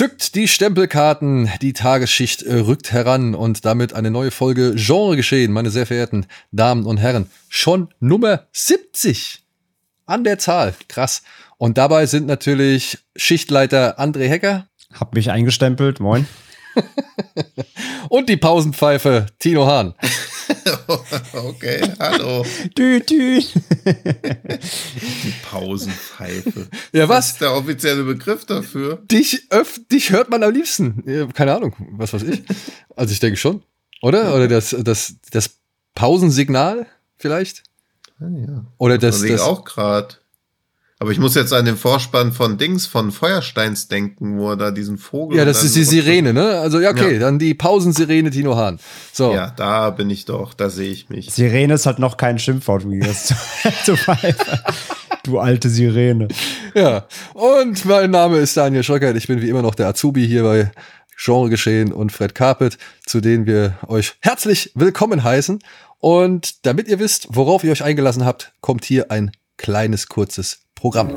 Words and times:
Zückt 0.00 0.34
die 0.34 0.48
Stempelkarten, 0.48 1.50
die 1.60 1.74
Tagesschicht 1.74 2.42
äh, 2.44 2.54
rückt 2.54 2.90
heran 2.90 3.34
und 3.34 3.66
damit 3.66 3.92
eine 3.92 4.10
neue 4.10 4.30
Folge 4.30 4.72
Genre 4.74 5.14
geschehen, 5.14 5.52
meine 5.52 5.68
sehr 5.68 5.84
verehrten 5.84 6.24
Damen 6.52 6.86
und 6.86 6.96
Herren. 6.96 7.30
Schon 7.50 7.92
Nummer 8.00 8.46
70 8.52 9.42
an 10.06 10.24
der 10.24 10.38
Zahl. 10.38 10.72
Krass. 10.88 11.22
Und 11.58 11.76
dabei 11.76 12.06
sind 12.06 12.26
natürlich 12.26 12.96
Schichtleiter 13.14 14.00
André 14.00 14.26
Hecker. 14.26 14.68
Hab 14.90 15.14
mich 15.14 15.30
eingestempelt, 15.30 16.00
moin. 16.00 16.26
und 18.08 18.30
die 18.30 18.38
Pausenpfeife 18.38 19.26
Tino 19.38 19.66
Hahn. 19.66 19.92
okay, 21.32 21.80
hallo. 21.98 22.44
Dü, 22.76 23.00
dü. 23.00 23.40
Die 25.24 25.34
Pausenpfeife. 25.50 26.68
Ja, 26.92 27.08
was? 27.08 27.26
Das 27.26 27.32
ist 27.32 27.40
der 27.40 27.54
offizielle 27.54 28.04
Begriff 28.04 28.44
dafür. 28.44 29.02
Dich, 29.10 29.46
öff, 29.50 29.80
dich 29.90 30.10
hört 30.10 30.30
man 30.30 30.42
am 30.42 30.52
liebsten. 30.52 31.02
Ja, 31.06 31.26
keine 31.26 31.54
Ahnung, 31.54 31.74
was 31.92 32.12
weiß 32.12 32.22
ich. 32.22 32.42
Also 32.96 33.12
ich 33.12 33.20
denke 33.20 33.36
schon. 33.36 33.62
Oder? 34.02 34.34
Oder 34.34 34.48
das, 34.48 34.74
das, 34.80 35.14
das 35.30 35.58
Pausensignal 35.94 36.86
vielleicht? 37.16 37.62
Ah, 38.20 38.24
ja. 38.28 38.64
Oder 38.78 38.98
das, 38.98 39.20
das, 39.20 39.30
das 39.30 39.40
auch 39.40 39.64
gerade. 39.64 40.16
Aber 41.02 41.12
ich 41.12 41.18
muss 41.18 41.34
jetzt 41.34 41.54
an 41.54 41.64
den 41.64 41.78
Vorspann 41.78 42.30
von 42.30 42.58
Dings, 42.58 42.84
von 42.86 43.10
Feuersteins 43.10 43.88
denken, 43.88 44.38
wo 44.38 44.50
er 44.50 44.56
da 44.58 44.70
diesen 44.70 44.98
Vogel. 44.98 45.38
Ja, 45.38 45.46
das 45.46 45.64
ist 45.64 45.74
die 45.74 45.84
Sirene, 45.84 46.34
ne? 46.34 46.58
Also, 46.60 46.78
ja, 46.78 46.90
okay, 46.90 47.14
Ja. 47.14 47.20
dann 47.20 47.38
die 47.38 47.54
Pausensirene 47.54 48.30
Tino 48.30 48.54
Hahn. 48.54 48.78
So. 49.10 49.32
Ja, 49.32 49.50
da 49.56 49.88
bin 49.88 50.10
ich 50.10 50.26
doch, 50.26 50.52
da 50.52 50.68
sehe 50.68 50.90
ich 50.90 51.08
mich. 51.08 51.30
Sirene 51.30 51.72
ist 51.72 51.86
halt 51.86 52.00
noch 52.00 52.18
kein 52.18 52.38
Schimpfwort, 52.38 52.86
wie 52.90 53.00
das 53.00 53.28
zu, 53.28 53.34
zu 53.86 53.96
pfeifen. 53.96 54.58
Du 55.24 55.38
alte 55.38 55.70
Sirene. 55.70 56.28
Ja. 56.74 57.06
Und 57.32 57.82
mein 57.86 58.10
Name 58.10 58.36
ist 58.36 58.58
Daniel 58.58 58.82
Schröckert. 58.82 59.16
Ich 59.16 59.26
bin 59.26 59.40
wie 59.40 59.48
immer 59.48 59.62
noch 59.62 59.74
der 59.74 59.88
Azubi 59.88 60.26
hier 60.26 60.42
bei 60.42 60.70
Genre 61.16 61.48
Geschehen 61.48 61.92
und 61.94 62.12
Fred 62.12 62.34
Carpet, 62.34 62.76
zu 63.06 63.22
denen 63.22 63.46
wir 63.46 63.78
euch 63.86 64.16
herzlich 64.20 64.70
willkommen 64.74 65.24
heißen. 65.24 65.60
Und 65.98 66.66
damit 66.66 66.88
ihr 66.88 66.98
wisst, 66.98 67.26
worauf 67.30 67.64
ihr 67.64 67.72
euch 67.72 67.84
eingelassen 67.84 68.26
habt, 68.26 68.52
kommt 68.60 68.84
hier 68.84 69.10
ein 69.10 69.30
kleines, 69.56 70.06
kurzes 70.08 70.60
Programm. 70.80 71.10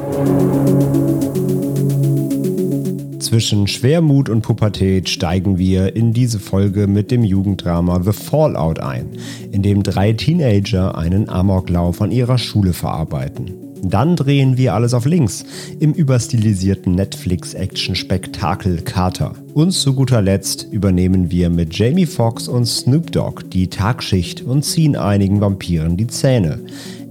Zwischen 3.20 3.68
Schwermut 3.68 4.28
und 4.28 4.42
Pubertät 4.42 5.08
steigen 5.08 5.58
wir 5.58 5.96
in 5.96 6.12
diese 6.12 6.38
Folge 6.38 6.86
mit 6.86 7.12
dem 7.12 7.24
Jugenddrama 7.24 8.04
The 8.04 8.12
Fallout 8.12 8.80
ein, 8.80 9.18
in 9.52 9.62
dem 9.62 9.82
drei 9.82 10.12
Teenager 10.12 10.98
einen 10.98 11.30
Amoklauf 11.30 12.02
an 12.02 12.12
ihrer 12.12 12.38
Schule 12.38 12.74
verarbeiten. 12.74 13.54
Dann 13.82 14.18
drehen 14.18 14.58
wir 14.58 14.74
alles 14.74 14.94
auf 14.94 15.06
links 15.06 15.46
im 15.80 15.94
überstilisierten 15.94 16.96
Netflix-Action-Spektakel 16.96 18.82
Carter. 18.82 19.34
Und 19.54 19.72
zu 19.72 19.94
guter 19.94 20.22
Letzt 20.22 20.68
übernehmen 20.72 21.32
wir 21.32 21.50
mit 21.50 21.78
Jamie 21.78 22.06
Foxx 22.06 22.50
und 22.50 22.66
Snoop 22.66 23.12
Dogg 23.14 23.44
die 23.52 23.70
Tagschicht 23.70 24.42
und 24.42 24.64
ziehen 24.64 24.98
einigen 24.98 25.40
Vampiren 25.40 25.96
die 25.96 26.08
Zähne 26.08 26.60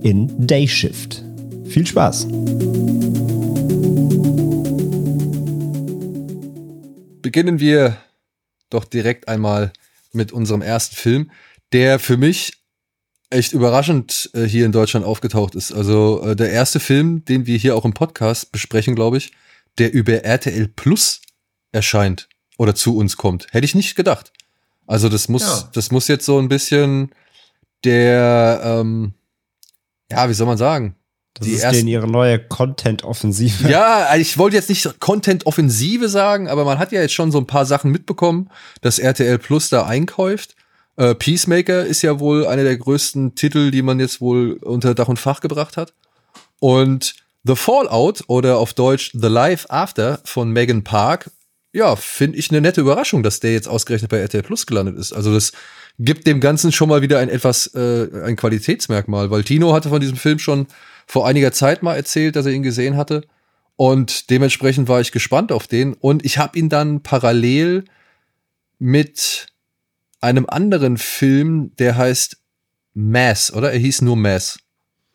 in 0.03 0.47
Day 0.47 0.69
Shift. 0.69 1.32
Viel 1.73 1.87
Spaß! 1.87 2.27
beginnen 7.23 7.61
wir 7.61 7.97
doch 8.69 8.85
direkt 8.85 9.29
einmal 9.29 9.73
mit 10.13 10.33
unserem 10.33 10.61
ersten 10.61 10.97
Film, 10.97 11.31
der 11.73 11.99
für 11.99 12.17
mich 12.19 12.53
echt 13.31 13.53
überraschend 13.55 14.29
äh, 14.35 14.43
hier 14.43 14.67
in 14.67 14.73
Deutschland 14.73 15.07
aufgetaucht 15.07 15.55
ist. 15.55 15.73
Also 15.73 16.23
äh, 16.23 16.37
der 16.37 16.51
erste 16.51 16.81
Film, 16.81 17.25
den 17.25 17.47
wir 17.47 17.57
hier 17.57 17.75
auch 17.75 17.87
im 17.87 17.95
Podcast 17.95 18.53
besprechen, 18.53 18.95
glaube 18.95 19.17
ich, 19.17 19.33
der 19.79 19.95
über 19.95 20.25
RTL 20.25 20.69
Plus 20.69 21.23
erscheint 21.71 22.29
oder 22.59 22.75
zu 22.75 22.97
uns 22.99 23.17
kommt. 23.17 23.47
Hätte 23.53 23.65
ich 23.65 23.75
nicht 23.75 23.95
gedacht. 23.95 24.33
Also 24.87 25.09
das 25.09 25.29
muss, 25.29 25.43
Ja. 25.43 25.71
das 25.73 25.91
muss 25.91 26.09
jetzt 26.09 26.27
so 26.27 26.39
ein 26.39 26.49
bisschen 26.49 27.15
der, 27.85 28.61
ähm, 28.63 29.15
ja, 30.11 30.29
wie 30.29 30.35
soll 30.35 30.47
man 30.47 30.59
sagen? 30.59 30.97
Das 31.35 31.47
Die 31.47 31.55
ist 31.55 31.63
ersten- 31.63 31.79
denen 31.79 31.89
ihre 31.89 32.07
neue 32.09 32.39
Content-Offensive. 32.39 33.69
Ja, 33.69 34.05
also 34.07 34.21
ich 34.21 34.37
wollte 34.39 34.57
jetzt 34.57 34.69
nicht 34.69 35.01
Content-Offensive 35.01 36.09
sagen, 36.09 36.49
aber 36.49 36.65
man 36.65 36.79
hat 36.79 36.93
ja 36.93 37.01
jetzt 37.01 37.15
schon 37.15 37.33
so 37.33 37.39
ein 37.39 37.47
paar 37.47 37.65
Sachen 37.67 37.91
mitbekommen, 37.91 38.51
dass 38.83 38.99
RTL 38.99 39.39
Plus 39.39 39.69
da 39.71 39.87
einkauft. 39.87 40.55
Äh, 40.97 41.15
Peacemaker 41.15 41.87
ist 41.87 42.03
ja 42.03 42.21
wohl 42.21 42.47
einer 42.47 42.65
der 42.65 42.77
größten 42.77 43.35
Titel, 43.35 43.71
die 43.71 43.81
man 43.83 43.99
jetzt 43.99 44.21
wohl 44.21 44.59
unter 44.63 44.95
Dach 44.95 45.09
und 45.09 45.19
Fach 45.19 45.41
gebracht 45.41 45.77
hat. 45.79 45.95
Und 46.61 47.15
The 47.45 47.57
Fallout 47.57 48.25
oder 48.29 48.59
auf 48.59 48.75
Deutsch 48.75 49.11
The 49.15 49.27
Life 49.29 49.69
After 49.71 50.21
von 50.25 50.51
Megan 50.51 50.85
Park, 50.85 51.31
ja, 51.73 51.97
finde 51.97 52.39
ich 52.39 52.51
eine 52.51 52.61
nette 52.61 52.83
Überraschung, 52.83 53.23
dass 53.23 53.41
der 53.41 53.53
jetzt 53.53 53.69
ausgerechnet 53.69 54.11
bei 54.11 54.19
RTL 54.19 54.43
Plus 54.43 54.67
gelandet 54.67 54.99
ist. 54.99 55.13
Also 55.13 55.33
das 55.33 55.53
gibt 55.99 56.27
dem 56.27 56.41
Ganzen 56.41 56.71
schon 56.73 56.89
mal 56.91 57.01
wieder 57.03 57.19
ein 57.19 57.31
etwas 57.31 57.69
äh, 57.75 58.09
ein 58.25 58.37
Qualitätsmerkmal, 58.37 59.31
weil 59.31 59.43
Tino 59.45 59.73
hatte 59.73 59.89
von 59.89 60.01
diesem 60.01 60.17
Film 60.19 60.39
schon 60.39 60.67
vor 61.13 61.27
einiger 61.27 61.53
Zeit 61.53 61.83
mal 61.83 61.95
erzählt, 61.95 62.37
dass 62.37 62.47
er 62.47 62.53
ihn 62.53 62.63
gesehen 62.63 62.97
hatte. 62.97 63.27
Und 63.77 64.31
dementsprechend 64.31 64.89
war 64.89 64.99
ich 65.03 65.13
gespannt 65.13 65.53
auf 65.53 65.67
den. 65.67 65.93
Und 65.93 66.25
ich 66.25 66.39
habe 66.39 66.59
ihn 66.59 66.71
dann 66.71 67.03
parallel 67.03 67.85
mit 68.79 69.49
einem 70.23 70.47
anderen 70.49 70.97
Film, 70.97 71.77
der 71.77 71.99
heißt 71.99 72.39
Mass, 72.95 73.53
oder? 73.53 73.73
Er 73.75 73.79
hieß 73.79 74.01
nur 74.01 74.17
Mass, 74.17 74.59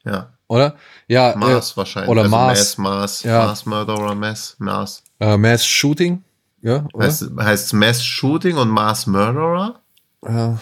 Ja. 0.06 0.34
oder? 0.48 0.76
Ja, 1.08 1.34
Mars 1.36 1.76
wahrscheinlich. 1.76 2.12
oder 2.12 2.22
also 2.22 2.32
Mars. 2.32 2.78
Mars, 2.78 2.78
Mars, 2.78 3.24
Ja. 3.24 3.46
Mars 3.48 3.66
Murderer, 3.66 4.14
Mass, 4.14 4.56
Mars. 4.60 5.04
äh, 5.18 5.34
äh, 5.34 5.38
Mass 5.38 5.66
Shooting. 5.66 6.24
Ja, 6.62 6.86
oder? 6.94 7.08
Heißt, 7.08 7.26
heißt 7.40 7.74
Mass 7.74 8.04
Shooting 8.06 8.58
und 8.58 8.70
Mars 8.70 9.08
Murderer? 9.08 9.80
ja. 10.28 10.60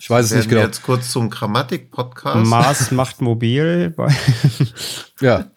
Ich 0.00 0.08
weiß 0.08 0.26
es 0.26 0.32
nicht 0.32 0.48
genau. 0.48 0.62
wir 0.62 0.66
jetzt 0.66 0.82
kurz 0.82 1.10
zum 1.10 1.28
Grammatik-Podcast. 1.28 2.46
Mars 2.46 2.90
macht 2.90 3.20
mobil. 3.20 3.94
Ja. 5.20 5.50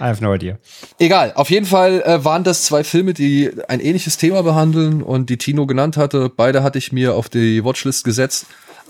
I 0.00 0.04
have 0.04 0.24
no 0.24 0.34
idea. 0.34 0.58
Egal, 0.98 1.34
auf 1.34 1.50
jeden 1.50 1.66
Fall 1.66 2.00
äh, 2.06 2.24
waren 2.24 2.42
das 2.42 2.64
zwei 2.64 2.82
Filme, 2.82 3.12
die 3.12 3.50
ein 3.68 3.80
ähnliches 3.80 4.16
Thema 4.16 4.42
behandeln 4.42 5.02
und 5.02 5.28
die 5.28 5.36
Tino 5.36 5.66
genannt 5.66 5.98
hatte. 5.98 6.30
Beide 6.34 6.62
hatte 6.62 6.78
ich 6.78 6.90
mir 6.90 7.14
auf 7.14 7.28
die 7.28 7.62
Watchlist 7.62 8.04
gesetzt. 8.04 8.46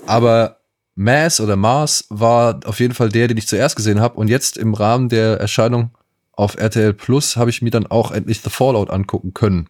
Aber 0.07 0.61
Mass 0.95 1.41
oder 1.41 1.57
Mars 1.57 2.05
war 2.09 2.61
auf 2.63 2.79
jeden 2.79 2.93
Fall 2.93 3.09
der, 3.09 3.27
den 3.27 3.35
ich 3.35 3.47
zuerst 3.47 3.75
gesehen 3.75 3.99
habe. 3.99 4.15
Und 4.15 4.29
jetzt 4.29 4.55
im 4.55 4.73
Rahmen 4.73 5.09
der 5.09 5.37
Erscheinung 5.37 5.91
auf 6.31 6.55
RTL 6.55 6.93
Plus 6.93 7.35
habe 7.35 7.49
ich 7.49 7.61
mir 7.61 7.71
dann 7.71 7.85
auch 7.85 8.11
endlich 8.11 8.39
The 8.39 8.49
Fallout 8.49 8.89
angucken 8.89 9.33
können. 9.33 9.67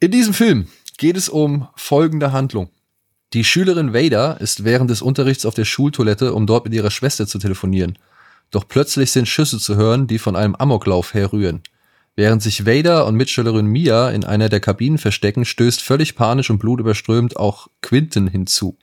In 0.00 0.10
diesem 0.10 0.32
Film 0.32 0.68
geht 0.96 1.18
es 1.18 1.28
um 1.28 1.68
folgende 1.76 2.32
Handlung. 2.32 2.70
Die 3.34 3.42
Schülerin 3.42 3.92
Vader 3.92 4.40
ist 4.40 4.62
während 4.62 4.90
des 4.90 5.02
Unterrichts 5.02 5.44
auf 5.44 5.54
der 5.54 5.64
Schultoilette, 5.64 6.34
um 6.34 6.46
dort 6.46 6.64
mit 6.64 6.72
ihrer 6.72 6.92
Schwester 6.92 7.26
zu 7.26 7.40
telefonieren. 7.40 7.98
Doch 8.52 8.68
plötzlich 8.68 9.10
sind 9.10 9.26
Schüsse 9.26 9.58
zu 9.58 9.74
hören, 9.74 10.06
die 10.06 10.20
von 10.20 10.36
einem 10.36 10.54
Amoklauf 10.54 11.14
herrühren. 11.14 11.60
Während 12.14 12.42
sich 12.44 12.64
Vader 12.64 13.06
und 13.06 13.16
Mitschülerin 13.16 13.66
Mia 13.66 14.10
in 14.10 14.22
einer 14.22 14.48
der 14.48 14.60
Kabinen 14.60 14.98
verstecken, 14.98 15.44
stößt 15.44 15.82
völlig 15.82 16.14
panisch 16.14 16.48
und 16.48 16.58
blutüberströmt 16.58 17.36
auch 17.36 17.66
Quinton 17.82 18.28
hinzu. 18.28 18.78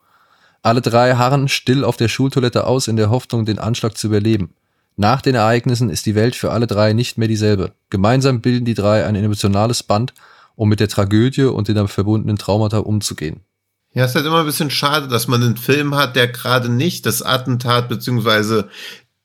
Alle 0.62 0.82
drei 0.82 1.16
harren 1.16 1.48
still 1.48 1.86
auf 1.86 1.96
der 1.96 2.10
Schultoilette 2.10 2.68
aus 2.68 2.90
in 2.90 2.98
der 2.98 3.10
Hoffnung, 3.10 3.46
den 3.46 3.58
Anschlag 3.58 3.98
zu 3.98 4.08
überleben. 4.08 4.54
Nach 4.98 5.22
den 5.22 5.36
Ereignissen 5.36 5.90
ist 5.90 6.06
die 6.06 6.16
Welt 6.16 6.36
für 6.36 6.52
alle 6.52 6.68
drei 6.68 6.92
nicht 6.92 7.18
mehr 7.18 7.30
dieselbe. 7.30 7.72
Gemeinsam 7.90 8.42
bilden 8.42 8.66
die 8.66 8.74
drei 8.74 9.06
ein 9.06 9.16
emotionales 9.16 9.82
Band, 9.82 10.14
um 10.56 10.68
mit 10.68 10.82
der 10.82 10.90
Tragödie 10.90 11.44
und 11.44 11.70
den 11.70 11.76
damit 11.76 11.92
verbundenen 11.92 12.38
Traumata 12.38 12.80
umzugehen. 12.80 13.46
Ja, 13.94 14.06
es 14.06 14.12
ist 14.12 14.16
halt 14.16 14.26
immer 14.26 14.40
ein 14.40 14.46
bisschen 14.46 14.72
schade, 14.72 15.08
dass 15.08 15.28
man 15.28 15.44
einen 15.44 15.58
Film 15.58 15.96
hat, 15.96 16.16
der 16.16 16.28
gerade 16.28 16.70
nicht 16.70 17.06
das 17.06 17.22
Attentat 17.22 17.90
beziehungsweise 17.90 18.70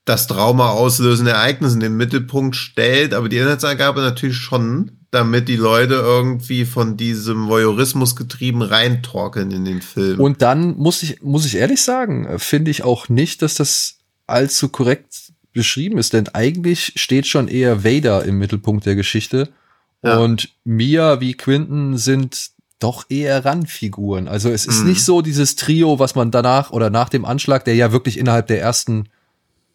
das 0.04 0.26
Trauma 0.26 0.70
auslösende 0.70 1.32
Ereignis 1.32 1.74
in 1.74 1.80
den 1.80 1.96
Mittelpunkt 1.96 2.56
stellt, 2.56 3.12
aber 3.12 3.28
die 3.28 3.38
Inhaltsangabe 3.38 4.00
natürlich 4.00 4.36
schon, 4.36 4.92
damit 5.10 5.48
die 5.48 5.56
Leute 5.56 5.94
irgendwie 5.94 6.64
von 6.64 6.96
diesem 6.96 7.48
Voyeurismus 7.48 8.16
getrieben 8.16 8.62
reintorkeln 8.62 9.50
in 9.50 9.64
den 9.64 9.82
Film. 9.82 10.20
Und 10.20 10.42
dann 10.42 10.76
muss 10.76 11.02
ich, 11.02 11.22
muss 11.22 11.46
ich 11.46 11.56
ehrlich 11.56 11.82
sagen, 11.82 12.38
finde 12.38 12.70
ich 12.70 12.84
auch 12.84 13.08
nicht, 13.08 13.42
dass 13.42 13.54
das 13.54 13.98
allzu 14.26 14.68
korrekt 14.68 15.32
beschrieben 15.52 15.98
ist, 15.98 16.12
denn 16.12 16.28
eigentlich 16.28 16.92
steht 16.96 17.26
schon 17.26 17.48
eher 17.48 17.82
Vader 17.82 18.24
im 18.24 18.38
Mittelpunkt 18.38 18.86
der 18.86 18.94
Geschichte. 18.94 19.48
Ja. 20.02 20.18
Und 20.18 20.50
Mia 20.64 21.20
wie 21.20 21.34
Quinton 21.34 21.96
sind 21.96 22.50
doch 22.78 23.06
eher 23.08 23.44
Randfiguren. 23.44 24.28
Also 24.28 24.50
es 24.50 24.66
ist 24.66 24.82
Mhm. 24.82 24.88
nicht 24.88 25.04
so 25.04 25.22
dieses 25.22 25.56
Trio, 25.56 25.98
was 25.98 26.14
man 26.14 26.30
danach 26.30 26.70
oder 26.70 26.90
nach 26.90 27.08
dem 27.08 27.24
Anschlag, 27.24 27.64
der 27.64 27.74
ja 27.74 27.92
wirklich 27.92 28.18
innerhalb 28.18 28.46
der 28.48 28.60
ersten, 28.60 29.08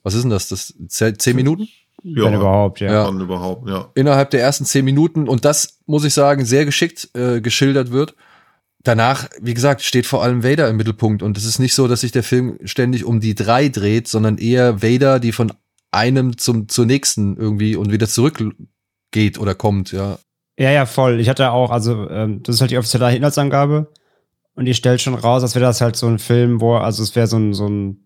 was 0.04 0.14
ist 0.14 0.22
denn 0.24 0.30
das, 0.30 0.50
das 0.50 0.74
zehn 0.88 1.36
Minuten? 1.36 1.68
Ja, 2.04 2.26
Wenn 2.26 2.34
überhaupt, 2.36 2.80
ja. 2.80 2.92
Ja. 2.92 3.08
Wenn 3.08 3.20
überhaupt, 3.20 3.70
ja. 3.70 3.90
Innerhalb 3.96 4.32
der 4.32 4.42
ersten 4.42 4.66
zehn 4.66 4.86
Minuten 4.86 5.28
und 5.28 5.46
das 5.46 5.80
muss 5.86 6.04
ich 6.04 6.14
sagen 6.14 6.46
sehr 6.46 6.66
geschickt 6.66 7.10
äh, 7.14 7.42
geschildert 7.42 7.92
wird. 7.92 8.16
Danach, 8.84 9.30
wie 9.40 9.54
gesagt, 9.54 9.84
steht 9.84 10.08
vor 10.08 10.24
allem 10.24 10.44
Vader 10.44 10.68
im 10.68 10.78
Mittelpunkt 10.78 11.22
und 11.22 11.38
es 11.38 11.46
ist 11.46 11.60
nicht 11.60 11.76
so, 11.76 11.88
dass 11.88 12.02
sich 12.02 12.12
der 12.12 12.24
Film 12.24 12.58
ständig 12.66 13.06
um 13.06 13.20
die 13.20 13.36
drei 13.36 13.70
dreht, 13.70 14.08
sondern 14.08 14.40
eher 14.40 14.82
Vader, 14.82 15.20
die 15.20 15.32
von 15.32 15.54
einem 15.92 16.38
zum 16.38 16.68
zur 16.70 16.86
nächsten 16.88 17.38
irgendwie 17.38 17.76
und 17.76 17.92
wieder 17.92 18.08
zurückgeht 18.08 19.38
oder 19.38 19.54
kommt, 19.54 19.92
ja. 19.92 20.18
Ja, 20.58 20.70
ja, 20.72 20.86
voll. 20.86 21.20
Ich 21.20 21.30
hatte 21.30 21.52
auch, 21.52 21.72
also, 21.72 22.10
ähm, 22.10 22.44
das 22.44 22.56
ist 22.56 22.62
halt 22.62 22.72
die 22.72 22.78
offizielle 22.78 23.16
Inhaltsangabe. 23.16 23.92
Und 24.54 24.66
die 24.66 24.74
stellt 24.74 25.02
schon 25.02 25.16
raus, 25.16 25.44
als 25.44 25.56
wäre 25.56 25.66
das 25.66 25.82
halt 25.82 25.96
so 25.96 26.08
ein 26.08 26.20
Film, 26.20 26.60
wo, 26.62 26.76
also 26.76 27.02
es 27.04 27.16
wäre 27.16 27.26
so 27.28 27.38
ein, 27.38 27.54
so 27.54 27.68
ein 27.68 28.06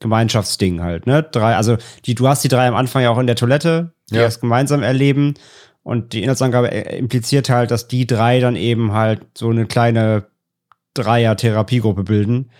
Gemeinschaftsding 0.00 0.80
halt, 0.82 1.06
ne? 1.06 1.22
Drei, 1.24 1.56
also 1.56 1.76
die, 2.04 2.14
du 2.14 2.28
hast 2.28 2.44
die 2.44 2.48
drei 2.48 2.68
am 2.68 2.76
Anfang 2.76 3.02
ja 3.02 3.10
auch 3.10 3.18
in 3.18 3.26
der 3.26 3.36
Toilette, 3.36 3.94
die 4.10 4.16
Ja. 4.16 4.22
das 4.22 4.38
gemeinsam 4.40 4.82
erleben. 4.82 5.34
Und 5.82 6.12
die 6.12 6.22
Inhaltsangabe 6.22 6.70
äh, 6.70 6.98
impliziert 6.98 7.48
halt, 7.48 7.70
dass 7.70 7.88
die 7.88 8.06
drei 8.06 8.38
dann 8.40 8.54
eben 8.54 8.92
halt 8.92 9.22
so 9.36 9.48
eine 9.48 9.66
kleine 9.66 10.26
Dreier-Therapiegruppe 10.94 12.04
bilden. 12.04 12.50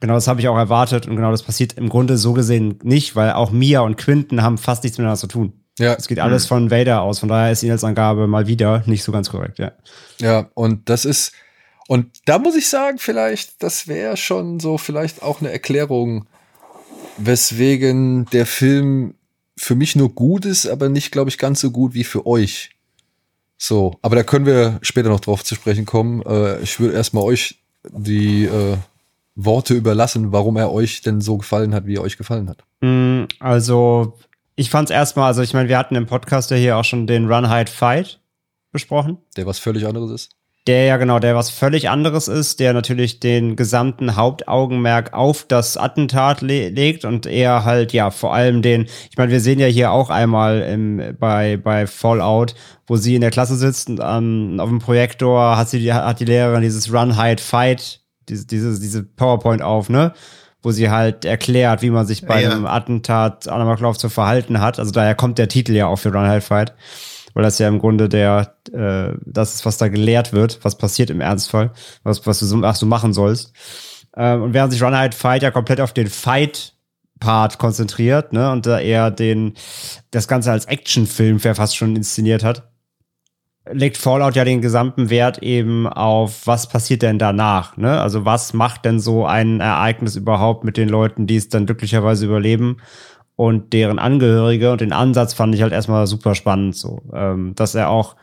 Genau 0.00 0.14
das 0.14 0.28
habe 0.28 0.40
ich 0.40 0.48
auch 0.48 0.56
erwartet 0.56 1.06
und 1.08 1.16
genau 1.16 1.30
das 1.30 1.42
passiert 1.42 1.72
im 1.74 1.88
Grunde 1.88 2.16
so 2.18 2.34
gesehen 2.34 2.78
nicht, 2.82 3.16
weil 3.16 3.32
auch 3.32 3.50
Mia 3.50 3.80
und 3.80 3.96
Quinten 3.96 4.42
haben 4.42 4.58
fast 4.58 4.84
nichts 4.84 4.98
miteinander 4.98 5.18
zu 5.18 5.26
tun. 5.26 5.52
Ja, 5.78 5.94
Es 5.94 6.08
geht 6.08 6.18
alles 6.18 6.46
von 6.46 6.70
Vader 6.70 7.02
aus, 7.02 7.18
von 7.18 7.28
daher 7.28 7.52
ist 7.52 7.62
die 7.62 7.66
Inhaltsangabe 7.66 8.26
mal 8.26 8.46
wieder 8.46 8.82
nicht 8.86 9.02
so 9.02 9.12
ganz 9.12 9.28
korrekt, 9.30 9.58
ja. 9.58 9.72
Ja, 10.20 10.48
und 10.54 10.88
das 10.88 11.04
ist, 11.04 11.32
und 11.86 12.06
da 12.24 12.38
muss 12.38 12.56
ich 12.56 12.68
sagen, 12.68 12.98
vielleicht, 12.98 13.62
das 13.62 13.86
wäre 13.86 14.16
schon 14.16 14.58
so 14.58 14.78
vielleicht 14.78 15.22
auch 15.22 15.40
eine 15.40 15.52
Erklärung, 15.52 16.26
weswegen 17.18 18.26
der 18.32 18.46
Film 18.46 19.14
für 19.56 19.74
mich 19.74 19.96
nur 19.96 20.14
gut 20.14 20.44
ist, 20.44 20.66
aber 20.66 20.88
nicht, 20.88 21.12
glaube 21.12 21.30
ich, 21.30 21.38
ganz 21.38 21.60
so 21.60 21.70
gut 21.70 21.94
wie 21.94 22.04
für 22.04 22.26
euch. 22.26 22.70
So, 23.58 23.98
aber 24.02 24.16
da 24.16 24.22
können 24.22 24.44
wir 24.44 24.78
später 24.82 25.08
noch 25.08 25.20
drauf 25.20 25.42
zu 25.42 25.54
sprechen 25.54 25.86
kommen. 25.86 26.22
Äh, 26.22 26.60
ich 26.60 26.78
würde 26.78 26.94
erstmal 26.94 27.24
euch 27.24 27.58
die 27.90 28.44
äh, 28.44 28.76
Worte 29.34 29.74
überlassen, 29.74 30.32
warum 30.32 30.56
er 30.56 30.72
euch 30.72 31.00
denn 31.00 31.20
so 31.22 31.38
gefallen 31.38 31.74
hat, 31.74 31.86
wie 31.86 31.96
er 31.96 32.02
euch 32.02 32.18
gefallen 32.18 32.50
hat. 32.50 32.64
Mm, 32.80 33.24
Also, 33.38 34.18
ich 34.56 34.70
fand 34.70 34.90
es 34.90 34.94
erstmal, 34.94 35.26
also 35.26 35.42
ich 35.42 35.52
meine, 35.52 35.68
wir 35.68 35.78
hatten 35.78 35.94
im 35.94 36.06
Podcast 36.06 36.50
ja 36.50 36.56
hier 36.56 36.76
auch 36.78 36.84
schon 36.84 37.06
den 37.06 37.30
Run, 37.30 37.50
Hide, 37.50 37.70
Fight 37.70 38.20
besprochen. 38.72 39.18
Der 39.36 39.46
was 39.46 39.58
völlig 39.58 39.86
anderes 39.86 40.10
ist. 40.10 40.30
Der 40.66 40.86
ja 40.86 40.96
genau, 40.96 41.20
der 41.20 41.36
was 41.36 41.50
völlig 41.50 41.90
anderes 41.90 42.26
ist, 42.26 42.58
der 42.58 42.72
natürlich 42.72 43.20
den 43.20 43.54
gesamten 43.54 44.16
Hauptaugenmerk 44.16 45.12
auf 45.12 45.44
das 45.44 45.76
Attentat 45.76 46.40
le 46.40 46.70
legt 46.70 47.04
und 47.04 47.26
eher 47.26 47.64
halt, 47.64 47.92
ja, 47.92 48.10
vor 48.10 48.34
allem 48.34 48.62
den, 48.62 48.86
ich 49.08 49.16
meine, 49.16 49.30
wir 49.30 49.40
sehen 49.40 49.60
ja 49.60 49.66
hier 49.66 49.92
auch 49.92 50.10
einmal 50.10 50.62
im, 50.62 51.16
bei, 51.20 51.56
bei 51.56 51.86
Fallout, 51.86 52.56
wo 52.88 52.96
sie 52.96 53.14
in 53.14 53.20
der 53.20 53.30
Klasse 53.30 53.54
sitzt 53.54 53.90
und 53.90 54.00
ähm, 54.02 54.58
auf 54.58 54.68
dem 54.68 54.80
Projektor 54.80 55.56
hat 55.56 55.68
sie 55.68 55.78
die, 55.78 55.92
hat 55.92 56.18
die 56.18 56.24
Lehrerin 56.24 56.62
dieses 56.62 56.92
Run, 56.92 57.22
Hide, 57.22 57.40
Fight, 57.40 58.00
diese, 58.28 58.46
diese, 58.46 58.80
diese 58.80 59.04
PowerPoint 59.04 59.62
auf, 59.62 59.88
ne? 59.88 60.14
Wo 60.66 60.72
sie 60.72 60.90
halt 60.90 61.24
erklärt, 61.24 61.80
wie 61.82 61.90
man 61.90 62.06
sich 62.06 62.26
bei 62.26 62.42
Ja. 62.42 62.50
einem 62.50 62.66
Attentat 62.66 63.46
an 63.46 63.60
Amoklauf 63.60 63.96
zu 63.98 64.08
verhalten 64.08 64.60
hat. 64.60 64.80
Also 64.80 64.90
daher 64.90 65.14
kommt 65.14 65.38
der 65.38 65.46
Titel 65.46 65.72
ja 65.74 65.86
auch 65.86 65.94
für 65.94 66.12
Run, 66.12 66.28
Hide, 66.28 66.40
Fight 66.40 66.74
weil 67.34 67.44
das 67.44 67.58
ja 67.60 67.68
im 67.68 67.78
Grunde 67.78 68.08
der, 68.08 68.54
äh, 68.72 69.12
das 69.24 69.54
ist, 69.54 69.64
was 69.66 69.76
da 69.78 69.86
gelehrt 69.88 70.32
wird, 70.32 70.58
was 70.62 70.76
passiert 70.76 71.10
im 71.10 71.20
Ernstfall, 71.20 71.70
was, 72.02 72.26
was 72.26 72.40
du, 72.40 72.46
so- 72.46 72.62
was 72.62 72.80
du 72.80 72.86
machen 72.86 73.12
sollst. 73.12 73.52
Ähm, 74.16 74.42
und 74.42 74.54
während 74.54 74.72
sich 74.72 74.82
Run 74.82 74.98
Hide 74.98 75.14
Fight 75.14 75.42
ja 75.44 75.50
komplett 75.52 75.80
auf 75.80 75.92
den 75.92 76.08
Fight-Part 76.08 77.58
konzentriert, 77.58 78.32
ne, 78.32 78.50
und 78.50 78.66
da 78.66 78.80
eher 78.80 79.10
den, 79.10 79.54
das 80.10 80.28
Ganze 80.28 80.50
als 80.50 80.64
Actionfilm 80.64 81.42
wer 81.44 81.54
fast 81.54 81.76
schon 81.76 81.94
inszeniert 81.94 82.42
hat, 82.42 82.68
legt 83.72 83.96
Fallout 83.96 84.36
ja 84.36 84.44
den 84.44 84.60
gesamten 84.60 85.10
Wert 85.10 85.38
eben 85.42 85.86
auf, 85.86 86.46
was 86.46 86.68
passiert 86.68 87.02
denn 87.02 87.18
danach, 87.18 87.76
ne? 87.76 88.00
Also 88.00 88.24
was 88.24 88.52
macht 88.52 88.84
denn 88.84 89.00
so 89.00 89.26
ein 89.26 89.60
Ereignis 89.60 90.16
überhaupt 90.16 90.64
mit 90.64 90.76
den 90.76 90.88
Leuten, 90.88 91.26
die 91.26 91.36
es 91.36 91.48
dann 91.48 91.66
glücklicherweise 91.66 92.26
überleben 92.26 92.78
und 93.34 93.72
deren 93.72 93.98
Angehörige 93.98 94.72
und 94.72 94.80
den 94.80 94.92
Ansatz 94.92 95.34
fand 95.34 95.54
ich 95.54 95.62
halt 95.62 95.72
erstmal 95.72 96.06
super 96.06 96.34
spannend 96.34 96.76
so, 96.76 97.02
ähm, 97.12 97.54
dass 97.54 97.74
er 97.74 97.90
auch 97.90 98.16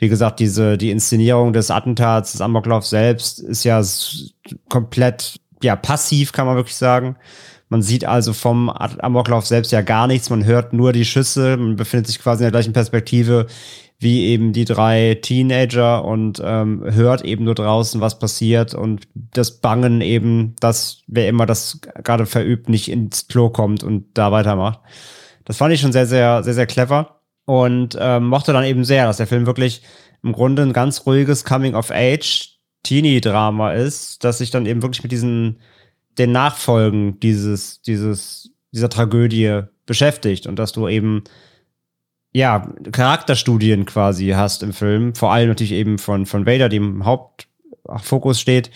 wie 0.00 0.08
gesagt, 0.08 0.40
diese, 0.40 0.78
die 0.78 0.90
Inszenierung 0.90 1.52
des 1.52 1.70
Attentats, 1.70 2.32
des 2.32 2.40
Amoklaufs 2.40 2.88
selbst 2.88 3.38
ist 3.38 3.64
ja 3.64 3.82
komplett, 4.70 5.38
ja, 5.62 5.76
passiv, 5.76 6.32
kann 6.32 6.46
man 6.46 6.56
wirklich 6.56 6.76
sagen. 6.76 7.16
Man 7.68 7.82
sieht 7.82 8.06
also 8.06 8.32
vom 8.32 8.70
Amoklauf 8.70 9.46
selbst 9.46 9.72
ja 9.72 9.82
gar 9.82 10.06
nichts. 10.06 10.30
Man 10.30 10.46
hört 10.46 10.72
nur 10.72 10.94
die 10.94 11.04
Schüsse. 11.04 11.58
Man 11.58 11.76
befindet 11.76 12.06
sich 12.06 12.18
quasi 12.18 12.42
in 12.42 12.44
der 12.46 12.50
gleichen 12.50 12.72
Perspektive 12.72 13.46
wie 14.00 14.26
eben 14.28 14.52
die 14.54 14.64
drei 14.64 15.18
Teenager 15.20 16.02
und 16.04 16.40
ähm, 16.42 16.82
hört 16.84 17.22
eben 17.22 17.44
nur 17.44 17.54
draußen, 17.54 18.00
was 18.00 18.18
passiert 18.18 18.74
und 18.74 19.06
das 19.14 19.60
Bangen 19.60 20.00
eben, 20.00 20.56
dass 20.58 21.02
wer 21.06 21.28
immer 21.28 21.44
das 21.44 21.82
gerade 22.02 22.24
verübt, 22.24 22.70
nicht 22.70 22.90
ins 22.90 23.28
Klo 23.28 23.50
kommt 23.50 23.84
und 23.84 24.06
da 24.14 24.32
weitermacht. 24.32 24.80
Das 25.44 25.58
fand 25.58 25.74
ich 25.74 25.82
schon 25.82 25.92
sehr, 25.92 26.06
sehr, 26.06 26.42
sehr, 26.42 26.54
sehr 26.54 26.66
clever 26.66 27.20
und 27.44 27.94
ähm, 28.00 28.28
mochte 28.28 28.54
dann 28.54 28.64
eben 28.64 28.84
sehr, 28.84 29.04
dass 29.04 29.18
der 29.18 29.26
Film 29.26 29.44
wirklich 29.44 29.82
im 30.22 30.32
Grunde 30.32 30.62
ein 30.62 30.72
ganz 30.72 31.04
ruhiges 31.04 31.44
Coming-of-Age-Teenie-Drama 31.44 33.72
ist, 33.72 34.24
dass 34.24 34.38
sich 34.38 34.50
dann 34.50 34.64
eben 34.64 34.80
wirklich 34.80 35.02
mit 35.02 35.12
diesen, 35.12 35.60
den 36.16 36.32
Nachfolgen 36.32 37.20
dieses, 37.20 37.82
dieses, 37.82 38.50
dieser 38.72 38.88
Tragödie 38.88 39.60
beschäftigt 39.84 40.46
und 40.46 40.58
dass 40.58 40.72
du 40.72 40.88
eben 40.88 41.24
ja, 42.32 42.72
Charakterstudien 42.92 43.86
quasi 43.86 44.28
hast 44.28 44.62
im 44.62 44.72
Film, 44.72 45.14
vor 45.14 45.32
allem 45.32 45.48
natürlich 45.48 45.72
eben 45.72 45.98
von, 45.98 46.26
von 46.26 46.46
Vader, 46.46 46.68
die 46.68 46.76
im 46.76 47.04
Hauptfokus 47.04 48.40
steht. 48.40 48.70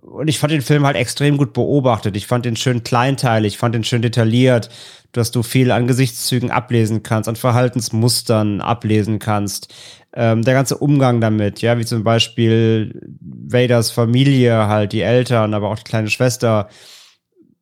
Und 0.00 0.28
ich 0.28 0.38
fand 0.38 0.52
den 0.52 0.62
Film 0.62 0.84
halt 0.84 0.96
extrem 0.96 1.36
gut 1.36 1.52
beobachtet. 1.52 2.16
Ich 2.16 2.26
fand 2.26 2.44
den 2.44 2.56
schön 2.56 2.82
kleinteilig, 2.82 3.54
ich 3.54 3.58
fand 3.58 3.74
den 3.74 3.84
schön 3.84 4.02
detailliert, 4.02 4.68
dass 5.12 5.30
du 5.30 5.42
viel 5.42 5.70
an 5.70 5.86
Gesichtszügen 5.86 6.50
ablesen 6.50 7.02
kannst, 7.02 7.28
an 7.28 7.36
Verhaltensmustern 7.36 8.60
ablesen 8.60 9.18
kannst. 9.18 9.72
Ähm, 10.14 10.42
der 10.42 10.54
ganze 10.54 10.78
Umgang 10.78 11.20
damit, 11.20 11.60
ja, 11.62 11.78
wie 11.78 11.84
zum 11.84 12.02
Beispiel 12.02 13.00
Vaders 13.20 13.90
Familie, 13.90 14.66
halt 14.66 14.92
die 14.92 15.02
Eltern, 15.02 15.54
aber 15.54 15.68
auch 15.68 15.76
die 15.76 15.84
kleine 15.84 16.10
Schwester, 16.10 16.68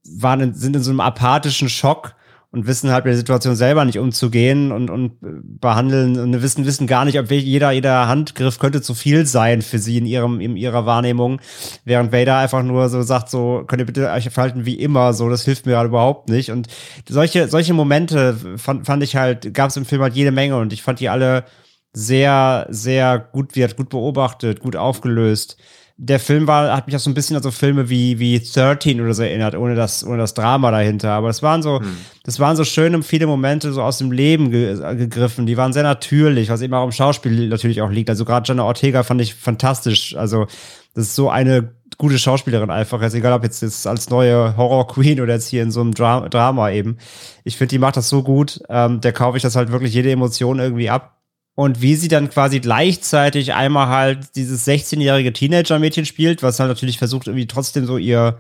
waren 0.08 0.40
in, 0.40 0.54
sind 0.54 0.76
in 0.76 0.82
so 0.82 0.90
einem 0.90 1.00
apathischen 1.00 1.68
Schock 1.68 2.15
und 2.56 2.66
wissen 2.66 2.90
halt 2.90 3.04
mit 3.04 3.12
der 3.12 3.18
Situation 3.18 3.54
selber 3.54 3.84
nicht 3.84 3.98
umzugehen 3.98 4.72
und, 4.72 4.88
und 4.88 5.22
äh, 5.22 5.40
behandeln 5.42 6.18
und 6.18 6.42
wissen, 6.42 6.64
wissen 6.64 6.86
gar 6.86 7.04
nicht, 7.04 7.18
ob 7.18 7.30
jeder, 7.30 7.70
jeder 7.70 8.08
Handgriff 8.08 8.58
könnte 8.58 8.80
zu 8.80 8.94
viel 8.94 9.26
sein 9.26 9.60
für 9.60 9.78
sie 9.78 9.98
in 9.98 10.06
ihrem, 10.06 10.40
in 10.40 10.56
ihrer 10.56 10.86
Wahrnehmung. 10.86 11.38
Während 11.84 12.12
Vader 12.12 12.38
einfach 12.38 12.62
nur 12.62 12.88
so 12.88 13.02
sagt, 13.02 13.28
so, 13.28 13.64
könnt 13.66 13.82
ihr 13.82 13.86
bitte 13.86 14.10
euch 14.10 14.30
verhalten 14.30 14.64
wie 14.64 14.80
immer, 14.80 15.12
so, 15.12 15.28
das 15.28 15.44
hilft 15.44 15.66
mir 15.66 15.72
gerade 15.72 15.90
überhaupt 15.90 16.30
nicht. 16.30 16.50
Und 16.50 16.68
solche, 17.06 17.48
solche 17.48 17.74
Momente 17.74 18.38
fand, 18.56 18.86
fand 18.86 19.02
ich 19.02 19.16
halt, 19.16 19.52
gab 19.52 19.68
es 19.68 19.76
im 19.76 19.84
Film 19.84 20.00
halt 20.00 20.14
jede 20.14 20.32
Menge 20.32 20.56
und 20.56 20.72
ich 20.72 20.82
fand 20.82 21.00
die 21.00 21.10
alle 21.10 21.44
sehr, 21.92 22.66
sehr 22.70 23.18
gut, 23.18 23.54
wird 23.54 23.76
gut 23.76 23.90
beobachtet, 23.90 24.60
gut 24.60 24.76
aufgelöst. 24.76 25.58
Der 25.98 26.20
Film 26.20 26.46
war, 26.46 26.76
hat 26.76 26.86
mich 26.86 26.94
auch 26.94 27.00
so 27.00 27.08
ein 27.08 27.14
bisschen 27.14 27.36
an 27.36 27.42
so 27.42 27.50
Filme 27.50 27.88
wie, 27.88 28.18
wie 28.18 28.38
13 28.38 29.00
oder 29.00 29.14
so 29.14 29.22
erinnert, 29.22 29.56
ohne 29.56 29.74
das, 29.74 30.04
ohne 30.04 30.18
das 30.18 30.34
Drama 30.34 30.70
dahinter. 30.70 31.12
Aber 31.12 31.30
es 31.30 31.42
waren 31.42 31.62
so, 31.62 31.80
das 32.22 32.38
waren 32.38 32.54
so 32.54 32.64
schöne, 32.64 33.02
viele 33.02 33.26
Momente 33.26 33.72
so 33.72 33.82
aus 33.82 33.96
dem 33.96 34.12
Leben 34.12 34.50
ge 34.50 34.76
gegriffen. 34.96 35.46
Die 35.46 35.56
waren 35.56 35.72
sehr 35.72 35.84
natürlich, 35.84 36.50
was 36.50 36.60
eben 36.60 36.74
auch 36.74 36.84
im 36.84 36.92
Schauspiel 36.92 37.48
natürlich 37.48 37.80
auch 37.80 37.90
liegt. 37.90 38.10
Also 38.10 38.26
gerade 38.26 38.46
Jenna 38.46 38.64
Ortega 38.64 39.04
fand 39.04 39.22
ich 39.22 39.34
fantastisch. 39.34 40.14
Also, 40.16 40.46
das 40.94 41.06
ist 41.06 41.14
so 41.14 41.30
eine 41.30 41.72
gute 41.98 42.18
Schauspielerin 42.18 42.70
einfach. 42.70 43.00
Jetzt 43.00 43.14
egal, 43.14 43.32
ob 43.32 43.42
jetzt, 43.42 43.62
jetzt 43.62 43.86
als 43.86 44.10
neue 44.10 44.56
Horror 44.56 44.86
Queen 44.86 45.20
oder 45.20 45.34
jetzt 45.34 45.48
hier 45.48 45.62
in 45.62 45.70
so 45.70 45.80
einem 45.80 45.94
Dra 45.94 46.28
Drama 46.28 46.70
eben. 46.70 46.98
Ich 47.44 47.56
finde, 47.56 47.70
die 47.70 47.78
macht 47.78 47.96
das 47.96 48.08
so 48.08 48.22
gut. 48.22 48.60
Ähm, 48.68 49.00
der 49.00 49.12
kaufe 49.12 49.36
ich 49.36 49.42
das 49.42 49.56
halt 49.56 49.72
wirklich 49.72 49.94
jede 49.94 50.10
Emotion 50.10 50.58
irgendwie 50.58 50.90
ab. 50.90 51.15
Und 51.56 51.80
wie 51.80 51.94
sie 51.96 52.08
dann 52.08 52.28
quasi 52.28 52.60
gleichzeitig 52.60 53.54
einmal 53.54 53.88
halt 53.88 54.36
dieses 54.36 54.68
16-jährige 54.68 55.32
Teenager-Mädchen 55.32 56.04
spielt, 56.04 56.42
was 56.42 56.60
halt 56.60 56.68
natürlich 56.68 56.98
versucht, 56.98 57.28
irgendwie 57.28 57.46
trotzdem 57.46 57.86
so 57.86 57.96
ihr, 57.96 58.38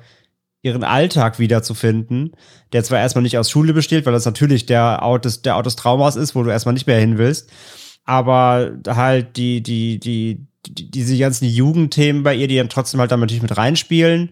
ihren 0.60 0.84
Alltag 0.84 1.38
wiederzufinden, 1.38 2.32
der 2.74 2.84
zwar 2.84 2.98
erstmal 2.98 3.22
nicht 3.22 3.38
aus 3.38 3.50
Schule 3.50 3.72
besteht, 3.72 4.04
weil 4.04 4.12
das 4.12 4.26
natürlich 4.26 4.66
der 4.66 5.00
Ort 5.00 5.24
des, 5.24 5.40
der 5.40 5.56
Ort 5.56 5.64
des 5.64 5.76
Traumas 5.76 6.16
ist, 6.16 6.34
wo 6.34 6.42
du 6.42 6.50
erstmal 6.50 6.74
nicht 6.74 6.86
mehr 6.86 7.00
hin 7.00 7.16
willst, 7.16 7.50
aber 8.04 8.72
halt 8.86 9.38
die, 9.38 9.62
die, 9.62 9.98
die, 9.98 10.46
die 10.68 10.90
diese 10.90 11.16
ganzen 11.16 11.46
Jugendthemen 11.46 12.22
bei 12.22 12.34
ihr, 12.34 12.48
die 12.48 12.56
dann 12.56 12.68
trotzdem 12.68 13.00
halt 13.00 13.12
da 13.12 13.16
natürlich 13.16 13.40
mit 13.40 13.56
reinspielen, 13.56 14.30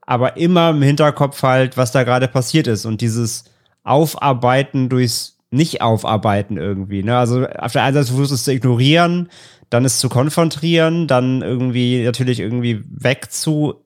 aber 0.00 0.38
immer 0.38 0.70
im 0.70 0.80
Hinterkopf 0.80 1.42
halt, 1.42 1.76
was 1.76 1.92
da 1.92 2.02
gerade 2.02 2.28
passiert 2.28 2.66
ist 2.66 2.86
und 2.86 3.02
dieses 3.02 3.44
Aufarbeiten 3.84 4.88
durchs 4.88 5.36
Nicht-Aufarbeiten 5.52 6.56
irgendwie. 6.56 7.02
Ne? 7.02 7.16
Also 7.16 7.46
auf 7.46 7.72
der 7.72 7.82
einen 7.84 7.94
Seite 7.94 8.06
versuchst 8.08 8.30
du 8.30 8.34
es 8.34 8.44
zu 8.44 8.52
ignorieren, 8.52 9.28
dann 9.70 9.84
es 9.84 9.98
zu 9.98 10.08
konfrontieren, 10.08 11.06
dann 11.06 11.42
irgendwie 11.42 12.02
natürlich 12.04 12.40
irgendwie 12.40 12.82
wegzuballern 12.88 13.84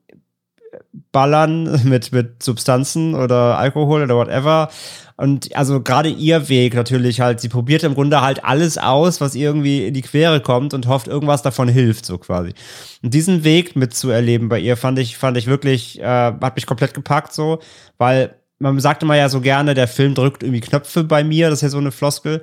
mit, 1.89 2.11
mit 2.11 2.41
Substanzen 2.41 3.15
oder 3.15 3.57
Alkohol 3.57 4.03
oder 4.03 4.15
whatever. 4.15 4.69
Und 5.17 5.55
also 5.55 5.81
gerade 5.81 6.09
ihr 6.09 6.47
Weg 6.47 6.75
natürlich 6.75 7.19
halt, 7.21 7.41
sie 7.41 7.49
probiert 7.49 7.83
im 7.83 7.95
Grunde 7.95 8.21
halt 8.21 8.45
alles 8.45 8.77
aus, 8.77 9.19
was 9.19 9.33
irgendwie 9.33 9.87
in 9.87 9.93
die 9.93 10.03
Quere 10.03 10.39
kommt 10.41 10.75
und 10.75 10.87
hofft, 10.87 11.07
irgendwas 11.07 11.41
davon 11.41 11.67
hilft, 11.67 12.05
so 12.05 12.19
quasi. 12.19 12.53
Und 13.01 13.13
diesen 13.13 13.43
Weg 13.43 13.75
mitzuerleben 13.75 14.47
bei 14.47 14.59
ihr 14.59 14.77
fand 14.77 14.99
ich, 14.99 15.17
fand 15.17 15.35
ich 15.35 15.47
wirklich, 15.47 15.99
äh, 15.99 16.03
hat 16.05 16.55
mich 16.55 16.67
komplett 16.67 16.93
gepackt 16.93 17.33
so, 17.33 17.59
weil 17.97 18.35
man 18.59 18.79
sagt 18.79 19.03
immer 19.03 19.15
ja 19.15 19.29
so 19.29 19.41
gerne, 19.41 19.73
der 19.73 19.87
Film 19.87 20.13
drückt 20.13 20.43
irgendwie 20.43 20.61
Knöpfe 20.61 21.03
bei 21.03 21.23
mir, 21.23 21.49
das 21.49 21.59
ist 21.59 21.63
ja 21.63 21.69
so 21.69 21.77
eine 21.77 21.91
Floskel. 21.91 22.41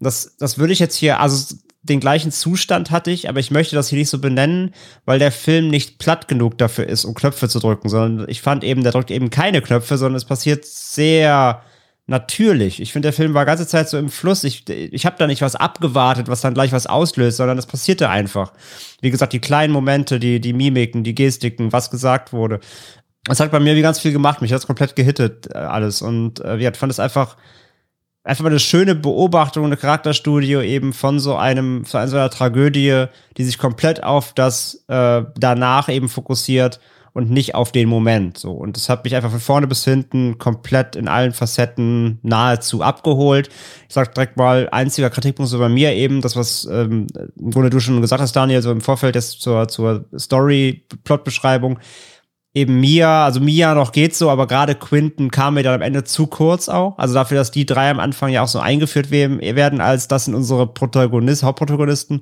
Das, 0.00 0.36
das 0.38 0.58
würde 0.58 0.72
ich 0.72 0.78
jetzt 0.78 0.96
hier, 0.96 1.20
also 1.20 1.54
den 1.82 2.00
gleichen 2.00 2.30
Zustand 2.30 2.90
hatte 2.90 3.10
ich, 3.10 3.28
aber 3.28 3.40
ich 3.40 3.50
möchte 3.50 3.74
das 3.74 3.88
hier 3.88 3.98
nicht 3.98 4.08
so 4.08 4.18
benennen, 4.18 4.72
weil 5.04 5.18
der 5.18 5.32
Film 5.32 5.68
nicht 5.68 5.98
platt 5.98 6.28
genug 6.28 6.58
dafür 6.58 6.88
ist, 6.88 7.04
um 7.04 7.14
Knöpfe 7.14 7.48
zu 7.48 7.58
drücken, 7.58 7.88
sondern 7.88 8.28
ich 8.28 8.40
fand 8.40 8.62
eben, 8.62 8.82
der 8.82 8.92
drückt 8.92 9.10
eben 9.10 9.30
keine 9.30 9.60
Knöpfe, 9.60 9.98
sondern 9.98 10.16
es 10.16 10.24
passiert 10.24 10.64
sehr 10.64 11.62
natürlich. 12.06 12.80
Ich 12.80 12.92
finde, 12.92 13.06
der 13.06 13.12
Film 13.12 13.34
war 13.34 13.44
ganze 13.44 13.66
Zeit 13.66 13.88
so 13.88 13.98
im 13.98 14.10
Fluss. 14.10 14.44
Ich, 14.44 14.68
ich 14.68 15.06
habe 15.06 15.16
da 15.18 15.26
nicht 15.26 15.42
was 15.42 15.56
abgewartet, 15.56 16.28
was 16.28 16.40
dann 16.40 16.54
gleich 16.54 16.72
was 16.72 16.86
auslöst, 16.86 17.36
sondern 17.36 17.58
es 17.58 17.66
passierte 17.66 18.08
einfach. 18.08 18.52
Wie 19.00 19.10
gesagt, 19.10 19.32
die 19.32 19.40
kleinen 19.40 19.72
Momente, 19.72 20.18
die, 20.18 20.40
die 20.40 20.52
Mimiken, 20.52 21.04
die 21.04 21.14
Gestiken, 21.14 21.72
was 21.72 21.90
gesagt 21.90 22.32
wurde. 22.32 22.60
Es 23.28 23.38
hat 23.38 23.52
bei 23.52 23.60
mir 23.60 23.76
wie 23.76 23.82
ganz 23.82 24.00
viel 24.00 24.12
gemacht. 24.12 24.42
Mich 24.42 24.52
hat 24.52 24.60
es 24.60 24.66
komplett 24.66 24.96
gehittet, 24.96 25.48
äh, 25.54 25.58
alles. 25.58 26.02
Und 26.02 26.40
äh, 26.40 26.56
ich 26.56 26.76
fand 26.76 26.90
es 26.90 26.98
einfach, 26.98 27.36
einfach 28.24 28.42
mal 28.42 28.50
eine 28.50 28.58
schöne 28.58 28.94
Beobachtung, 28.94 29.64
eine 29.64 29.76
Charakterstudio 29.76 30.60
eben 30.60 30.92
von 30.92 31.20
so 31.20 31.36
einem, 31.36 31.84
von 31.84 32.06
so 32.08 32.16
einer 32.16 32.30
Tragödie, 32.30 33.06
die 33.36 33.44
sich 33.44 33.58
komplett 33.58 34.02
auf 34.02 34.32
das 34.32 34.84
äh, 34.88 35.22
danach 35.36 35.88
eben 35.88 36.08
fokussiert 36.08 36.80
und 37.14 37.30
nicht 37.30 37.54
auf 37.54 37.72
den 37.72 37.88
Moment. 37.88 38.38
So. 38.38 38.52
Und 38.52 38.76
das 38.76 38.88
hat 38.88 39.04
mich 39.04 39.14
einfach 39.14 39.30
von 39.30 39.40
vorne 39.40 39.66
bis 39.66 39.84
hinten 39.84 40.38
komplett 40.38 40.96
in 40.96 41.08
allen 41.08 41.32
Facetten 41.32 42.18
nahezu 42.22 42.82
abgeholt. 42.82 43.50
Ich 43.88 43.94
sag 43.94 44.14
direkt 44.14 44.36
mal, 44.36 44.68
einziger 44.72 45.10
Kritikpunkt 45.10 45.50
so 45.50 45.58
bei 45.58 45.68
mir 45.68 45.92
eben, 45.92 46.22
das, 46.22 46.36
was 46.36 46.64
ähm, 46.64 47.06
im 47.38 47.50
Grunde 47.50 47.70
du 47.70 47.80
schon 47.80 48.00
gesagt 48.00 48.22
hast, 48.22 48.34
Daniel, 48.34 48.62
so 48.62 48.72
im 48.72 48.80
Vorfeld 48.80 49.14
jetzt 49.14 49.42
zur, 49.42 49.68
zur 49.68 50.06
Story-Plot-Beschreibung. 50.16 51.78
Eben 52.54 52.80
Mia, 52.80 53.24
also 53.24 53.40
Mia 53.40 53.74
noch 53.74 53.92
geht 53.92 54.14
so, 54.14 54.28
aber 54.28 54.46
gerade 54.46 54.74
Quinton 54.74 55.30
kam 55.30 55.54
mir 55.54 55.62
dann 55.62 55.74
am 55.74 55.80
Ende 55.80 56.04
zu 56.04 56.26
kurz 56.26 56.68
auch. 56.68 56.98
Also 56.98 57.14
dafür, 57.14 57.38
dass 57.38 57.50
die 57.50 57.64
drei 57.64 57.90
am 57.90 57.98
Anfang 57.98 58.30
ja 58.30 58.42
auch 58.42 58.48
so 58.48 58.58
eingeführt 58.58 59.10
werden, 59.10 59.80
als 59.80 60.06
das 60.06 60.26
sind 60.26 60.34
unsere 60.34 60.66
Protagonisten, 60.66 61.46
Hauptprotagonisten 61.46 62.20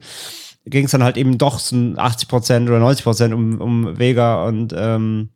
ging 0.67 0.85
es 0.85 0.91
dann 0.91 1.03
halt 1.03 1.17
eben 1.17 1.39
doch 1.39 1.59
so 1.59 1.77
80 1.97 2.29
Prozent 2.29 2.69
oder 2.69 2.79
90 2.79 3.05
Prozent 3.05 3.35
um, 3.35 3.61
um 3.61 3.99
Vega 3.99 4.45
und 4.45 4.75
ähm, 4.77 5.31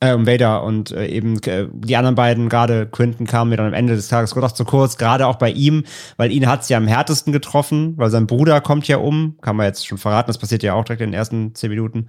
äh, 0.00 0.12
um 0.12 0.26
Vader 0.26 0.62
und 0.62 0.92
äh, 0.92 1.06
eben 1.06 1.42
äh, 1.42 1.66
die 1.72 1.96
anderen 1.96 2.14
beiden, 2.14 2.48
gerade 2.48 2.86
Quinton 2.86 3.26
kam 3.26 3.48
mir 3.48 3.56
dann 3.56 3.66
am 3.66 3.74
Ende 3.74 3.96
des 3.96 4.08
Tages 4.08 4.30
doch 4.30 4.52
zu 4.52 4.64
kurz, 4.64 4.96
gerade 4.96 5.26
auch 5.26 5.36
bei 5.36 5.50
ihm, 5.50 5.84
weil 6.16 6.30
ihn 6.30 6.46
hat's 6.46 6.68
ja 6.68 6.76
am 6.76 6.86
härtesten 6.86 7.32
getroffen, 7.32 7.94
weil 7.96 8.10
sein 8.10 8.26
Bruder 8.26 8.60
kommt 8.60 8.86
ja 8.86 8.98
um, 8.98 9.36
kann 9.40 9.56
man 9.56 9.66
jetzt 9.66 9.86
schon 9.86 9.98
verraten, 9.98 10.28
das 10.28 10.38
passiert 10.38 10.62
ja 10.62 10.74
auch 10.74 10.84
direkt 10.84 11.02
in 11.02 11.10
den 11.10 11.18
ersten 11.18 11.54
zehn 11.54 11.70
Minuten. 11.70 12.08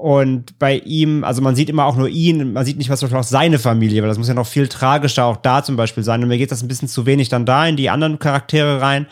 Und 0.00 0.60
bei 0.60 0.78
ihm, 0.78 1.24
also 1.24 1.42
man 1.42 1.56
sieht 1.56 1.68
immer 1.68 1.84
auch 1.84 1.96
nur 1.96 2.08
ihn, 2.08 2.52
man 2.52 2.64
sieht 2.64 2.78
nicht 2.78 2.88
was 2.88 3.02
auch 3.02 3.22
seine 3.24 3.58
Familie, 3.58 4.00
weil 4.00 4.08
das 4.08 4.16
muss 4.16 4.28
ja 4.28 4.34
noch 4.34 4.46
viel 4.46 4.68
tragischer 4.68 5.24
auch 5.24 5.38
da 5.38 5.64
zum 5.64 5.74
Beispiel 5.74 6.04
sein. 6.04 6.22
Und 6.22 6.28
mir 6.28 6.38
geht 6.38 6.52
das 6.52 6.62
ein 6.62 6.68
bisschen 6.68 6.86
zu 6.86 7.04
wenig 7.04 7.30
dann 7.30 7.44
da 7.44 7.66
in 7.66 7.74
die 7.76 7.90
anderen 7.90 8.20
Charaktere 8.20 8.80
rein. 8.80 9.08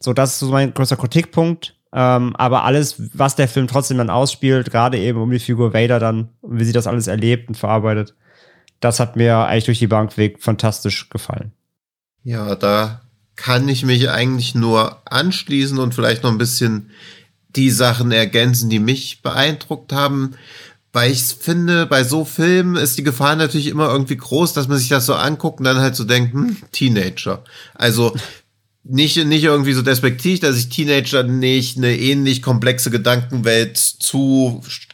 So, 0.00 0.12
das 0.12 0.32
ist 0.32 0.40
so 0.40 0.50
mein 0.50 0.74
größter 0.74 0.98
Kritikpunkt. 0.98 1.76
Ähm, 1.94 2.36
aber 2.36 2.64
alles, 2.64 2.96
was 3.14 3.36
der 3.36 3.48
Film 3.48 3.68
trotzdem 3.68 3.96
dann 3.96 4.10
ausspielt, 4.10 4.70
gerade 4.70 4.98
eben 4.98 5.18
um 5.18 5.30
die 5.30 5.38
Figur 5.38 5.72
Vader 5.72 5.98
dann, 5.98 6.28
wie 6.42 6.64
sie 6.64 6.72
das 6.72 6.86
alles 6.86 7.06
erlebt 7.06 7.48
und 7.48 7.54
verarbeitet, 7.54 8.14
das 8.80 9.00
hat 9.00 9.16
mir 9.16 9.38
eigentlich 9.38 9.64
durch 9.64 9.78
die 9.78 9.86
Bank 9.86 10.18
weg 10.18 10.42
fantastisch 10.42 11.08
gefallen. 11.08 11.52
Ja, 12.22 12.54
da 12.54 13.00
kann 13.34 13.66
ich 13.66 13.82
mich 13.82 14.10
eigentlich 14.10 14.54
nur 14.54 15.00
anschließen 15.10 15.78
und 15.78 15.94
vielleicht 15.94 16.22
noch 16.22 16.32
ein 16.32 16.36
bisschen 16.36 16.90
die 17.56 17.70
Sachen 17.70 18.12
ergänzen, 18.12 18.70
die 18.70 18.78
mich 18.78 19.22
beeindruckt 19.22 19.92
haben. 19.92 20.34
Weil 20.92 21.12
ich 21.12 21.22
finde, 21.22 21.86
bei 21.86 22.02
so 22.02 22.24
Filmen 22.24 22.76
ist 22.76 22.96
die 22.96 23.02
Gefahr 23.02 23.36
natürlich 23.36 23.66
immer 23.66 23.90
irgendwie 23.90 24.16
groß, 24.16 24.54
dass 24.54 24.68
man 24.68 24.78
sich 24.78 24.88
das 24.88 25.06
so 25.06 25.14
anguckt 25.14 25.58
und 25.58 25.64
dann 25.64 25.78
halt 25.78 25.94
so 25.94 26.04
denkt, 26.04 26.32
hm, 26.32 26.56
Teenager. 26.72 27.44
Also 27.74 28.14
nicht, 28.84 29.22
nicht 29.26 29.44
irgendwie 29.44 29.74
so 29.74 29.82
despektiv, 29.82 30.40
dass 30.40 30.56
ich 30.56 30.70
Teenager 30.70 31.22
nicht 31.22 31.76
eine 31.76 31.96
ähnlich 31.96 32.40
komplexe 32.40 32.90
Gedankenwelt 32.90 33.76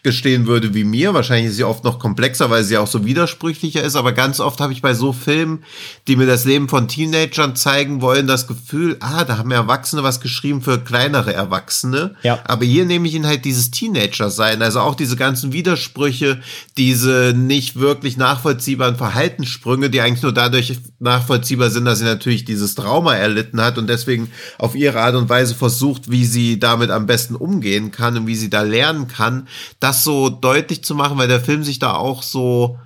zugestehen 0.05 0.47
würde 0.47 0.75
wie 0.75 0.85
mir. 0.85 1.15
Wahrscheinlich 1.15 1.51
ist 1.51 1.57
sie 1.57 1.65
oft 1.65 1.83
noch 1.83 1.99
komplexer, 1.99 2.51
weil 2.51 2.63
sie 2.63 2.77
auch 2.77 2.87
so 2.87 3.07
widersprüchlicher 3.07 3.83
ist. 3.83 3.97
Aber 3.97 4.13
ganz 4.13 4.39
oft 4.39 4.61
habe 4.61 4.73
ich 4.75 4.83
bei 4.83 4.93
so 4.93 5.15
Filmen, 5.15 5.65
die 6.07 6.17
mir 6.17 6.27
das 6.27 6.45
Leben 6.45 6.69
von 6.69 6.89
Teenagern 6.89 7.57
zeigen 7.57 8.03
wollen, 8.03 8.27
das 8.27 8.47
Gefühl, 8.47 8.99
ah, 9.01 9.25
da 9.25 9.39
haben 9.39 9.51
Erwachsene 9.51 10.03
was 10.03 10.21
geschrieben 10.21 10.61
für 10.61 10.79
kleinere 10.79 11.33
Erwachsene. 11.33 12.17
Ja. 12.23 12.39
Aber 12.45 12.67
hier 12.67 12.85
nehme 12.85 13.09
ich 13.09 13.15
ihn 13.15 13.27
halt 13.27 13.47
dieses 13.47 13.71
Teenager 13.71 14.29
sein. 14.29 14.61
Also 14.61 14.81
auch 14.81 14.95
diese 14.95 15.17
ganzen 15.17 15.55
Widersprüche, 15.55 16.41
diese 16.77 17.33
nicht 17.35 17.77
wirklich 17.77 18.19
nachvollziehbaren 18.19 18.97
Verhaltenssprünge, 18.97 19.89
die 19.89 20.03
eigentlich 20.03 20.23
nur 20.23 20.35
dadurch 20.35 20.75
nachvollziehbar 20.99 21.71
sind, 21.71 21.87
dass 21.87 22.01
sie 22.01 22.05
natürlich 22.05 22.45
dieses 22.45 22.75
Trauma 22.75 23.15
erlitten 23.15 23.61
hat 23.61 23.79
und 23.79 23.89
deswegen 23.89 24.31
auf 24.59 24.75
ihre 24.75 25.01
Art 25.01 25.15
und 25.15 25.31
Weise 25.31 25.55
versucht, 25.55 26.11
wie 26.11 26.27
sie 26.27 26.59
damit 26.59 26.91
am 26.91 27.07
besten 27.07 27.37
umgehen 27.37 27.91
kann 27.91 28.19
und 28.19 28.27
wie 28.27 28.37
sie 28.37 28.51
da 28.51 28.63
lernen 28.63 29.09
kann, 29.09 29.49
das 29.81 29.94
so 30.03 30.31
deutlich 30.31 30.83
zu 30.83 30.95
machen, 30.95 31.19
weil 31.19 31.29
der 31.29 31.41
Film 31.41 31.63
sich 31.63 31.79
da 31.79 31.95
auch 31.95 32.23
so 32.23 32.79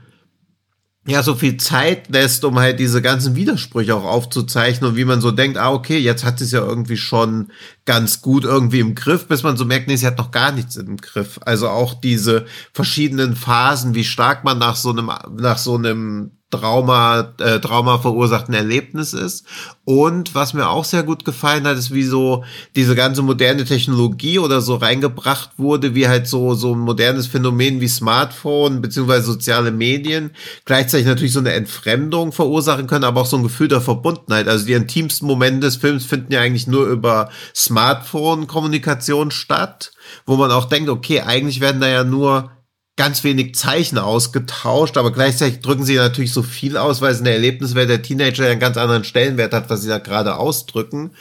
ja, 1.08 1.22
so 1.22 1.34
viel 1.34 1.56
Zeit 1.56 2.10
lässt, 2.10 2.44
um 2.44 2.58
halt 2.58 2.78
diese 2.78 3.00
ganzen 3.00 3.34
Widersprüche 3.34 3.94
auch 3.94 4.04
aufzuzeichnen 4.04 4.90
und 4.90 4.96
wie 4.96 5.06
man 5.06 5.22
so 5.22 5.30
denkt, 5.30 5.56
ah, 5.56 5.72
okay, 5.72 5.96
jetzt 5.96 6.22
hat 6.22 6.42
es 6.42 6.52
ja 6.52 6.60
irgendwie 6.60 6.98
schon 6.98 7.50
ganz 7.86 8.20
gut 8.20 8.44
irgendwie 8.44 8.80
im 8.80 8.94
Griff, 8.94 9.26
bis 9.26 9.42
man 9.42 9.56
so 9.56 9.64
merkt, 9.64 9.88
nee, 9.88 9.96
sie 9.96 10.06
hat 10.06 10.18
noch 10.18 10.32
gar 10.32 10.52
nichts 10.52 10.76
im 10.76 10.98
Griff. 10.98 11.40
Also 11.46 11.70
auch 11.70 11.94
diese 11.94 12.44
verschiedenen 12.74 13.36
Phasen, 13.36 13.94
wie 13.94 14.04
stark 14.04 14.44
man 14.44 14.58
nach 14.58 14.76
so 14.76 14.90
einem, 14.90 15.10
nach 15.38 15.56
so 15.56 15.76
einem 15.76 16.38
Trauma, 16.50 17.35
äh, 17.40 17.61
Trauma 17.61 17.99
verursachten 17.99 18.55
Erlebnis 18.55 19.12
ist. 19.12 19.45
Und 19.85 20.35
was 20.35 20.55
mir 20.55 20.69
auch 20.69 20.85
sehr 20.85 21.02
gut 21.02 21.26
gefallen 21.26 21.67
hat, 21.67 21.76
ist, 21.76 21.93
wie 21.93 22.05
so 22.05 22.45
diese 22.75 22.95
ganze 22.95 23.23
moderne 23.23 23.64
Technologie 23.64 24.38
oder 24.38 24.62
so 24.62 24.76
reingebracht 24.76 25.50
wurde, 25.59 25.95
wie 25.95 26.09
halt 26.09 26.26
so, 26.26 26.55
so 26.55 26.75
ein 26.75 26.78
modernes 26.78 27.26
Phänomen 27.26 27.81
wie 27.83 27.88
Smartphone 27.88 28.81
beziehungsweise 28.81 29.26
soziale 29.26 29.71
Medien 29.71 30.31
gleichzeitig 30.64 31.07
natürlich 31.07 31.33
so 31.35 31.40
eine 31.40 31.52
Entfremdung 31.52 32.33
verursachen 32.33 32.87
können, 32.87 33.05
aber 33.05 33.23
auch 33.23 33.26
so 33.26 33.37
ein 33.37 33.43
Gefühl 33.43 33.69
der 33.69 33.83
Verbundenheit. 33.83 34.49
Also 34.49 34.64
die 34.64 34.73
intimsten 34.73 35.28
Momente 35.28 35.67
des 35.67 35.76
Films 35.76 36.07
finden 36.07 36.33
ja 36.33 36.40
eigentlich 36.40 36.67
nur 36.67 36.87
über 36.87 37.28
Smartphone-Kommunikation 37.55 39.31
statt, 39.31 39.93
wo 40.25 40.37
man 40.37 40.50
auch 40.50 40.64
denkt, 40.67 40.88
okay, 40.88 41.21
eigentlich 41.21 41.61
werden 41.61 41.81
da 41.81 41.88
ja 41.88 42.05
nur 42.05 42.50
ganz 42.99 43.23
wenig 43.23 43.55
Zeichen 43.55 43.97
ausgetauscht, 43.97 44.97
aber 44.97 45.12
gleichzeitig 45.12 45.61
drücken 45.61 45.85
sie 45.85 45.95
natürlich 45.95 46.33
so 46.33 46.43
viel 46.43 46.76
aus, 46.76 47.00
weil 47.00 47.12
es 47.12 47.21
in 47.21 47.25
der 47.26 47.35
Erlebniswelt 47.35 47.88
der 47.88 48.02
Teenager 48.02 48.45
einen 48.45 48.59
ganz 48.59 48.76
anderen 48.76 49.05
Stellenwert 49.05 49.55
hat, 49.55 49.71
was 49.71 49.83
sie 49.83 49.88
da 49.88 49.99
gerade 49.99 50.37
ausdrücken. 50.37 51.12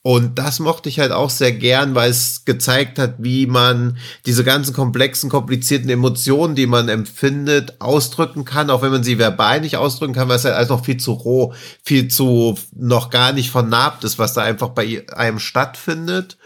Und 0.00 0.38
das 0.38 0.60
mochte 0.60 0.88
ich 0.88 0.98
halt 0.98 1.12
auch 1.12 1.28
sehr 1.28 1.52
gern, 1.52 1.94
weil 1.94 2.10
es 2.10 2.46
gezeigt 2.46 2.98
hat, 2.98 3.16
wie 3.18 3.46
man 3.46 3.98
diese 4.24 4.44
ganzen 4.44 4.72
komplexen, 4.72 5.28
komplizierten 5.28 5.90
Emotionen, 5.90 6.54
die 6.54 6.66
man 6.66 6.88
empfindet, 6.88 7.80
ausdrücken 7.80 8.46
kann, 8.46 8.70
auch 8.70 8.80
wenn 8.80 8.92
man 8.92 9.04
sie 9.04 9.18
verbal 9.18 9.60
nicht 9.60 9.76
ausdrücken 9.76 10.14
kann, 10.14 10.28
weil 10.28 10.36
es 10.36 10.44
halt 10.44 10.54
alles 10.54 10.70
noch 10.70 10.84
viel 10.86 10.96
zu 10.96 11.12
roh, 11.12 11.52
viel 11.82 12.08
zu 12.08 12.56
noch 12.74 13.10
gar 13.10 13.32
nicht 13.32 13.50
vernarbt 13.50 14.04
ist, 14.04 14.18
was 14.18 14.32
da 14.32 14.42
einfach 14.42 14.70
bei 14.70 15.04
einem 15.14 15.38
stattfindet. 15.38 16.38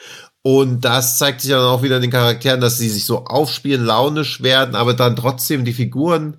Und 0.42 0.84
das 0.84 1.18
zeigt 1.18 1.42
sich 1.42 1.50
dann 1.50 1.66
auch 1.66 1.82
wieder 1.82 1.96
in 1.96 2.02
den 2.02 2.10
Charakteren, 2.10 2.60
dass 2.60 2.78
sie 2.78 2.88
sich 2.88 3.04
so 3.04 3.24
aufspielen, 3.26 3.84
launisch 3.84 4.42
werden, 4.42 4.74
aber 4.74 4.94
dann 4.94 5.16
trotzdem 5.16 5.64
die 5.64 5.74
Figuren 5.74 6.38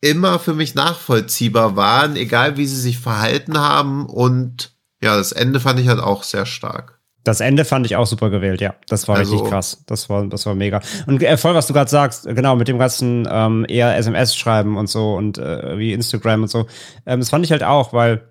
immer 0.00 0.38
für 0.38 0.54
mich 0.54 0.74
nachvollziehbar 0.74 1.76
waren, 1.76 2.16
egal 2.16 2.56
wie 2.56 2.66
sie 2.66 2.80
sich 2.80 2.98
verhalten 2.98 3.58
haben. 3.58 4.06
Und 4.06 4.72
ja, 5.02 5.16
das 5.16 5.32
Ende 5.32 5.60
fand 5.60 5.80
ich 5.80 5.88
halt 5.88 6.00
auch 6.00 6.22
sehr 6.22 6.46
stark. 6.46 6.96
Das 7.24 7.40
Ende 7.40 7.64
fand 7.64 7.84
ich 7.86 7.96
auch 7.96 8.06
super 8.06 8.30
gewählt, 8.30 8.60
ja. 8.60 8.76
Das 8.86 9.08
war 9.08 9.16
also, 9.16 9.32
richtig 9.32 9.50
krass. 9.50 9.82
Das 9.86 10.08
war, 10.08 10.26
das 10.28 10.46
war 10.46 10.54
mega. 10.54 10.80
Und 11.06 11.22
äh, 11.22 11.36
voll, 11.36 11.54
was 11.54 11.66
du 11.66 11.72
gerade 11.72 11.90
sagst, 11.90 12.24
genau, 12.24 12.54
mit 12.54 12.68
dem 12.68 12.78
ganzen 12.78 13.26
ähm, 13.28 13.66
eher 13.68 13.96
SMS 13.96 14.36
schreiben 14.36 14.76
und 14.76 14.88
so 14.88 15.14
und 15.14 15.36
äh, 15.36 15.76
wie 15.76 15.92
Instagram 15.92 16.42
und 16.42 16.48
so. 16.48 16.66
Ähm, 17.04 17.18
das 17.18 17.30
fand 17.30 17.44
ich 17.44 17.50
halt 17.50 17.64
auch, 17.64 17.92
weil 17.92 18.28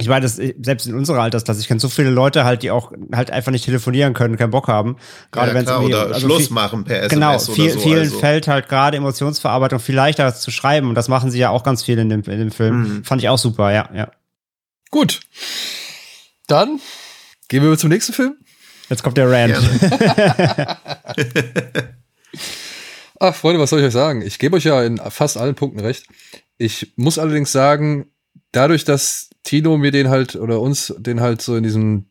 ich 0.00 0.08
meine, 0.08 0.22
das, 0.22 0.36
selbst 0.36 0.86
in 0.86 0.94
unserer 0.94 1.22
Altersklasse, 1.22 1.60
ich 1.60 1.68
kenne 1.68 1.78
so 1.78 1.88
viele 1.88 2.10
Leute 2.10 2.44
halt, 2.44 2.62
die 2.62 2.70
auch 2.70 2.92
halt 3.12 3.30
einfach 3.30 3.52
nicht 3.52 3.64
telefonieren 3.64 4.14
können, 4.14 4.36
keinen 4.36 4.50
Bock 4.50 4.68
haben. 4.68 4.96
Gerade 5.30 5.48
ja, 5.48 5.54
wenn 5.54 5.64
es 5.64 5.70
oder 5.70 6.06
also 6.06 6.20
Schluss 6.20 6.46
viel, 6.46 6.54
machen 6.54 6.84
per 6.84 7.02
SMS 7.02 7.10
genau, 7.10 7.38
viel, 7.38 7.64
oder 7.64 7.72
so. 7.74 7.80
Vielen 7.80 7.98
also. 8.00 8.18
fällt 8.18 8.48
halt 8.48 8.68
gerade 8.68 8.96
Emotionsverarbeitung 8.96 9.78
viel 9.78 9.94
leichter 9.94 10.34
zu 10.34 10.50
schreiben 10.50 10.88
und 10.88 10.94
das 10.94 11.08
machen 11.08 11.30
sie 11.30 11.38
ja 11.38 11.50
auch 11.50 11.62
ganz 11.62 11.82
viel 11.82 11.98
in 11.98 12.08
dem, 12.08 12.22
in 12.22 12.38
dem 12.38 12.50
Film. 12.50 12.80
Mhm. 12.80 13.04
Fand 13.04 13.22
ich 13.22 13.28
auch 13.28 13.38
super, 13.38 13.72
ja, 13.72 13.88
ja. 13.94 14.10
Gut. 14.90 15.20
Dann 16.46 16.80
gehen 17.48 17.62
wir 17.62 17.76
zum 17.78 17.90
nächsten 17.90 18.12
Film. 18.12 18.36
Jetzt 18.88 19.02
kommt 19.02 19.16
der 19.16 19.30
Rant. 19.30 19.56
Ach, 23.20 23.34
Freunde, 23.34 23.60
was 23.60 23.70
soll 23.70 23.80
ich 23.80 23.86
euch 23.86 23.92
sagen? 23.92 24.22
Ich 24.22 24.38
gebe 24.38 24.56
euch 24.56 24.64
ja 24.64 24.82
in 24.82 24.98
fast 24.98 25.36
allen 25.36 25.54
Punkten 25.54 25.80
recht. 25.80 26.06
Ich 26.56 26.92
muss 26.96 27.18
allerdings 27.18 27.52
sagen, 27.52 28.06
dadurch, 28.52 28.84
dass 28.84 29.29
Tino 29.42 29.76
mir 29.78 29.90
den 29.90 30.08
halt 30.08 30.36
oder 30.36 30.60
uns 30.60 30.94
den 30.98 31.20
halt 31.20 31.42
so 31.42 31.56
in 31.56 31.62
diesem 31.62 32.06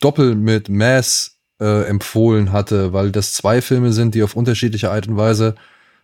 Doppel 0.00 0.34
mit 0.34 0.68
Mass 0.68 1.38
äh, 1.60 1.84
empfohlen 1.84 2.52
hatte, 2.52 2.92
weil 2.92 3.10
das 3.12 3.32
zwei 3.34 3.60
Filme 3.60 3.92
sind, 3.92 4.14
die 4.14 4.22
auf 4.22 4.34
unterschiedliche 4.34 4.90
Art 4.90 5.08
und 5.08 5.16
Weise 5.16 5.54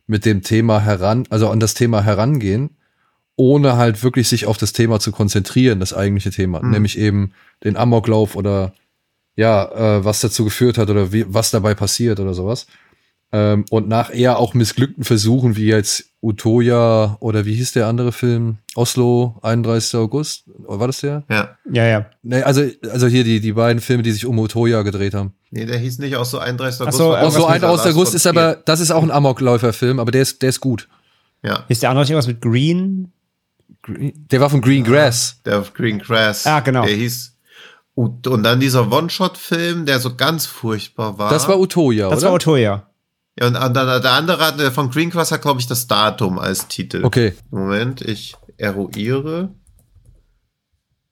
mit 0.07 0.25
dem 0.25 0.43
Thema 0.43 0.81
heran, 0.81 1.25
also 1.31 1.49
an 1.49 1.61
das 1.61 1.75
Thema 1.75 2.03
herangehen, 2.03 2.77
ohne 3.37 3.77
halt 3.77 4.03
wirklich 4.03 4.29
sich 4.29 4.47
auf 4.47 4.59
das 4.59 4.73
Thema 4.73 5.01
zu 5.01 5.13
konzentrieren, 5.13 5.81
das 5.81 5.95
eigentliche 5.95 6.31
Thema, 6.31 6.63
Mhm. 6.63 6.71
nämlich 6.71 6.99
eben 6.99 7.33
den 7.65 7.77
Amoklauf 7.77 8.37
oder 8.37 8.73
ja, 9.35 9.99
äh, 9.99 10.05
was 10.05 10.21
dazu 10.21 10.45
geführt 10.45 10.79
hat 10.79 10.89
oder 10.91 11.13
wie, 11.13 11.27
was 11.29 11.51
dabei 11.51 11.75
passiert 11.75 12.21
oder 12.21 12.33
sowas. 12.35 12.67
Ähm, 13.37 13.65
und 13.71 13.87
nach 13.89 14.15
eher 14.15 14.39
auch 14.39 14.55
missglückten 14.55 15.05
Versuchen 15.05 15.57
wie 15.57 15.67
jetzt 15.67 16.05
Utoya 16.23 17.17
oder 17.21 17.45
wie 17.45 17.55
hieß 17.55 17.73
der 17.73 17.87
andere 17.87 18.13
Film? 18.13 18.59
Oslo, 18.75 19.39
31. 19.43 19.95
August? 19.97 20.45
War 20.47 20.87
das 20.87 21.01
der? 21.01 21.25
Ja. 21.29 21.57
ja, 21.71 21.85
ja. 21.85 22.07
Nee, 22.23 22.43
also, 22.43 22.63
also 22.91 23.07
hier 23.07 23.25
die, 23.25 23.41
die 23.41 23.53
beiden 23.53 23.81
Filme, 23.83 24.03
die 24.03 24.13
sich 24.13 24.25
um 24.27 24.39
Utoya 24.39 24.83
gedreht 24.83 25.13
haben. 25.15 25.35
Nee, 25.51 25.67
der 25.67 25.79
hieß 25.79 25.99
nicht 25.99 26.17
auch 26.17 26.25
so 26.25 26.39
31. 26.39 26.81
Ach 26.81 26.87
August. 26.87 26.99
so, 26.99 27.05
Oslo, 27.05 27.17
irgendwas 27.17 27.37
mit 27.37 27.45
31. 27.47 27.63
Last 27.85 27.87
August 27.97 28.11
von 28.13 28.17
ist 28.17 28.27
aber, 28.27 28.57
das 28.65 28.81
ist 28.81 28.91
auch 28.91 29.03
ein 29.03 29.11
Amokläufer-Film, 29.11 30.01
aber 30.01 30.11
der 30.11 30.23
ist, 30.23 30.41
der 30.43 30.49
ist 30.49 30.61
gut. 30.61 30.89
Ja, 31.43 31.65
Ist 31.69 31.83
der 31.83 31.91
andere 31.91 32.05
nicht 32.05 32.11
irgendwas 32.11 32.27
mit 32.29 32.41
Green? 32.41 33.13
Der 33.89 34.41
war 34.41 34.51
von 34.51 34.61
Green 34.63 34.83
Grass. 34.85 35.41
der 35.45 35.61
auf 35.61 35.75
Green 35.75 35.99
Grass. 35.99 36.47
Ah, 36.47 36.61
genau. 36.61 36.85
Der 36.85 36.95
hieß. 36.95 37.35
Und, 37.95 38.27
und 38.27 38.43
dann 38.43 38.61
dieser 38.61 38.91
One-Shot-Film, 38.91 39.87
der 39.87 40.01
so 40.01 40.17
ganz 40.17 40.47
furchtbar 40.47 41.19
war. 41.19 41.31
Das 41.31 41.49
war 41.49 41.59
Utoya, 41.59 42.11
Das 42.11 42.19
oder? 42.21 42.29
war 42.29 42.35
Otoya. 42.35 42.87
Ja, 43.39 43.49
und 43.49 43.55
dann 43.55 43.75
der 43.75 44.13
andere 44.13 44.47
hat, 44.47 44.59
der 44.59 44.73
von 44.73 44.91
Green 44.91 45.11
Grass 45.11 45.31
hat, 45.31 45.43
glaube 45.43 45.61
ich, 45.61 45.67
das 45.67 45.87
Datum 45.87 46.39
als 46.39 46.69
Titel. 46.69 47.05
okay. 47.05 47.35
Moment, 47.51 48.01
ich 48.01 48.35
eruiere. 48.57 49.51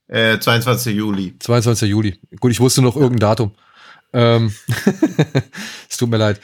Äh, 0.07 0.39
22. 0.39 0.97
Juli. 0.97 1.35
22. 1.39 1.89
Juli. 1.89 2.21
Gut, 2.41 2.53
ich 2.53 2.61
wusste 2.61 2.83
noch 2.83 2.97
irgendein 2.97 3.21
Datum. 3.21 3.53
Ähm, 4.13 4.55
es 5.91 5.97
tut 5.97 6.11
mir 6.11 6.19
leid. 6.19 6.41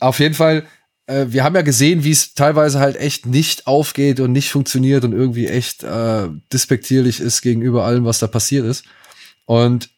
Auf 0.00 0.18
jeden 0.18 0.34
Fall, 0.34 0.66
äh, 1.06 1.26
wir 1.28 1.44
haben 1.44 1.54
ja 1.54 1.62
gesehen, 1.62 2.04
wie 2.04 2.10
es 2.10 2.34
teilweise 2.34 2.80
halt 2.80 2.96
echt 2.96 3.26
nicht 3.26 3.66
aufgeht 3.66 4.20
und 4.20 4.32
nicht 4.32 4.50
funktioniert 4.50 5.04
und 5.04 5.12
irgendwie 5.12 5.46
echt 5.46 5.82
äh, 5.84 6.28
despektierlich 6.52 7.20
ist 7.20 7.42
gegenüber 7.42 7.84
allem, 7.84 8.04
was 8.04 8.18
da 8.18 8.26
passiert 8.26 8.66
ist. 8.66 8.84
Und 9.46 9.90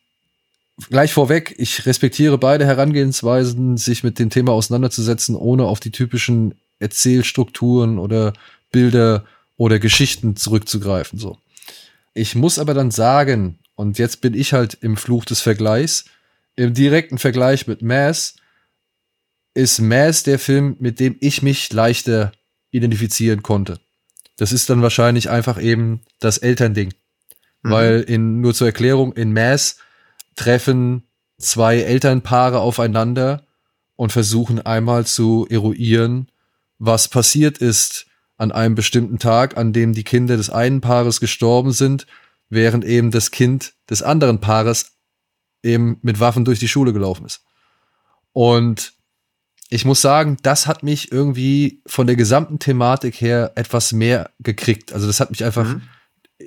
gleich 0.90 1.12
vorweg, 1.12 1.54
ich 1.58 1.86
respektiere 1.86 2.38
beide 2.38 2.66
Herangehensweisen, 2.66 3.76
sich 3.76 4.02
mit 4.02 4.18
dem 4.18 4.30
Thema 4.30 4.52
auseinanderzusetzen, 4.52 5.36
ohne 5.36 5.64
auf 5.64 5.80
die 5.80 5.92
typischen 5.92 6.54
Erzählstrukturen 6.78 7.98
oder 7.98 8.32
Bilder 8.72 9.24
oder 9.56 9.78
Geschichten 9.78 10.36
zurückzugreifen. 10.36 11.18
So. 11.18 11.38
Ich 12.12 12.34
muss 12.34 12.58
aber 12.58 12.74
dann 12.74 12.90
sagen, 12.90 13.58
und 13.76 13.98
jetzt 13.98 14.20
bin 14.20 14.34
ich 14.34 14.52
halt 14.52 14.74
im 14.80 14.96
Fluch 14.96 15.24
des 15.24 15.40
Vergleichs, 15.40 16.04
im 16.56 16.74
direkten 16.74 17.18
Vergleich 17.18 17.66
mit 17.66 17.82
Mass 17.82 18.36
ist 19.54 19.80
Mass 19.80 20.24
der 20.24 20.38
Film, 20.38 20.76
mit 20.80 21.00
dem 21.00 21.16
ich 21.20 21.42
mich 21.42 21.72
leichter 21.72 22.32
identifizieren 22.70 23.42
konnte. 23.42 23.78
Das 24.36 24.52
ist 24.52 24.68
dann 24.68 24.82
wahrscheinlich 24.82 25.30
einfach 25.30 25.60
eben 25.60 26.00
das 26.18 26.38
Elternding. 26.38 26.92
Mhm. 27.62 27.70
Weil 27.70 28.00
in, 28.00 28.40
nur 28.40 28.54
zur 28.54 28.66
Erklärung, 28.66 29.12
in 29.12 29.32
Mass 29.32 29.78
treffen 30.34 31.04
zwei 31.38 31.78
Elternpaare 31.78 32.60
aufeinander 32.60 33.46
und 33.96 34.12
versuchen 34.12 34.60
einmal 34.64 35.06
zu 35.06 35.46
eruieren, 35.48 36.28
was 36.78 37.08
passiert 37.08 37.58
ist 37.58 38.06
an 38.36 38.52
einem 38.52 38.74
bestimmten 38.74 39.18
Tag, 39.18 39.56
an 39.56 39.72
dem 39.72 39.92
die 39.92 40.04
Kinder 40.04 40.36
des 40.36 40.50
einen 40.50 40.80
Paares 40.80 41.20
gestorben 41.20 41.72
sind, 41.72 42.06
während 42.50 42.84
eben 42.84 43.10
das 43.10 43.30
Kind 43.30 43.74
des 43.88 44.02
anderen 44.02 44.40
Paares 44.40 44.92
eben 45.62 45.98
mit 46.02 46.20
Waffen 46.20 46.44
durch 46.44 46.58
die 46.58 46.68
Schule 46.68 46.92
gelaufen 46.92 47.24
ist. 47.26 47.42
Und 48.32 48.92
ich 49.70 49.84
muss 49.84 50.00
sagen, 50.00 50.36
das 50.42 50.66
hat 50.66 50.82
mich 50.82 51.10
irgendwie 51.10 51.82
von 51.86 52.06
der 52.06 52.16
gesamten 52.16 52.58
Thematik 52.58 53.20
her 53.20 53.52
etwas 53.54 53.92
mehr 53.92 54.30
gekriegt. 54.40 54.92
Also 54.92 55.06
das 55.06 55.20
hat 55.20 55.30
mich 55.30 55.44
einfach 55.44 55.64
Mhm. 55.64 55.82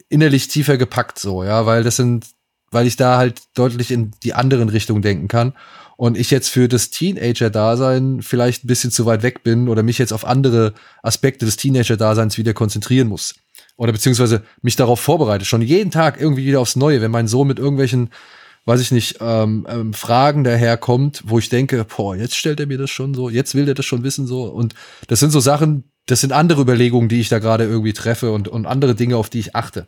innerlich 0.10 0.50
tiefer 0.50 0.78
gepackt, 0.78 1.18
so, 1.18 1.44
ja, 1.44 1.66
weil 1.66 1.84
das 1.84 1.96
sind, 1.96 2.28
weil 2.72 2.88
ich 2.88 2.96
da 2.96 3.18
halt 3.18 3.42
deutlich 3.56 3.92
in 3.92 4.12
die 4.24 4.34
anderen 4.34 4.70
Richtungen 4.70 5.02
denken 5.02 5.28
kann 5.28 5.54
und 5.98 6.18
ich 6.18 6.30
jetzt 6.30 6.50
für 6.50 6.68
das 6.68 6.92
Teenager-Dasein 6.92 8.22
vielleicht 8.22 8.64
ein 8.64 8.68
bisschen 8.68 8.92
zu 8.92 9.06
weit 9.06 9.24
weg 9.24 9.44
bin 9.44 9.68
oder 9.68 9.84
mich 9.84 9.98
jetzt 9.98 10.14
auf 10.14 10.26
andere 10.26 10.74
Aspekte 11.02 11.46
des 11.46 11.58
Teenager-Daseins 11.58 12.38
wieder 12.38 12.54
konzentrieren 12.54 13.08
muss. 13.08 13.36
Oder 13.78 13.92
beziehungsweise 13.92 14.44
mich 14.62 14.76
darauf 14.76 15.00
vorbereite, 15.00 15.46
schon 15.46 15.62
jeden 15.62 15.92
Tag 15.92 16.20
irgendwie 16.22 16.46
wieder 16.46 16.60
aufs 16.60 16.76
Neue, 16.76 17.02
wenn 17.02 17.12
mein 17.12 17.28
Sohn 17.28 17.48
mit 17.48 17.58
irgendwelchen, 17.58 18.10
weiß 18.66 18.80
ich 18.80 18.92
nicht, 18.92 19.18
ähm, 19.22 19.66
ähm, 19.70 19.94
Fragen 19.94 20.44
daherkommt, 20.44 21.24
wo 21.26 21.40
ich 21.40 21.50
denke, 21.50 21.84
boah, 21.86 22.16
jetzt 22.16 22.36
stellt 22.36 22.60
er 22.60 22.68
mir 22.68 22.78
das 22.78 22.92
schon 22.92 23.14
so, 23.14 23.30
jetzt 23.30 23.56
will 23.56 23.66
der 23.66 23.76
das 23.76 23.86
schon 23.86 24.04
wissen 24.04 24.28
so. 24.28 24.44
Und 24.44 24.76
das 25.08 25.20
sind 25.20 25.32
so 25.32 25.40
Sachen, 25.40 25.86
das 26.06 26.22
sind 26.22 26.32
andere 26.32 26.62
Überlegungen, 26.62 27.10
die 27.10 27.20
ich 27.20 27.30
da 27.30 27.40
gerade 27.40 27.66
irgendwie 27.66 27.94
treffe 27.94 28.32
und, 28.32 28.48
und 28.48 28.68
andere 28.68 28.94
Dinge, 28.94 29.18
auf 29.18 29.30
die 29.30 29.40
ich 29.40 29.56
achte. 29.56 29.88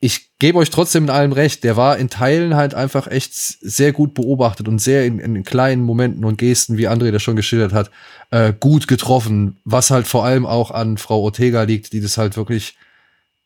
Ich 0.00 0.30
gebe 0.38 0.58
euch 0.58 0.70
trotzdem 0.70 1.04
in 1.04 1.10
allem 1.10 1.32
recht, 1.32 1.64
der 1.64 1.76
war 1.76 1.98
in 1.98 2.08
Teilen 2.08 2.54
halt 2.54 2.72
einfach 2.72 3.08
echt 3.08 3.34
sehr 3.34 3.92
gut 3.92 4.14
beobachtet 4.14 4.68
und 4.68 4.78
sehr 4.78 5.04
in, 5.04 5.18
in 5.18 5.42
kleinen 5.42 5.82
Momenten 5.82 6.24
und 6.24 6.38
Gesten, 6.38 6.78
wie 6.78 6.88
André 6.88 7.10
das 7.10 7.22
schon 7.22 7.34
geschildert 7.34 7.72
hat, 7.72 7.90
äh, 8.30 8.52
gut 8.52 8.86
getroffen, 8.86 9.58
was 9.64 9.90
halt 9.90 10.06
vor 10.06 10.24
allem 10.24 10.46
auch 10.46 10.70
an 10.70 10.98
Frau 10.98 11.20
Ortega 11.22 11.62
liegt, 11.62 11.92
die 11.92 12.00
das 12.00 12.16
halt 12.16 12.36
wirklich 12.36 12.76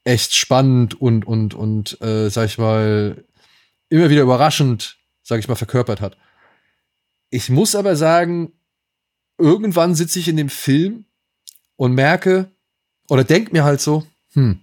echt 0.05 0.35
spannend 0.35 1.01
und, 1.01 1.27
und, 1.27 1.55
und, 1.55 2.01
äh, 2.03 2.29
sag 2.29 2.47
ich 2.47 2.59
mal, 2.59 3.25
immer 3.89 4.11
wieder 4.11 4.23
überraschend, 4.23 4.99
sag 5.23 5.39
ich 5.39 5.49
mal, 5.49 5.55
verkörpert 5.55 6.01
hat. 6.01 6.17
Ich 7.31 7.49
muss 7.49 7.75
aber 7.75 7.97
sagen, 7.97 8.53
irgendwann 9.39 9.95
sitze 9.95 10.19
ich 10.19 10.29
in 10.29 10.37
dem 10.37 10.49
Film 10.49 11.07
und 11.77 11.95
merke 11.95 12.51
oder 13.09 13.25
denk 13.25 13.53
mir 13.53 13.65
halt 13.65 13.81
so, 13.81 14.07
hm, 14.33 14.62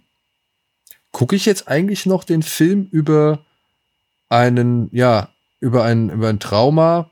gucke 1.12 1.36
ich 1.36 1.46
jetzt 1.46 1.68
eigentlich 1.68 2.06
noch 2.06 2.24
den 2.24 2.42
Film 2.42 2.88
über 2.90 3.44
einen, 4.28 4.88
ja, 4.92 5.28
über 5.60 5.84
ein, 5.84 6.10
über 6.10 6.28
ein 6.28 6.40
Trauma 6.40 7.10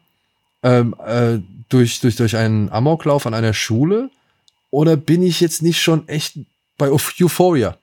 ähm, 0.62 0.94
äh, 1.04 1.38
durch, 1.68 2.00
durch, 2.00 2.16
durch 2.16 2.36
einen 2.36 2.70
Amoklauf 2.70 3.26
an 3.26 3.34
einer 3.34 3.54
Schule? 3.54 4.10
Oder 4.70 4.96
bin 4.96 5.22
ich 5.22 5.40
jetzt 5.40 5.62
nicht 5.62 5.80
schon 5.80 6.08
echt 6.08 6.38
bei 6.76 6.90
Euphoria? 6.90 7.76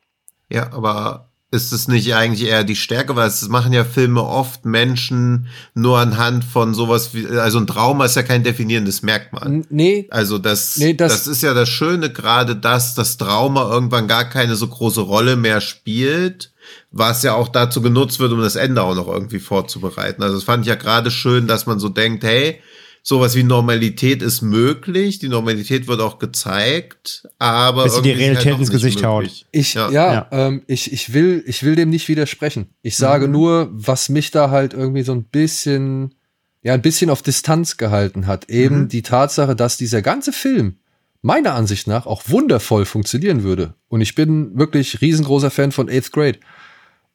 Ja, 0.49 0.71
aber 0.71 1.29
ist 1.55 1.71
es 1.71 1.87
nicht 1.87 2.13
eigentlich 2.13 2.47
eher 2.47 2.63
die 2.63 2.75
Stärke, 2.75 3.15
weil 3.15 3.27
es 3.27 3.47
machen 3.47 3.73
ja 3.73 3.83
Filme 3.83 4.21
oft 4.23 4.65
Menschen 4.65 5.47
nur 5.73 5.97
anhand 5.97 6.43
von 6.43 6.73
sowas 6.73 7.13
wie, 7.13 7.25
also 7.27 7.57
ein 7.57 7.65
Trauma 7.67 8.05
ist 8.05 8.15
ja 8.15 8.23
kein 8.23 8.43
definierendes 8.43 9.01
Merkmal. 9.01 9.63
Nee, 9.69 10.07
Also 10.11 10.37
das, 10.37 10.75
Nee, 10.77 10.93
das- 10.93 11.11
das, 11.13 11.27
ist 11.27 11.41
ja 11.41 11.53
das 11.53 11.69
Schöne 11.69 12.11
gerade, 12.11 12.55
dass 12.55 12.93
das 12.93 13.17
Trauma 13.17 13.71
irgendwann 13.71 14.07
gar 14.07 14.25
keine 14.25 14.55
so 14.55 14.67
große 14.67 15.01
Rolle 15.01 15.35
mehr 15.35 15.61
spielt, 15.61 16.51
was 16.91 17.23
ja 17.23 17.33
auch 17.33 17.47
dazu 17.47 17.81
genutzt 17.81 18.19
wird, 18.19 18.31
um 18.31 18.41
das 18.41 18.55
Ende 18.55 18.81
auch 18.83 18.95
noch 18.95 19.07
irgendwie 19.07 19.39
vorzubereiten. 19.39 20.21
Also 20.23 20.35
das 20.35 20.43
fand 20.43 20.63
ich 20.63 20.69
ja 20.69 20.75
gerade 20.75 21.09
schön, 21.11 21.47
dass 21.47 21.65
man 21.65 21.79
so 21.79 21.89
denkt, 21.89 22.23
hey, 22.23 22.59
sowas 23.07 23.35
wie 23.35 23.43
Normalität 23.43 24.23
ist 24.23 24.41
möglich, 24.41 25.19
die 25.19 25.27
Normalität 25.29 25.87
wird 25.87 26.01
auch 26.01 26.17
gezeigt, 26.17 27.27
aber 27.37 27.83
Bis 27.83 27.95
sie 27.95 28.01
die 28.01 28.09
irgendwie 28.09 28.23
ist 28.23 28.29
Realität 28.31 28.53
doch 28.53 28.59
ins 28.59 28.71
Gesicht 28.71 29.03
haut. 29.03 29.45
Ich, 29.51 29.75
ja, 29.75 29.91
Ja. 29.91 30.13
Ja. 30.13 30.27
Ähm, 30.31 30.63
ich, 30.65 30.91
ich 30.91 31.13
will, 31.13 31.43
ich 31.45 31.61
will 31.61 31.75
dem 31.75 31.91
nicht 31.91 32.07
widersprechen. 32.07 32.71
Ich 32.81 32.97
sage 32.97 33.27
Mhm. 33.27 33.33
nur, 33.33 33.69
was 33.71 34.09
mich 34.09 34.31
da 34.31 34.49
halt 34.49 34.73
irgendwie 34.73 35.03
so 35.03 35.11
ein 35.13 35.23
bisschen, 35.25 36.15
ja, 36.63 36.73
ein 36.73 36.81
bisschen 36.81 37.11
auf 37.11 37.21
Distanz 37.21 37.77
gehalten 37.77 38.25
hat. 38.25 38.49
Eben 38.49 38.81
Mhm. 38.83 38.87
die 38.87 39.03
Tatsache, 39.03 39.55
dass 39.55 39.77
dieser 39.77 40.01
ganze 40.01 40.33
Film 40.33 40.77
meiner 41.21 41.53
Ansicht 41.53 41.85
nach 41.87 42.07
auch 42.07 42.23
wundervoll 42.27 42.85
funktionieren 42.85 43.43
würde. 43.43 43.75
Und 43.87 44.01
ich 44.01 44.15
bin 44.15 44.57
wirklich 44.57 44.99
riesengroßer 45.01 45.51
Fan 45.51 45.71
von 45.71 45.89
Eighth 45.89 46.11
Grade. 46.11 46.39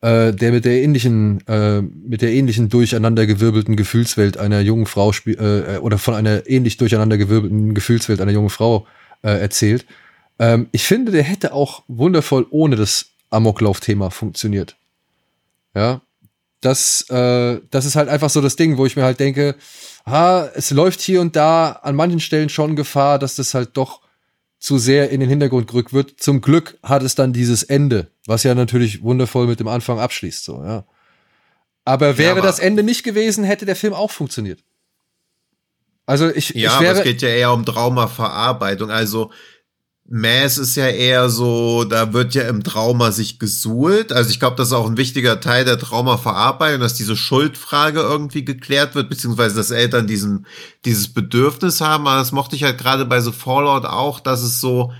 Äh, 0.02 0.32
der 0.32 0.52
mit 0.52 0.64
der 0.64 0.82
ähnlichen, 0.82 1.46
äh, 1.46 1.82
mit 1.82 2.22
der 2.22 2.32
ähnlichen 2.32 2.70
durcheinandergewirbelten 2.70 3.76
Gefühlswelt 3.76 4.38
einer 4.38 4.60
jungen 4.60 4.86
Frau 4.86 5.12
spiel, 5.12 5.36
äh, 5.38 5.76
oder 5.78 5.98
von 5.98 6.14
einer 6.14 6.48
ähnlich 6.48 6.78
durcheinandergewirbelten 6.78 7.74
Gefühlswelt 7.74 8.22
einer 8.22 8.32
jungen 8.32 8.48
Frau 8.48 8.86
äh, 9.22 9.38
erzählt. 9.38 9.84
Ähm, 10.38 10.68
ich 10.72 10.84
finde, 10.84 11.12
der 11.12 11.22
hätte 11.22 11.52
auch 11.52 11.82
wundervoll 11.86 12.46
ohne 12.48 12.76
das 12.76 13.10
Amoklauf-Thema 13.28 14.10
funktioniert. 14.10 14.76
Ja, 15.74 16.00
das, 16.62 17.04
äh, 17.10 17.60
das 17.70 17.84
ist 17.84 17.96
halt 17.96 18.08
einfach 18.08 18.30
so 18.30 18.40
das 18.40 18.56
Ding, 18.56 18.78
wo 18.78 18.86
ich 18.86 18.96
mir 18.96 19.04
halt 19.04 19.20
denke, 19.20 19.54
ah, 20.06 20.48
es 20.54 20.70
läuft 20.70 21.02
hier 21.02 21.20
und 21.20 21.36
da 21.36 21.72
an 21.82 21.94
manchen 21.94 22.20
Stellen 22.20 22.48
schon 22.48 22.74
Gefahr, 22.74 23.18
dass 23.18 23.36
das 23.36 23.52
halt 23.52 23.70
doch 23.74 24.00
zu 24.60 24.78
sehr 24.78 25.10
in 25.10 25.20
den 25.20 25.28
Hintergrund 25.28 25.66
gerückt 25.68 25.92
wird. 25.92 26.20
Zum 26.20 26.40
Glück 26.42 26.78
hat 26.82 27.02
es 27.02 27.14
dann 27.16 27.32
dieses 27.32 27.62
Ende, 27.64 28.10
was 28.26 28.42
ja 28.44 28.54
natürlich 28.54 29.02
wundervoll 29.02 29.46
mit 29.46 29.58
dem 29.58 29.66
Anfang 29.68 29.98
abschließt, 29.98 30.44
so, 30.44 30.62
ja. 30.62 30.84
Aber 31.84 32.18
wäre 32.18 32.32
aber- 32.32 32.42
das 32.42 32.58
Ende 32.60 32.82
nicht 32.82 33.02
gewesen, 33.02 33.42
hätte 33.42 33.64
der 33.66 33.74
Film 33.74 33.94
auch 33.94 34.10
funktioniert. 34.10 34.62
Also 36.06 36.28
ich, 36.28 36.50
Ja, 36.50 36.54
ich 36.54 36.68
aber 36.70 36.80
wäre, 36.84 36.98
es 36.98 37.04
geht 37.04 37.22
ja 37.22 37.28
eher 37.30 37.52
um 37.52 37.64
Traumaverarbeitung. 37.64 38.90
Also 38.90 39.30
Mass 40.12 40.58
ist 40.58 40.74
ja 40.74 40.88
eher 40.88 41.30
so, 41.30 41.84
da 41.84 42.12
wird 42.12 42.34
ja 42.34 42.42
im 42.48 42.64
Trauma 42.64 43.12
sich 43.12 43.38
gesuhlt. 43.38 44.12
Also 44.12 44.30
ich 44.30 44.40
glaube, 44.40 44.56
das 44.56 44.68
ist 44.68 44.72
auch 44.72 44.88
ein 44.88 44.96
wichtiger 44.96 45.40
Teil 45.40 45.64
der 45.64 45.78
Traumaverarbeitung, 45.78 46.80
dass 46.80 46.94
diese 46.94 47.14
Schuldfrage 47.14 48.00
irgendwie 48.00 48.44
geklärt 48.44 48.96
wird, 48.96 49.08
beziehungsweise 49.08 49.54
dass 49.54 49.70
Eltern 49.70 50.08
diesen, 50.08 50.46
dieses 50.84 51.14
Bedürfnis 51.14 51.80
haben. 51.80 52.08
Aber 52.08 52.18
das 52.18 52.32
mochte 52.32 52.56
ich 52.56 52.64
halt 52.64 52.76
gerade 52.76 53.06
bei 53.06 53.20
The 53.20 53.30
Fallout 53.30 53.84
auch, 53.84 54.18
dass 54.18 54.42
es 54.42 54.60
so 54.60 54.92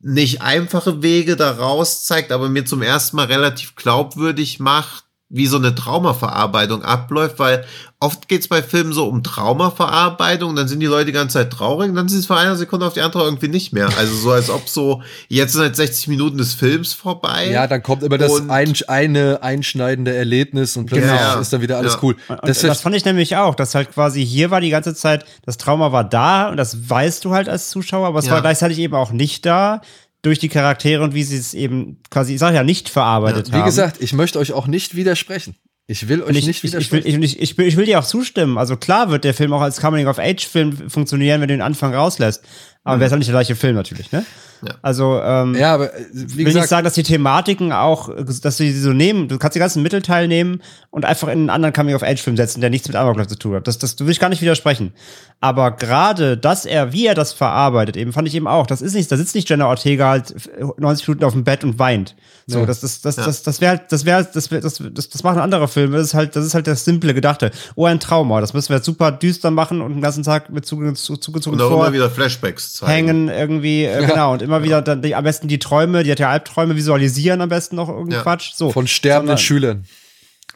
nicht 0.00 0.42
einfache 0.42 1.02
Wege 1.02 1.36
daraus 1.36 2.04
zeigt, 2.04 2.32
aber 2.32 2.48
mir 2.48 2.64
zum 2.64 2.82
ersten 2.82 3.14
Mal 3.14 3.26
relativ 3.26 3.76
glaubwürdig 3.76 4.58
macht, 4.58 5.04
wie 5.30 5.46
so 5.46 5.58
eine 5.58 5.74
Traumaverarbeitung 5.74 6.82
abläuft, 6.82 7.38
weil 7.38 7.64
oft 8.00 8.28
geht's 8.28 8.48
bei 8.48 8.62
Filmen 8.62 8.92
so 8.94 9.06
um 9.08 9.22
Traumaverarbeitung, 9.22 10.56
dann 10.56 10.68
sind 10.68 10.80
die 10.80 10.86
Leute 10.86 11.06
die 11.06 11.12
ganze 11.12 11.34
Zeit 11.34 11.52
traurig, 11.52 11.90
und 11.90 11.96
dann 11.96 12.08
sind 12.08 12.20
es 12.20 12.26
von 12.26 12.38
einer 12.38 12.56
Sekunde 12.56 12.86
auf 12.86 12.94
die 12.94 13.00
andere 13.02 13.24
irgendwie 13.24 13.48
nicht 13.48 13.72
mehr. 13.72 13.88
Also 13.98 14.14
so 14.16 14.30
als 14.30 14.48
ob 14.50 14.68
so, 14.68 15.02
jetzt 15.28 15.52
sind 15.52 15.62
halt 15.62 15.76
60 15.76 16.08
Minuten 16.08 16.38
des 16.38 16.54
Films 16.54 16.94
vorbei. 16.94 17.50
ja, 17.50 17.66
dann 17.66 17.82
kommt 17.82 18.02
immer 18.02 18.16
das 18.18 18.48
ein, 18.48 18.72
eine 18.86 19.42
einschneidende 19.42 20.14
Erlebnis 20.16 20.76
und 20.76 20.86
plötzlich 20.86 21.10
Genau. 21.10 21.40
ist 21.40 21.52
dann 21.52 21.60
wieder 21.60 21.76
alles 21.78 21.94
Ja. 21.94 21.98
cool. 22.02 22.16
Und 22.28 22.38
Das, 22.48 22.60
das, 22.60 22.80
fand 22.80 22.96
ich 22.96 23.04
nämlich 23.04 23.36
auch, 23.36 23.54
dass 23.54 23.74
halt 23.74 23.92
quasi 23.92 24.24
hier 24.24 24.50
war 24.50 24.60
die 24.62 24.70
ganze 24.70 24.94
Zeit, 24.94 25.24
das 25.44 25.58
Trauma 25.58 25.92
war 25.92 26.04
da 26.04 26.48
und 26.48 26.56
das 26.56 26.88
weißt 26.88 27.24
du 27.24 27.32
halt 27.32 27.48
als 27.48 27.68
Zuschauer, 27.70 28.06
aber 28.06 28.20
es 28.20 28.26
Ja. 28.26 28.32
war 28.32 28.40
gleichzeitig 28.40 28.78
eben 28.78 28.94
auch 28.94 29.10
nicht 29.12 29.44
da 29.44 29.82
durch 30.28 30.38
die 30.38 30.48
Charaktere 30.48 31.02
und 31.02 31.14
wie 31.14 31.24
sie 31.24 31.36
es 31.36 31.54
eben 31.54 31.98
quasi, 32.10 32.34
ich 32.34 32.38
sag 32.38 32.54
ja, 32.54 32.62
nicht 32.62 32.88
verarbeitet 32.90 33.50
wie 33.50 33.56
haben. 33.56 33.64
gesagt, 33.64 33.96
ich 34.00 34.12
möchte 34.12 34.38
euch 34.38 34.52
auch 34.52 34.66
nicht 34.66 34.94
widersprechen. 34.94 35.56
Ich 35.86 36.06
will 36.06 36.22
euch 36.22 36.36
ich, 36.36 36.46
nicht 36.46 36.62
ich, 36.62 36.74
ich, 36.74 36.92
will, 36.92 37.02
widersprechen. 37.02 37.22
ich, 37.22 37.40
ich, 37.40 37.56
will, 37.56 37.66
ich 37.66 37.76
will 37.78 37.86
dir 37.86 37.98
auch 37.98 38.04
zustimmen. 38.04 38.58
Also 38.58 38.76
klar 38.76 39.10
wird 39.10 39.24
der 39.24 39.32
Film 39.32 39.54
auch 39.54 39.62
als 39.62 39.80
Coming-of-Age-Film 39.80 40.90
funktionieren, 40.90 41.40
wenn 41.40 41.48
du 41.48 41.54
den 41.54 41.62
Anfang 41.62 41.94
rauslässt. 41.94 42.44
Aber 42.84 43.00
wäre 43.00 43.06
es 43.06 43.12
halt 43.12 43.20
nicht 43.20 43.28
der 43.28 43.34
gleiche 43.34 43.56
Film 43.56 43.74
natürlich, 43.74 44.12
ne? 44.12 44.24
Ja. 44.62 44.74
Also, 44.82 45.20
ähm, 45.22 45.54
ja, 45.54 45.74
aber 45.74 45.94
äh, 45.94 46.04
wie 46.12 46.22
ich 46.22 46.36
will 46.38 46.44
gesagt, 46.46 46.62
nicht 46.62 46.68
sagen, 46.70 46.84
dass 46.84 46.94
die 46.94 47.02
Thematiken 47.04 47.72
auch, 47.72 48.08
dass 48.16 48.40
du 48.40 48.50
sie 48.50 48.72
so 48.78 48.92
nehmen, 48.92 49.28
du 49.28 49.38
kannst 49.38 49.54
den 49.54 49.60
ganzen 49.60 49.82
Mittelteil 49.82 50.26
nehmen 50.28 50.62
und 50.90 51.04
einfach 51.04 51.28
in 51.28 51.34
einen 51.40 51.50
anderen 51.50 51.72
Coming-of-Age-Film 51.72 52.36
setzen, 52.36 52.60
der 52.60 52.70
nichts 52.70 52.88
mit 52.88 52.96
Amoklauf 52.96 53.28
zu 53.28 53.38
tun 53.38 53.54
hat. 53.54 53.68
Das, 53.68 53.78
das 53.78 53.94
du 53.96 54.04
will 54.06 54.12
ich 54.12 54.20
gar 54.20 54.28
nicht 54.30 54.42
widersprechen. 54.42 54.92
Aber 55.40 55.70
gerade, 55.70 56.36
dass 56.36 56.66
er, 56.66 56.92
wie 56.92 57.06
er 57.06 57.14
das 57.14 57.32
verarbeitet, 57.32 57.96
eben 57.96 58.12
fand 58.12 58.26
ich 58.26 58.34
eben 58.34 58.48
auch, 58.48 58.66
das 58.66 58.82
ist 58.82 58.94
nicht, 58.94 59.10
da 59.12 59.16
sitzt 59.16 59.36
nicht 59.36 59.48
Jenna 59.48 59.68
Ortega 59.68 60.08
halt 60.08 60.34
90 60.78 61.06
Minuten 61.06 61.24
auf 61.24 61.32
dem 61.32 61.44
Bett 61.44 61.62
und 61.62 61.78
weint. 61.78 62.16
So, 62.48 62.60
Ja. 62.60 62.66
das, 62.66 62.80
das, 62.80 63.00
das, 63.02 63.14
das, 63.16 63.42
das 63.42 63.60
wäre 63.60 63.70
halt, 63.76 63.82
das 63.92 64.04
wäre, 64.04 64.26
das, 64.32 64.50
wär, 64.50 64.60
das, 64.60 64.82
das, 64.92 65.08
das 65.10 65.22
machen 65.22 65.38
andere 65.38 65.68
Filme. 65.68 65.96
Das 65.98 66.06
ist 66.08 66.14
halt, 66.14 66.34
das 66.34 66.44
ist 66.44 66.54
halt 66.54 66.66
das 66.66 66.84
simple 66.84 67.14
Gedachte. 67.14 67.50
Oh, 67.76 67.84
ein 67.84 68.00
Trauma. 68.00 68.40
Das 68.40 68.54
müssen 68.54 68.70
wir 68.70 68.76
jetzt 68.76 68.86
super 68.86 69.12
düster 69.12 69.50
machen 69.52 69.80
und 69.80 69.92
den 69.92 70.00
ganzen 70.02 70.24
Tag 70.24 70.50
mit 70.50 70.64
zuge- 70.66 70.94
zu- 70.94 71.16
zugezogen 71.18 71.60
und 71.60 71.64
auch 71.64 71.70
vor 71.70 71.84
immer 71.86 71.92
wieder 71.94 72.10
Flashbacks 72.10 72.72
zeigen. 72.72 72.90
hängen 72.92 73.28
irgendwie, 73.28 73.84
äh, 73.84 74.04
genau, 74.06 74.32
und 74.32 74.42
immer 74.48 74.62
wieder 74.64 74.82
dann 74.82 75.02
die, 75.02 75.14
am 75.14 75.22
besten 75.24 75.46
die 75.48 75.58
Träume, 75.58 76.02
die 76.02 76.10
hat 76.10 76.18
ja 76.18 76.30
Albträume 76.30 76.74
visualisieren 76.74 77.40
am 77.40 77.48
besten 77.48 77.76
noch 77.76 77.88
irgendeinen 77.88 78.18
Ja. 78.18 78.22
Quatsch. 78.22 78.52
So. 78.54 78.70
von 78.72 78.86
sterbenden 78.86 79.36
sondern, 79.36 79.38
Schülern. 79.38 79.84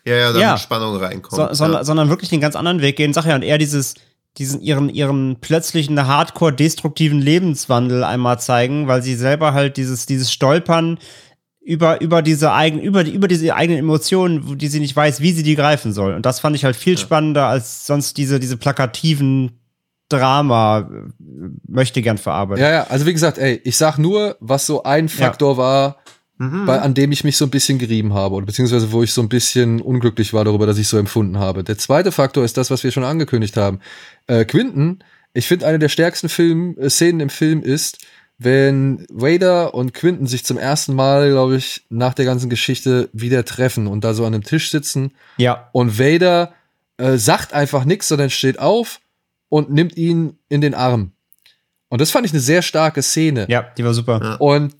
Ja, 0.04 0.14
ja, 0.16 0.26
damit 0.28 0.40
Ja. 0.40 0.58
Spannung 0.58 0.96
reinkommt. 0.96 1.36
so, 1.50 1.54
sondern, 1.54 1.80
ja. 1.80 1.84
sondern 1.84 2.08
wirklich 2.08 2.30
den 2.30 2.40
ganz 2.40 2.56
anderen 2.56 2.80
Weg 2.80 2.96
gehen. 2.96 3.12
Sag 3.12 3.26
ja, 3.26 3.34
und 3.36 3.42
eher 3.42 3.58
dieses, 3.58 3.94
diesen 4.38 4.60
ihren, 4.60 4.88
ihren 4.88 5.36
plötzlichen 5.40 6.04
hardcore-destruktiven 6.06 7.20
Lebenswandel 7.20 8.02
einmal 8.02 8.40
zeigen, 8.40 8.88
weil 8.88 9.02
sie 9.02 9.14
selber 9.14 9.52
halt 9.52 9.76
dieses, 9.76 10.06
dieses 10.06 10.32
Stolpern 10.32 10.98
über, 11.60 12.00
über 12.00 12.22
diese 12.22 12.52
eigenen, 12.52 12.84
über, 12.84 13.04
die, 13.04 13.12
über 13.12 13.28
diese 13.28 13.54
eigenen 13.54 13.78
Emotionen, 13.78 14.48
wo- 14.48 14.54
die 14.56 14.66
sie 14.68 14.80
nicht 14.80 14.96
weiß, 14.96 15.20
wie 15.20 15.30
sie 15.32 15.44
die 15.44 15.54
greifen 15.54 15.92
soll. 15.92 16.14
Und 16.14 16.26
das 16.26 16.40
fand 16.40 16.56
ich 16.56 16.64
halt 16.64 16.74
viel 16.74 16.98
spannender 16.98 17.46
als 17.46 17.86
sonst 17.86 18.16
diese, 18.16 18.40
diese 18.40 18.56
plakativen 18.56 19.60
Drama, 20.16 20.80
äh, 20.80 20.84
möchte 21.66 22.02
gern 22.02 22.18
verarbeiten. 22.18 22.62
Ja, 22.62 22.70
ja, 22.70 22.86
also 22.88 23.06
wie 23.06 23.12
gesagt, 23.12 23.38
ey, 23.38 23.60
ich 23.64 23.76
sag 23.76 23.98
nur, 23.98 24.36
was 24.40 24.66
so 24.66 24.82
ein 24.82 25.08
Faktor 25.08 25.56
war, 25.56 25.96
Mhm. 26.38 26.66
bei, 26.66 26.80
an 26.80 26.94
dem 26.94 27.12
ich 27.12 27.22
mich 27.22 27.36
so 27.36 27.44
ein 27.44 27.50
bisschen 27.50 27.78
gerieben 27.78 28.14
habe 28.14 28.34
oder 28.34 28.46
beziehungsweise 28.46 28.90
wo 28.90 29.02
ich 29.02 29.12
so 29.12 29.20
ein 29.20 29.28
bisschen 29.28 29.80
unglücklich 29.80 30.32
war 30.32 30.44
darüber, 30.44 30.66
dass 30.66 30.78
ich 30.78 30.88
so 30.88 30.98
empfunden 30.98 31.38
habe. 31.38 31.62
Der 31.62 31.78
zweite 31.78 32.10
Faktor 32.10 32.42
ist 32.42 32.56
das, 32.56 32.70
was 32.70 32.82
wir 32.82 32.90
schon 32.90 33.04
angekündigt 33.04 33.56
haben. 33.56 33.78
Äh, 34.26 34.44
Quinton, 34.44 35.04
ich 35.34 35.46
finde, 35.46 35.66
eine 35.66 35.78
der 35.78 35.88
stärksten 35.88 36.28
Film, 36.28 36.76
äh, 36.80 36.90
Szenen 36.90 37.20
im 37.20 37.30
Film 37.30 37.62
ist, 37.62 37.98
wenn 38.38 39.06
Vader 39.08 39.74
und 39.74 39.94
Quinton 39.94 40.26
sich 40.26 40.44
zum 40.44 40.58
ersten 40.58 40.94
Mal, 40.94 41.30
glaube 41.30 41.56
ich, 41.56 41.84
nach 41.90 42.14
der 42.14 42.24
ganzen 42.24 42.50
Geschichte 42.50 43.08
wieder 43.12 43.44
treffen 43.44 43.86
und 43.86 44.02
da 44.02 44.14
so 44.14 44.24
an 44.24 44.34
einem 44.34 44.42
Tisch 44.42 44.70
sitzen 44.70 45.12
ja. 45.36 45.68
und 45.72 45.98
Vader 45.98 46.54
äh, 46.96 47.18
sagt 47.18 47.52
einfach 47.52 47.84
nichts, 47.84 48.08
sondern 48.08 48.30
steht 48.30 48.58
auf 48.58 49.00
und 49.52 49.70
nimmt 49.70 49.98
ihn 49.98 50.38
in 50.48 50.62
den 50.62 50.72
Arm. 50.72 51.12
Und 51.90 52.00
das 52.00 52.10
fand 52.10 52.24
ich 52.24 52.32
eine 52.32 52.40
sehr 52.40 52.62
starke 52.62 53.02
Szene. 53.02 53.44
Ja, 53.50 53.70
die 53.76 53.84
war 53.84 53.92
super. 53.92 54.40
Und 54.40 54.74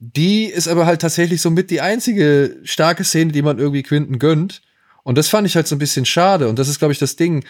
die 0.00 0.46
ist 0.46 0.66
aber 0.66 0.84
halt 0.84 1.00
tatsächlich 1.00 1.40
so 1.40 1.48
mit 1.48 1.70
die 1.70 1.80
einzige 1.80 2.56
starke 2.64 3.04
Szene, 3.04 3.30
die 3.30 3.42
man 3.42 3.60
irgendwie 3.60 3.84
Quinten 3.84 4.18
gönnt. 4.18 4.62
Und 5.04 5.16
das 5.16 5.28
fand 5.28 5.46
ich 5.46 5.54
halt 5.54 5.68
so 5.68 5.76
ein 5.76 5.78
bisschen 5.78 6.06
schade. 6.06 6.48
Und 6.48 6.58
das 6.58 6.66
ist, 6.66 6.80
glaube 6.80 6.90
ich, 6.90 6.98
das 6.98 7.14
Ding. 7.14 7.44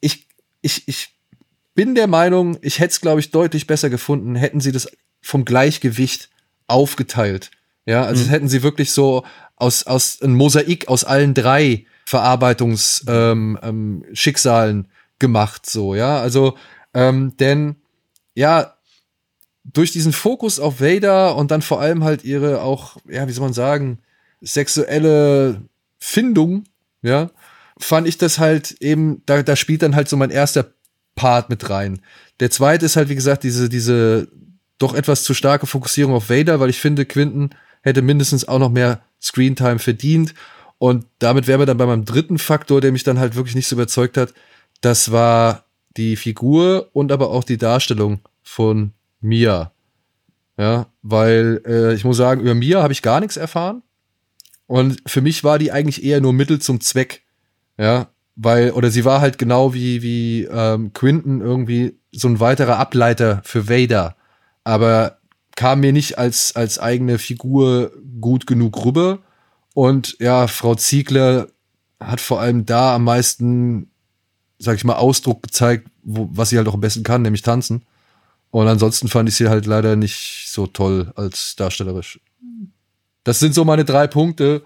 Ich, 0.00 0.26
ich, 0.62 0.88
ich 0.88 1.14
bin 1.74 1.94
der 1.94 2.06
Meinung, 2.06 2.56
ich 2.62 2.78
hätte 2.78 2.92
es, 2.92 3.02
glaube 3.02 3.20
ich, 3.20 3.30
deutlich 3.30 3.66
besser 3.66 3.90
gefunden, 3.90 4.34
hätten 4.34 4.62
sie 4.62 4.72
das 4.72 4.88
vom 5.20 5.44
Gleichgewicht 5.44 6.30
aufgeteilt. 6.68 7.50
Ja, 7.84 8.04
also 8.04 8.30
hätten 8.30 8.48
sie 8.48 8.62
wirklich 8.62 8.92
so 8.92 9.26
aus, 9.56 9.82
aus 9.82 10.22
ein 10.22 10.32
Mosaik 10.32 10.88
aus 10.88 11.04
allen 11.04 11.34
drei 11.34 11.84
Verarbeitungsschicksalen 12.06 13.58
ähm, 13.58 13.58
ähm, 13.62 14.04
Schicksalen 14.14 14.88
gemacht, 15.18 15.68
so, 15.68 15.94
ja. 15.94 16.20
Also, 16.20 16.56
ähm, 16.94 17.36
denn 17.38 17.76
ja, 18.34 18.74
durch 19.64 19.92
diesen 19.92 20.12
Fokus 20.12 20.60
auf 20.60 20.80
Vader 20.80 21.36
und 21.36 21.50
dann 21.50 21.62
vor 21.62 21.80
allem 21.80 22.04
halt 22.04 22.24
ihre 22.24 22.62
auch, 22.62 22.96
ja, 23.08 23.28
wie 23.28 23.32
soll 23.32 23.44
man 23.44 23.52
sagen, 23.52 23.98
sexuelle 24.40 25.62
Findung, 25.98 26.64
ja, 27.02 27.30
fand 27.78 28.08
ich 28.08 28.18
das 28.18 28.38
halt 28.38 28.76
eben, 28.80 29.22
da, 29.26 29.42
da 29.42 29.56
spielt 29.56 29.82
dann 29.82 29.94
halt 29.94 30.08
so 30.08 30.16
mein 30.16 30.30
erster 30.30 30.72
Part 31.14 31.50
mit 31.50 31.68
rein. 31.68 32.00
Der 32.40 32.50
zweite 32.50 32.86
ist 32.86 32.96
halt, 32.96 33.08
wie 33.08 33.14
gesagt, 33.14 33.42
diese, 33.42 33.68
diese 33.68 34.28
doch 34.78 34.94
etwas 34.94 35.24
zu 35.24 35.34
starke 35.34 35.66
Fokussierung 35.66 36.14
auf 36.14 36.30
Vader, 36.30 36.60
weil 36.60 36.70
ich 36.70 36.78
finde, 36.78 37.04
Quinton 37.04 37.50
hätte 37.82 38.02
mindestens 38.02 38.46
auch 38.46 38.58
noch 38.58 38.70
mehr 38.70 39.00
Screentime 39.20 39.80
verdient. 39.80 40.34
Und 40.78 41.06
damit 41.18 41.48
wären 41.48 41.60
wir 41.60 41.66
dann 41.66 41.78
bei 41.78 41.86
meinem 41.86 42.04
dritten 42.04 42.38
Faktor, 42.38 42.80
der 42.80 42.92
mich 42.92 43.02
dann 43.02 43.18
halt 43.18 43.34
wirklich 43.34 43.56
nicht 43.56 43.66
so 43.66 43.74
überzeugt 43.74 44.16
hat. 44.16 44.32
Das 44.80 45.10
war 45.12 45.64
die 45.96 46.16
Figur 46.16 46.88
und 46.92 47.10
aber 47.12 47.30
auch 47.30 47.44
die 47.44 47.58
Darstellung 47.58 48.20
von 48.42 48.92
Mia. 49.20 49.72
Ja, 50.56 50.86
weil 51.02 51.62
äh, 51.66 51.94
ich 51.94 52.04
muss 52.04 52.16
sagen, 52.16 52.40
über 52.40 52.54
Mia 52.54 52.82
habe 52.82 52.92
ich 52.92 53.02
gar 53.02 53.20
nichts 53.20 53.36
erfahren. 53.36 53.82
Und 54.66 55.00
für 55.06 55.20
mich 55.20 55.44
war 55.44 55.58
die 55.58 55.72
eigentlich 55.72 56.04
eher 56.04 56.20
nur 56.20 56.32
Mittel 56.32 56.60
zum 56.60 56.80
Zweck. 56.80 57.22
Ja, 57.78 58.08
weil, 58.36 58.72
oder 58.72 58.90
sie 58.90 59.04
war 59.04 59.20
halt 59.20 59.38
genau 59.38 59.74
wie, 59.74 60.02
wie 60.02 60.44
ähm, 60.44 60.92
Quinton 60.92 61.40
irgendwie 61.40 61.98
so 62.12 62.28
ein 62.28 62.40
weiterer 62.40 62.78
Ableiter 62.78 63.40
für 63.44 63.68
Vader. 63.68 64.16
Aber 64.62 65.18
kam 65.56 65.80
mir 65.80 65.92
nicht 65.92 66.18
als, 66.18 66.54
als 66.54 66.78
eigene 66.78 67.18
Figur 67.18 67.90
gut 68.20 68.46
genug 68.46 68.84
rüber. 68.84 69.18
Und 69.74 70.16
ja, 70.20 70.46
Frau 70.46 70.76
Ziegler 70.76 71.48
hat 71.98 72.20
vor 72.20 72.40
allem 72.40 72.64
da 72.64 72.94
am 72.94 73.04
meisten, 73.04 73.90
sag 74.58 74.76
ich 74.76 74.84
mal, 74.84 74.96
Ausdruck 74.96 75.42
gezeigt, 75.42 75.88
wo, 76.02 76.28
was 76.32 76.50
sie 76.50 76.56
halt 76.58 76.68
auch 76.68 76.74
am 76.74 76.80
besten 76.80 77.02
kann, 77.02 77.22
nämlich 77.22 77.42
tanzen. 77.42 77.82
Und 78.50 78.66
ansonsten 78.66 79.08
fand 79.08 79.28
ich 79.28 79.34
sie 79.34 79.48
halt 79.48 79.66
leider 79.66 79.96
nicht 79.96 80.46
so 80.48 80.66
toll 80.66 81.12
als 81.16 81.54
darstellerisch. 81.56 82.20
Das 83.24 83.40
sind 83.40 83.54
so 83.54 83.64
meine 83.64 83.84
drei 83.84 84.06
Punkte, 84.06 84.62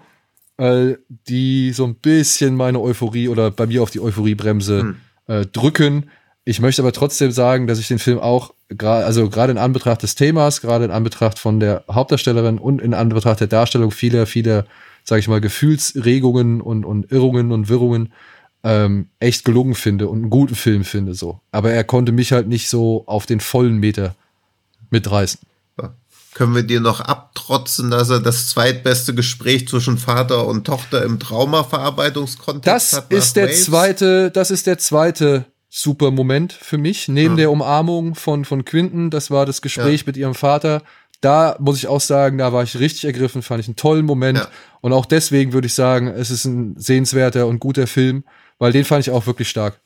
äh, 0.57 0.93
die 1.09 1.71
so 1.71 1.85
ein 1.85 1.95
bisschen 1.95 2.55
meine 2.55 2.79
Euphorie 2.79 3.27
oder 3.27 3.51
bei 3.51 3.67
mir 3.67 3.83
auf 3.83 3.91
die 3.91 3.99
Euphoriebremse 3.99 4.79
Hm. 4.79 4.95
äh, 5.27 5.45
drücken. 5.45 6.09
Ich 6.45 6.59
möchte 6.59 6.81
aber 6.81 6.91
trotzdem 6.91 7.31
sagen, 7.31 7.67
dass 7.67 7.79
ich 7.79 7.87
den 7.87 7.99
Film 7.99 8.19
auch 8.19 8.53
also 8.79 9.29
gerade 9.29 9.51
in 9.51 9.57
Anbetracht 9.57 10.03
des 10.03 10.15
Themas, 10.15 10.61
gerade 10.61 10.85
in 10.85 10.91
Anbetracht 10.91 11.39
von 11.39 11.59
der 11.59 11.83
Hauptdarstellerin 11.91 12.57
und 12.57 12.81
in 12.81 12.93
Anbetracht 12.93 13.39
der 13.39 13.47
Darstellung 13.47 13.91
vieler, 13.91 14.25
vieler, 14.25 14.65
sag 15.03 15.19
ich 15.19 15.27
mal, 15.27 15.41
Gefühlsregungen 15.41 16.61
und, 16.61 16.85
und 16.85 17.11
Irrungen 17.11 17.51
und 17.51 17.69
Wirrungen 17.69 18.13
ähm, 18.63 19.09
echt 19.19 19.43
gelungen 19.45 19.75
finde 19.75 20.07
und 20.07 20.19
einen 20.21 20.29
guten 20.29 20.55
Film 20.55 20.83
finde 20.83 21.13
so. 21.15 21.39
Aber 21.51 21.71
er 21.71 21.83
konnte 21.83 22.11
mich 22.11 22.31
halt 22.31 22.47
nicht 22.47 22.69
so 22.69 23.03
auf 23.07 23.25
den 23.25 23.39
vollen 23.39 23.77
Meter 23.77 24.15
mitreißen. 24.89 25.39
Können 26.35 26.55
wir 26.55 26.63
dir 26.63 26.79
noch 26.79 26.99
abtrotzen, 26.99 27.91
dass 27.91 28.09
er 28.09 28.19
das 28.19 28.47
zweitbeste 28.49 29.13
Gespräch 29.13 29.67
zwischen 29.67 29.99
Vater 29.99 30.47
und 30.47 30.65
Tochter 30.65 31.03
im 31.03 31.19
Traumaverarbeitungskontext 31.19 32.67
Das 32.67 32.93
hat? 32.93 33.11
nach 33.11 33.17
ist 33.17 33.35
der 33.35 33.47
Waves? 33.47 33.65
zweite, 33.65 34.31
das 34.31 34.51
ist 34.51 34.65
der 34.67 34.77
zweite 34.77 35.45
super 35.69 36.09
Moment 36.11 36.53
für 36.53 36.77
mich. 36.77 37.07
Neben 37.07 37.37
der 37.37 37.51
Umarmung 37.51 38.15
von, 38.15 38.45
von 38.45 38.65
Quinton, 38.65 39.09
das 39.11 39.29
war 39.31 39.45
das 39.45 39.61
Gespräch 39.61 40.01
Ja. 40.01 40.07
mit 40.07 40.17
ihrem 40.17 40.33
Vater. 40.35 40.81
Da 41.21 41.55
muss 41.59 41.77
ich 41.77 41.87
auch 41.87 42.01
sagen, 42.01 42.37
da 42.39 42.51
war 42.51 42.63
ich 42.63 42.77
richtig 42.79 43.05
ergriffen, 43.05 43.41
fand 43.43 43.61
ich 43.61 43.67
einen 43.67 43.75
tollen 43.75 44.05
Moment. 44.05 44.39
Ja. 44.39 44.47
Und 44.81 44.91
auch 44.91 45.05
deswegen 45.05 45.53
würde 45.53 45.67
ich 45.67 45.73
sagen, 45.73 46.07
es 46.07 46.31
ist 46.31 46.45
ein 46.45 46.75
sehenswerter 46.77 47.47
und 47.47 47.59
guter 47.59 47.85
Film, 47.87 48.23
weil 48.63 48.71
den 48.71 48.85
fand 48.85 49.05
ich 49.05 49.11
auch 49.11 49.27
wirklich 49.27 49.49
stark. 49.49 49.81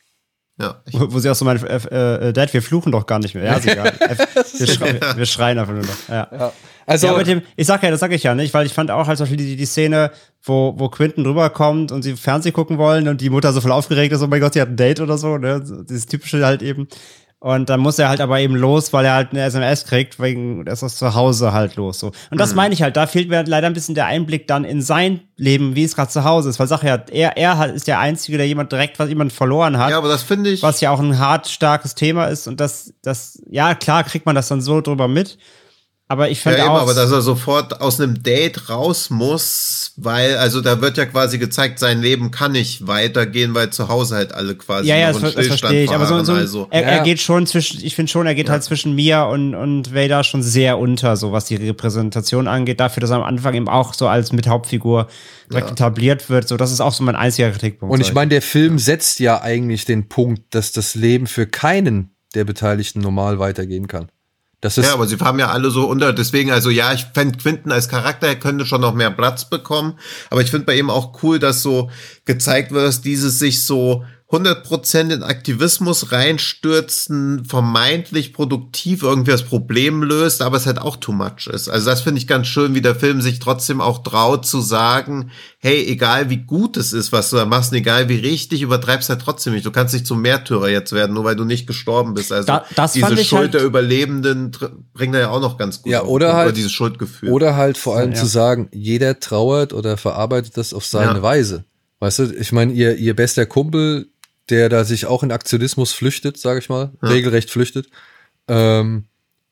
Ja. 0.61 0.83
Wo, 0.91 1.11
wo 1.11 1.19
sie 1.19 1.31
auch 1.31 1.35
so 1.35 1.45
meinen, 1.45 1.65
äh, 1.65 2.29
äh, 2.29 2.31
Dad, 2.31 2.53
wir 2.53 2.61
fluchen 2.61 2.91
doch 2.91 3.07
gar 3.07 3.17
nicht 3.17 3.33
mehr. 3.33 3.43
Ja, 3.43 3.53
ist 3.55 3.65
egal. 3.67 3.91
wir, 4.57 4.67
schrei 4.67 4.99
wir 5.15 5.25
schreien 5.25 5.57
einfach 5.57 5.73
nur 5.73 5.81
noch. 5.81 6.09
Ja. 6.09 6.27
Ja. 6.31 6.53
Also, 6.85 7.07
ja, 7.07 7.17
mit 7.17 7.25
dem, 7.25 7.41
ich 7.55 7.65
sag 7.65 7.81
ja, 7.81 7.89
das 7.89 7.99
sag 7.99 8.11
ich 8.11 8.21
ja 8.21 8.35
nicht, 8.35 8.53
weil 8.53 8.67
ich 8.67 8.73
fand 8.73 8.91
auch 8.91 9.07
halt 9.07 9.17
zum 9.17 9.25
Beispiel 9.25 9.43
die, 9.43 9.55
die 9.55 9.65
Szene, 9.65 10.11
wo, 10.43 10.75
wo 10.77 10.89
Quinton 10.89 11.25
rüberkommt 11.25 11.91
und 11.91 12.03
sie 12.03 12.15
Fernsehen 12.15 12.53
gucken 12.53 12.77
wollen 12.77 13.07
und 13.07 13.19
die 13.19 13.31
Mutter 13.31 13.51
so 13.51 13.61
voll 13.61 13.71
aufgeregt 13.71 14.13
ist, 14.13 14.21
oh 14.21 14.27
mein 14.27 14.41
Gott, 14.41 14.53
sie 14.53 14.61
hat 14.61 14.69
ein 14.69 14.77
Date 14.77 14.99
oder 14.99 15.17
so, 15.17 15.39
ne? 15.39 15.59
Dieses 15.89 16.05
typische 16.05 16.45
halt 16.45 16.61
eben. 16.61 16.87
Und 17.39 17.69
dann 17.69 17.80
muss 17.80 18.00
er 18.00 18.10
halt 18.10 18.19
aber 18.19 18.39
eben 18.39 18.56
los, 18.56 18.93
weil 18.93 19.06
er 19.06 19.13
halt 19.13 19.30
eine 19.30 19.43
SMS 19.43 19.86
kriegt, 19.86 20.19
wegen, 20.19 20.65
das 20.65 20.82
ist 20.82 20.97
zu 20.97 21.13
Hause 21.13 21.54
halt 21.54 21.76
los, 21.76 22.00
so. 22.00 22.12
Und 22.32 22.39
das 22.39 22.56
meine 22.56 22.73
ich 22.73 22.82
halt, 22.82 22.97
da 22.97 23.06
fehlt 23.06 23.30
mir 23.30 23.43
leider 23.43 23.67
ein 23.67 23.73
bisschen 23.73 23.93
der 23.93 24.08
Einblick 24.08 24.47
dann 24.47 24.63
in 24.65 24.82
sein 24.82 25.19
Leben, 25.36 25.76
wie 25.76 25.84
es 25.84 25.95
gerade 25.95 26.10
zu 26.10 26.23
Hause 26.23 26.50
ist, 26.50 26.60
weil 26.60 26.65
sag 26.65 26.82
ja, 26.82 26.95
er, 27.12 27.38
er 27.38 27.60
halt 27.60 27.76
ist 27.76 27.88
der 27.88 28.00
Einzige, 28.00 28.38
der 28.38 28.47
jemand 28.47 28.71
direkt 28.71 28.97
was 28.97 29.08
jemand 29.08 29.34
verloren 29.34 29.78
hat. 29.78 29.91
ja, 29.91 30.00
aber 30.00 30.08
das 30.08 30.23
finde 30.23 30.50
ich. 30.50 30.63
was 30.63 30.82
ja 30.82 30.89
auch 30.89 31.00
ein 31.00 31.19
hart 31.19 31.47
starkes 31.47 31.93
Thema 31.93 32.26
ist 32.26 32.47
und 32.47 32.60
das, 32.60 32.91
das, 33.04 33.39
ja, 33.47 33.76
klar 33.76 34.04
kriegt 34.04 34.26
man 34.26 34.34
das 34.34 34.47
dann 34.47 34.62
so 34.62 34.82
drüber 34.82 35.08
mit. 35.08 35.38
Aber 36.10 36.30
ich 36.30 36.38
Ja, 36.46 36.52
finde 36.52 36.60
eben, 36.63 36.70
auch. 36.70 36.82
aber 36.84 36.93
dass 36.93 37.12
er 37.12 37.22
sofort 37.22 37.82
aus 37.82 38.00
einem 38.00 38.24
Date 38.24 38.70
raus 38.70 39.10
muss, 39.10 39.91
weil, 39.98 40.38
also 40.38 40.62
da 40.62 40.80
wird 40.80 40.96
ja 40.98 41.06
quasi 41.06 41.38
gezeigt, 41.38 41.80
sein 41.80 42.02
Leben 42.02 42.32
kann 42.32 42.54
nicht 42.54 42.88
weitergehen, 42.88 43.54
weil 43.54 43.72
zu 43.72 43.89
Hause 43.89 44.15
halt 44.15 44.34
alle 44.34 44.56
quasi 44.56 44.88
ja, 44.88 44.96
ja, 44.96 45.12
das, 45.12 45.34
das 45.34 45.48
verstehe 45.48 45.84
ich. 45.84 45.91
Aber 45.91 46.06
so, 46.06 46.24
so 46.24 46.32
also. 46.32 46.67
er, 46.70 46.82
Ja. 46.82 46.88
er 46.88 47.04
geht 47.04 47.20
schon 47.20 47.46
zwischen, 47.46 47.84
ich 47.84 47.93
finde 47.93 48.10
schon, 48.10 48.26
er 48.26 48.36
geht 48.36 48.50
halt 48.50 48.63
zwischen 48.63 48.96
Mia 48.96 49.24
und, 49.24 49.54
und 49.54 49.93
Vader 49.93 50.24
schon 50.24 50.41
sehr 50.43 50.78
unter, 50.78 51.17
so 51.17 51.34
was 51.34 51.43
die 51.46 51.56
Repräsentation 51.56 52.48
angeht, 52.48 52.80
dafür, 52.80 53.02
dass 53.02 53.10
er 53.10 53.17
am 53.17 53.24
Anfang 53.24 53.54
eben 53.56 53.67
auch 53.67 53.93
so 53.93 54.08
als 54.08 54.32
Mithauptfigur 54.32 55.08
direkt 55.52 55.72
etabliert 55.72 56.30
wird. 56.30 56.48
So, 56.48 56.56
das 56.56 56.72
ist 56.72 56.80
auch 56.80 56.93
so 56.93 57.04
mein 57.04 57.17
einziger 57.17 57.52
Kritikpunkt. 57.52 57.93
und 57.93 58.00
ich 58.00 58.13
meine, 58.13 58.30
der 58.30 58.41
Film 58.41 58.80
setzt 58.80 59.20
ja 59.20 59.41
eigentlich 59.41 59.84
den 59.84 60.08
Punkt, 60.08 60.56
dass 60.56 60.72
das 60.72 60.96
Leben 60.96 61.28
für 61.28 61.48
keinen 61.48 62.15
der 62.34 62.46
Beteiligten 62.46 63.02
normal 63.02 63.39
weitergehen 63.39 63.88
kann. 63.88 64.08
Das 64.67 64.77
ist, 64.77 64.86
Ja, 64.86 64.95
aber 64.95 65.08
sie 65.08 65.15
haben 65.15 65.39
ja 65.39 65.49
alle 65.49 65.71
so 65.71 65.88
unter, 65.88 66.12
deswegen, 66.12 66.51
also 66.51 66.69
ja, 66.69 66.91
ich 66.91 67.06
fände 67.13 67.38
Quinten 67.38 67.71
als 67.71 67.88
Charakter, 67.88 68.27
er 68.27 68.36
könnte 68.36 68.65
schon 68.65 68.82
noch 68.82 68.93
mehr 68.93 69.12
Platz 69.12 69.49
bekommen, 69.49 69.97
aber 70.30 70.41
ich 70.41 70.51
finde 70.51 70.65
bei 70.65 70.77
ihm 70.77 70.89
auch 70.89 71.23
cool, 71.23 71.39
dass 71.39 71.62
so 71.62 71.89
gezeigt 72.25 72.71
wird, 72.73 72.86
dass 72.86 72.99
dieses 72.99 73.39
sich 73.39 73.63
so 73.63 74.03
100% 74.29 75.13
in 75.13 75.23
Aktivismus 75.23 76.11
reinstürzen, 76.11 77.45
vermeintlich 77.45 78.33
produktiv 78.33 79.01
irgendwie 79.03 79.31
das 79.31 79.43
Problem 79.43 80.03
löst, 80.03 80.41
aber 80.41 80.57
es 80.57 80.65
halt 80.65 80.79
auch 80.79 80.97
too 80.97 81.13
much 81.13 81.47
ist. 81.47 81.69
Also 81.69 81.89
das 81.89 82.01
finde 82.01 82.19
ich 82.19 82.27
ganz 82.27 82.47
schön, 82.47 82.75
wie 82.75 82.81
der 82.81 82.95
Film 82.95 83.21
sich 83.21 83.39
trotzdem 83.39 83.79
auch 83.79 84.03
traut 84.03 84.45
zu 84.45 84.59
sagen, 84.59 85.31
hey, 85.59 85.81
egal 85.87 86.29
wie 86.29 86.37
gut 86.43 86.75
es 86.75 86.91
ist, 86.91 87.13
was 87.13 87.29
du 87.29 87.37
da 87.37 87.45
machst, 87.45 87.71
egal 87.71 88.09
wie 88.09 88.17
richtig, 88.17 88.61
übertreibst 88.63 89.07
halt 89.09 89.21
trotzdem 89.21 89.53
nicht. 89.53 89.65
Du 89.65 89.71
kannst 89.71 89.93
nicht 89.93 90.05
zum 90.05 90.21
Märtyrer 90.21 90.69
jetzt 90.69 90.91
werden, 90.91 91.13
nur 91.13 91.23
weil 91.23 91.37
du 91.37 91.45
nicht 91.45 91.65
gestorben 91.65 92.13
bist. 92.13 92.33
Also 92.33 92.47
Da- 92.47 92.65
das 92.75 92.93
diese 92.93 93.05
fand 93.07 93.19
ich 93.19 93.29
Schuld 93.29 93.41
halt- 93.41 93.53
der 93.53 93.63
Überlebenden 93.63 94.51
bringt 94.93 95.15
er 95.15 95.21
ja 95.21 95.29
auch 95.29 95.41
noch 95.41 95.57
ganz 95.57 95.81
gut 95.81 95.91
Ja, 95.91 96.03
oder 96.03 96.33
halt- 96.33 96.57
dieses 96.57 96.73
Schuldgefühl. 96.73 97.29
Oder 97.29 97.55
halt 97.55 97.77
vor 97.77 97.95
allem 97.95 98.11
Ja. 98.11 98.17
zu 98.17 98.25
sagen, 98.25 98.67
jeder 98.73 99.19
trauert 99.21 99.71
oder 99.71 99.95
verarbeitet 99.95 100.57
das 100.57 100.73
auf 100.73 100.85
seine 100.85 101.19
Ja. 101.19 101.21
Weise. 101.21 101.63
Weißt 101.99 102.19
du, 102.19 102.23
ich 102.25 102.51
meine, 102.51 102.73
ihr, 102.73 102.95
ihr 102.97 103.15
bester 103.15 103.47
Kumpel, 103.47 104.09
der 104.49 104.69
da 104.69 104.83
sich 104.83 105.05
auch 105.05 105.23
in 105.23 105.31
Aktionismus 105.31 105.91
flüchtet, 105.91 106.38
sage 106.38 106.60
ich 106.60 106.69
mal, 106.69 106.91
regelrecht 107.01 107.49
flüchtet, 107.49 107.88
ähm, 108.47 109.05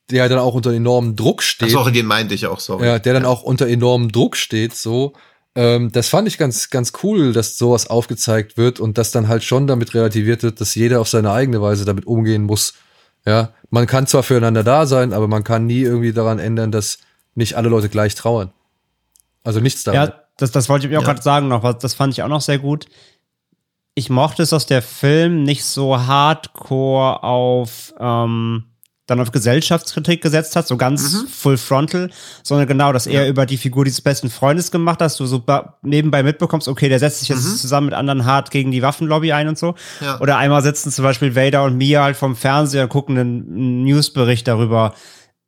der 0.09 0.29
dann 0.29 0.39
auch 0.39 0.53
unter 0.53 0.71
enormem 0.71 1.15
Druck 1.15 1.41
steht. 1.43 1.71
Sorry, 1.71 1.91
den 1.91 2.05
meinte 2.05 2.33
ich 2.35 2.45
auch, 2.47 2.59
sorry. 2.59 2.85
Ja, 2.85 2.99
der 2.99 3.13
dann 3.13 3.25
auch 3.25 3.41
unter 3.43 3.67
enormem 3.67 4.11
Druck 4.11 4.35
steht, 4.37 4.75
so. 4.75 5.13
Ähm, 5.55 5.91
das 5.91 6.09
fand 6.09 6.27
ich 6.27 6.37
ganz, 6.37 6.69
ganz 6.69 6.91
cool, 7.03 7.31
dass 7.33 7.57
sowas 7.57 7.87
aufgezeigt 7.89 8.57
wird 8.57 8.79
und 8.79 8.97
dass 8.97 9.11
dann 9.11 9.27
halt 9.27 9.43
schon 9.43 9.67
damit 9.67 9.93
relativiert 9.93 10.43
wird, 10.43 10.59
dass 10.61 10.75
jeder 10.75 10.99
auf 11.01 11.07
seine 11.07 11.31
eigene 11.31 11.61
Weise 11.61 11.85
damit 11.85 12.05
umgehen 12.05 12.43
muss. 12.43 12.73
Ja, 13.25 13.53
man 13.69 13.87
kann 13.87 14.05
zwar 14.05 14.21
füreinander 14.21 14.63
da 14.63 14.85
sein, 14.85 15.13
aber 15.13 15.27
man 15.27 15.43
kann 15.43 15.65
nie 15.65 15.81
irgendwie 15.81 16.13
daran 16.13 16.39
ändern, 16.39 16.71
dass 16.71 16.99
nicht 17.35 17.55
alle 17.55 17.69
Leute 17.69 17.89
gleich 17.89 18.15
trauern. 18.15 18.51
Also 19.43 19.59
nichts 19.61 19.83
daran. 19.83 20.09
Ja, 20.09 20.21
das, 20.37 20.51
das 20.51 20.69
wollte 20.69 20.85
ich 20.85 20.91
mir 20.91 20.99
auch 20.99 21.03
Ja. 21.03 21.09
gerade 21.13 21.21
sagen 21.23 21.47
noch, 21.47 21.63
was- 21.63 21.79
das 21.79 21.93
fand 21.93 22.13
ich 22.13 22.21
auch 22.21 22.27
noch 22.27 22.41
sehr 22.41 22.59
gut. 22.59 22.85
Ich 23.95 24.09
mochte 24.09 24.43
es, 24.43 24.49
dass 24.49 24.65
der 24.65 24.81
Film 24.81 25.43
nicht 25.43 25.63
so 25.63 25.97
hardcore 25.97 27.23
auf 27.23 27.93
ähm, 27.99 28.65
dann 29.07 29.19
auf 29.19 29.31
Gesellschaftskritik 29.31 30.21
gesetzt 30.23 30.55
hat, 30.55 30.67
so 30.67 30.77
ganz 30.77 31.13
Mhm. 31.13 31.27
full 31.27 31.57
frontal, 31.57 32.09
sondern 32.41 32.67
genau, 32.67 32.91
dass 32.91 33.05
er 33.05 33.27
über 33.29 33.45
die 33.45 33.57
Figur 33.57 33.85
dieses 33.85 34.01
besten 34.01 34.31
Freundes 34.31 34.71
gemacht 34.71 34.95
hat, 34.95 35.01
dass 35.05 35.17
du 35.17 35.27
so 35.27 35.43
nebenbei 35.83 36.23
mitbekommst, 36.23 36.67
okay, 36.67 36.89
der 36.89 36.97
setzt 36.97 37.19
sich 37.19 37.29
jetzt 37.29 37.59
zusammen 37.59 37.85
mit 37.85 37.93
anderen 37.93 38.25
hart 38.25 38.49
gegen 38.49 38.71
die 38.71 38.81
Waffenlobby 38.81 39.31
ein 39.31 39.47
und 39.47 39.59
so. 39.59 39.73
Mhm. 39.73 40.05
Ja. 40.05 40.19
Oder 40.21 40.37
einmal 40.37 40.63
sitzen 40.63 40.91
zum 40.91 41.03
Beispiel 41.03 41.35
Vader 41.35 41.63
und 41.65 41.77
Mia 41.77 42.01
halt 42.03 42.17
vom 42.17 42.35
Fernseher 42.35 42.83
und 42.83 42.89
gucken 42.89 43.17
einen 43.17 43.83
Newsbericht 43.83 44.47
darüber, 44.47 44.95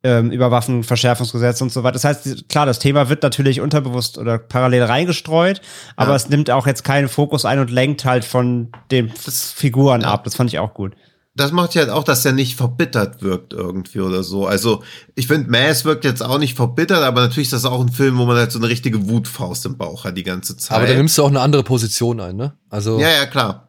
ähm, 0.04 0.30
über 0.30 0.50
Waffenverschärfungsgesetz 0.50 1.60
und 1.60 1.72
so 1.72 1.82
weiter. 1.82 1.94
Das 1.94 2.04
heißt, 2.04 2.48
klar, 2.48 2.66
das 2.66 2.78
Thema 2.78 3.08
wird 3.08 3.22
natürlich 3.22 3.60
unterbewusst 3.60 4.16
oder 4.18 4.38
parallel 4.38 4.84
reingestreut, 4.84 5.60
aber 5.96 6.10
Ja. 6.10 6.16
es 6.16 6.28
nimmt 6.28 6.50
auch 6.50 6.66
jetzt 6.66 6.84
keinen 6.84 7.08
Fokus 7.08 7.44
ein 7.44 7.58
und 7.58 7.70
lenkt 7.70 8.04
halt 8.04 8.24
von 8.24 8.70
den 8.90 9.10
Figuren 9.10 10.04
ab. 10.04 10.24
Das 10.24 10.36
fand 10.36 10.50
ich 10.52 10.58
auch 10.58 10.74
gut. 10.74 10.94
das 11.34 11.52
macht 11.52 11.74
ja 11.76 11.82
halt 11.82 11.90
auch, 11.92 12.02
dass 12.02 12.24
er 12.24 12.32
nicht 12.32 12.56
verbittert 12.56 13.22
wirkt 13.22 13.52
irgendwie 13.52 14.00
oder 14.00 14.24
so. 14.24 14.46
Also 14.48 14.82
ich 15.14 15.28
finde, 15.28 15.48
Mass 15.48 15.84
wirkt 15.84 16.04
jetzt 16.04 16.20
auch 16.20 16.38
nicht 16.38 16.56
verbittert, 16.56 17.04
aber 17.04 17.20
natürlich 17.20 17.46
ist 17.46 17.52
das 17.52 17.64
auch 17.64 17.80
ein 17.80 17.90
Film, 17.92 18.18
wo 18.18 18.24
man 18.24 18.36
halt 18.36 18.50
so 18.50 18.58
eine 18.58 18.68
richtige 18.68 19.08
Wutfaust 19.08 19.64
im 19.64 19.76
Bauch 19.76 20.02
hat 20.04 20.16
die 20.16 20.24
ganze 20.24 20.56
Zeit. 20.56 20.76
aber 20.76 20.88
da 20.88 20.94
nimmst 20.94 21.16
du 21.16 21.22
auch 21.22 21.28
eine 21.28 21.38
andere 21.40 21.62
Position 21.62 22.18
ein, 22.20 22.34
ne? 22.34 22.54
Also, 22.70 22.98
Ja, 22.98 23.08
ja, 23.10 23.26
klar. 23.26 23.68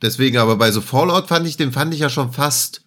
Deswegen, 0.00 0.38
aber 0.38 0.54
bei 0.56 0.70
so 0.70 0.80
Fallout 0.80 1.26
fand 1.26 1.46
ich, 1.48 1.56
den 1.56 1.72
fand 1.72 1.92
ich 1.92 1.98
ja 2.00 2.08
schon 2.08 2.32
fast 2.32 2.81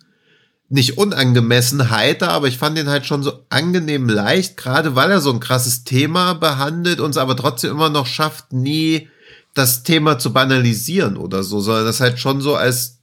nicht 0.67 0.97
unangemessen 0.97 1.91
heiter, 1.91 2.29
aber 2.29 2.47
ich 2.47 2.57
fand 2.57 2.77
den 2.77 2.89
halt 2.89 3.05
schon 3.05 3.23
so 3.23 3.45
angenehm 3.49 4.09
leicht, 4.09 4.57
gerade 4.57 4.95
weil 4.95 5.11
er 5.11 5.21
so 5.21 5.31
ein 5.31 5.39
krasses 5.39 5.83
Thema 5.83 6.33
behandelt 6.33 6.99
und 6.99 7.11
es 7.11 7.17
aber 7.17 7.35
trotzdem 7.35 7.71
immer 7.71 7.89
noch 7.89 8.07
schafft, 8.07 8.51
nie 8.51 9.09
das 9.53 9.83
Thema 9.83 10.17
zu 10.19 10.33
banalisieren 10.33 11.17
oder 11.17 11.43
so, 11.43 11.59
sondern 11.59 11.85
das 11.85 12.01
halt 12.01 12.19
schon 12.19 12.41
so 12.41 12.55
als 12.55 12.99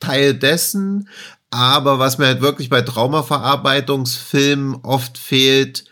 Teil 0.00 0.34
dessen. 0.34 1.08
Aber 1.50 1.98
was 1.98 2.18
mir 2.18 2.26
halt 2.26 2.40
wirklich 2.40 2.70
bei 2.70 2.82
Traumaverarbeitungsfilmen 2.82 4.76
oft 4.82 5.18
fehlt, 5.18 5.84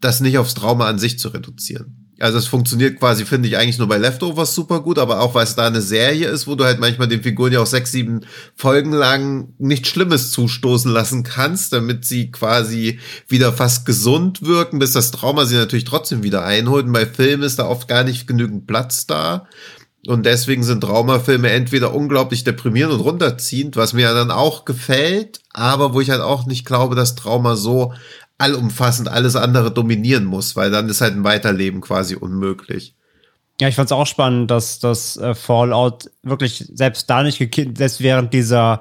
das 0.00 0.20
nicht 0.20 0.38
aufs 0.38 0.54
Trauma 0.54 0.86
an 0.86 0.98
sich 0.98 1.18
zu 1.18 1.28
reduzieren. 1.28 1.97
Also 2.20 2.38
es 2.38 2.48
funktioniert 2.48 2.98
quasi, 2.98 3.24
finde 3.24 3.48
ich, 3.48 3.56
eigentlich 3.56 3.78
nur 3.78 3.86
bei 3.86 3.96
Leftovers 3.96 4.54
super 4.54 4.80
gut, 4.80 4.98
aber 4.98 5.20
auch 5.20 5.34
weil 5.34 5.44
es 5.44 5.54
da 5.54 5.68
eine 5.68 5.80
Serie 5.80 6.28
ist, 6.28 6.48
wo 6.48 6.56
du 6.56 6.64
halt 6.64 6.80
manchmal 6.80 7.06
den 7.06 7.22
Figuren 7.22 7.52
ja 7.52 7.60
auch 7.60 7.66
sechs, 7.66 7.92
sieben 7.92 8.22
Folgen 8.56 8.92
lang 8.92 9.54
nichts 9.58 9.88
Schlimmes 9.88 10.32
zustoßen 10.32 10.90
lassen 10.90 11.22
kannst, 11.22 11.72
damit 11.72 12.04
sie 12.04 12.32
quasi 12.32 12.98
wieder 13.28 13.52
fast 13.52 13.86
gesund 13.86 14.42
wirken, 14.42 14.80
bis 14.80 14.92
das 14.92 15.12
Trauma 15.12 15.44
sie 15.44 15.54
natürlich 15.54 15.84
trotzdem 15.84 16.24
wieder 16.24 16.44
einholt. 16.44 16.86
Und 16.86 16.92
bei 16.92 17.06
Filmen 17.06 17.44
ist 17.44 17.60
da 17.60 17.66
oft 17.66 17.86
gar 17.86 18.02
nicht 18.02 18.26
genügend 18.26 18.66
Platz 18.66 19.06
da. 19.06 19.46
Und 20.06 20.26
deswegen 20.26 20.62
sind 20.62 20.80
Traumafilme 20.80 21.50
entweder 21.50 21.94
unglaublich 21.94 22.42
deprimierend 22.42 22.94
und 22.94 23.00
runterziehend, 23.00 23.76
was 23.76 23.92
mir 23.92 24.12
dann 24.14 24.30
auch 24.30 24.64
gefällt, 24.64 25.40
aber 25.52 25.92
wo 25.92 26.00
ich 26.00 26.10
halt 26.10 26.20
auch 26.20 26.46
nicht 26.46 26.64
glaube, 26.64 26.94
dass 26.94 27.14
Trauma 27.14 27.56
so 27.56 27.92
allumfassend 28.38 29.08
alles 29.08 29.36
andere 29.36 29.70
dominieren 29.72 30.24
muss, 30.24 30.56
weil 30.56 30.70
dann 30.70 30.88
ist 30.88 31.00
halt 31.00 31.14
ein 31.14 31.24
Weiterleben 31.24 31.80
quasi 31.80 32.14
unmöglich. 32.14 32.94
Ja, 33.60 33.66
ich 33.68 33.74
fand 33.74 33.86
es 33.86 33.92
auch 33.92 34.06
spannend, 34.06 34.50
dass 34.52 34.78
das 34.78 35.16
äh, 35.16 35.34
Fallout 35.34 36.10
wirklich 36.22 36.64
selbst 36.72 37.10
da 37.10 37.24
nicht 37.24 37.38
gekippt, 37.38 37.78
selbst 37.78 38.00
während 38.00 38.32
dieser 38.32 38.80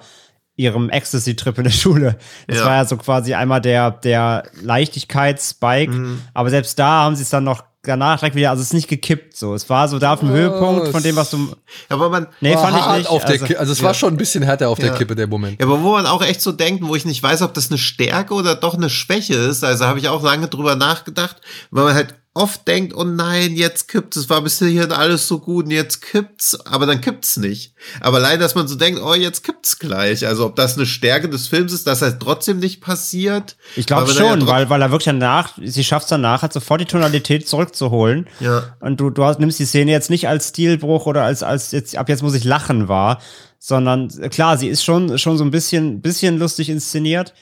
ihrem 0.55 0.89
Ecstasy-Trip 0.89 1.57
in 1.57 1.63
der 1.65 1.71
Schule. 1.83 2.17
Das 2.47 2.59
Ja. 2.59 2.65
war 2.65 2.75
ja 2.75 2.85
so 2.85 2.97
quasi 2.97 3.33
einmal 3.33 3.61
der, 3.61 3.89
der 3.91 4.43
Leichtigkeitsspike, 4.61 5.91
Mhm. 5.91 6.21
aber 6.33 6.49
selbst 6.49 6.77
da 6.79 7.03
haben 7.03 7.15
sie 7.15 7.23
es 7.23 7.29
dann 7.29 7.43
noch 7.43 7.63
danach 7.87 8.19
direkt 8.19 8.35
wieder, 8.35 8.51
also 8.51 8.61
es 8.61 8.67
ist 8.67 8.73
nicht 8.73 8.87
gekippt 8.87 9.35
so. 9.35 9.53
Es 9.53 9.69
war 9.69 9.87
so 9.87 9.99
da 9.99 10.13
auf 10.13 10.19
dem 10.19 10.29
Höhepunkt 10.29 10.89
von 10.89 11.01
dem, 11.01 11.15
was 11.15 11.29
du. 11.31 11.55
Aber 11.89 12.09
man, 12.09 12.27
Nee, 12.41 12.55
war 12.55 12.63
fand 12.63 12.77
ich 12.77 12.83
hart 12.83 12.97
nicht. 12.99 13.09
Auf 13.09 13.25
der 13.25 13.41
also, 13.41 13.57
also 13.57 13.71
es 13.71 13.83
war 13.83 13.93
schon 13.93 14.13
ein 14.13 14.17
bisschen 14.17 14.43
härter 14.43 14.69
auf 14.69 14.79
der 14.79 14.93
Kippe, 14.93 15.15
der 15.15 15.27
Moment. 15.27 15.59
Ja, 15.59 15.65
aber 15.65 15.81
wo 15.81 15.91
man 15.93 16.05
auch 16.05 16.21
echt 16.21 16.41
so 16.41 16.51
denkt, 16.51 16.85
wo 16.85 16.95
ich 16.95 17.05
nicht 17.05 17.21
weiß, 17.23 17.41
ob 17.41 17.53
das 17.53 17.69
eine 17.69 17.77
Stärke 17.77 18.33
oder 18.33 18.55
doch 18.55 18.75
eine 18.75 18.89
Schwäche 18.89 19.35
ist, 19.35 19.63
also 19.63 19.85
habe 19.85 19.99
ich 19.99 20.09
auch 20.09 20.23
lange 20.23 20.47
drüber 20.47 20.75
nachgedacht, 20.75 21.37
weil 21.71 21.85
man 21.85 21.93
halt 21.95 22.15
oft 22.37 22.67
denkt, 22.67 22.93
oh 22.95 23.03
nein, 23.03 23.55
jetzt 23.55 23.87
kippt's, 23.87 24.15
es 24.15 24.29
war 24.29 24.41
bis 24.41 24.59
hierhin 24.59 24.91
alles 24.91 25.27
so 25.27 25.39
gut 25.39 25.65
und 25.65 25.71
jetzt 25.71 26.01
kippt's, 26.01 26.57
aber 26.65 26.85
dann 26.85 27.01
kippt's 27.01 27.37
nicht. 27.37 27.73
Aber 27.99 28.19
leider, 28.19 28.39
dass 28.39 28.55
man 28.55 28.67
so 28.67 28.75
denkt, 28.75 29.01
oh, 29.01 29.13
jetzt 29.13 29.43
kippt's 29.43 29.79
gleich. 29.79 30.25
Also 30.25 30.45
ob 30.45 30.55
das 30.55 30.77
eine 30.77 30.85
Stärke 30.85 31.27
des 31.29 31.47
Films 31.47 31.73
ist, 31.73 31.87
dass 31.87 32.01
halt 32.01 32.19
trotzdem 32.19 32.59
nicht 32.59 32.79
passiert. 32.81 33.57
ich 33.75 33.87
glaube 33.87 34.11
schon, 34.11 34.41
ja 34.41 34.47
weil, 34.47 34.69
weil 34.69 34.81
er 34.81 34.91
wirklich 34.91 35.05
danach, 35.05 35.57
sie 35.61 35.83
schafft 35.83 36.05
es 36.05 36.09
danach, 36.09 36.43
halt 36.43 36.53
sofort 36.53 36.79
die 36.79 36.85
Tonalität 36.85 37.47
zurückzuholen. 37.47 38.27
Ja. 38.39 38.75
Und 38.79 38.99
du, 38.99 39.09
du 39.09 39.23
hast, 39.23 39.39
nimmst 39.39 39.59
die 39.59 39.65
Szene 39.65 39.91
jetzt 39.91 40.09
nicht 40.09 40.27
als 40.27 40.49
Stilbruch 40.49 41.07
oder 41.07 41.23
als, 41.23 41.43
als 41.43 41.71
jetzt, 41.71 41.97
ab 41.97 42.09
jetzt 42.09 42.23
muss 42.23 42.35
ich 42.35 42.43
lachen 42.43 42.87
war, 42.87 43.19
sondern 43.59 44.09
klar, 44.29 44.57
sie 44.57 44.67
ist 44.67 44.83
schon, 44.83 45.17
schon 45.17 45.37
so 45.37 45.43
ein 45.43 45.51
bisschen, 45.51 46.01
bisschen 46.01 46.37
lustig 46.37 46.69
inszeniert. 46.69 47.33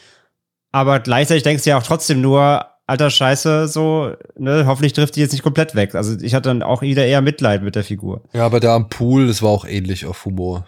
Aber 0.71 0.99
gleichzeitig 0.99 1.43
denkst 1.43 1.63
du 1.63 1.69
ja 1.69 1.77
auch 1.77 1.83
trotzdem 1.83 2.21
nur, 2.21 2.65
alter 2.87 3.09
Scheiße, 3.09 3.67
so, 3.67 4.13
ne, 4.37 4.65
hoffentlich 4.67 4.93
trifft 4.93 5.15
die 5.15 5.21
jetzt 5.21 5.31
nicht 5.31 5.43
komplett 5.43 5.75
weg. 5.75 5.95
Also 5.95 6.17
ich 6.19 6.35
hatte 6.35 6.49
dann 6.49 6.63
auch 6.63 6.81
wieder 6.81 7.05
eher 7.05 7.21
Mitleid 7.21 7.63
mit 7.63 7.75
der 7.75 7.83
Figur. 7.83 8.21
Ja, 8.33 8.45
aber 8.45 8.59
da 8.59 8.75
am 8.75 8.89
Pool, 8.89 9.27
das 9.27 9.41
war 9.41 9.49
auch 9.49 9.65
ähnlich 9.65 10.05
auf 10.05 10.25
Humor. 10.25 10.65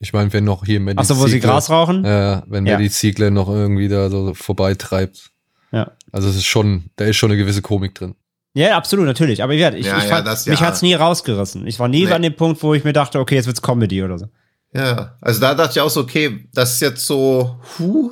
Ich 0.00 0.12
meine, 0.12 0.32
wenn 0.32 0.44
noch 0.44 0.64
hier 0.64 0.78
Mandy 0.78 1.00
Ach 1.00 1.06
so, 1.06 1.18
wo 1.18 1.26
sie 1.26 1.40
Gras 1.40 1.70
rauchen? 1.70 2.04
Ja, 2.04 2.44
wenn 2.46 2.66
Ja. 2.66 2.74
Mandy 2.74 2.90
Ziegler 2.90 3.30
noch 3.30 3.48
irgendwie 3.48 3.88
da 3.88 4.10
so 4.10 4.32
vorbeitreibt. 4.34 5.30
Ja. 5.72 5.90
Also 6.12 6.28
es 6.28 6.36
ist 6.36 6.46
schon, 6.46 6.84
da 6.96 7.04
ist 7.06 7.16
schon 7.16 7.30
eine 7.30 7.38
gewisse 7.38 7.62
Komik 7.62 7.94
drin. 7.94 8.14
Ja, 8.54 8.76
absolut, 8.76 9.06
natürlich. 9.06 9.42
Aber 9.42 9.52
ich, 9.52 9.60
Ja, 9.60 9.72
ich 9.72 9.86
ja, 9.86 10.00
fand, 10.00 10.26
das 10.26 10.46
mich 10.46 10.60
ja. 10.60 10.66
hat's 10.66 10.82
nie 10.82 10.94
rausgerissen. 10.94 11.66
Ich 11.66 11.78
war 11.78 11.88
nie 11.88 12.06
Nee. 12.06 12.12
an 12.12 12.22
dem 12.22 12.34
Punkt, 12.34 12.62
wo 12.62 12.74
ich 12.74 12.84
mir 12.84 12.92
dachte, 12.92 13.18
okay, 13.18 13.34
jetzt 13.36 13.46
wird's 13.46 13.62
Comedy 13.62 14.02
oder 14.02 14.18
so. 14.18 14.26
Ja, 14.74 15.16
also 15.20 15.40
da 15.40 15.54
dachte 15.54 15.72
ich 15.72 15.80
auch 15.80 15.90
so, 15.90 16.00
okay, 16.00 16.46
das 16.52 16.74
ist 16.74 16.80
jetzt 16.80 17.06
so, 17.06 17.58
huh, 17.78 18.10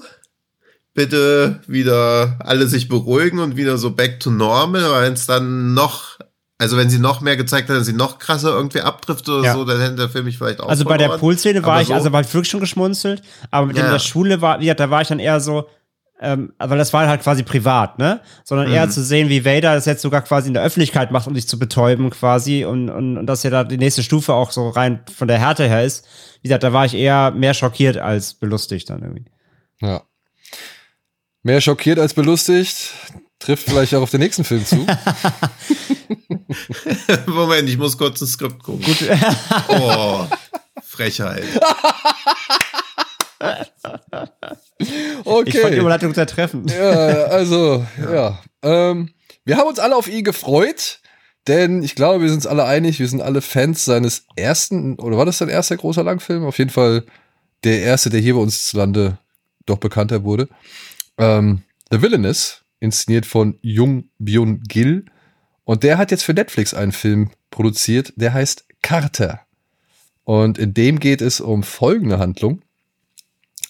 bitte 0.96 1.60
wieder 1.68 2.36
alle 2.40 2.66
sich 2.66 2.88
beruhigen 2.88 3.38
und 3.38 3.56
wieder 3.56 3.78
so 3.78 3.92
back 3.92 4.18
to 4.18 4.30
normal, 4.30 4.90
weil 4.90 5.12
es 5.12 5.26
dann 5.26 5.72
noch, 5.74 6.18
also 6.58 6.76
wenn 6.76 6.90
sie 6.90 6.98
noch 6.98 7.20
mehr 7.20 7.36
gezeigt 7.36 7.68
hat, 7.68 7.76
dass 7.76 7.86
sie 7.86 7.92
noch 7.92 8.18
krasser 8.18 8.50
irgendwie 8.50 8.80
abtrifft 8.80 9.28
oder 9.28 9.44
Ja. 9.44 9.52
so, 9.54 9.64
dann 9.64 9.80
hätte 9.80 9.94
der 9.94 10.08
Film 10.08 10.24
mich 10.24 10.38
vielleicht 10.38 10.60
auch 10.60 10.68
Also 10.68 10.84
bei 10.84 10.96
der 10.96 11.06
verloren. 11.06 11.20
Poolszene 11.20 11.62
war 11.62 11.74
Aber 11.74 11.82
ich, 11.82 11.88
so- 11.88 11.94
also 11.94 12.10
war 12.12 12.22
ich 12.22 12.34
wirklich 12.34 12.50
schon 12.50 12.60
geschmunzelt, 12.60 13.22
aber 13.52 13.66
mit 13.68 13.76
Ja. 13.76 13.84
in 13.84 13.92
der 13.92 14.00
Schule 14.00 14.40
war, 14.40 14.60
ja, 14.60 14.74
da 14.74 14.90
war 14.90 15.02
ich 15.02 15.08
dann 15.08 15.20
eher 15.20 15.38
so, 15.38 15.66
ähm, 16.18 16.54
weil 16.58 16.78
das 16.78 16.94
war 16.94 17.06
halt 17.06 17.20
quasi 17.22 17.42
privat, 17.42 17.98
ne? 17.98 18.20
Sondern 18.42 18.68
Mhm. 18.68 18.72
eher 18.74 18.88
zu 18.88 19.02
sehen, 19.04 19.28
wie 19.28 19.44
Vader 19.44 19.74
das 19.74 19.84
jetzt 19.84 20.00
sogar 20.00 20.22
quasi 20.22 20.48
in 20.48 20.54
der 20.54 20.62
Öffentlichkeit 20.64 21.10
macht, 21.10 21.26
um 21.26 21.34
sich 21.34 21.46
zu 21.46 21.58
betäuben 21.58 22.08
quasi 22.08 22.64
und, 22.64 22.88
und, 22.88 23.18
und 23.18 23.26
dass 23.26 23.42
ja 23.42 23.50
da 23.50 23.64
die 23.64 23.76
nächste 23.76 24.02
Stufe 24.02 24.32
auch 24.32 24.50
so 24.50 24.70
rein 24.70 25.00
von 25.14 25.28
der 25.28 25.38
Härte 25.38 25.68
her 25.68 25.84
ist. 25.84 26.06
Wie 26.40 26.48
gesagt, 26.48 26.62
da 26.64 26.72
war 26.72 26.86
ich 26.86 26.94
eher 26.94 27.32
mehr 27.32 27.52
schockiert 27.52 27.98
als 27.98 28.32
belustigt 28.32 28.88
dann 28.88 29.02
irgendwie. 29.02 29.26
Ja. 29.82 30.04
Mehr 31.46 31.60
schockiert 31.60 32.00
als 32.00 32.12
belustigt. 32.12 32.90
Trifft 33.38 33.68
vielleicht 33.68 33.94
auch 33.94 34.02
auf 34.02 34.10
den 34.10 34.18
nächsten 34.18 34.42
Film 34.42 34.66
zu. 34.66 34.84
Moment, 37.28 37.68
ich 37.68 37.78
muss 37.78 37.96
kurz 37.96 38.20
ins 38.20 38.32
Skript 38.32 38.60
gucken. 38.64 38.84
Gut. 38.84 39.08
oh, 39.68 40.26
Frechheit. 40.82 41.44
Okay. 45.24 45.50
Ich 45.50 45.60
fand 45.60 45.74
die 45.74 45.78
Überleitung 45.78 46.12
sehr 46.14 46.26
treffend. 46.26 46.72
Ja, 46.72 47.26
also, 47.26 47.86
ja. 48.12 48.42
Ähm, 48.62 49.10
wir 49.44 49.56
haben 49.56 49.68
uns 49.68 49.78
alle 49.78 49.94
auf 49.94 50.08
ihn 50.08 50.24
gefreut, 50.24 50.98
denn 51.46 51.84
ich 51.84 51.94
glaube, 51.94 52.22
wir 52.22 52.28
sind 52.28 52.38
uns 52.38 52.48
alle 52.48 52.64
einig, 52.64 52.98
wir 52.98 53.06
sind 53.06 53.20
alle 53.20 53.40
Fans 53.40 53.84
seines 53.84 54.24
ersten, 54.34 54.98
oder 54.98 55.16
war 55.16 55.26
das 55.26 55.38
sein 55.38 55.48
erster 55.48 55.76
großer 55.76 56.02
Langfilm? 56.02 56.44
Auf 56.44 56.58
jeden 56.58 56.70
Fall 56.70 57.04
der 57.62 57.82
erste, 57.82 58.10
der 58.10 58.18
hier 58.18 58.34
bei 58.34 58.40
uns 58.40 58.66
zu 58.66 58.78
Lande 58.78 59.18
doch 59.64 59.78
bekannter 59.78 60.24
wurde. 60.24 60.48
Ähm, 61.18 61.62
The 61.90 62.02
Villainous, 62.02 62.64
inszeniert 62.80 63.26
von 63.26 63.58
Jung 63.62 64.10
Byun 64.18 64.62
Gil. 64.62 65.06
Und 65.64 65.82
der 65.82 65.98
hat 65.98 66.10
jetzt 66.10 66.24
für 66.24 66.34
Netflix 66.34 66.74
einen 66.74 66.92
Film 66.92 67.30
produziert, 67.50 68.12
der 68.16 68.34
heißt 68.34 68.66
Carter. 68.82 69.40
Und 70.24 70.58
in 70.58 70.74
dem 70.74 71.00
geht 71.00 71.20
es 71.20 71.40
um 71.40 71.62
folgende 71.62 72.18
Handlung. 72.18 72.62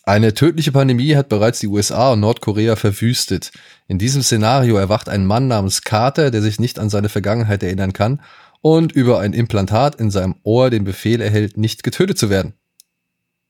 Eine 0.04 0.35
tödliche 0.35 0.72
Pandemie 0.72 1.16
hat 1.16 1.28
bereits 1.28 1.59
die 1.59 1.66
USA 1.66 2.12
und 2.12 2.20
Nordkorea 2.20 2.76
verwüstet. 2.76 3.50
In 3.88 3.98
diesem 3.98 4.22
Szenario 4.22 4.76
erwacht 4.76 5.09
ein 5.09 5.26
Mann 5.26 5.48
namens 5.48 5.82
Carter, 5.82 6.30
der 6.30 6.42
sich 6.42 6.61
nicht 6.61 6.78
an 6.78 6.88
seine 6.88 7.09
Vergangenheit 7.09 7.62
erinnern 7.62 7.92
kann 7.92 8.22
und 8.61 8.92
über 8.92 9.20
ein 9.20 9.32
Implantat 9.32 9.96
in 9.96 10.11
seinem 10.11 10.37
Ohr 10.44 10.70
den 10.70 10.85
Befehl 10.85 11.20
erhält, 11.20 11.56
nicht 11.56 11.82
getötet 11.82 12.18
zu 12.18 12.30
werden. 12.30 12.54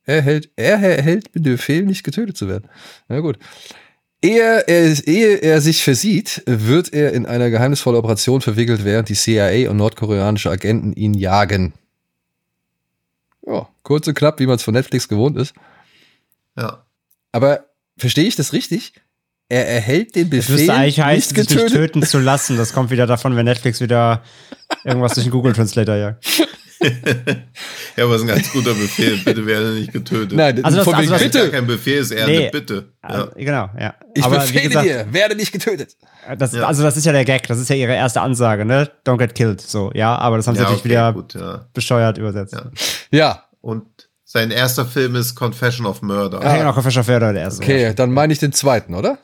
Er 0.05 0.17
erhält, 0.17 0.51
er 0.57 0.79
erhält 0.79 1.35
den 1.35 1.43
Befehl, 1.43 1.85
nicht 1.85 2.05
getötet 2.05 2.37
zu 2.37 2.49
werden. 2.49 2.71
Na 3.09 3.21
gut. 3.21 3.39
Ehe 4.23 4.65
er, 4.67 5.07
ehe 5.07 5.37
er 5.37 5.61
sich 5.61 5.83
versieht, 5.83 6.43
wird 6.47 6.93
er 6.93 7.13
in 7.13 7.27
eine 7.27 7.51
geheimnisvolle 7.51 7.99
Operation 7.99 8.41
verwickelt, 8.41 8.85
während 8.85 9.09
die 9.09 9.15
CIA 9.15 9.71
und 9.71 9.77
nordkoreanische 9.77 10.51
Agenten 10.51 10.93
ihn 10.95 11.15
jagen. 11.15 11.75
Ja, 13.47 13.69
kurz 13.83 14.09
und 14.09 14.15
knapp, 14.15 14.41
wie 14.41 14.47
man 14.47 14.57
es 14.57 14.63
von 14.63 14.75
Netflix 14.75 15.09
gewohnt 15.09 15.37
ist. 15.37 15.55
Ja. 16.57 16.85
Aber 17.33 17.67
verstehe 17.97 18.25
ich 18.25 18.37
das 18.37 18.53
richtig? 18.53 18.95
Er 19.49 19.69
erhält 19.69 20.17
den 20.17 20.29
Befehl, 20.29 20.57
müsste 20.57 20.75
eigentlich 20.75 21.01
heißen, 21.01 21.37
nicht 21.37 21.49
getötet. 21.49 21.73
töten 21.73 22.03
zu 22.03 22.19
lassen. 22.19 22.57
Das 22.57 22.73
kommt 22.73 22.91
wieder 22.91 23.07
davon, 23.07 23.37
wenn 23.37 23.45
Netflix 23.45 23.81
wieder 23.81 24.25
irgendwas 24.83 25.15
durch 25.15 25.27
den 25.27 25.31
Google 25.31 25.53
Translator 25.53 25.95
jagt. 25.95 26.25
Ja, 27.97 28.05
aber 28.05 28.15
es 28.15 28.23
ist 28.23 28.29
ein 28.29 28.35
ganz 28.35 28.53
guter 28.53 28.75
Befehl. 28.75 29.17
Bitte 29.25 29.47
werde 29.47 29.71
nicht 29.73 29.93
getötet. 29.93 30.33
Nein, 30.37 30.63
Also 30.65 30.79
das- 30.79 30.87
also 30.87 31.11
das- 31.13 31.23
ist 31.23 31.33
gar 31.33 31.43
bitte, 31.43 31.51
kein 31.51 31.67
Befehl, 31.67 31.99
es 31.99 32.11
ist 32.11 32.19
eher 32.19 32.27
Nee. 32.27 32.39
eine 32.43 32.51
Bitte. 32.51 32.93
Ja. 33.03 33.09
Also, 33.09 33.31
Genau, 33.37 33.71
ja. 33.81 33.95
ich 34.15 34.25
Aber 34.25 34.37
befehle 34.39 34.69
gesagt, 34.69 34.87
dir, 34.87 35.07
werde 35.11 35.37
nicht 35.37 35.53
getötet. 35.53 35.97
Das, 36.39 36.53
Ja. 36.53 36.67
Also 36.67 36.83
das 36.83 36.97
ist 36.97 37.07
ja 37.07 37.13
der 37.13 37.25
Gag, 37.25 37.47
das 37.47 37.59
ist 37.59 37.71
ja 37.71 37.77
ihre 37.77 37.95
erste 37.95 38.21
Ansage, 38.21 38.65
ne? 38.65 38.91
Don't 39.07 39.19
get 39.19 39.35
killed, 39.35 39.61
so, 39.61 39.91
ja. 39.95 40.17
Aber 40.17 40.37
das 40.37 40.47
haben 40.47 40.55
sie 40.55 40.63
Ja, 40.63 40.65
natürlich 40.71 40.83
okay, 40.83 40.91
wieder 40.91 41.13
gut, 41.13 41.35
ja. 41.35 41.67
bescheuert 41.73 42.19
übersetzt. 42.19 42.55
Ja. 42.55 42.71
Ja, 43.11 43.43
Und 43.61 43.87
sein 44.25 44.51
erster 44.51 44.85
Film 44.85 45.17
ist 45.17 45.35
Confession 45.35 45.87
of 45.87 46.03
Murder. 46.03 46.41
Ja, 46.43 46.57
genau, 46.57 46.73
Fischer 46.81 47.05
Förder, 47.05 47.33
der 47.33 47.43
erste. 47.43 47.63
okay, 47.63 47.95
dann 47.95 48.13
meine 48.13 48.33
ich 48.33 48.39
den 48.39 48.53
zweiten, 48.53 48.95
oder? 48.95 49.19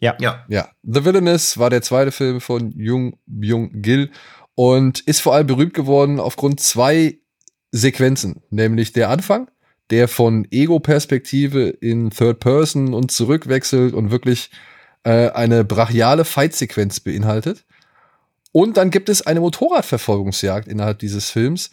Ja. 0.00 0.14
Ja. 0.20 0.44
Ja, 0.48 0.68
The 0.84 1.04
Villainous 1.04 1.58
war 1.58 1.70
der 1.70 1.82
zweite 1.82 2.12
Film 2.12 2.40
von 2.40 2.70
Jung 2.76 3.18
Byung 3.26 3.82
Gil 3.82 4.10
und 4.58 4.98
ist 4.98 5.20
vor 5.20 5.36
allem 5.36 5.46
berühmt 5.46 5.72
geworden 5.72 6.18
aufgrund 6.18 6.58
zwei 6.58 7.18
Sequenzen, 7.70 8.42
nämlich 8.50 8.92
der 8.92 9.08
Anfang, 9.08 9.48
der 9.90 10.08
von 10.08 10.48
Ego-Perspektive 10.50 11.68
in 11.68 12.10
Third 12.10 12.40
Person 12.40 12.92
und 12.92 13.12
zurückwechselt 13.12 13.94
und 13.94 14.10
wirklich 14.10 14.50
äh, 15.04 15.30
eine 15.30 15.62
brachiale 15.62 16.24
Fight-Sequenz 16.24 16.98
beinhaltet. 16.98 17.66
Und 18.50 18.76
dann 18.78 18.90
gibt 18.90 19.08
es 19.08 19.24
eine 19.24 19.38
Motorradverfolgungsjagd 19.38 20.66
innerhalb 20.66 20.98
dieses 20.98 21.30
Films, 21.30 21.70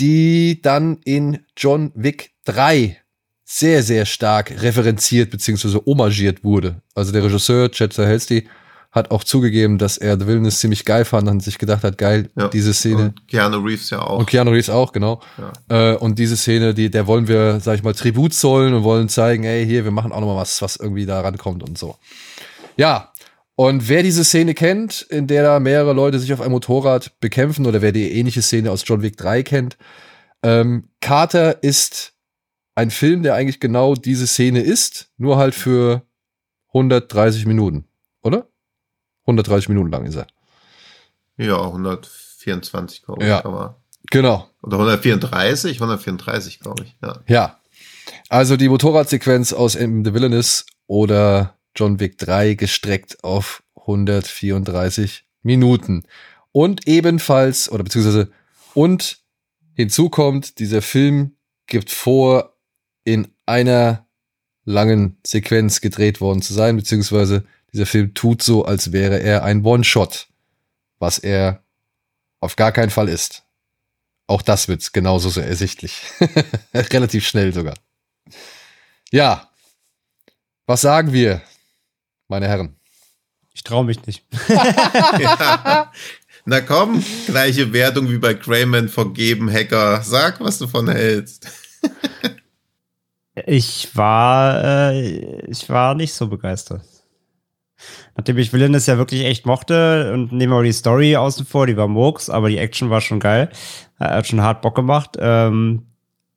die 0.00 0.62
dann 0.62 1.00
in 1.04 1.40
John 1.54 1.92
Wick 1.94 2.30
3 2.46 2.96
sehr, 3.44 3.82
sehr 3.82 4.06
stark 4.06 4.62
referenziert 4.62 5.30
bzw. 5.30 5.80
homagiert 5.84 6.44
wurde. 6.44 6.80
Also 6.94 7.12
der 7.12 7.24
Regisseur 7.24 7.70
Chad 7.70 7.92
Stahelski 7.92 8.48
hat 8.92 9.10
auch 9.10 9.24
zugegeben, 9.24 9.78
dass 9.78 9.96
er 9.96 10.20
The 10.20 10.26
Villainous 10.26 10.60
ziemlich 10.60 10.84
geil 10.84 11.04
fand 11.06 11.26
und 11.28 11.42
sich 11.42 11.58
gedacht 11.58 11.82
hat, 11.82 11.96
geil, 11.96 12.30
Ja. 12.36 12.48
diese 12.48 12.74
Szene. 12.74 13.04
Und 13.04 13.26
Keanu 13.26 13.58
Reeves 13.58 13.88
ja 13.90 14.02
auch. 14.02 14.18
Und 14.18 14.26
Keanu 14.26 14.50
Reeves 14.50 14.68
auch, 14.68 14.92
genau. 14.92 15.20
Äh, 15.68 15.94
und 15.94 16.18
diese 16.18 16.36
Szene, 16.36 16.74
die, 16.74 16.90
der 16.90 17.06
wollen 17.06 17.26
wir, 17.26 17.58
sag 17.60 17.76
ich 17.76 17.82
mal, 17.82 17.94
Tribut 17.94 18.34
zollen 18.34 18.74
und 18.74 18.84
wollen 18.84 19.08
zeigen, 19.08 19.44
ey, 19.44 19.64
hier, 19.66 19.84
wir 19.84 19.90
machen 19.92 20.12
auch 20.12 20.20
noch 20.20 20.26
mal 20.28 20.36
was, 20.36 20.60
was 20.60 20.76
irgendwie 20.76 21.06
da 21.06 21.20
rankommt 21.22 21.62
und 21.62 21.78
so. 21.78 21.96
Ja. 22.76 23.08
Und 23.54 23.88
wer 23.88 24.02
diese 24.02 24.24
Szene 24.24 24.54
kennt, 24.54 25.02
in 25.08 25.26
der 25.26 25.42
da 25.42 25.60
mehrere 25.60 25.92
Leute 25.92 26.18
sich 26.18 26.32
auf 26.32 26.40
einem 26.40 26.52
Motorrad 26.52 27.18
bekämpfen, 27.20 27.66
oder 27.66 27.80
wer 27.82 27.92
die 27.92 28.10
ähnliche 28.12 28.42
Szene 28.42 28.70
aus 28.70 28.82
John 28.86 29.02
Wick 29.02 29.16
3 29.16 29.42
kennt, 29.42 29.76
ähm, 30.42 30.88
Carter 31.00 31.62
ist 31.62 32.12
ein 32.74 32.90
Film, 32.90 33.22
der 33.22 33.34
eigentlich 33.34 33.60
genau 33.60 33.94
diese 33.94 34.26
Szene 34.26 34.60
ist, 34.60 35.10
nur 35.18 35.36
halt 35.36 35.54
für 35.54 36.02
130 36.74 37.44
Minuten, 37.46 37.84
oder? 38.22 38.48
130 39.22 39.68
Minuten 39.68 39.90
lang 39.90 40.04
ist 40.06 40.16
er. 40.16 40.26
Ja, 41.36 41.60
124, 41.62 43.02
glaube 43.02 43.22
ich. 43.22 43.28
Ja. 43.28 43.44
Aber, 43.44 43.76
Genau. 44.10 44.48
oder 44.62 44.78
134? 44.78 45.76
134, 45.80 46.60
glaube 46.60 46.84
ich. 46.84 46.96
Ja. 47.02 47.20
Ja. 47.26 47.58
Also 48.28 48.56
die 48.56 48.68
Motorradsequenz 48.68 49.52
aus 49.52 49.74
M 49.74 50.04
The 50.04 50.12
Villainous 50.14 50.66
oder 50.86 51.56
John 51.76 52.00
Wick 52.00 52.18
3 52.18 52.54
gestreckt 52.54 53.22
auf 53.24 53.62
134 53.76 55.24
Minuten. 55.42 56.04
Und 56.50 56.86
ebenfalls, 56.86 57.70
oder 57.70 57.84
beziehungsweise, 57.84 58.30
und 58.74 59.18
hinzu 59.74 60.10
kommt, 60.10 60.58
dieser 60.58 60.82
Film 60.82 61.36
gibt 61.66 61.90
vor, 61.90 62.56
in 63.04 63.28
einer 63.46 64.06
langen 64.64 65.18
Sequenz 65.26 65.80
gedreht 65.80 66.20
worden 66.20 66.42
zu 66.42 66.52
sein, 66.54 66.76
beziehungsweise 66.76 67.44
dieser 67.72 67.86
Film 67.86 68.14
tut 68.14 68.42
so, 68.42 68.64
als 68.64 68.92
wäre 68.92 69.20
er 69.20 69.44
ein 69.44 69.64
One-Shot, 69.64 70.28
was 70.98 71.18
er 71.18 71.62
auf 72.40 72.56
gar 72.56 72.72
keinen 72.72 72.90
Fall 72.90 73.08
ist. 73.08 73.44
Auch 74.26 74.42
das 74.42 74.68
wird 74.68 74.92
genauso 74.92 75.30
so 75.30 75.40
ersichtlich. 75.40 76.02
Relativ 76.74 77.26
schnell 77.26 77.52
sogar. 77.52 77.74
Ja. 79.10 79.48
Was 80.66 80.80
sagen 80.82 81.12
wir, 81.12 81.42
meine 82.28 82.48
Herren? 82.48 82.76
Ich 83.52 83.62
traue 83.62 83.84
mich 83.84 84.06
nicht. 84.06 84.24
ja. 84.48 85.92
Na 86.44 86.60
komm, 86.60 87.04
gleiche 87.26 87.72
Wertung 87.72 88.10
wie 88.10 88.18
bei 88.18 88.34
Greyman 88.34 88.88
vergeben, 88.88 89.50
Hacker. 89.50 90.02
Sag, 90.02 90.40
was 90.40 90.58
du 90.58 90.66
von 90.66 90.88
hältst. 90.88 91.46
Ich 93.46 93.94
war, 93.94 94.92
äh, 94.92 95.46
ich 95.46 95.68
war 95.68 95.94
nicht 95.94 96.12
so 96.12 96.26
begeistert. 96.26 96.82
Nachdem 98.16 98.38
ich 98.38 98.52
Villainous 98.52 98.86
ja 98.86 98.98
wirklich 98.98 99.24
echt 99.24 99.46
mochte 99.46 100.12
und 100.12 100.32
nehmen 100.32 100.52
wir 100.52 100.62
die 100.62 100.72
Story 100.72 101.16
außen 101.16 101.46
vor, 101.46 101.66
die 101.66 101.76
war 101.76 101.88
Murks, 101.88 102.28
aber 102.30 102.48
die 102.48 102.58
Action 102.58 102.90
war 102.90 103.00
schon 103.00 103.20
geil. 103.20 103.48
Hat 103.98 104.26
schon 104.26 104.42
hart 104.42 104.62
Bock 104.62 104.74
gemacht. 104.74 105.16
Ähm, 105.18 105.86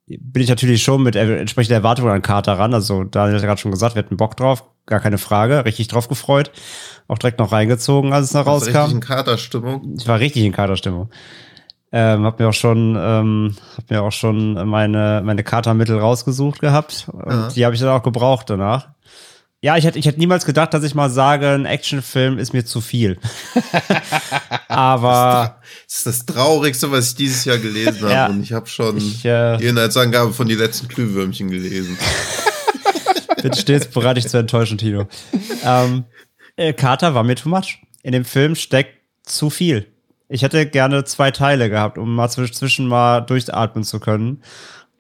bin 0.08 0.44
ich 0.44 0.50
natürlich 0.50 0.84
schon 0.84 1.02
mit 1.04 1.16
äh, 1.16 1.38
entsprechender 1.40 1.78
Erwartung 1.78 2.10
an 2.10 2.22
Carter 2.22 2.60
ran. 2.60 2.74
Also 2.74 3.04
Daniel 3.04 3.38
hat 3.38 3.44
gerade 3.44 3.60
schon 3.62 3.72
gesagt, 3.72 3.96
wir 3.96 4.04
hatten 4.04 4.18
Bock 4.18 4.38
drauf, 4.38 4.64
gar 4.86 5.00
keine 5.00 5.18
Frage, 5.18 5.66
richtig 5.66 5.88
drauf 5.88 6.08
gefreut. 6.08 6.52
Auch 7.08 7.18
direkt 7.18 7.40
noch 7.40 7.52
reingezogen, 7.52 8.14
als 8.14 8.28
es 8.28 8.34
noch 8.34 8.46
ist 8.48 8.68
richtig 8.68 8.76
rauskam. 8.76 8.96
in 8.96 9.00
Katerstimmung. 9.02 9.96
Ich 9.98 10.08
war 10.08 10.20
richtig 10.20 10.44
in 10.44 10.52
Kaderstimmung. 10.52 11.10
Ähm, 11.92 12.24
hab 12.26 12.40
mir 12.40 12.50
auch 12.50 12.54
schon, 12.54 12.96
ähm, 13.00 13.56
hab 13.78 13.90
mir 13.90 14.04
auch 14.04 14.12
schon 14.12 14.68
meine, 14.68 15.22
meine 15.26 15.44
Katermittel 15.44 15.98
rausgesucht 15.98 16.60
gehabt. 16.60 17.08
Und 17.12 17.32
Ja. 17.32 17.48
die 17.50 17.66
habe 17.66 17.74
ich 17.76 17.82
dann 17.82 17.90
auch 17.90 18.04
gebraucht 18.04 18.50
danach. 18.50 18.90
Ja, 19.62 19.78
ich 19.78 19.86
hätte, 19.86 19.98
ich 19.98 20.06
hätte 20.06 20.20
niemals 20.20 20.46
gedacht, 20.46 20.74
dass 20.74 20.84
ich 20.84 20.94
mal 20.94 21.10
sage, 21.10 21.50
ein 21.50 21.66
Actionfilm 21.66 22.38
ist 22.38 22.54
mir 22.54 22.66
zu 22.66 22.82
viel. 22.82 23.18
Aber 24.68 25.60
Das 25.88 25.98
ist 25.98 26.06
das 26.06 26.26
Traurigste, 26.26 26.92
was 26.92 27.10
ich 27.10 27.16
dieses 27.16 27.46
Jahr 27.46 27.58
gelesen 27.58 28.02
habe. 28.02 28.12
Ja. 28.14 28.28
Und 28.28 28.42
ich 28.44 28.54
habe 28.54 28.68
schon 28.68 28.98
Ich, 28.98 29.26
äh, 29.26 29.58
die 29.58 29.66
Inhaltsangabe 29.66 30.34
von 30.34 30.48
die 30.48 30.56
letzten 30.56 30.88
Glühwürmchen 30.88 31.50
gelesen. 31.50 31.98
bin 33.42 33.54
stets 33.54 33.88
bereit, 33.88 34.18
dich 34.18 34.28
zu 34.28 34.38
enttäuschen, 34.38 34.78
Tino. 34.78 35.08
Ähm, 35.64 36.06
äh, 36.56 36.74
Carter 36.74 37.14
war 37.16 37.24
mir 37.24 37.36
too 37.36 37.50
much. 37.50 37.80
In 38.04 38.12
dem 38.12 38.26
Film 38.26 38.56
steckt 38.56 39.00
zu 39.24 39.50
viel. 39.50 39.88
Ich 40.28 40.42
hätte 40.42 40.66
gerne 40.66 41.04
zwei 41.06 41.32
Teile 41.32 41.70
gehabt, 41.70 41.98
um 41.98 42.16
mal 42.16 42.28
zwisch- 42.30 42.54
zwischen 42.54 42.88
mal 42.88 43.22
durchatmen 43.22 43.84
zu 43.84 44.00
können. 44.00 44.42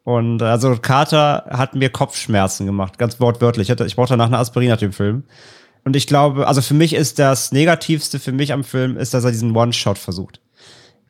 Und 0.06 0.41
äh, 0.41 0.45
also 0.45 0.78
Carter 0.78 1.45
hat 1.49 1.76
mir 1.76 1.89
Kopfschmerzen 1.89 2.66
gemacht, 2.66 2.97
ganz 2.97 3.20
wortwörtlich. 3.20 3.70
Ich, 3.70 3.95
brauchte 3.95 4.14
danach 4.14 4.28
eine 4.28 4.38
Aspirin 4.38 4.70
nach 4.70 4.78
dem 4.78 4.93
Film. 4.93 5.24
Und 5.84 5.95
ich 5.95 6.08
glaube, 6.08 6.47
also 6.47 6.62
für 6.62 6.76
mich 6.76 6.93
ist 6.93 7.20
das 7.20 7.51
Negativste 7.51 8.20
für 8.20 8.32
mich 8.32 8.53
am 8.53 8.64
Film, 8.64 8.97
ist, 8.97 9.14
dass 9.14 9.26
er 9.26 9.32
diesen 9.32 9.56
One-Shot 9.56 9.97
versucht. 9.97 10.39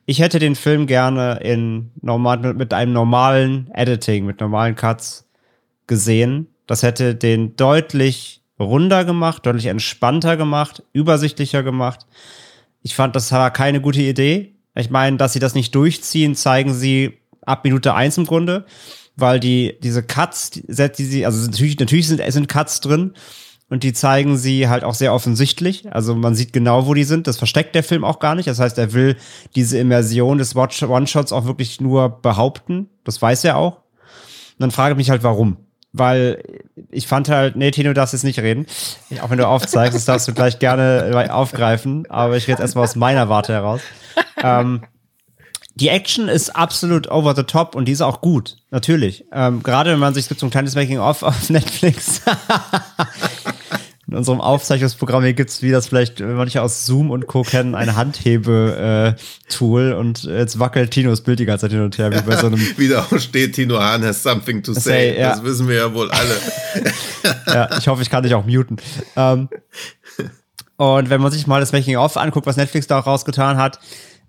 Ich 0.06 0.20
hätte 0.20 0.40
den 0.40 0.56
Film 0.56 0.88
gerne 0.88 1.40
in 1.44 1.92
normal, 2.02 2.54
mit 2.54 2.74
einem 2.74 2.94
normalen 2.94 3.70
Editing, 3.74 4.26
mit 4.26 4.40
normalen 4.40 4.76
Cuts 4.76 5.28
gesehen. 5.88 6.48
Das 6.66 6.82
hätte 6.82 7.16
den 7.16 7.58
deutlich 7.58 8.42
runder 8.60 9.04
gemacht, 9.04 9.46
deutlich 9.46 9.66
entspannter 9.66 10.38
gemacht, 10.38 10.84
übersichtlicher 10.94 11.64
gemacht. 11.64 12.06
Ich 12.82 12.96
fand, 12.96 13.16
das 13.16 13.32
war 13.32 13.52
keine 13.52 13.82
gute 13.82 14.02
Idee. 14.02 14.56
Ich 14.74 14.90
meine, 14.90 15.18
dass 15.18 15.34
sie 15.34 15.40
das 15.40 15.56
nicht 15.56 15.76
durchziehen, 15.76 16.36
zeigen 16.36 16.74
sie 16.74 17.18
ab 17.46 17.64
Minute 17.64 17.94
eins 17.94 18.18
im 18.18 18.26
Grunde, 18.26 18.66
weil 19.16 19.40
die, 19.40 19.78
diese 19.82 20.04
Cuts, 20.04 20.52
die, 20.52 20.64
die 20.68 21.06
sie, 21.06 21.26
also 21.26 21.46
natürlich, 21.46 21.80
natürlich 21.80 22.08
sind, 22.08 22.22
sind 22.32 22.48
Cuts 22.48 22.82
drin 22.82 23.14
und 23.70 23.84
die 23.84 23.94
zeigen 23.94 24.38
sie 24.38 24.70
halt 24.70 24.84
auch 24.84 24.94
sehr 24.94 25.14
offensichtlich. 25.14 25.92
Also 25.92 26.16
man 26.16 26.36
sieht 26.36 26.54
genau, 26.54 26.86
wo 26.86 26.94
die 26.94 27.04
sind. 27.04 27.26
Das 27.28 27.38
versteckt 27.38 27.74
der 27.74 27.84
Film 27.84 28.04
auch 28.04 28.20
gar 28.20 28.36
nicht. 28.36 28.48
Das 28.48 28.60
heißt, 28.60 28.78
er 28.78 28.94
will 28.94 29.18
diese 29.56 29.80
Immersion 29.80 30.38
des 30.38 30.56
One-Shots 30.56 31.32
auch 31.32 31.46
wirklich 31.46 31.82
nur 31.82 32.22
behaupten. 32.22 32.90
Das 33.04 33.22
weiß 33.22 33.44
er 33.44 33.58
auch. 33.58 33.78
Und 33.78 34.60
dann 34.60 34.72
frage 34.72 34.94
ich 34.94 34.98
mich 34.98 35.10
halt, 35.10 35.24
warum. 35.24 35.58
Weil 35.94 36.44
ich 36.92 37.08
fand 37.08 37.28
halt, 37.30 37.56
nee, 37.56 37.72
Tino, 37.72 37.90
du 37.90 37.94
darfst 37.96 38.14
jetzt 38.14 38.24
nicht 38.24 38.40
reden. 38.40 38.68
Auch 39.22 39.30
wenn 39.32 39.38
du 39.38 39.48
aufzeigst, 39.48 39.96
das 39.96 40.06
darfst 40.06 40.28
du 40.28 40.34
gleich 40.34 40.60
gerne 40.60 41.30
aufgreifen. 41.32 42.06
Aber 42.10 42.38
ich 42.38 42.48
rede 42.48 42.62
erstmal 42.62 42.84
aus 42.84 42.96
meiner 42.96 43.30
Warte 43.30 43.54
heraus. 43.54 43.82
Ähm, 44.44 44.82
die 45.76 45.90
Action 45.90 46.30
ist 46.30 46.56
absolut 46.56 47.10
over 47.12 47.36
the 47.36 47.44
top 47.44 47.76
und 47.76 47.86
die 47.86 47.92
ist 47.92 48.02
auch 48.02 48.22
gut, 48.22 48.56
natürlich. 48.72 49.26
Ähm, 49.32 49.62
gerade 49.62 49.92
wenn 49.92 50.00
man 50.00 50.14
sich, 50.14 50.24
es 50.24 50.30
gibt 50.30 50.40
so 50.40 50.48
ein 50.48 50.50
kleines 50.50 50.76
Making-of 50.76 51.22
auf 51.22 51.50
Netflix. 51.50 52.22
In 54.08 54.16
unserem 54.16 54.40
Aufzeichnungsprogramm 54.40 55.24
hier 55.24 55.34
gibt's, 55.34 55.62
wie 55.62 55.72
das 55.72 55.88
vielleicht 55.88 56.22
manche 56.22 56.62
aus 56.62 56.86
Zoom 56.86 57.12
und 57.12 57.28
Co. 57.28 57.42
kennen, 57.42 57.76
ein 57.76 57.96
Handhebe-Tool 57.96 59.94
und 59.94 60.24
jetzt 60.24 60.60
wackelt 60.60 60.92
Tinos 60.92 61.22
Bild 61.22 61.40
die 61.40 61.46
ganze 61.46 61.66
Zeit 61.66 61.72
hin 61.72 61.82
und 61.82 61.98
her, 61.98 62.12
wie 62.12 62.22
bei 62.22 62.38
so 62.38 62.48
einem 62.48 62.60
Wie 62.78 62.88
da 62.88 63.02
auch 63.02 63.20
steht, 63.20 63.56
Tino 63.56 63.80
Hahn 63.80 64.04
has 64.06 64.24
something 64.24 64.64
to 64.64 64.74
say. 64.74 64.82
Say, 64.82 65.20
ja. 65.20 65.32
Das 65.32 65.44
wissen 65.44 65.68
wir 65.68 65.76
ja 65.76 65.94
wohl 65.94 66.10
alle. 66.12 66.38
ja, 67.48 67.78
ich 67.78 67.88
hoffe, 67.88 68.02
ich 68.02 68.10
kann 68.10 68.24
dich 68.24 68.34
auch 68.34 68.46
muten. 68.46 68.78
Ähm, 69.18 69.50
und 70.78 71.10
wenn 71.10 71.22
man 71.22 71.32
sich 71.32 71.48
mal 71.48 71.60
das 71.60 71.72
Making-of 71.72 72.16
anguckt, 72.16 72.46
was 72.46 72.58
Netflix 72.58 72.88
da 72.88 73.00
auch 73.00 73.08
rausgetan 73.08 73.58
hat, 73.58 73.80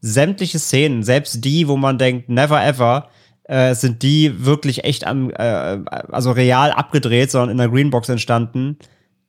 sämtliche 0.07 0.59
Szenen, 0.59 1.03
selbst 1.03 1.45
die, 1.45 1.69
wo 1.69 1.77
man 1.77 1.99
denkt, 1.99 2.29
never 2.29 2.65
ever, 2.65 3.09
äh, 3.45 3.75
sind 3.75 4.03
die 4.03 4.45
wirklich 4.45 4.85
echt 4.85 5.07
am, 5.07 5.31
äh, 5.31 5.79
also 6.11 6.31
real 6.33 6.71
abgedreht, 6.71 7.31
sondern 7.31 7.51
in 7.51 7.59
der 7.59 7.69
Greenbox 7.69 8.09
entstanden, 8.09 8.79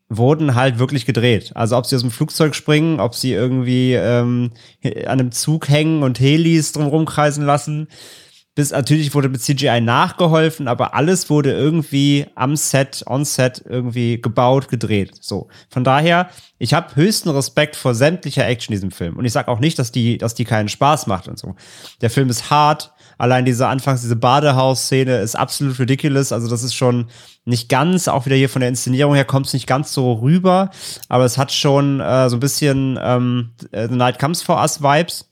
wurden 0.09 0.55
halt 0.55 0.79
wirklich 0.79 1.05
gedreht. 1.05 1.51
Also 1.55 1.77
ob 1.77 1.85
sie 1.85 1.95
aus 1.95 2.01
dem 2.01 2.11
Flugzeug 2.11 2.55
springen, 2.55 2.99
ob 2.99 3.13
sie 3.13 3.33
irgendwie 3.33 3.93
ähm, 3.93 4.51
an 4.83 5.19
einem 5.19 5.31
Zug 5.31 5.67
hängen 5.67 6.03
und 6.03 6.19
Helis 6.19 6.71
drum 6.71 6.87
rumkreisen 6.87 7.45
lassen. 7.45 7.87
Bis 8.57 8.71
natürlich 8.71 9.13
wurde 9.13 9.29
mit 9.29 9.39
CGI 9.39 9.81
nachgeholfen, 9.81 10.67
aber 10.67 10.95
alles 10.95 11.29
wurde 11.29 11.51
irgendwie 11.51 12.25
am 12.33 12.55
Set, 12.55 13.03
on 13.05 13.23
Set 13.23 13.63
irgendwie 13.69 14.19
gebaut, 14.19 14.67
gedreht. 14.67 15.11
So. 15.21 15.47
Von 15.69 15.83
daher, 15.83 16.31
ich 16.57 16.73
habe 16.73 16.95
höchsten 16.95 17.29
Respekt 17.29 17.75
vor 17.75 17.93
sämtlicher 17.93 18.47
Action 18.47 18.73
in 18.73 18.77
diesem 18.77 18.89
Film. 18.89 19.15
Und 19.15 19.25
ich 19.25 19.33
sage 19.33 19.51
auch 19.51 19.59
nicht, 19.59 19.77
dass 19.77 19.91
die, 19.91 20.17
dass 20.17 20.33
die 20.33 20.43
keinen 20.43 20.69
Spaß 20.69 21.05
macht 21.05 21.27
und 21.27 21.37
so. 21.37 21.55
Der 22.01 22.09
Film 22.09 22.29
ist 22.29 22.49
hart. 22.49 22.93
Allein 23.19 23.45
diese 23.45 23.67
Anfangs, 23.67 24.01
diese 24.01 24.15
Badehaus-Szene 24.15 25.19
ist 25.19 25.35
absolut 25.35 25.77
ridiculous. 25.77 26.31
Also 26.31 26.49
das 26.49 26.63
ist 26.63 26.73
schon 26.73 27.11
nicht 27.45 27.69
ganz, 27.69 28.07
auch 28.07 28.25
wieder 28.25 28.37
hier 28.37 28.49
von 28.49 28.61
der 28.61 28.69
Inszenierung 28.69 29.13
her 29.13 29.25
kommt 29.25 29.45
es 29.45 29.53
nicht 29.53 29.67
ganz 29.67 29.93
so 29.93 30.13
rüber. 30.13 30.71
Aber 31.09 31.25
es 31.25 31.37
hat 31.37 31.51
schon 31.51 31.99
äh, 31.99 32.27
so 32.27 32.37
ein 32.37 32.39
bisschen 32.39 32.97
ähm, 32.99 33.51
The 33.71 33.93
Night 33.93 34.17
Comes 34.17 34.41
for 34.41 34.59
Us 34.59 34.81
Vibes 34.81 35.25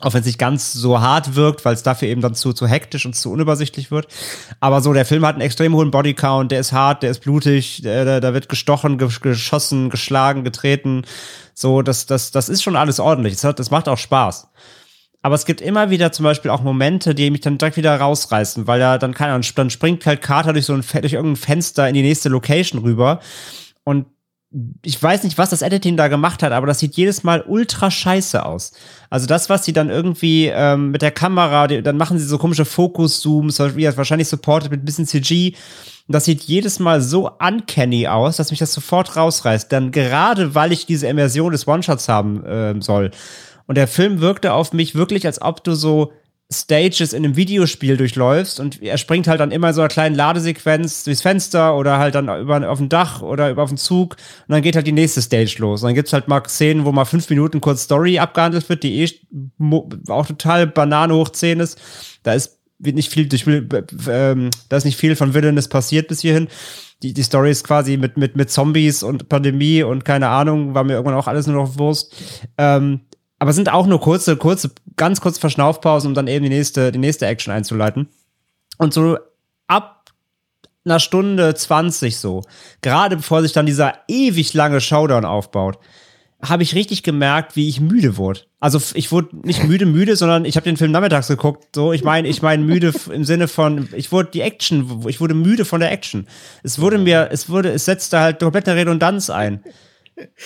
auch 0.00 0.12
wenn 0.12 0.20
es 0.20 0.26
nicht 0.26 0.38
ganz 0.38 0.72
so 0.72 1.00
hart 1.00 1.34
wirkt, 1.36 1.64
weil 1.64 1.74
es 1.74 1.82
dafür 1.82 2.08
eben 2.08 2.20
dann 2.20 2.34
zu, 2.34 2.52
zu 2.52 2.66
hektisch 2.66 3.06
und 3.06 3.14
zu 3.14 3.30
unübersichtlich 3.32 3.90
wird. 3.90 4.08
Aber 4.60 4.80
so, 4.80 4.92
der 4.92 5.06
Film 5.06 5.24
hat 5.24 5.34
einen 5.34 5.42
extrem 5.42 5.74
hohen 5.74 5.90
Bodycount, 5.90 6.52
der 6.52 6.60
ist 6.60 6.72
hart, 6.72 7.02
der 7.02 7.10
ist 7.10 7.20
blutig, 7.20 7.82
der, 7.82 8.20
da 8.20 8.34
wird 8.34 8.48
gestochen, 8.48 8.98
ge- 8.98 9.08
geschossen, 9.20 9.90
geschlagen, 9.90 10.44
getreten. 10.44 11.02
So, 11.54 11.82
das, 11.82 12.06
das, 12.06 12.30
das 12.30 12.48
ist 12.48 12.62
schon 12.62 12.76
alles 12.76 13.00
ordentlich. 13.00 13.34
Das, 13.34 13.44
hat, 13.44 13.58
das 13.58 13.70
macht 13.70 13.88
auch 13.88 13.98
Spaß. 13.98 14.48
Aber 15.22 15.34
es 15.34 15.44
gibt 15.44 15.60
immer 15.60 15.90
wieder 15.90 16.12
zum 16.12 16.24
Beispiel 16.24 16.50
auch 16.50 16.62
Momente, 16.62 17.14
die 17.14 17.30
mich 17.30 17.40
dann 17.40 17.58
direkt 17.58 17.76
wieder 17.76 17.96
rausreißen, 17.98 18.66
weil 18.66 18.80
er 18.80 18.98
dann 18.98 19.14
keine 19.14 19.32
Ahnung, 19.32 19.48
dann 19.56 19.70
springt 19.70 20.06
halt 20.06 20.22
Carter 20.22 20.52
durch 20.52 20.66
so 20.66 20.74
ein, 20.74 20.84
durch 21.00 21.14
irgendein 21.14 21.36
Fenster 21.36 21.88
in 21.88 21.94
die 21.94 22.02
nächste 22.02 22.28
Location 22.28 22.82
rüber 22.82 23.20
und 23.82 24.06
ich 24.82 25.02
weiß 25.02 25.24
nicht, 25.24 25.38
was 25.38 25.50
das 25.50 25.60
Editing 25.62 25.96
da 25.96 26.08
gemacht 26.08 26.42
hat, 26.42 26.52
aber 26.52 26.66
das 26.66 26.78
sieht 26.78 26.96
jedes 26.96 27.24
Mal 27.24 27.42
ultra 27.46 27.90
scheiße 27.90 28.46
aus. 28.46 28.72
Also 29.10 29.26
das, 29.26 29.50
was 29.50 29.64
sie 29.64 29.72
dann 29.72 29.90
irgendwie 29.90 30.46
ähm, 30.46 30.92
mit 30.92 31.02
der 31.02 31.10
Kamera, 31.10 31.66
die, 31.66 31.82
dann 31.82 31.96
machen 31.96 32.18
sie 32.18 32.24
so 32.24 32.38
komische 32.38 32.64
Fokus-Zooms, 32.64 33.58
wie- 33.76 33.96
wahrscheinlich 33.96 34.28
supported 34.28 34.70
mit 34.70 34.82
ein 34.82 34.84
bisschen 34.84 35.06
CG. 35.06 35.54
Und 36.06 36.12
das 36.14 36.24
sieht 36.24 36.42
jedes 36.44 36.78
Mal 36.78 37.02
so 37.02 37.28
uncanny 37.38 38.06
aus, 38.06 38.36
dass 38.36 38.50
mich 38.50 38.60
das 38.60 38.72
sofort 38.72 39.16
rausreißt. 39.16 39.70
Dann 39.72 39.90
gerade, 39.90 40.54
weil 40.54 40.70
ich 40.72 40.86
diese 40.86 41.08
Immersion 41.08 41.50
des 41.52 41.66
One-Shots 41.66 42.08
haben 42.08 42.44
ähm, 42.46 42.82
soll. 42.82 43.10
Und 43.66 43.76
der 43.76 43.88
Film 43.88 44.20
wirkte 44.20 44.52
auf 44.52 44.72
mich 44.72 44.94
wirklich, 44.94 45.26
als 45.26 45.42
ob 45.42 45.64
du 45.64 45.74
so 45.74 46.12
Stages 46.52 47.12
in 47.12 47.24
einem 47.24 47.34
Videospiel 47.34 47.96
durchläufst 47.96 48.60
und 48.60 48.80
er 48.80 48.98
springt 48.98 49.26
halt 49.26 49.40
dann 49.40 49.50
immer 49.50 49.74
so 49.74 49.80
einer 49.80 49.88
kleinen 49.88 50.14
Ladesequenz 50.14 51.02
durchs 51.02 51.22
Fenster 51.22 51.76
oder 51.76 51.98
halt 51.98 52.14
dann 52.14 52.28
über, 52.40 52.70
auf 52.70 52.78
dem 52.78 52.88
Dach 52.88 53.20
oder 53.20 53.50
über 53.50 53.64
auf 53.64 53.70
den 53.70 53.78
Zug 53.78 54.16
und 54.46 54.52
dann 54.52 54.62
geht 54.62 54.76
halt 54.76 54.86
die 54.86 54.92
nächste 54.92 55.20
Stage 55.20 55.56
los. 55.58 55.82
Und 55.82 55.88
dann 55.88 55.96
gibt's 55.96 56.12
halt 56.12 56.28
mal 56.28 56.44
Szenen, 56.46 56.84
wo 56.84 56.92
mal 56.92 57.04
fünf 57.04 57.28
Minuten 57.30 57.60
kurz 57.60 57.82
Story 57.82 58.20
abgehandelt 58.20 58.68
wird, 58.68 58.84
die 58.84 59.02
eh 59.02 59.10
auch 60.08 60.26
total 60.26 60.68
Banane 60.68 61.14
hoch 61.14 61.30
10 61.30 61.58
ist. 61.58 61.80
Da 62.22 62.34
ist 62.34 62.60
nicht 62.78 63.10
viel, 63.10 63.30
will, 63.46 63.68
ähm, 64.08 64.50
da 64.68 64.76
ist 64.76 64.84
nicht 64.84 64.98
viel 64.98 65.16
von 65.16 65.34
Villainous 65.34 65.66
passiert 65.66 66.06
bis 66.06 66.20
hierhin. 66.20 66.46
Die, 67.02 67.12
die 67.12 67.22
Story 67.22 67.50
ist 67.50 67.64
quasi 67.64 67.96
mit, 67.96 68.16
mit, 68.16 68.36
mit 68.36 68.50
Zombies 68.50 69.02
und 69.02 69.28
Pandemie 69.28 69.82
und 69.82 70.04
keine 70.04 70.28
Ahnung, 70.28 70.74
war 70.74 70.84
mir 70.84 70.94
irgendwann 70.94 71.18
auch 71.18 71.26
alles 71.26 71.46
nur 71.46 71.56
noch 71.56 71.78
Wurst. 71.78 72.14
Ähm, 72.56 73.00
aber 73.38 73.50
es 73.50 73.56
sind 73.56 73.70
auch 73.70 73.86
nur 73.86 74.00
kurze, 74.00 74.36
kurze, 74.36 74.70
ganz 74.96 75.20
kurze 75.20 75.40
Verschnaufpausen, 75.40 76.08
um 76.08 76.14
dann 76.14 76.26
eben 76.26 76.44
die 76.44 76.48
nächste, 76.48 76.92
die 76.92 76.98
nächste 76.98 77.26
Action 77.26 77.52
einzuleiten. 77.52 78.08
Und 78.78 78.94
so 78.94 79.18
ab 79.66 80.10
einer 80.84 81.00
Stunde 81.00 81.54
20 81.54 82.16
so, 82.16 82.42
gerade 82.80 83.16
bevor 83.16 83.42
sich 83.42 83.52
dann 83.52 83.66
dieser 83.66 83.94
ewig 84.08 84.54
lange 84.54 84.80
Showdown 84.80 85.24
aufbaut, 85.24 85.78
habe 86.42 86.62
ich 86.62 86.74
richtig 86.74 87.02
gemerkt, 87.02 87.56
wie 87.56 87.68
ich 87.68 87.80
müde 87.80 88.16
wurde. 88.16 88.40
Also 88.60 88.80
ich 88.94 89.10
wurde 89.10 89.36
nicht 89.42 89.64
müde, 89.68 89.86
müde, 89.86 90.16
sondern 90.16 90.44
ich 90.44 90.56
habe 90.56 90.64
den 90.64 90.76
Film 90.76 90.92
nachmittags 90.92 91.28
geguckt. 91.28 91.64
So, 91.74 91.92
ich 91.92 92.04
meine, 92.04 92.28
ich 92.28 92.42
meine 92.42 92.62
müde 92.62 92.92
im 93.12 93.24
Sinne 93.24 93.48
von, 93.48 93.88
ich 93.94 94.12
wurde 94.12 94.30
die 94.32 94.42
Action, 94.42 95.04
ich 95.08 95.20
wurde 95.20 95.34
müde 95.34 95.64
von 95.64 95.80
der 95.80 95.90
Action. 95.90 96.26
Es 96.62 96.78
wurde 96.78 96.98
mir, 96.98 97.28
es 97.32 97.48
wurde, 97.48 97.70
es 97.70 97.84
setzte 97.84 98.20
halt 98.20 98.38
komplett 98.38 98.68
eine 98.68 98.78
Redundanz 98.78 99.30
ein. 99.30 99.62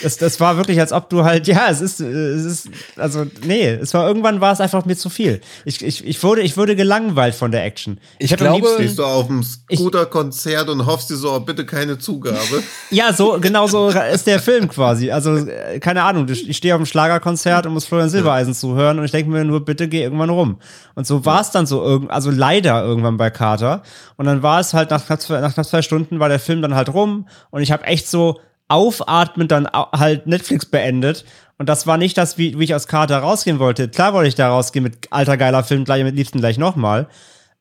Das, 0.03 0.17
das 0.17 0.41
war 0.41 0.57
wirklich, 0.57 0.81
als 0.81 0.93
ob 0.93 1.09
du 1.11 1.23
halt, 1.25 1.47
ja, 1.47 1.69
es 1.71 1.81
ist, 1.81 2.01
es 2.01 2.45
ist, 2.45 2.69
also, 2.97 3.25
nee, 3.45 3.69
es 3.69 3.95
war, 3.95 4.07
irgendwann 4.07 4.41
war 4.41 4.53
es 4.53 4.61
einfach 4.61 4.85
mir 4.85 4.97
zu 4.97 5.09
viel. 5.11 5.41
Ich, 5.65 5.85
ich, 5.85 6.05
ich 6.05 6.21
wurde, 6.25 6.43
ich 6.43 6.57
wurde 6.57 6.75
gelangweilt 6.75 7.37
von 7.37 7.53
der 7.53 7.65
Action. 7.65 8.01
Ich 8.19 8.33
am 8.33 8.39
glaube- 8.39 8.67
Stehst 8.75 8.99
du 8.99 9.05
auf 9.05 9.29
dem 9.29 9.45
Scooter-Konzert 9.45 10.69
und 10.69 10.87
hoffst 10.87 11.11
dir 11.11 11.17
so, 11.17 11.33
oh, 11.33 11.41
bitte 11.41 11.65
keine 11.67 11.99
Zugabe. 11.99 12.37
Ja, 12.91 13.13
so, 13.13 13.39
genau 13.41 13.69
so 13.69 13.89
ist 13.91 14.27
der 14.27 14.41
Film 14.41 14.67
quasi. 14.69 15.13
Also, 15.13 15.47
keine 15.81 16.03
Ahnung, 16.03 16.27
ich 16.29 16.57
stehe 16.57 16.75
auf 16.75 16.81
dem 16.81 16.87
Schlagerkonzert 16.87 17.67
und 17.67 17.73
muss 17.75 17.85
Florian 17.87 18.11
Silbereisen 18.11 18.55
zuhören 18.55 18.99
und 18.99 19.05
ich 19.05 19.13
denke 19.13 19.31
mir 19.31 19.45
nur, 19.45 19.65
bitte 19.65 19.87
geh 19.87 20.03
irgendwann 20.03 20.31
rum. 20.31 20.59
Und 20.97 21.07
so 21.07 21.25
war 21.25 21.41
es 21.41 21.53
dann 21.53 21.67
so, 21.67 21.83
irgend, 21.85 22.11
also 22.11 22.31
leider 22.33 22.83
irgendwann 22.83 23.17
bei 23.17 23.31
Carter. 23.31 23.83
Und 24.17 24.27
dann 24.27 24.43
war 24.43 24.59
es 24.59 24.75
halt 24.75 24.91
nach 24.91 25.07
knapp, 25.07 25.21
zwei, 25.21 25.41
nach 25.41 25.55
knapp 25.55 25.67
zwei 25.67 25.83
Stunden 25.83 26.19
war 26.19 26.29
der 26.29 26.41
Film 26.41 26.61
dann 26.63 26.75
halt 26.75 26.93
rum 26.93 27.29
und 27.51 27.63
ich 27.63 27.71
habe 27.71 27.85
echt 27.85 28.09
so 28.09 28.41
aufatmend 28.71 29.51
dann 29.53 29.67
halt 29.69 30.27
Netflix 30.27 30.65
beendet. 30.67 31.25
Und 31.59 31.69
das 31.69 31.87
war 31.87 31.99
nicht 31.99 32.17
das, 32.17 32.39
wie, 32.39 32.59
wie 32.59 32.65
ich 32.65 32.75
aus 32.75 32.87
Carter 32.89 33.19
rausgehen 33.19 33.59
wollte. 33.59 33.89
Klar 33.89 34.15
wollte 34.15 34.29
ich 34.29 34.35
da 34.35 34.49
rausgehen 34.49 34.83
mit 34.83 35.09
alter 35.11 35.37
geiler 35.37 35.63
Film, 35.63 35.85
gleich 35.85 36.03
mit 36.05 36.17
liebsten 36.17 36.39
gleich 36.39 36.57
nochmal. 36.57 37.09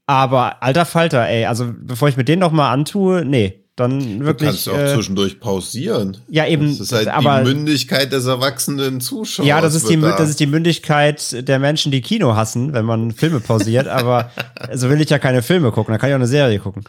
Aber 0.06 0.64
alter 0.64 0.86
Falter, 0.86 1.28
ey, 1.28 1.46
also 1.46 1.72
bevor 1.78 2.08
ich 2.10 2.18
mir 2.18 2.24
den 2.24 2.40
noch 2.40 2.52
mal 2.52 2.72
antue, 2.72 3.24
nee, 3.26 3.66
dann 3.76 4.20
Du 4.20 4.26
wirklich. 4.26 4.50
kannst 4.50 4.68
du 4.68 4.72
auch 4.72 4.78
äh, 4.78 4.94
zwischendurch 4.96 5.40
pausieren. 5.40 6.18
ja, 6.30 6.46
eben, 6.48 6.68
Das 6.70 6.80
ist 6.80 6.92
halt 6.94 7.08
aber- 7.10 7.40
die 7.44 7.54
Mündigkeit 7.54 8.12
des 8.12 8.26
erwachsenen 8.26 9.02
Zuschauers. 9.02 9.48
ja, 9.48 9.62
das 9.62 9.76
ist, 9.76 9.88
die, 9.90 10.00
da- 10.00 10.16
das 10.18 10.30
ist 10.30 10.40
die 10.40 10.48
Mündigkeit 10.48 11.48
der 11.48 11.60
Menschen, 11.60 11.92
die 11.92 12.02
Kino 12.02 12.36
hassen, 12.36 12.74
wenn 12.74 12.86
man 12.86 13.12
Filme 13.12 13.40
pausiert. 13.40 13.88
aber 13.88 14.32
so 14.74 14.90
will 14.90 15.00
ich 15.02 15.10
ja 15.10 15.20
keine 15.20 15.42
Filme 15.44 15.72
gucken, 15.72 15.94
da 15.94 15.98
kann 15.98 16.10
ich 16.10 16.14
auch 16.16 16.20
eine 16.20 16.28
Serie 16.28 16.60
gucken. 16.60 16.84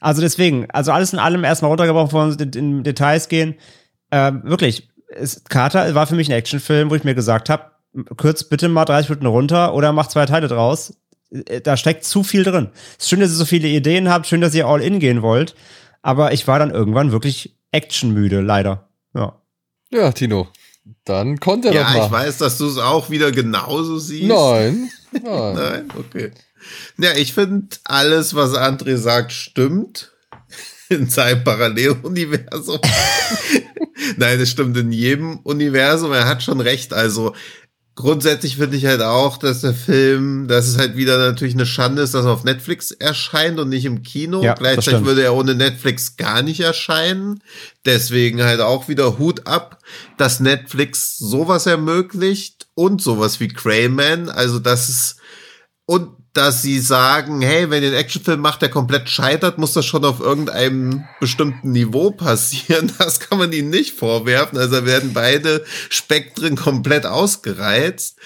Also 0.00 0.20
deswegen, 0.22 0.70
also 0.70 0.92
alles 0.92 1.12
in 1.12 1.18
allem 1.18 1.44
erstmal 1.44 1.70
runtergebrochen, 1.70 2.06
bevor 2.08 2.38
wir 2.38 2.54
in, 2.56 2.82
Details 2.82 3.28
gehen. 3.28 3.54
Ähm, 4.10 4.42
wirklich, 4.44 4.88
es, 5.14 5.44
Carter 5.44 5.94
war 5.94 6.06
für 6.06 6.14
mich 6.14 6.28
ein 6.28 6.36
Actionfilm, 6.36 6.90
wo 6.90 6.94
ich 6.94 7.04
mir 7.04 7.14
gesagt 7.14 7.48
habe, 7.50 7.70
kürzt 8.16 8.50
bitte 8.50 8.68
mal 8.68 8.84
30 8.84 9.10
Minuten 9.10 9.26
runter 9.26 9.74
oder 9.74 9.92
macht 9.92 10.10
zwei 10.10 10.26
Teile 10.26 10.48
draus. 10.48 10.94
Äh, 11.30 11.60
Da 11.60 11.76
steckt 11.76 12.04
zu 12.04 12.22
viel 12.22 12.44
drin. 12.44 12.70
Es 12.98 13.04
ist 13.04 13.10
schön, 13.10 13.20
dass 13.20 13.30
ihr 13.30 13.36
so 13.36 13.44
viele 13.44 13.68
Ideen 13.68 14.08
habt, 14.08 14.26
schön, 14.26 14.40
dass 14.40 14.54
ihr 14.54 14.66
all 14.66 14.80
in 14.82 14.98
gehen 15.00 15.22
wollt. 15.22 15.54
Aber 16.02 16.32
ich 16.32 16.46
war 16.48 16.58
dann 16.58 16.70
irgendwann 16.70 17.12
wirklich 17.12 17.56
actionmüde, 17.72 18.40
leider. 18.40 18.88
Ja. 19.14 19.40
Ja, 19.92 20.12
Tino. 20.12 20.48
Dann 21.04 21.38
konnte 21.40 21.68
er 21.68 21.74
Ja, 21.74 21.82
doch 21.82 21.94
mal. 21.94 22.04
ich 22.06 22.10
weiß, 22.12 22.38
dass 22.38 22.58
du 22.58 22.66
es 22.66 22.78
auch 22.78 23.10
wieder 23.10 23.32
genauso 23.32 23.98
siehst. 23.98 24.28
Nein. 24.28 24.90
Nein. 25.12 25.54
Nein, 25.54 25.88
okay. 25.98 26.30
Ja, 26.98 27.12
ich 27.14 27.32
finde, 27.32 27.76
alles, 27.84 28.34
was 28.34 28.52
André 28.52 28.96
sagt, 28.96 29.32
stimmt. 29.32 30.12
In 30.88 31.08
seinem 31.08 31.44
Paralleluniversum. 31.44 32.80
Nein, 34.16 34.40
es 34.40 34.50
stimmt 34.50 34.76
in 34.76 34.90
jedem 34.90 35.38
Universum. 35.38 36.12
Er 36.12 36.26
hat 36.26 36.42
schon 36.42 36.60
recht. 36.60 36.92
Also 36.92 37.32
grundsätzlich 37.94 38.56
finde 38.56 38.76
ich 38.76 38.86
halt 38.86 39.02
auch, 39.02 39.36
dass 39.36 39.60
der 39.60 39.74
Film, 39.74 40.48
dass 40.48 40.66
es 40.66 40.78
halt 40.78 40.96
wieder 40.96 41.18
natürlich 41.18 41.54
eine 41.54 41.66
Schande 41.66 42.02
ist, 42.02 42.14
dass 42.14 42.24
er 42.24 42.32
auf 42.32 42.44
Netflix 42.44 42.90
erscheint 42.90 43.58
und 43.58 43.68
nicht 43.68 43.84
im 43.84 44.02
Kino. 44.02 44.42
Ja, 44.42 44.54
das 44.54 44.58
Gleichzeitig 44.58 45.04
würde 45.04 45.22
er 45.22 45.34
ohne 45.34 45.54
Netflix 45.54 46.16
gar 46.16 46.42
nicht 46.42 46.60
erscheinen. 46.60 47.42
Deswegen 47.84 48.42
halt 48.42 48.60
auch 48.60 48.88
wieder 48.88 49.18
Hut 49.18 49.46
ab, 49.46 49.78
dass 50.16 50.40
Netflix 50.40 51.18
sowas 51.18 51.66
ermöglicht 51.66 52.66
und 52.74 53.02
sowas 53.02 53.38
wie 53.38 53.48
Crayman. 53.48 54.28
Also 54.28 54.58
das 54.58 54.88
ist 54.88 55.16
und 55.86 56.19
dass 56.32 56.62
sie 56.62 56.78
sagen, 56.78 57.40
hey, 57.40 57.70
wenn 57.70 57.82
ihr 57.82 57.88
einen 57.88 57.98
Actionfilm 57.98 58.40
macht, 58.40 58.62
der 58.62 58.68
komplett 58.68 59.08
scheitert, 59.08 59.58
muss 59.58 59.72
das 59.72 59.84
schon 59.84 60.04
auf 60.04 60.20
irgendeinem 60.20 61.04
bestimmten 61.20 61.72
Niveau 61.72 62.10
passieren. 62.10 62.92
Das 62.98 63.18
kann 63.18 63.38
man 63.38 63.52
ihnen 63.52 63.70
nicht 63.70 63.98
vorwerfen. 63.98 64.58
Also 64.58 64.84
werden 64.84 65.12
beide 65.12 65.64
Spektren 65.88 66.54
komplett 66.54 67.06
ausgereizt. 67.06 68.18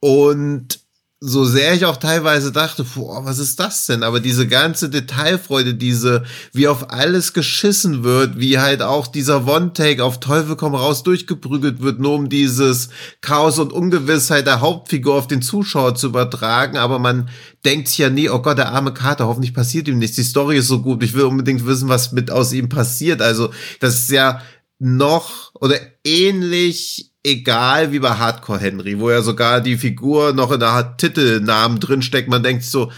Und 0.00 0.81
so 1.24 1.44
sehr 1.44 1.74
ich 1.74 1.84
auch 1.84 1.98
teilweise 1.98 2.50
dachte, 2.50 2.82
boah, 2.82 3.24
was 3.24 3.38
ist 3.38 3.60
das 3.60 3.86
denn? 3.86 4.02
Aber 4.02 4.18
diese 4.18 4.48
ganze 4.48 4.90
Detailfreude, 4.90 5.74
diese, 5.74 6.24
wie 6.52 6.66
auf 6.66 6.90
alles 6.90 7.32
geschissen 7.32 8.02
wird, 8.02 8.40
wie 8.40 8.58
halt 8.58 8.82
auch 8.82 9.06
dieser 9.06 9.46
One-Take 9.46 10.02
auf 10.02 10.18
Teufel 10.18 10.56
komm 10.56 10.74
raus 10.74 11.04
durchgeprügelt 11.04 11.80
wird, 11.80 12.00
nur 12.00 12.14
um 12.14 12.28
dieses 12.28 12.88
Chaos 13.20 13.60
und 13.60 13.72
Ungewissheit 13.72 14.48
der 14.48 14.60
Hauptfigur 14.60 15.14
auf 15.14 15.28
den 15.28 15.42
Zuschauer 15.42 15.94
zu 15.94 16.08
übertragen. 16.08 16.76
Aber 16.76 16.98
man 16.98 17.28
denkt 17.64 17.86
sich 17.86 17.98
ja 17.98 18.10
nie, 18.10 18.28
oh 18.28 18.40
Gott, 18.40 18.58
der 18.58 18.72
arme 18.72 18.92
Kater, 18.92 19.28
hoffentlich 19.28 19.54
passiert 19.54 19.86
ihm 19.86 19.98
nichts. 19.98 20.16
Die 20.16 20.24
Story 20.24 20.58
ist 20.58 20.66
so 20.66 20.82
gut, 20.82 21.04
ich 21.04 21.14
will 21.14 21.22
unbedingt 21.22 21.64
wissen, 21.64 21.88
was 21.88 22.10
mit 22.10 22.32
aus 22.32 22.52
ihm 22.52 22.68
passiert. 22.68 23.22
Also, 23.22 23.50
das 23.78 23.94
ist 23.94 24.10
ja 24.10 24.40
noch 24.82 25.52
oder 25.54 25.76
ähnlich 26.04 27.12
egal 27.22 27.92
wie 27.92 28.00
bei 28.00 28.10
Hardcore 28.10 28.58
Henry, 28.58 28.98
wo 28.98 29.10
ja 29.10 29.22
sogar 29.22 29.60
die 29.60 29.76
Figur 29.76 30.32
noch 30.32 30.50
in 30.50 30.58
der 30.58 30.96
Titelnamen 30.96 31.78
drinsteckt. 31.78 32.28
Man 32.28 32.42
denkt 32.42 32.64
so, 32.64 32.90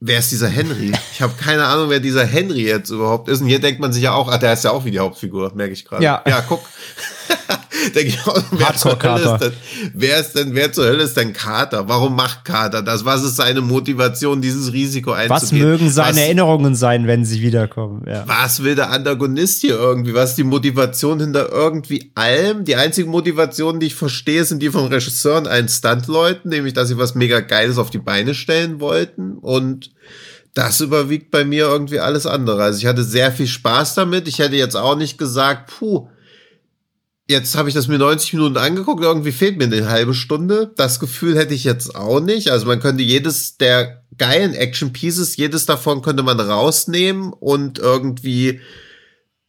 wer 0.00 0.18
ist 0.18 0.32
dieser 0.32 0.48
Henry? 0.48 0.92
Ich 1.12 1.22
habe 1.22 1.34
keine 1.40 1.66
Ahnung, 1.66 1.88
wer 1.88 2.00
dieser 2.00 2.24
Henry 2.26 2.66
jetzt 2.66 2.90
überhaupt 2.90 3.28
ist. 3.28 3.42
Und 3.42 3.46
hier 3.46 3.60
denkt 3.60 3.80
man 3.80 3.92
sich 3.92 4.02
ja 4.02 4.12
auch, 4.12 4.28
ah, 4.28 4.38
der 4.38 4.54
ist 4.54 4.64
ja 4.64 4.72
auch 4.72 4.84
wie 4.84 4.90
die 4.90 4.98
Hauptfigur, 4.98 5.52
merke 5.54 5.72
ich 5.72 5.84
gerade. 5.84 6.02
Ja. 6.02 6.20
ja, 6.26 6.40
guck. 6.40 6.62
Ich 7.94 8.18
auch, 8.26 8.34
wer 8.50 8.74
zur, 8.76 8.92
Hölle 8.92 9.24
Hardcore-Kater. 9.24 9.34
ist 9.36 9.40
denn, 9.40 9.52
wer 9.94 10.20
ist 10.20 10.32
denn, 10.34 10.54
wer 10.54 10.72
zur 10.72 10.84
Hölle 10.84 11.02
ist 11.02 11.16
denn 11.16 11.32
Kater? 11.32 11.88
Warum 11.88 12.14
macht 12.14 12.44
Kater 12.44 12.82
das? 12.82 13.04
Was 13.06 13.22
ist 13.24 13.36
seine 13.36 13.62
Motivation, 13.62 14.42
dieses 14.42 14.72
Risiko 14.72 15.12
einzugehen? 15.12 15.30
Was 15.42 15.52
mögen 15.52 15.90
seine 15.90 16.10
Was- 16.10 16.18
Erinnerungen 16.18 16.74
sein, 16.74 17.06
wenn 17.06 17.24
sie 17.24 17.40
wiederkommen? 17.40 18.04
Ja. 18.06 18.24
was 18.26 18.62
will 18.62 18.74
der 18.74 18.90
Antagonist 18.90 19.62
hier 19.62 19.76
irgendwie? 19.76 20.12
Was 20.14 20.30
ist 20.30 20.36
die 20.38 20.44
Motivation 20.44 21.20
hinter 21.20 21.50
irgendwie 21.50 22.12
allem? 22.14 22.64
Die 22.66 22.76
einzige 22.76 23.08
Motivation, 23.08 23.80
die 23.80 23.86
ich 23.86 23.94
verstehe, 23.94 24.44
sind 24.44 24.60
die 24.62 24.70
vom 24.70 24.86
Regisseur 24.86 25.38
und 25.38 25.48
allen 25.48 25.68
Stuntleuten, 25.68 26.50
nämlich, 26.50 26.74
dass 26.74 26.88
sie 26.88 26.98
was 26.98 27.14
mega 27.14 27.40
Geiles 27.40 27.78
auf 27.78 27.88
die 27.90 27.98
Beine 27.98 28.34
stellen 28.34 28.80
wollten 28.80 29.38
und 29.38 29.90
das 30.52 30.80
überwiegt 30.80 31.30
bei 31.30 31.44
mir 31.44 31.64
irgendwie 31.66 32.00
alles 32.00 32.26
andere. 32.26 32.62
Also 32.62 32.78
ich 32.78 32.86
hatte 32.86 33.04
sehr 33.04 33.32
viel 33.32 33.46
Spaß 33.46 33.94
damit. 33.94 34.28
Ich 34.28 34.38
hätte 34.38 34.56
jetzt 34.56 34.76
auch 34.76 34.96
nicht 34.96 35.16
gesagt, 35.16 35.70
puh, 35.78 36.08
jetzt 37.30 37.56
habe 37.56 37.68
ich 37.68 37.74
das 37.74 37.86
mir 37.86 37.98
90 37.98 38.34
Minuten 38.34 38.56
angeguckt, 38.56 39.02
irgendwie 39.02 39.32
fehlt 39.32 39.56
mir 39.56 39.64
eine 39.64 39.88
halbe 39.88 40.14
Stunde. 40.14 40.72
Das 40.76 40.98
Gefühl 40.98 41.38
hätte 41.38 41.54
ich 41.54 41.64
jetzt 41.64 41.94
auch 41.94 42.20
nicht. 42.20 42.50
Also 42.50 42.66
man 42.66 42.80
könnte 42.80 43.02
jedes 43.02 43.56
der 43.56 44.02
geilen 44.18 44.52
Action 44.52 44.92
Pieces, 44.92 45.36
jedes 45.36 45.64
davon 45.64 46.02
könnte 46.02 46.24
man 46.24 46.40
rausnehmen 46.40 47.32
und 47.32 47.78
irgendwie, 47.78 48.60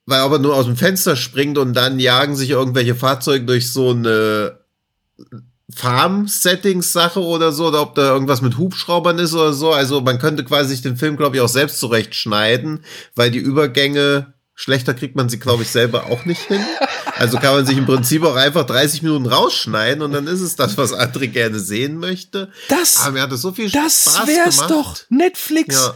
weil 0.06 0.20
er 0.20 0.26
aber 0.26 0.40
nur 0.40 0.56
aus 0.56 0.66
dem 0.66 0.78
Fenster 0.78 1.16
springt 1.16 1.58
und 1.58 1.74
dann 1.74 2.00
jagen 2.00 2.36
sich 2.36 2.52
irgendwelche 2.52 2.96
Fahrzeuge 2.96 3.46
durch 3.46 3.72
so 3.72 3.90
eine 3.90 4.60
Farm-Settings-Sache 5.74 7.20
oder 7.20 7.52
so, 7.52 7.68
oder 7.68 7.82
ob 7.82 7.96
da 7.96 8.14
irgendwas 8.14 8.42
mit 8.42 8.58
Hubschraubern 8.58 9.18
ist 9.20 9.34
oder 9.34 9.54
so. 9.54 9.72
Also 9.72 10.02
man 10.02 10.20
könnte 10.20 10.44
quasi 10.44 10.70
sich 10.70 10.82
den 10.82 10.98
Film, 10.98 11.18
glaube 11.18 11.36
ich, 11.36 11.42
auch 11.42 11.50
selbst 11.50 11.80
zurechtschneiden, 11.80 12.84
weil 13.16 13.32
die 13.32 13.40
Übergänge, 13.40 14.34
schlechter 14.62 14.94
kriegt 14.94 15.16
man 15.16 15.28
sie, 15.28 15.40
glaube 15.40 15.64
ich, 15.64 15.70
selber 15.70 16.06
auch 16.06 16.26
nicht 16.26 16.42
hin. 16.44 16.64
Also 17.18 17.38
kann 17.38 17.56
man 17.56 17.66
sich 17.66 17.78
im 17.78 17.86
Prinzip 17.86 18.24
auch 18.24 18.36
einfach 18.36 18.66
30 18.66 19.02
Minuten 19.02 19.26
rausschneiden 19.26 20.04
und 20.04 20.12
dann 20.14 20.28
ist 20.28 20.42
es 20.42 20.56
das, 20.56 20.78
was 20.78 20.94
André 20.94 21.28
gerne 21.28 21.60
sehen 21.60 21.98
möchte. 21.98 22.52
Das, 22.70 22.98
Aber 23.02 23.12
mir 23.14 23.22
hat 23.24 23.32
es 23.32 23.42
so 23.42 23.52
viel 23.52 23.70
das 23.72 24.04
Spaß 24.04 24.28
wär's 24.28 24.56
gemacht. 24.58 24.72
doch. 24.72 24.96
Netflix. 25.10 25.76
Ja. 25.76 25.94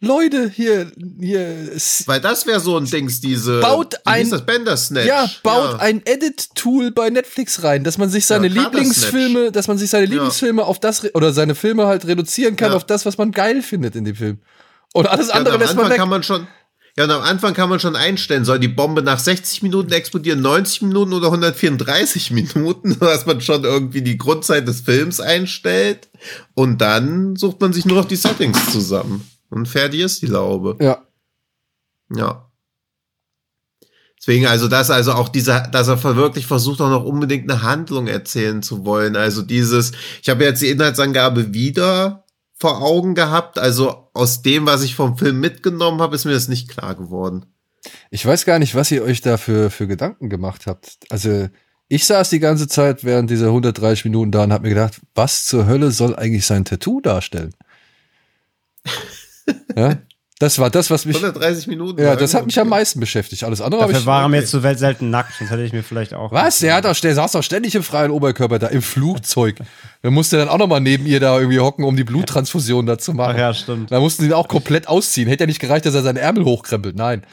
Leute, 0.00 0.48
hier, 0.48 0.92
hier, 1.20 1.70
Weil 2.06 2.20
das 2.20 2.46
wäre 2.46 2.60
so 2.60 2.76
ein 2.76 2.84
Dings, 2.84 3.20
diese. 3.20 3.58
Baut 3.60 3.96
ein- 4.04 4.30
das 4.30 4.46
Bandersnatch. 4.46 5.06
ja, 5.06 5.28
baut 5.42 5.72
Ja. 5.72 5.78
ein 5.80 6.02
Edit-Tool 6.04 6.92
bei 6.92 7.10
Netflix 7.10 7.64
rein, 7.64 7.82
dass 7.82 7.98
man 7.98 8.08
sich 8.08 8.24
seine 8.26 8.46
Ja, 8.46 8.62
Lieblingsfilme, 8.62 9.50
dass 9.52 9.66
man 9.66 9.76
sich 9.76 9.90
seine 9.90 10.06
Lieblingsfilme 10.06 10.64
auf 10.64 10.78
das 10.78 11.04
oder 11.14 11.32
seine 11.32 11.56
Filme 11.56 11.86
halt 11.86 12.06
reduzieren 12.06 12.54
kann 12.54 12.70
Ja. 12.70 12.76
auf 12.76 12.84
das, 12.86 13.06
was 13.06 13.18
man 13.18 13.32
geil 13.32 13.60
findet 13.62 13.96
in 13.96 14.04
dem 14.04 14.14
Film. 14.14 14.38
Und 14.94 15.08
alles 15.08 15.28
Ja, 15.28 15.34
andere 15.34 15.54
am 15.56 15.60
lässt 15.60 15.74
man 15.74 15.90
weg. 15.90 15.96
kann 15.98 16.08
man 16.08 16.22
schon. 16.22 16.46
Ja, 16.98 17.04
und 17.04 17.12
am 17.12 17.22
Anfang 17.22 17.54
kann 17.54 17.68
man 17.68 17.78
schon 17.78 17.94
einstellen, 17.94 18.44
soll 18.44 18.58
die 18.58 18.66
Bombe 18.66 19.02
nach 19.02 19.20
60 19.20 19.62
Minuten 19.62 19.92
explodieren, 19.92 20.40
90 20.40 20.82
Minuten 20.82 21.12
oder 21.12 21.28
134 21.28 22.30
Minuten, 22.32 22.98
dass 22.98 23.24
man 23.24 23.40
schon 23.40 23.62
irgendwie 23.62 24.02
die 24.02 24.18
Grundzeit 24.18 24.66
des 24.66 24.80
Films 24.80 25.20
einstellt. 25.20 26.08
Und 26.54 26.78
dann 26.78 27.36
sucht 27.36 27.60
man 27.60 27.72
sich 27.72 27.86
nur 27.86 27.98
noch 27.98 28.04
die 28.04 28.16
Settings 28.16 28.72
zusammen. 28.72 29.30
Und 29.48 29.68
fertig 29.68 30.00
ist 30.00 30.22
die 30.22 30.26
Laube. 30.26 30.76
ja. 30.80 31.00
Ja. 32.12 32.50
Deswegen, 34.18 34.46
also 34.46 34.66
das, 34.66 34.90
also 34.90 35.12
auch 35.12 35.28
dieser, 35.28 35.60
dass 35.60 35.86
er 35.86 36.02
wirklich 36.16 36.46
versucht, 36.48 36.80
auch 36.80 36.90
noch 36.90 37.04
unbedingt 37.04 37.48
eine 37.48 37.62
Handlung 37.62 38.08
erzählen 38.08 38.60
zu 38.60 38.84
wollen. 38.84 39.14
Also 39.14 39.42
dieses, 39.42 39.92
ich 40.20 40.28
habe 40.28 40.42
jetzt 40.42 40.60
die 40.62 40.70
Inhaltsangabe 40.70 41.54
wieder 41.54 42.24
vor 42.58 42.82
Augen 42.82 43.14
gehabt. 43.14 43.58
Also 43.58 44.10
aus 44.14 44.42
dem, 44.42 44.66
was 44.66 44.82
ich 44.82 44.94
vom 44.94 45.16
Film 45.16 45.40
mitgenommen 45.40 46.00
habe, 46.00 46.14
ist 46.14 46.24
mir 46.24 46.32
das 46.32 46.48
nicht 46.48 46.68
klar 46.68 46.94
geworden. 46.94 47.46
Ich 48.10 48.24
weiß 48.24 48.44
gar 48.44 48.58
nicht, 48.58 48.74
was 48.74 48.90
ihr 48.90 49.02
euch 49.02 49.20
da 49.20 49.36
für, 49.36 49.70
für 49.70 49.86
Gedanken 49.86 50.28
gemacht 50.28 50.66
habt. 50.66 50.98
Also, 51.10 51.48
ich 51.88 52.04
saß 52.04 52.28
die 52.30 52.40
ganze 52.40 52.68
Zeit 52.68 53.04
während 53.04 53.30
dieser 53.30 53.46
130 53.46 54.04
Minuten 54.04 54.30
da 54.30 54.44
und 54.44 54.52
hab 54.52 54.62
mir 54.62 54.68
gedacht, 54.70 55.00
was 55.14 55.46
zur 55.46 55.66
Hölle 55.66 55.90
soll 55.90 56.16
eigentlich 56.16 56.44
sein 56.44 56.64
Tattoo 56.64 57.00
darstellen? 57.00 57.54
ja, 59.76 59.96
das 60.38 60.58
war 60.60 60.70
das, 60.70 60.88
was 60.90 61.04
mich. 61.04 61.16
130 61.16 61.66
Minuten. 61.66 62.00
Ja, 62.00 62.14
das 62.14 62.32
hat 62.34 62.46
mich 62.46 62.58
am 62.60 62.68
meisten 62.68 63.00
beschäftigt. 63.00 63.42
Alles 63.42 63.60
andere 63.60 63.82
habe 63.82 63.92
Dafür 63.92 64.02
ich. 64.02 64.06
war 64.06 64.22
er 64.22 64.28
mir 64.28 64.38
okay. 64.38 64.46
zu 64.46 64.62
Welt 64.62 64.78
selten 64.78 65.10
nackt, 65.10 65.32
sonst 65.36 65.50
hätte 65.50 65.62
ich 65.62 65.72
mir 65.72 65.82
vielleicht 65.82 66.14
auch. 66.14 66.30
Was? 66.30 66.60
Der 66.60 66.74
hat 66.74 66.84
doch, 66.84 66.94
der 66.94 67.14
saß 67.14 67.32
doch 67.32 67.42
ständig 67.42 67.74
im 67.74 67.82
freien 67.82 68.12
Oberkörper 68.12 68.60
da 68.60 68.68
im 68.68 68.82
Flugzeug. 68.82 69.56
Da 70.02 70.10
musste 70.10 70.36
dann 70.36 70.48
auch 70.48 70.58
noch 70.58 70.68
mal 70.68 70.78
neben 70.78 71.06
ihr 71.06 71.18
da 71.18 71.36
irgendwie 71.36 71.58
hocken, 71.58 71.84
um 71.84 71.96
die 71.96 72.04
Bluttransfusion 72.04 72.86
da 72.86 72.98
zu 72.98 73.14
machen. 73.14 73.34
Ach 73.34 73.38
ja, 73.38 73.54
stimmt. 73.54 73.90
Da 73.90 73.98
mussten 73.98 74.22
sie 74.22 74.28
ihn 74.28 74.34
auch 74.34 74.46
komplett 74.46 74.86
ausziehen. 74.86 75.28
Hätte 75.28 75.42
ja 75.42 75.48
nicht 75.48 75.60
gereicht, 75.60 75.86
dass 75.86 75.94
er 75.94 76.02
seine 76.02 76.20
Ärmel 76.20 76.44
hochkrempelt. 76.44 76.94
Nein. 76.94 77.24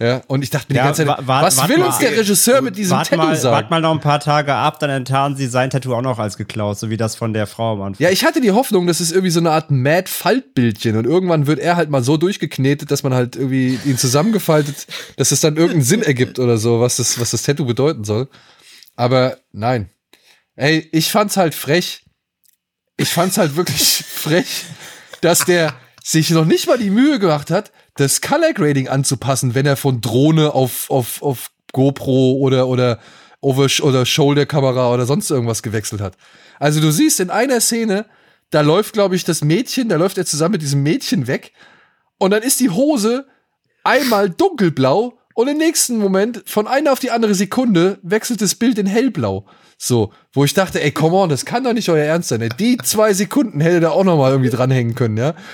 Ja, 0.00 0.22
und 0.26 0.42
ich 0.42 0.50
dachte 0.50 0.66
mir 0.68 0.74
die 0.74 0.78
Ja, 0.78 0.84
ganze 0.86 1.06
Zeit, 1.06 1.18
wa- 1.18 1.22
wa- 1.26 1.42
was 1.42 1.56
wart 1.56 1.68
will 1.68 1.78
mal- 1.78 1.86
uns 1.86 1.98
der 1.98 2.10
Regisseur 2.16 2.60
mit 2.62 2.76
diesem 2.76 2.96
Wart 2.96 3.08
Tattoo 3.10 3.22
mal, 3.22 3.36
sagen? 3.36 3.54
wart 3.54 3.70
mal 3.70 3.80
noch 3.80 3.92
ein 3.92 4.00
paar 4.00 4.18
Tage 4.18 4.52
ab, 4.54 4.80
dann 4.80 4.90
enttarnen 4.90 5.36
sie 5.36 5.46
sein 5.46 5.70
Tattoo 5.70 5.94
auch 5.94 6.02
noch 6.02 6.18
als 6.18 6.36
geklaut, 6.36 6.78
so 6.78 6.90
wie 6.90 6.96
das 6.96 7.14
von 7.14 7.32
der 7.32 7.46
Frau 7.46 7.74
am 7.74 7.82
Anfang. 7.82 8.02
Ja, 8.04 8.10
ich 8.10 8.24
hatte 8.24 8.40
die 8.40 8.50
Hoffnung, 8.50 8.86
das 8.88 9.00
ist 9.00 9.12
irgendwie 9.12 9.30
so 9.30 9.38
eine 9.40 9.52
Art 9.52 9.70
Mad-Faltbildchen 9.70 10.96
und 10.96 11.04
irgendwann 11.06 11.46
wird 11.46 11.60
er 11.60 11.76
halt 11.76 11.90
mal 11.90 12.02
so 12.02 12.16
durchgeknetet, 12.16 12.90
dass 12.90 13.02
man 13.04 13.14
halt 13.14 13.36
irgendwie 13.36 13.78
ihn 13.84 13.96
zusammengefaltet, 13.98 14.86
dass 15.16 15.30
es 15.30 15.40
dann 15.40 15.56
irgendeinen 15.56 15.82
Sinn 15.84 16.02
ergibt 16.02 16.38
oder 16.38 16.58
so, 16.58 16.80
was 16.80 16.96
das, 16.96 17.20
was 17.20 17.30
das 17.30 17.42
Tattoo 17.44 17.64
bedeuten 17.64 18.04
soll. 18.04 18.28
Aber 18.96 19.36
nein. 19.52 19.90
Ey, 20.56 20.88
ich 20.90 21.12
fand's 21.12 21.36
halt 21.36 21.54
frech. 21.54 22.02
Ich 22.96 23.10
fand's 23.10 23.38
halt 23.38 23.54
wirklich 23.54 24.04
frech, 24.08 24.64
dass 25.20 25.44
der 25.44 25.72
sich 26.02 26.30
noch 26.30 26.46
nicht 26.46 26.66
mal 26.66 26.78
die 26.78 26.90
Mühe 26.90 27.18
gemacht 27.20 27.50
hat, 27.52 27.70
das 27.98 28.20
Color 28.20 28.52
Grading 28.52 28.88
anzupassen, 28.88 29.54
wenn 29.54 29.66
er 29.66 29.76
von 29.76 30.00
Drohne 30.00 30.54
auf, 30.54 30.88
auf, 30.88 31.20
auf 31.20 31.50
GoPro 31.72 32.34
oder, 32.34 32.68
oder 32.68 33.00
Over 33.40 33.68
oder 33.82 34.06
Shoulder-Kamera 34.06 34.92
oder 34.92 35.04
sonst 35.04 35.30
irgendwas 35.30 35.62
gewechselt 35.62 36.00
hat. 36.00 36.16
Also 36.58 36.80
du 36.80 36.90
siehst 36.90 37.20
in 37.20 37.30
einer 37.30 37.60
Szene, 37.60 38.06
da 38.50 38.60
läuft, 38.60 38.92
glaube 38.92 39.16
ich, 39.16 39.24
das 39.24 39.42
Mädchen, 39.42 39.88
da 39.88 39.96
läuft 39.96 40.16
er 40.16 40.26
zusammen 40.26 40.52
mit 40.52 40.62
diesem 40.62 40.82
Mädchen 40.82 41.26
weg 41.26 41.52
und 42.18 42.30
dann 42.30 42.42
ist 42.42 42.60
die 42.60 42.70
Hose 42.70 43.26
einmal 43.82 44.30
dunkelblau 44.30 45.18
und 45.34 45.48
im 45.48 45.58
nächsten 45.58 45.98
Moment, 45.98 46.42
von 46.46 46.66
einer 46.66 46.92
auf 46.92 47.00
die 47.00 47.10
andere 47.10 47.34
Sekunde, 47.34 47.98
wechselt 48.02 48.40
das 48.42 48.54
Bild 48.54 48.78
in 48.78 48.86
hellblau. 48.86 49.46
So, 49.80 50.12
wo 50.32 50.44
ich 50.44 50.54
dachte, 50.54 50.82
ey, 50.82 50.90
come 50.90 51.14
on, 51.14 51.28
das 51.28 51.44
kann 51.44 51.62
doch 51.62 51.72
nicht 51.72 51.88
euer 51.88 52.04
Ernst 52.04 52.30
sein. 52.30 52.40
ey. 52.42 52.48
Die 52.58 52.76
zwei 52.78 53.14
Sekunden 53.14 53.60
hätte 53.60 53.78
da 53.78 53.90
auch 53.90 54.02
noch 54.02 54.18
mal 54.18 54.32
irgendwie 54.32 54.50
dranhängen 54.50 54.94
können, 54.96 55.16
ja. 55.16 55.34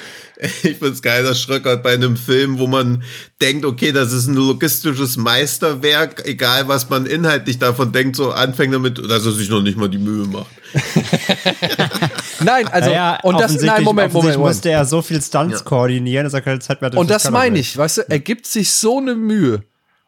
Ich 0.64 0.78
find's 0.78 1.00
geil, 1.00 1.22
dass 1.22 1.40
Schröckert 1.40 1.82
bei 1.82 1.92
einem 1.94 2.16
Film, 2.16 2.58
wo 2.58 2.66
man 2.66 3.04
denkt, 3.40 3.64
okay, 3.64 3.92
das 3.92 4.12
ist 4.12 4.26
ein 4.26 4.34
logistisches 4.34 5.16
Meisterwerk, 5.16 6.26
egal 6.26 6.66
was 6.68 6.90
man 6.90 7.06
inhaltlich 7.06 7.58
davon 7.58 7.92
denkt, 7.92 8.16
so 8.16 8.32
anfängt 8.32 8.74
damit, 8.74 8.98
dass 8.98 9.24
er 9.26 9.32
sich 9.32 9.48
noch 9.48 9.62
nicht 9.62 9.76
mal 9.78 9.88
die 9.88 9.98
Mühe 9.98 10.26
macht. 10.26 10.46
Nein, 12.40 12.66
also, 12.68 12.90
Naja, 12.90 13.18
und 13.22 13.38
das, 13.40 13.60
nein, 13.60 13.84
Moment, 13.84 14.12
Moment, 14.12 14.36
Moment. 14.36 14.38
musste 14.54 14.70
er 14.70 14.84
so 14.84 15.02
viel 15.02 15.22
Stunts 15.22 15.60
Ja. 15.60 15.64
koordinieren, 15.64 16.24
dass 16.24 16.34
er 16.34 16.40
keine 16.42 16.58
Zeit 16.58 16.80
mehr 16.80 16.86
hatte. 16.88 16.98
Und 16.98 17.06
fürs 17.08 17.22
das 17.24 17.32
meine 17.32 17.58
ich, 17.58 17.76
weißt 17.76 17.98
du, 17.98 18.02
er 18.08 18.18
gibt 18.18 18.46
sich 18.46 18.72
so 18.72 18.98
eine 18.98 19.14
Mühe. 19.14 19.62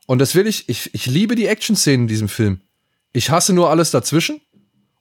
Und 0.07 0.19
das 0.21 0.35
will 0.35 0.47
ich, 0.47 0.69
ich, 0.69 0.91
ich 0.93 1.07
liebe 1.07 1.35
die 1.35 1.47
Action-Szenen 1.47 2.03
in 2.03 2.09
diesem 2.09 2.29
Film. 2.29 2.61
Ich 3.17 3.31
hasse 3.31 3.55
nur 3.55 3.71
alles 3.71 3.91
dazwischen 3.91 4.43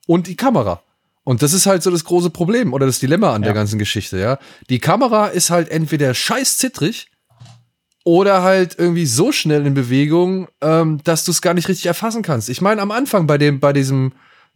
und 0.06 0.26
die 0.26 0.36
Kamera. 0.36 0.80
Und 1.22 1.42
das 1.42 1.52
ist 1.52 1.66
halt 1.66 1.82
so 1.82 1.90
das 1.90 2.04
große 2.04 2.30
Problem 2.30 2.72
oder 2.72 2.86
das 2.86 2.98
Dilemma 2.98 3.34
an 3.34 3.42
der 3.42 3.52
ganzen 3.52 3.78
Geschichte, 3.78 4.18
ja. 4.18 4.38
Die 4.70 4.78
Kamera 4.78 5.26
ist 5.26 5.50
halt 5.50 5.68
entweder 5.68 6.14
scheiß 6.14 6.56
zittrig 6.56 7.08
oder 8.04 8.42
halt 8.42 8.76
irgendwie 8.78 9.04
so 9.04 9.32
schnell 9.32 9.66
in 9.66 9.74
Bewegung, 9.74 10.48
ähm, 10.62 11.00
dass 11.04 11.24
du 11.26 11.30
es 11.30 11.42
gar 11.42 11.52
nicht 11.52 11.68
richtig 11.68 11.84
erfassen 11.84 12.22
kannst. 12.22 12.48
Ich 12.48 12.62
meine, 12.62 12.80
am 12.80 12.90
Anfang 12.90 13.26
bei 13.26 13.36
dem, 13.36 13.60
bei 13.60 13.74
diesem, 13.74 14.12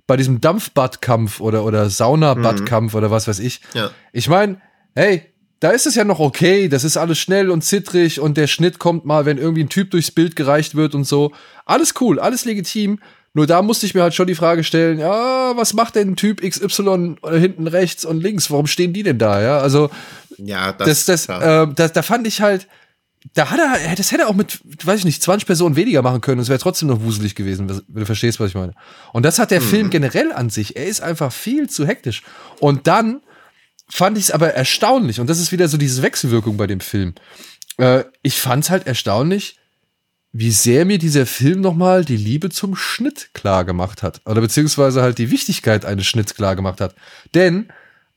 bei 0.06 0.16
diesem 0.16 0.40
Dampfbadkampf 0.40 1.40
oder, 1.40 1.64
oder 1.64 1.90
Saunabadkampf 1.90 2.94
oder 2.94 3.11
was 3.11 3.28
weiß 3.28 3.40
ich, 3.40 3.61
Ja. 3.74 3.90
ich 4.14 4.28
meine, 4.30 4.58
hey, 4.94 5.24
da 5.58 5.70
ist 5.72 5.86
es 5.86 5.96
ja 5.96 6.04
noch 6.04 6.20
okay, 6.20 6.68
das 6.70 6.84
ist 6.84 6.96
alles 6.96 7.18
schnell 7.18 7.50
und 7.50 7.62
zittrig 7.62 8.20
und 8.20 8.38
der 8.38 8.46
Schnitt 8.46 8.78
kommt 8.78 9.04
mal, 9.04 9.26
wenn 9.26 9.36
irgendwie 9.36 9.64
ein 9.64 9.68
Typ 9.68 9.90
durchs 9.90 10.12
Bild 10.12 10.34
gereicht 10.34 10.76
wird 10.76 10.94
und 10.94 11.04
so. 11.04 11.32
Alles 11.66 11.92
cool, 12.00 12.18
alles 12.18 12.46
legitim. 12.46 13.00
Nur 13.32 13.46
da 13.46 13.62
musste 13.62 13.86
ich 13.86 13.94
mir 13.94 14.02
halt 14.02 14.14
schon 14.14 14.26
die 14.26 14.34
Frage 14.34 14.64
stellen, 14.64 14.98
ja, 14.98 15.56
was 15.56 15.72
macht 15.72 15.94
denn 15.94 16.16
Typ 16.16 16.42
XY 16.42 17.16
hinten 17.30 17.68
rechts 17.68 18.04
und 18.04 18.20
links? 18.20 18.50
Warum 18.50 18.66
stehen 18.66 18.92
die 18.92 19.04
denn 19.04 19.18
da? 19.18 19.40
Ja, 19.40 19.58
also 19.58 19.90
Ja, 20.36 20.72
das, 20.72 21.04
das, 21.04 21.26
das, 21.26 21.42
äh, 21.42 21.66
das, 21.74 21.92
da 21.92 22.02
fand 22.02 22.26
ich 22.26 22.40
halt, 22.40 22.66
da 23.34 23.50
hat 23.50 23.60
er, 23.60 23.94
das 23.94 24.10
hätte 24.10 24.22
er 24.22 24.28
auch 24.28 24.34
mit, 24.34 24.60
weiß 24.84 25.00
ich 25.00 25.04
nicht, 25.04 25.22
20 25.22 25.46
Personen 25.46 25.76
weniger 25.76 26.02
machen 26.02 26.20
können. 26.22 26.40
Es 26.40 26.48
wäre 26.48 26.58
trotzdem 26.58 26.88
noch 26.88 27.02
wuselig 27.02 27.34
gewesen, 27.34 27.68
wenn 27.68 28.00
du 28.00 28.06
verstehst, 28.06 28.40
was 28.40 28.48
ich 28.48 28.54
meine. 28.54 28.72
Und 29.12 29.24
das 29.24 29.38
hat 29.38 29.50
der 29.50 29.60
Film 29.60 29.90
generell 29.90 30.32
an 30.32 30.50
sich. 30.50 30.76
Er 30.76 30.86
ist 30.86 31.00
einfach 31.00 31.32
viel 31.32 31.68
zu 31.68 31.86
hektisch. 31.86 32.22
Und 32.58 32.86
dann 32.86 33.20
fand 33.88 34.16
ich 34.16 34.24
es 34.24 34.30
aber 34.30 34.54
erstaunlich. 34.54 35.20
Und 35.20 35.28
das 35.28 35.38
ist 35.38 35.52
wieder 35.52 35.68
so 35.68 35.76
diese 35.76 36.02
Wechselwirkung 36.02 36.56
bei 36.56 36.66
dem 36.66 36.80
Film. 36.80 37.14
Äh, 37.76 38.04
ich 38.22 38.40
fand 38.40 38.64
es 38.64 38.70
halt 38.70 38.86
erstaunlich, 38.86 39.59
wie 40.32 40.50
sehr 40.50 40.84
mir 40.84 40.98
dieser 40.98 41.26
Film 41.26 41.60
nochmal 41.60 42.04
die 42.04 42.16
Liebe 42.16 42.50
zum 42.50 42.76
Schnitt 42.76 43.30
klar 43.34 43.64
gemacht 43.64 44.02
hat. 44.02 44.20
Oder 44.26 44.40
beziehungsweise 44.40 45.02
halt 45.02 45.18
die 45.18 45.30
Wichtigkeit 45.30 45.84
eines 45.84 46.06
Schnitts 46.06 46.34
klar 46.34 46.54
gemacht 46.54 46.80
hat. 46.80 46.94
Denn 47.34 47.68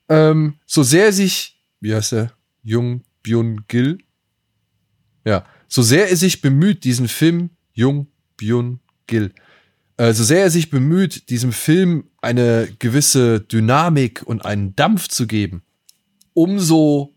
ähm, 0.10 0.56
so 0.66 0.84
sehr 0.84 1.12
sich, 1.12 1.60
wie 1.80 1.96
heißt 1.96 2.14
er, 2.14 2.34
Jung 2.62 3.04
Byun 3.24 3.66
Gil, 3.68 3.98
ja, 5.26 5.46
so 5.68 5.82
sehr 5.82 6.10
er 6.10 6.18
sich 6.18 6.42
bemüht, 6.42 6.84
diesen 6.84 7.08
Film 7.08 7.50
Jung 7.74 8.08
Byun 8.38 8.80
Gil, 9.08 9.34
äh, 9.98 10.14
so 10.14 10.24
sehr 10.24 10.44
er 10.44 10.52
sich 10.52 10.70
bemüht, 10.70 11.30
diesem 11.30 11.52
Film 11.52 12.10
eine 12.22 12.68
gewisse 12.80 13.42
Dynamik 13.42 14.22
und 14.24 14.46
einen 14.46 14.76
Dampf 14.76 15.08
zu 15.08 15.26
geben, 15.26 15.64
umso 16.34 17.13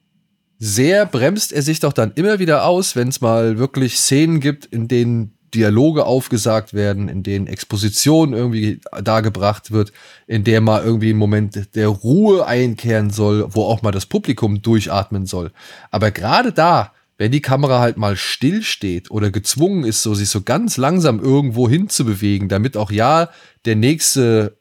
sehr 0.58 1.06
bremst 1.06 1.52
er 1.52 1.62
sich 1.62 1.80
doch 1.80 1.92
dann 1.92 2.12
immer 2.14 2.38
wieder 2.38 2.64
aus, 2.64 2.96
wenn 2.96 3.08
es 3.08 3.20
mal 3.20 3.58
wirklich 3.58 3.98
Szenen 3.98 4.40
gibt, 4.40 4.66
in 4.66 4.88
denen 4.88 5.36
Dialoge 5.54 6.04
aufgesagt 6.04 6.74
werden, 6.74 7.08
in 7.08 7.22
denen 7.22 7.46
Exposition 7.46 8.32
irgendwie 8.32 8.80
dargebracht 9.02 9.70
wird, 9.70 9.92
in 10.26 10.44
der 10.44 10.60
mal 10.60 10.84
irgendwie 10.84 11.10
ein 11.10 11.16
Moment 11.16 11.74
der 11.74 11.88
Ruhe 11.88 12.46
einkehren 12.46 13.10
soll, 13.10 13.46
wo 13.54 13.64
auch 13.64 13.82
mal 13.82 13.92
das 13.92 14.06
Publikum 14.06 14.62
durchatmen 14.62 15.26
soll. 15.26 15.52
Aber 15.90 16.10
gerade 16.10 16.52
da, 16.52 16.92
wenn 17.16 17.32
die 17.32 17.40
Kamera 17.40 17.80
halt 17.80 17.96
mal 17.96 18.16
still 18.16 18.62
steht 18.62 19.10
oder 19.10 19.30
gezwungen 19.30 19.84
ist, 19.84 20.02
so 20.02 20.14
sich 20.14 20.28
so 20.28 20.42
ganz 20.42 20.76
langsam 20.76 21.20
irgendwo 21.20 21.68
hinzubewegen, 21.68 22.48
damit 22.48 22.76
auch 22.76 22.90
ja 22.90 23.30
der 23.64 23.76
nächste 23.76 24.58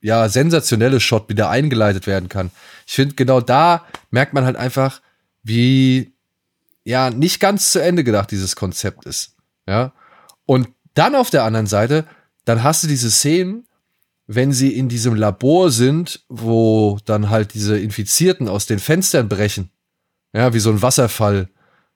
ja 0.00 0.28
sensationelle 0.28 1.00
Shot 1.00 1.28
wieder 1.28 1.50
eingeleitet 1.50 2.06
werden 2.06 2.28
kann. 2.28 2.50
Ich 2.86 2.94
finde 2.94 3.14
genau 3.14 3.40
da 3.40 3.84
merkt 4.10 4.32
man 4.32 4.44
halt 4.44 4.56
einfach, 4.56 5.00
wie 5.48 6.12
ja 6.84 7.10
nicht 7.10 7.40
ganz 7.40 7.72
zu 7.72 7.82
Ende 7.82 8.04
gedacht 8.04 8.30
dieses 8.30 8.54
Konzept 8.54 9.04
ist. 9.06 9.34
Ja. 9.66 9.92
Und 10.46 10.68
dann 10.94 11.14
auf 11.14 11.30
der 11.30 11.44
anderen 11.44 11.66
Seite, 11.66 12.06
dann 12.44 12.62
hast 12.62 12.82
du 12.82 12.86
diese 12.86 13.10
Szenen, 13.10 13.66
wenn 14.26 14.52
sie 14.52 14.72
in 14.72 14.88
diesem 14.88 15.14
Labor 15.14 15.70
sind, 15.70 16.24
wo 16.28 16.98
dann 17.04 17.30
halt 17.30 17.54
diese 17.54 17.78
Infizierten 17.78 18.48
aus 18.48 18.66
den 18.66 18.78
Fenstern 18.78 19.28
brechen. 19.28 19.70
Ja, 20.32 20.52
wie 20.52 20.60
so 20.60 20.70
ein 20.70 20.82
Wasserfall. 20.82 21.48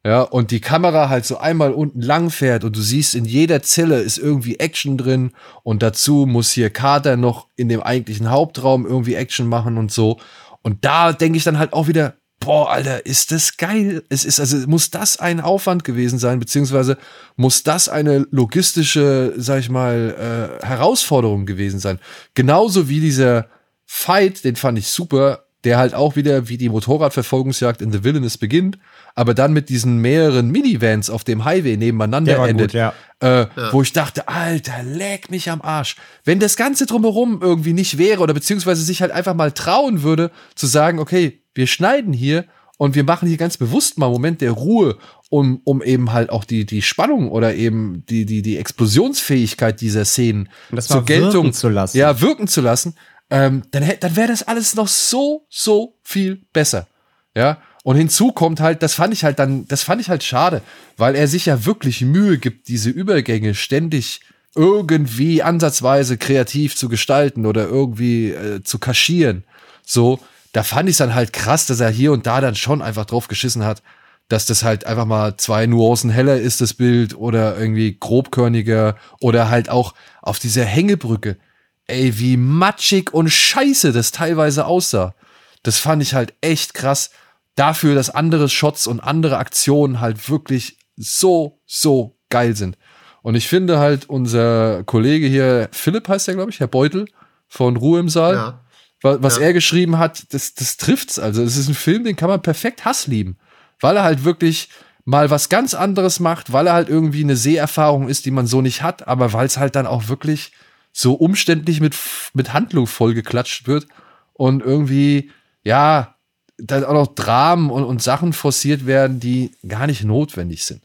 Ja, 0.04 0.22
und 0.22 0.50
die 0.50 0.60
Kamera 0.60 1.08
halt 1.08 1.24
so 1.24 1.36
einmal 1.36 1.72
unten 1.72 2.00
lang 2.00 2.30
fährt 2.30 2.64
und 2.64 2.74
du 2.74 2.80
siehst, 2.80 3.14
in 3.14 3.24
jeder 3.24 3.62
Zelle 3.62 4.00
ist 4.00 4.18
irgendwie 4.18 4.58
Action 4.58 4.98
drin 4.98 5.30
und 5.62 5.82
dazu 5.82 6.26
muss 6.26 6.50
hier 6.50 6.70
Carter 6.70 7.16
noch 7.16 7.46
in 7.54 7.68
dem 7.68 7.80
eigentlichen 7.80 8.30
Hauptraum 8.30 8.84
irgendwie 8.84 9.14
Action 9.14 9.46
machen 9.46 9.78
und 9.78 9.92
so. 9.92 10.18
Und 10.62 10.84
da 10.84 11.12
denke 11.12 11.36
ich 11.36 11.44
dann 11.44 11.58
halt 11.58 11.72
auch 11.72 11.86
wieder, 11.86 12.14
boah, 12.44 12.70
Alter, 12.70 13.06
ist 13.06 13.32
das 13.32 13.56
geil. 13.56 14.02
Es 14.08 14.24
ist, 14.24 14.40
also 14.40 14.56
muss 14.68 14.90
das 14.90 15.18
ein 15.18 15.40
Aufwand 15.40 15.84
gewesen 15.84 16.18
sein, 16.18 16.38
beziehungsweise 16.38 16.98
muss 17.36 17.62
das 17.62 17.88
eine 17.88 18.26
logistische, 18.30 19.34
sag 19.36 19.60
ich 19.60 19.70
mal, 19.70 20.58
äh, 20.62 20.66
Herausforderung 20.66 21.46
gewesen 21.46 21.80
sein. 21.80 21.98
Genauso 22.34 22.88
wie 22.88 23.00
dieser 23.00 23.46
Fight, 23.86 24.44
den 24.44 24.56
fand 24.56 24.78
ich 24.78 24.88
super, 24.88 25.44
der 25.64 25.78
halt 25.78 25.94
auch 25.94 26.16
wieder 26.16 26.48
wie 26.48 26.56
die 26.58 26.68
Motorradverfolgungsjagd 26.68 27.82
in 27.82 27.92
The 27.92 28.02
Villainous 28.02 28.36
beginnt, 28.36 28.78
aber 29.14 29.32
dann 29.32 29.52
mit 29.52 29.68
diesen 29.68 29.98
mehreren 29.98 30.50
Minivans 30.50 31.08
auf 31.08 31.22
dem 31.22 31.44
Highway 31.44 31.76
nebeneinander 31.76 32.32
Der 32.32 32.40
war 32.40 32.48
endet. 32.48 32.72
gut, 32.72 32.78
ja. 32.78 32.92
Äh, 33.20 33.46
Wo 33.70 33.82
ich 33.82 33.92
dachte, 33.92 34.26
Alter, 34.26 34.82
leck 34.82 35.30
mich 35.30 35.50
am 35.50 35.62
Arsch. 35.62 35.94
Wenn 36.24 36.40
das 36.40 36.56
Ganze 36.56 36.86
drumherum 36.86 37.38
irgendwie 37.40 37.72
nicht 37.72 37.96
wäre 37.96 38.20
oder 38.22 38.34
beziehungsweise 38.34 38.82
sich 38.82 39.00
halt 39.02 39.12
einfach 39.12 39.34
mal 39.34 39.52
trauen 39.52 40.02
würde, 40.02 40.32
zu 40.56 40.66
sagen, 40.66 40.98
okay, 40.98 41.41
wir 41.54 41.66
schneiden 41.66 42.12
hier 42.12 42.44
und 42.78 42.94
wir 42.94 43.04
machen 43.04 43.28
hier 43.28 43.36
ganz 43.36 43.56
bewusst 43.56 43.98
mal 43.98 44.06
einen 44.06 44.14
Moment 44.14 44.40
der 44.40 44.52
Ruhe, 44.52 44.98
um, 45.30 45.60
um 45.64 45.82
eben 45.82 46.12
halt 46.12 46.30
auch 46.30 46.44
die, 46.44 46.66
die 46.66 46.82
Spannung 46.82 47.30
oder 47.30 47.54
eben 47.54 48.04
die, 48.08 48.26
die, 48.26 48.42
die 48.42 48.56
Explosionsfähigkeit 48.58 49.80
dieser 49.80 50.04
Szenen 50.04 50.48
zur 50.78 51.04
Geltung 51.04 51.52
zu 51.52 51.68
lassen. 51.68 51.96
Ja, 51.96 52.20
wirken 52.20 52.48
zu 52.48 52.60
lassen, 52.60 52.94
ähm, 53.30 53.62
dann, 53.70 53.90
dann 54.00 54.16
wäre 54.16 54.28
das 54.28 54.42
alles 54.42 54.74
noch 54.74 54.88
so, 54.88 55.46
so 55.48 55.94
viel 56.02 56.42
besser. 56.52 56.86
Ja. 57.34 57.58
Und 57.82 57.96
hinzu 57.96 58.32
kommt 58.32 58.60
halt, 58.60 58.82
das 58.82 58.94
fand 58.94 59.12
ich 59.12 59.24
halt 59.24 59.38
dann, 59.38 59.66
das 59.68 59.82
fand 59.82 60.00
ich 60.00 60.08
halt 60.08 60.22
schade, 60.22 60.62
weil 60.96 61.14
er 61.14 61.26
sich 61.26 61.46
ja 61.46 61.64
wirklich 61.64 62.02
Mühe 62.02 62.38
gibt, 62.38 62.68
diese 62.68 62.90
Übergänge 62.90 63.54
ständig 63.54 64.20
irgendwie 64.54 65.42
ansatzweise 65.42 66.18
kreativ 66.18 66.76
zu 66.76 66.88
gestalten 66.88 67.46
oder 67.46 67.66
irgendwie 67.66 68.30
äh, 68.30 68.62
zu 68.62 68.78
kaschieren. 68.78 69.44
So, 69.84 70.20
da 70.52 70.62
fand 70.62 70.88
ich 70.88 70.94
es 70.94 70.98
dann 70.98 71.14
halt 71.14 71.32
krass, 71.32 71.66
dass 71.66 71.80
er 71.80 71.90
hier 71.90 72.12
und 72.12 72.26
da 72.26 72.40
dann 72.40 72.54
schon 72.54 72.82
einfach 72.82 73.06
drauf 73.06 73.28
geschissen 73.28 73.64
hat, 73.64 73.82
dass 74.28 74.46
das 74.46 74.62
halt 74.64 74.86
einfach 74.86 75.04
mal 75.04 75.36
zwei 75.36 75.66
Nuancen 75.66 76.10
heller 76.10 76.38
ist, 76.38 76.60
das 76.60 76.74
Bild, 76.74 77.16
oder 77.16 77.58
irgendwie 77.58 77.96
grobkörniger 77.98 78.96
oder 79.20 79.50
halt 79.50 79.68
auch 79.68 79.94
auf 80.20 80.38
dieser 80.38 80.64
Hängebrücke. 80.64 81.38
Ey, 81.86 82.18
wie 82.18 82.36
matschig 82.36 83.12
und 83.12 83.28
scheiße 83.30 83.92
das 83.92 84.12
teilweise 84.12 84.66
aussah. 84.66 85.14
Das 85.62 85.78
fand 85.78 86.02
ich 86.02 86.14
halt 86.14 86.34
echt 86.40 86.74
krass. 86.74 87.10
Dafür, 87.56 87.94
dass 87.94 88.10
andere 88.10 88.48
Shots 88.48 88.86
und 88.86 89.00
andere 89.00 89.38
Aktionen 89.38 90.00
halt 90.00 90.30
wirklich 90.30 90.78
so, 90.96 91.60
so 91.66 92.16
geil 92.30 92.56
sind. 92.56 92.78
Und 93.22 93.34
ich 93.34 93.48
finde 93.48 93.78
halt, 93.78 94.08
unser 94.08 94.82
Kollege 94.84 95.26
hier, 95.26 95.68
Philipp 95.72 96.08
heißt 96.08 96.28
der, 96.28 96.34
glaube 96.34 96.50
ich, 96.50 96.60
Herr 96.60 96.66
Beutel 96.66 97.06
von 97.48 97.76
Ruhe 97.76 98.00
im 98.00 98.08
Saal, 98.08 98.34
Ja. 98.34 98.61
Wa- 99.02 99.18
was 99.20 99.36
Ja. 99.36 99.42
er 99.44 99.52
geschrieben 99.52 99.98
hat, 99.98 100.32
das, 100.32 100.54
das 100.54 100.76
trifft's. 100.76 101.18
Also 101.18 101.42
es 101.42 101.56
ist 101.56 101.68
ein 101.68 101.74
Film, 101.74 102.04
den 102.04 102.16
kann 102.16 102.28
man 102.28 102.42
perfekt 102.42 102.84
Hass 102.84 103.06
lieben, 103.06 103.36
weil 103.80 103.96
er 103.96 104.02
halt 104.04 104.24
wirklich 104.24 104.68
mal 105.04 105.30
was 105.30 105.48
ganz 105.48 105.74
anderes 105.74 106.20
macht, 106.20 106.52
weil 106.52 106.66
er 106.68 106.74
halt 106.74 106.88
irgendwie 106.88 107.24
eine 107.24 107.36
Seherfahrung 107.36 108.08
ist, 108.08 108.24
die 108.24 108.30
man 108.30 108.46
so 108.46 108.62
nicht 108.62 108.82
hat, 108.82 109.08
aber 109.08 109.32
weil 109.32 109.46
es 109.46 109.58
halt 109.58 109.74
dann 109.74 109.86
auch 109.86 110.08
wirklich 110.08 110.52
so 110.92 111.14
umständlich 111.14 111.80
mit, 111.80 111.96
mit 112.34 112.52
Handlung 112.52 112.86
vollgeklatscht 112.86 113.66
wird 113.66 113.86
und 114.34 114.62
irgendwie, 114.62 115.30
ja, 115.64 116.14
dann 116.58 116.84
auch 116.84 116.92
noch 116.92 117.14
Dramen 117.14 117.70
und, 117.70 117.82
und 117.82 118.02
Sachen 118.02 118.32
forciert 118.32 118.86
werden, 118.86 119.18
die 119.18 119.52
gar 119.66 119.86
nicht 119.86 120.04
notwendig 120.04 120.64
sind. 120.64 120.82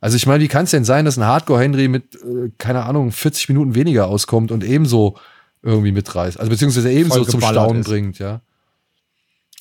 Also 0.00 0.16
ich 0.16 0.26
meine, 0.26 0.42
wie 0.42 0.48
kann 0.48 0.64
es 0.64 0.70
denn 0.70 0.84
sein, 0.84 1.04
dass 1.04 1.18
ein 1.18 1.24
Hardcore-Henry 1.26 1.88
mit, 1.88 2.14
äh, 2.14 2.50
keine 2.56 2.84
Ahnung, 2.84 3.10
40 3.10 3.48
Minuten 3.48 3.74
weniger 3.74 4.06
auskommt 4.06 4.52
und 4.52 4.62
ebenso 4.64 5.18
irgendwie 5.62 5.92
mitreißt? 5.92 6.38
Also 6.38 6.50
beziehungsweise 6.50 6.90
ebenso 6.90 7.24
zum 7.24 7.40
Staunen 7.40 7.82
bringt, 7.82 8.18
ja. 8.18 8.40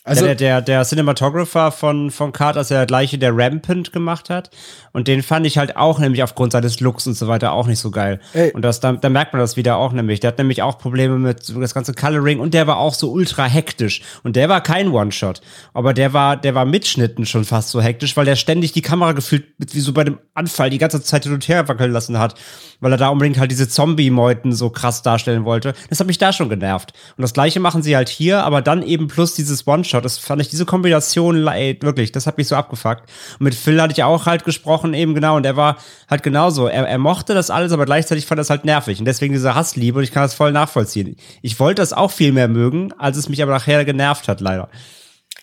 Also 0.08 0.22
Also, 0.22 0.26
der, 0.26 0.36
der, 0.36 0.62
der 0.62 0.84
Cinematographer 0.86 1.72
von, 1.72 2.12
von 2.12 2.32
Carter 2.32 2.62
ist 2.62 2.72
ja 2.72 2.78
der 2.78 2.86
gleiche, 2.86 3.18
der 3.18 3.36
Rampant 3.36 3.92
gemacht 3.92 4.30
hat. 4.30 4.50
Und 4.94 5.08
den 5.08 5.22
fand 5.22 5.46
ich 5.46 5.58
halt 5.58 5.76
auch 5.76 6.00
nämlich 6.00 6.24
aufgrund 6.24 6.54
seines 6.54 6.80
Looks 6.80 7.06
und 7.08 7.14
so 7.14 7.28
weiter 7.28 7.52
auch 7.52 7.68
nicht 7.68 7.80
so 7.80 7.92
geil. 7.92 8.20
Ey. 8.34 8.52
Und 8.52 8.64
das, 8.64 8.80
da, 8.80 8.94
da 8.94 9.10
merkt 9.10 9.34
man 9.34 9.42
das 9.42 9.58
wieder 9.58 9.78
auch 9.78 9.92
nämlich. 9.92 10.22
Der 10.22 10.30
hat 10.30 10.38
nämlich 10.38 10.64
auch 10.64 10.80
Probleme 10.80 11.20
mit 11.20 11.54
das 11.56 11.74
ganze 11.74 11.94
Coloring 11.94 12.40
und 12.40 12.54
der 12.54 12.68
war 12.68 12.78
auch 12.78 12.94
so 12.94 13.12
ultra 13.12 13.46
hektisch. 13.46 14.02
Und 14.24 14.36
der 14.36 14.50
war 14.50 14.62
kein 14.62 14.90
One-Shot. 14.90 15.42
Aber 15.74 15.94
der 15.94 16.14
war, 16.14 16.38
der 16.38 16.56
war 16.56 16.66
mitschnitten 16.66 17.26
schon 17.26 17.44
fast 17.46 17.70
so 17.70 17.82
hektisch, 17.82 18.16
weil 18.16 18.26
der 18.26 18.38
ständig 18.38 18.72
die 18.72 18.82
Kamera 18.82 19.12
gefühlt 19.12 19.44
wie 19.58 19.80
so 19.82 19.94
bei 19.94 20.06
dem 20.06 20.18
Anfall 20.34 20.70
die 20.70 20.78
ganze 20.78 21.04
Zeit 21.04 21.24
hin 21.24 21.34
und 21.34 21.48
her 21.48 21.68
wackeln 21.68 21.92
lassen 21.92 22.18
hat. 22.18 22.36
Weil 22.80 22.92
er 22.94 22.98
da 22.98 23.10
unbedingt 23.10 23.40
halt 23.40 23.52
diese 23.52 23.68
Zombie-Meuten 23.68 24.54
so 24.54 24.70
krass 24.70 25.02
darstellen 25.02 25.44
wollte. 25.46 25.74
Das 25.90 26.00
hat 26.00 26.08
mich 26.08 26.18
da 26.18 26.32
schon 26.32 26.50
genervt. 26.50 26.94
Und 27.18 27.22
das 27.24 27.34
gleiche 27.34 27.60
machen 27.60 27.84
sie 27.84 27.96
halt 27.96 28.10
hier, 28.10 28.44
aber 28.44 28.62
dann 28.62 28.84
eben 28.84 29.08
plus 29.08 29.36
dieses 29.36 29.68
One-Shot. 29.68 29.97
Das 30.02 30.18
fand 30.18 30.42
ich, 30.42 30.50
diese 30.50 30.66
Kombination, 30.66 31.36
leid, 31.36 31.84
wirklich, 31.84 32.12
das 32.12 32.28
hat 32.28 32.38
mich 32.38 32.48
so 32.48 32.56
abgefuckt. 32.56 33.10
Und 33.40 33.44
mit 33.44 33.56
Phil 33.56 33.82
hatte 33.82 33.94
ich 33.94 34.04
auch 34.04 34.26
halt 34.26 34.46
gesprochen, 34.46 34.94
eben 34.94 35.16
genau, 35.16 35.36
und 35.36 35.46
er 35.46 35.56
war 35.56 35.78
halt 36.10 36.24
genauso. 36.24 36.68
Er, 36.68 36.88
er 36.88 36.98
mochte 36.98 37.34
das 37.34 37.50
alles, 37.50 37.72
aber 37.72 37.86
gleichzeitig 37.86 38.26
fand 38.26 38.40
er 38.40 38.44
es 38.44 38.50
halt 38.50 38.66
nervig. 38.66 39.00
Und 39.00 39.06
deswegen 39.06 39.34
diese 39.34 39.56
Hassliebe, 39.56 39.98
und 39.98 40.04
ich 40.04 40.12
kann 40.12 40.24
das 40.24 40.34
voll 40.34 40.52
nachvollziehen. 40.52 41.16
Ich 41.42 41.60
wollte 41.60 41.82
das 41.82 41.94
auch 41.94 42.12
viel 42.12 42.32
mehr 42.32 42.48
mögen, 42.48 42.94
als 42.98 43.18
es 43.18 43.30
mich 43.30 43.42
aber 43.42 43.52
nachher 43.52 43.84
genervt 43.86 44.28
hat, 44.28 44.42
leider. 44.42 44.70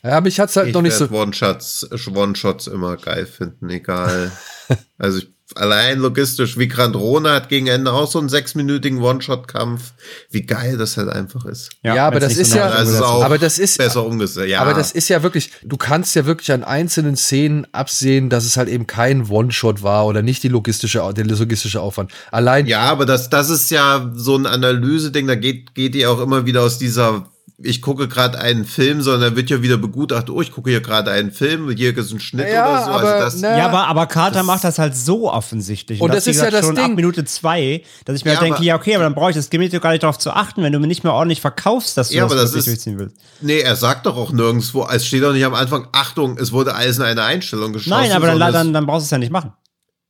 ja, 0.03 0.21
mich 0.21 0.41
hat's 0.41 0.57
halt 0.57 0.69
Ich 0.69 0.75
noch 0.75 0.83
nicht 0.83 0.95
so. 0.95 1.11
werde 1.11 1.23
One-Shots 1.23 1.91
One-Shots 2.15 2.67
immer 2.69 2.97
geil 2.97 3.27
finden, 3.27 3.69
egal. 3.71 4.33
also 4.99 5.19
ich, 5.19 5.34
allein 5.55 5.99
logistisch, 5.99 6.59
wie 6.59 6.69
Grand 6.69 6.97
Rona 6.97 7.35
hat 7.35 7.49
gegen 7.49 7.67
Ende 7.67 7.93
auch 7.93 8.11
so 8.11 8.19
einen 8.19 8.29
sechsminütigen 8.29 9.01
One-Shot-Kampf. 9.01 9.93
Wie 10.31 10.43
geil 10.43 10.79
das 10.79 10.97
halt 10.97 11.09
einfach 11.11 11.45
ist. 11.45 11.71
Ja, 11.83 12.07
aber 12.07 12.21
wenn's 12.21 12.33
das 12.35 12.39
ist 12.39 12.51
so 12.53 12.57
ja- 12.59 13.03
auch 13.05 13.23
aber 13.25 13.39
das 13.39 13.59
ist- 13.59 13.79
besser 13.79 14.05
umgesetzt. 14.05 14.49
Ja, 14.49 14.63
Aber 14.63 14.75
das 14.75 14.91
ist 14.93 15.09
ja 15.09 15.23
wirklich, 15.23 15.51
du 15.63 15.77
kannst 15.77 16.15
ja 16.17 16.25
wirklich 16.27 16.51
an 16.51 16.65
einzelnen 16.65 17.17
Szenen 17.17 17.67
absehen, 17.73 18.31
dass 18.31 18.45
es 18.47 18.57
halt 18.57 18.69
eben 18.69 18.87
kein 18.87 19.29
One-Shot 19.29 19.83
war 19.83 20.07
oder 20.07 20.23
nicht 20.23 20.43
die 20.43 20.49
logistische, 20.49 21.03
der 21.15 21.27
logistische 21.27 21.81
Aufwand. 21.81 22.11
Allein, 22.31 22.67
Ja, 22.67 22.81
aber 22.83 23.05
das, 23.07 23.29
das 23.31 23.51
ist 23.51 23.71
ja 23.71 24.11
so 24.15 24.37
ein 24.37 24.47
Analyse-Ding, 24.47 25.27
da 25.27 25.35
geht, 25.35 25.75
geht 25.75 25.95
ihr 25.95 26.11
auch 26.11 26.21
immer 26.21 26.47
wieder 26.47 26.63
aus 26.63 26.79
dieser, 26.79 27.29
ich 27.65 27.83
gucke 27.83 28.07
gerade 28.09 28.39
einen 28.39 28.65
Film, 28.65 29.01
sondern 29.03 29.31
da 29.33 29.37
wird 29.37 29.51
ja 29.51 29.63
wieder 29.63 29.77
begutachtet, 29.79 30.31
oh, 30.31 30.41
ich 30.43 30.53
gucke 30.53 30.71
hier 30.71 30.81
gerade 30.81 31.11
einen 31.11 31.33
Film, 31.33 31.71
hier 31.71 31.97
ist 31.97 32.13
ein 32.13 32.21
Schnitt 32.21 32.49
Ja, 32.53 32.69
oder 32.69 32.85
so. 32.85 32.91
aber, 32.91 33.09
also 33.15 33.25
das, 33.25 33.41
na, 33.41 33.59
Ja, 33.59 33.67
aber, 33.67 33.87
aber 33.89 34.07
Carter 34.07 34.43
macht 34.43 34.65
das 34.65 34.79
halt 34.79 34.95
so 34.97 35.33
offensichtlich. 35.33 36.01
Und 36.01 36.13
das 36.15 36.27
wie 36.27 36.31
ist 36.31 36.41
ja 36.43 36.51
das 36.51 36.65
schon 36.67 36.75
Ding. 36.77 36.85
ab 36.85 36.91
Minute 36.95 37.25
zwei, 37.25 37.83
dass 38.05 38.17
ich 38.17 38.25
mir 38.25 38.33
Ja, 38.33 38.37
halt 38.39 38.45
denke, 38.47 38.57
aber- 38.59 38.65
ja, 38.67 38.77
okay, 38.77 38.95
aber 38.95 39.05
dann 39.05 39.15
brauche 39.15 39.31
ich 39.31 39.37
das 39.37 39.51
Gimmick 39.51 39.73
doch 39.73 39.81
gar 39.81 39.91
nicht 39.93 40.03
darauf 40.03 40.19
zu 40.19 40.31
achten, 40.31 40.63
wenn 40.63 40.73
du 40.73 40.79
mir 40.79 40.87
nicht 40.87 41.05
mehr 41.05 41.13
ordentlich 41.13 41.41
verkaufst, 41.41 41.97
dass 41.97 42.11
du 42.11 42.17
Ja, 42.17 42.25
das, 42.25 42.33
aber 42.33 42.41
das 42.43 42.55
ist- 42.55 42.67
durchziehen 42.67 42.99
willst. 42.99 43.17
nee, 43.41 43.61
er 43.61 43.77
sagt 43.77 44.07
doch 44.07 44.17
auch 44.17 44.31
nirgendwo, 44.31 44.87
es 44.91 45.07
steht 45.07 45.23
doch 45.23 45.33
nicht 45.33 45.45
am 45.45 45.55
Anfang, 45.55 45.89
Achtung, 45.93 46.37
es 46.39 46.53
wurde 46.53 46.75
alles 46.75 46.99
in 46.99 47.03
eine 47.05 47.23
Einstellung 47.23 47.73
geschossen. 47.73 47.91
Nein, 47.91 48.13
aber 48.13 48.27
dann, 48.29 48.53
dann, 48.53 48.73
dann 48.73 48.87
brauchst 48.87 49.03
du 49.03 49.07
es 49.07 49.11
ja 49.11 49.19
nicht 49.19 49.33
machen. 49.33 49.53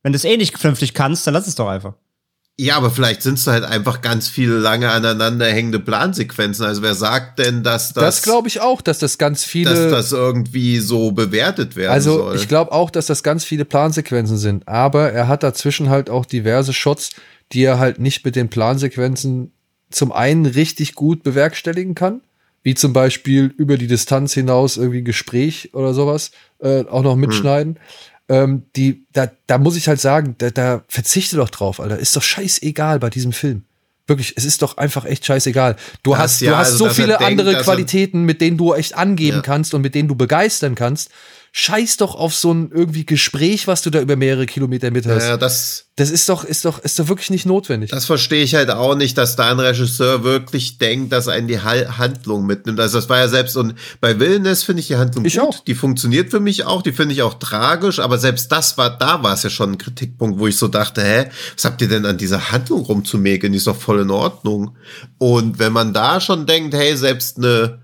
Wenn 0.03 0.11
du 0.11 0.17
es 0.17 0.23
eh 0.25 0.37
nicht 0.37 0.57
vernünftig 0.57 0.93
kannst, 0.93 1.25
dann 1.25 1.33
lass 1.33 1.47
es 1.47 1.55
doch 1.55 1.67
einfach. 1.67 1.93
Ja, 2.57 2.77
aber 2.77 2.89
vielleicht 2.89 3.21
sind 3.21 3.37
es 3.37 3.47
halt 3.47 3.65
einfach 3.65 3.99
ganz 3.99 4.29
viele 4.29 4.57
lange 4.59 4.89
aneinander 4.89 5.45
hängende 5.45 5.79
Plansequenzen. 5.79 6.65
Also 6.65 6.81
wer 6.81 6.95
sagt 6.95 7.39
denn, 7.39 7.63
dass 7.63 7.91
das, 7.91 8.03
das 8.03 8.21
glaube 8.21 8.47
ich 8.47 8.61
auch, 8.61 8.81
dass 8.81 8.99
das 8.99 9.17
ganz 9.17 9.43
viele. 9.43 9.69
dass 9.69 9.91
das 9.91 10.11
irgendwie 10.13 10.79
so 10.79 11.11
bewertet 11.11 11.75
werden 11.75 11.91
Also 11.91 12.17
soll? 12.19 12.35
ich 12.37 12.47
glaube 12.47 12.71
auch, 12.71 12.89
dass 12.89 13.07
das 13.07 13.23
ganz 13.23 13.43
viele 13.43 13.65
Plansequenzen 13.65 14.37
sind, 14.37 14.69
aber 14.69 15.11
er 15.11 15.27
hat 15.27 15.43
dazwischen 15.43 15.89
halt 15.89 16.09
auch 16.09 16.25
diverse 16.25 16.71
Shots, 16.71 17.09
die 17.51 17.63
er 17.63 17.77
halt 17.77 17.99
nicht 17.99 18.23
mit 18.23 18.37
den 18.37 18.47
Plansequenzen 18.49 19.51
zum 19.89 20.13
einen 20.13 20.45
richtig 20.45 20.95
gut 20.95 21.23
bewerkstelligen 21.23 21.93
kann, 21.93 22.21
wie 22.63 22.73
zum 22.73 22.93
Beispiel 22.93 23.53
über 23.57 23.77
die 23.77 23.87
Distanz 23.87 24.33
hinaus 24.33 24.77
irgendwie 24.77 25.03
Gespräch 25.03 25.71
oder 25.73 25.93
sowas 25.93 26.31
äh, 26.59 26.85
auch 26.85 27.03
noch 27.03 27.17
mitschneiden. 27.17 27.77
Ähm, 28.27 28.63
die, 28.75 29.05
da, 29.13 29.29
da 29.47 29.57
muss 29.57 29.75
ich 29.75 29.87
halt 29.87 30.01
sagen, 30.01 30.35
da, 30.39 30.49
da 30.49 30.83
verzichte 30.87 31.37
doch 31.37 31.49
drauf, 31.49 31.79
Alter. 31.79 31.99
Ist 31.99 32.15
doch 32.15 32.23
scheißegal 32.23 32.99
bei 32.99 33.09
diesem 33.09 33.31
Film. 33.33 33.63
Wirklich, 34.07 34.33
es 34.35 34.45
ist 34.45 34.61
doch 34.61 34.77
einfach 34.77 35.05
echt 35.05 35.25
scheißegal. 35.25 35.75
Du 36.03 36.11
Das 36.11 36.19
hast, 36.19 36.41
ja, 36.41 36.51
du 36.51 36.57
hast 36.57 36.71
also, 36.73 36.87
so 36.87 36.93
viele 36.93 37.17
denkt, 37.17 37.23
andere 37.23 37.53
er- 37.55 37.61
Qualitäten, 37.63 38.23
mit 38.23 38.41
denen 38.41 38.57
du 38.57 38.73
echt 38.73 38.95
angeben 38.95 39.37
Ja. 39.37 39.41
kannst 39.43 39.73
und 39.73 39.81
mit 39.81 39.95
denen 39.95 40.07
du 40.07 40.15
begeistern 40.15 40.75
kannst. 40.75 41.09
Scheiß 41.57 41.95
doch 41.95 42.15
auf 42.15 42.35
so 42.35 42.53
ein 42.53 42.69
irgendwie 42.69 43.05
Gespräch, 43.05 43.65
was 43.65 43.81
du 43.81 43.89
da 43.89 44.01
über 44.01 44.17
mehrere 44.17 44.45
Kilometer 44.45 44.91
mithörst. 44.91 45.25
ja, 45.25 45.37
das, 45.37 45.85
Das 45.95 46.09
ist 46.11 46.27
doch, 46.27 46.43
ist 46.43 46.65
doch, 46.65 46.79
ist 46.79 46.99
doch 46.99 47.07
wirklich 47.07 47.29
nicht 47.29 47.45
notwendig. 47.45 47.91
das 47.91 48.03
verstehe 48.03 48.43
ich 48.43 48.55
halt 48.55 48.69
auch 48.71 48.93
nicht, 48.95 49.17
dass 49.17 49.37
da 49.37 49.51
ein 49.51 49.59
Regisseur 49.61 50.25
wirklich 50.25 50.79
denkt, 50.79 51.13
dass 51.13 51.29
einen 51.29 51.47
die 51.47 51.61
Handlung 51.61 52.45
mitnimmt. 52.45 52.77
Also 52.81 52.97
das 52.97 53.07
war 53.07 53.19
ja 53.19 53.29
selbst 53.29 53.55
und 53.55 53.75
bei 54.01 54.19
Wilderness 54.19 54.63
finde 54.63 54.81
ich 54.81 54.87
die 54.87 54.97
Handlung 54.97 55.23
Ich 55.23 55.35
gut. 55.37 55.43
auch. 55.43 55.59
Die 55.63 55.75
funktioniert 55.75 56.29
für 56.29 56.41
mich 56.41 56.65
auch. 56.65 56.81
Die 56.81 56.91
finde 56.91 57.13
ich 57.13 57.21
auch 57.21 57.35
tragisch. 57.35 57.99
Aber 57.99 58.17
selbst 58.17 58.51
das 58.51 58.77
war, 58.77 58.89
da 58.89 59.23
war 59.23 59.33
es 59.35 59.43
ja 59.43 59.49
schon 59.49 59.71
ein 59.71 59.77
Kritikpunkt, 59.77 60.37
wo 60.37 60.47
ich 60.47 60.57
so 60.57 60.67
dachte, 60.67 61.01
hä, 61.05 61.29
was 61.55 61.63
habt 61.63 61.81
ihr 61.81 61.87
denn 61.87 62.05
an 62.05 62.17
dieser 62.17 62.51
Handlung 62.51 62.81
rumzumäkeln? 62.81 63.53
Die 63.53 63.59
ist 63.59 63.67
doch 63.67 63.77
voll 63.79 64.01
in 64.01 64.11
Ordnung. 64.11 64.75
Und 65.19 65.57
wenn 65.57 65.71
man 65.71 65.93
da 65.93 66.19
schon 66.19 66.47
denkt, 66.47 66.73
hey, 66.73 66.97
selbst 66.97 67.37
eine 67.37 67.79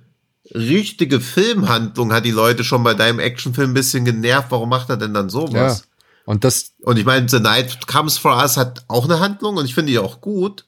richtige 0.54 1.20
Filmhandlung 1.22 2.14
hat 2.14 2.26
die 2.26 2.32
Leute 2.32 2.64
schon 2.64 2.84
bei 2.84 2.93
deinem 2.93 3.20
Actionfilm 3.20 3.72
ein 3.72 3.76
bisschen 3.76 4.06
genervt. 4.06 4.47
Warum 4.52 4.70
macht 4.70 4.89
er 4.89 4.97
denn 4.97 5.14
dann 5.14 5.28
ja. 5.28 5.30
sowas? 5.30 5.84
Und 6.26 6.43
das, 6.43 6.74
Und 6.82 6.97
ich 6.97 7.06
meine, 7.06 7.28
The 7.28 7.39
Night 7.39 7.88
Comes 7.88 8.18
For 8.18 8.38
Us 8.38 8.58
hat 8.58 8.84
auch 8.88 9.06
eine 9.06 9.20
Handlung 9.20 9.58
und 9.58 9.66
ich 9.66 9.74
finde 9.74 9.91
die 9.91 9.99
auch 9.99 10.22
gut. 10.22 10.66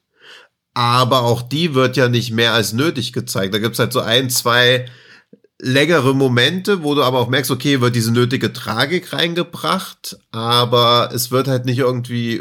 Aber 0.73 1.21
auch 1.21 1.43
die 1.43 1.75
wird 1.75 1.97
ja 1.97 2.09
nicht 2.09 2.31
mehr 2.31 2.53
als 2.53 2.73
nötig 2.73 3.13
gezeigt. 3.13 3.53
Da 3.53 3.59
gibt's 3.59 3.77
halt 3.77 3.93
so 3.93 3.99
ein, 3.99 4.29
zwei 4.31 4.87
längere 5.59 6.13
Momente, 6.13 6.83
wo 6.83 6.95
du 6.95 7.03
aber 7.03 7.19
auch 7.19 7.29
merkst, 7.29 7.51
okay, 7.51 7.79
wird 7.79 7.95
diese 7.95 8.11
nötige 8.11 8.51
Tragik 8.51 9.13
reingebracht, 9.13 10.17
aber 10.31 11.09
es 11.13 11.31
wird 11.31 11.47
halt 11.47 11.65
nicht 11.65 11.77
irgendwie 11.77 12.35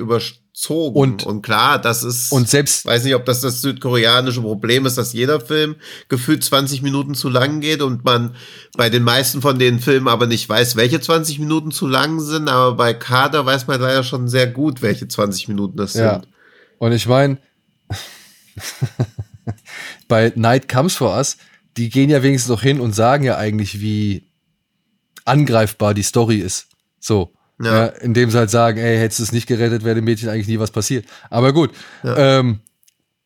überzogen. 0.53 0.97
Und- 0.97 1.25
und 1.25 1.43
klar, 1.43 1.81
das 1.81 2.03
ist. 2.03 2.33
und 2.33 2.49
selbst, 2.49 2.85
weiß 2.85 3.05
nicht, 3.05 3.15
ob 3.15 3.25
das 3.25 3.41
das 3.41 3.63
südkoreanische 3.63 4.41
Problem 4.41 4.87
ist, 4.87 4.99
dass 4.99 5.13
jeder 5.13 5.41
Film 5.41 5.77
gefühlt 6.09 6.45
20 6.45 6.83
Minuten 6.83 7.15
zu 7.15 7.29
lang 7.29 7.61
geht 7.61 7.83
und 7.83 8.05
man 8.05 8.35
bei 8.77 8.91
den 8.91 9.03
meisten 9.03 9.41
von 9.41 9.59
den 9.59 9.81
Filmen 9.81 10.09
aber 10.09 10.27
nicht 10.27 10.49
weiß, 10.49 10.77
welche 10.77 11.01
20 11.01 11.39
Minuten 11.39 11.71
zu 11.71 11.87
lang 11.87 12.21
sind, 12.21 12.49
aber 12.49 12.77
bei 12.77 12.95
Kader 12.95 13.47
weiß 13.47 13.67
man 13.67 13.81
leider 13.81 14.05
schon 14.05 14.29
sehr 14.29 14.47
gut, 14.47 14.83
welche 14.83 15.09
20 15.09 15.49
Minuten 15.49 15.77
das 15.77 15.95
ja. 15.95 16.15
sind. 16.15 16.29
Und 16.79 16.93
ich 16.93 17.07
meine, 17.07 17.39
bei 20.09 20.33
Night 20.35 20.69
Comes 20.69 20.95
For 20.95 21.17
Us, 21.17 21.37
die 21.77 21.89
gehen 21.89 22.11
ja 22.11 22.23
wenigstens 22.23 22.51
noch 22.51 22.63
hin 22.63 22.81
und 22.81 22.95
sagen 22.95 23.25
ja 23.25 23.37
eigentlich, 23.37 23.81
wie 23.81 24.27
angreifbar 25.25 25.95
die 25.95 26.03
Story 26.03 26.37
ist. 26.37 26.67
So. 27.01 27.33
Ja. 27.63 27.73
Ja. 27.73 27.87
indem 27.87 28.31
sie 28.31 28.39
halt 28.39 28.51
sagen, 28.51 28.79
ey, 28.79 28.99
hättest 28.99 29.21
du 29.21 29.25
es 29.25 29.33
nicht 29.33 29.47
gerettet, 29.47 29.85
wäre 29.85 29.95
dem 29.95 30.05
Mädchen 30.05 30.29
eigentlich 30.29 30.49
nie 30.49 30.59
was 30.59 30.71
passiert. 30.71 31.05
Aber 31.31 31.53
gut, 31.53 31.71
ähm, 32.05 32.61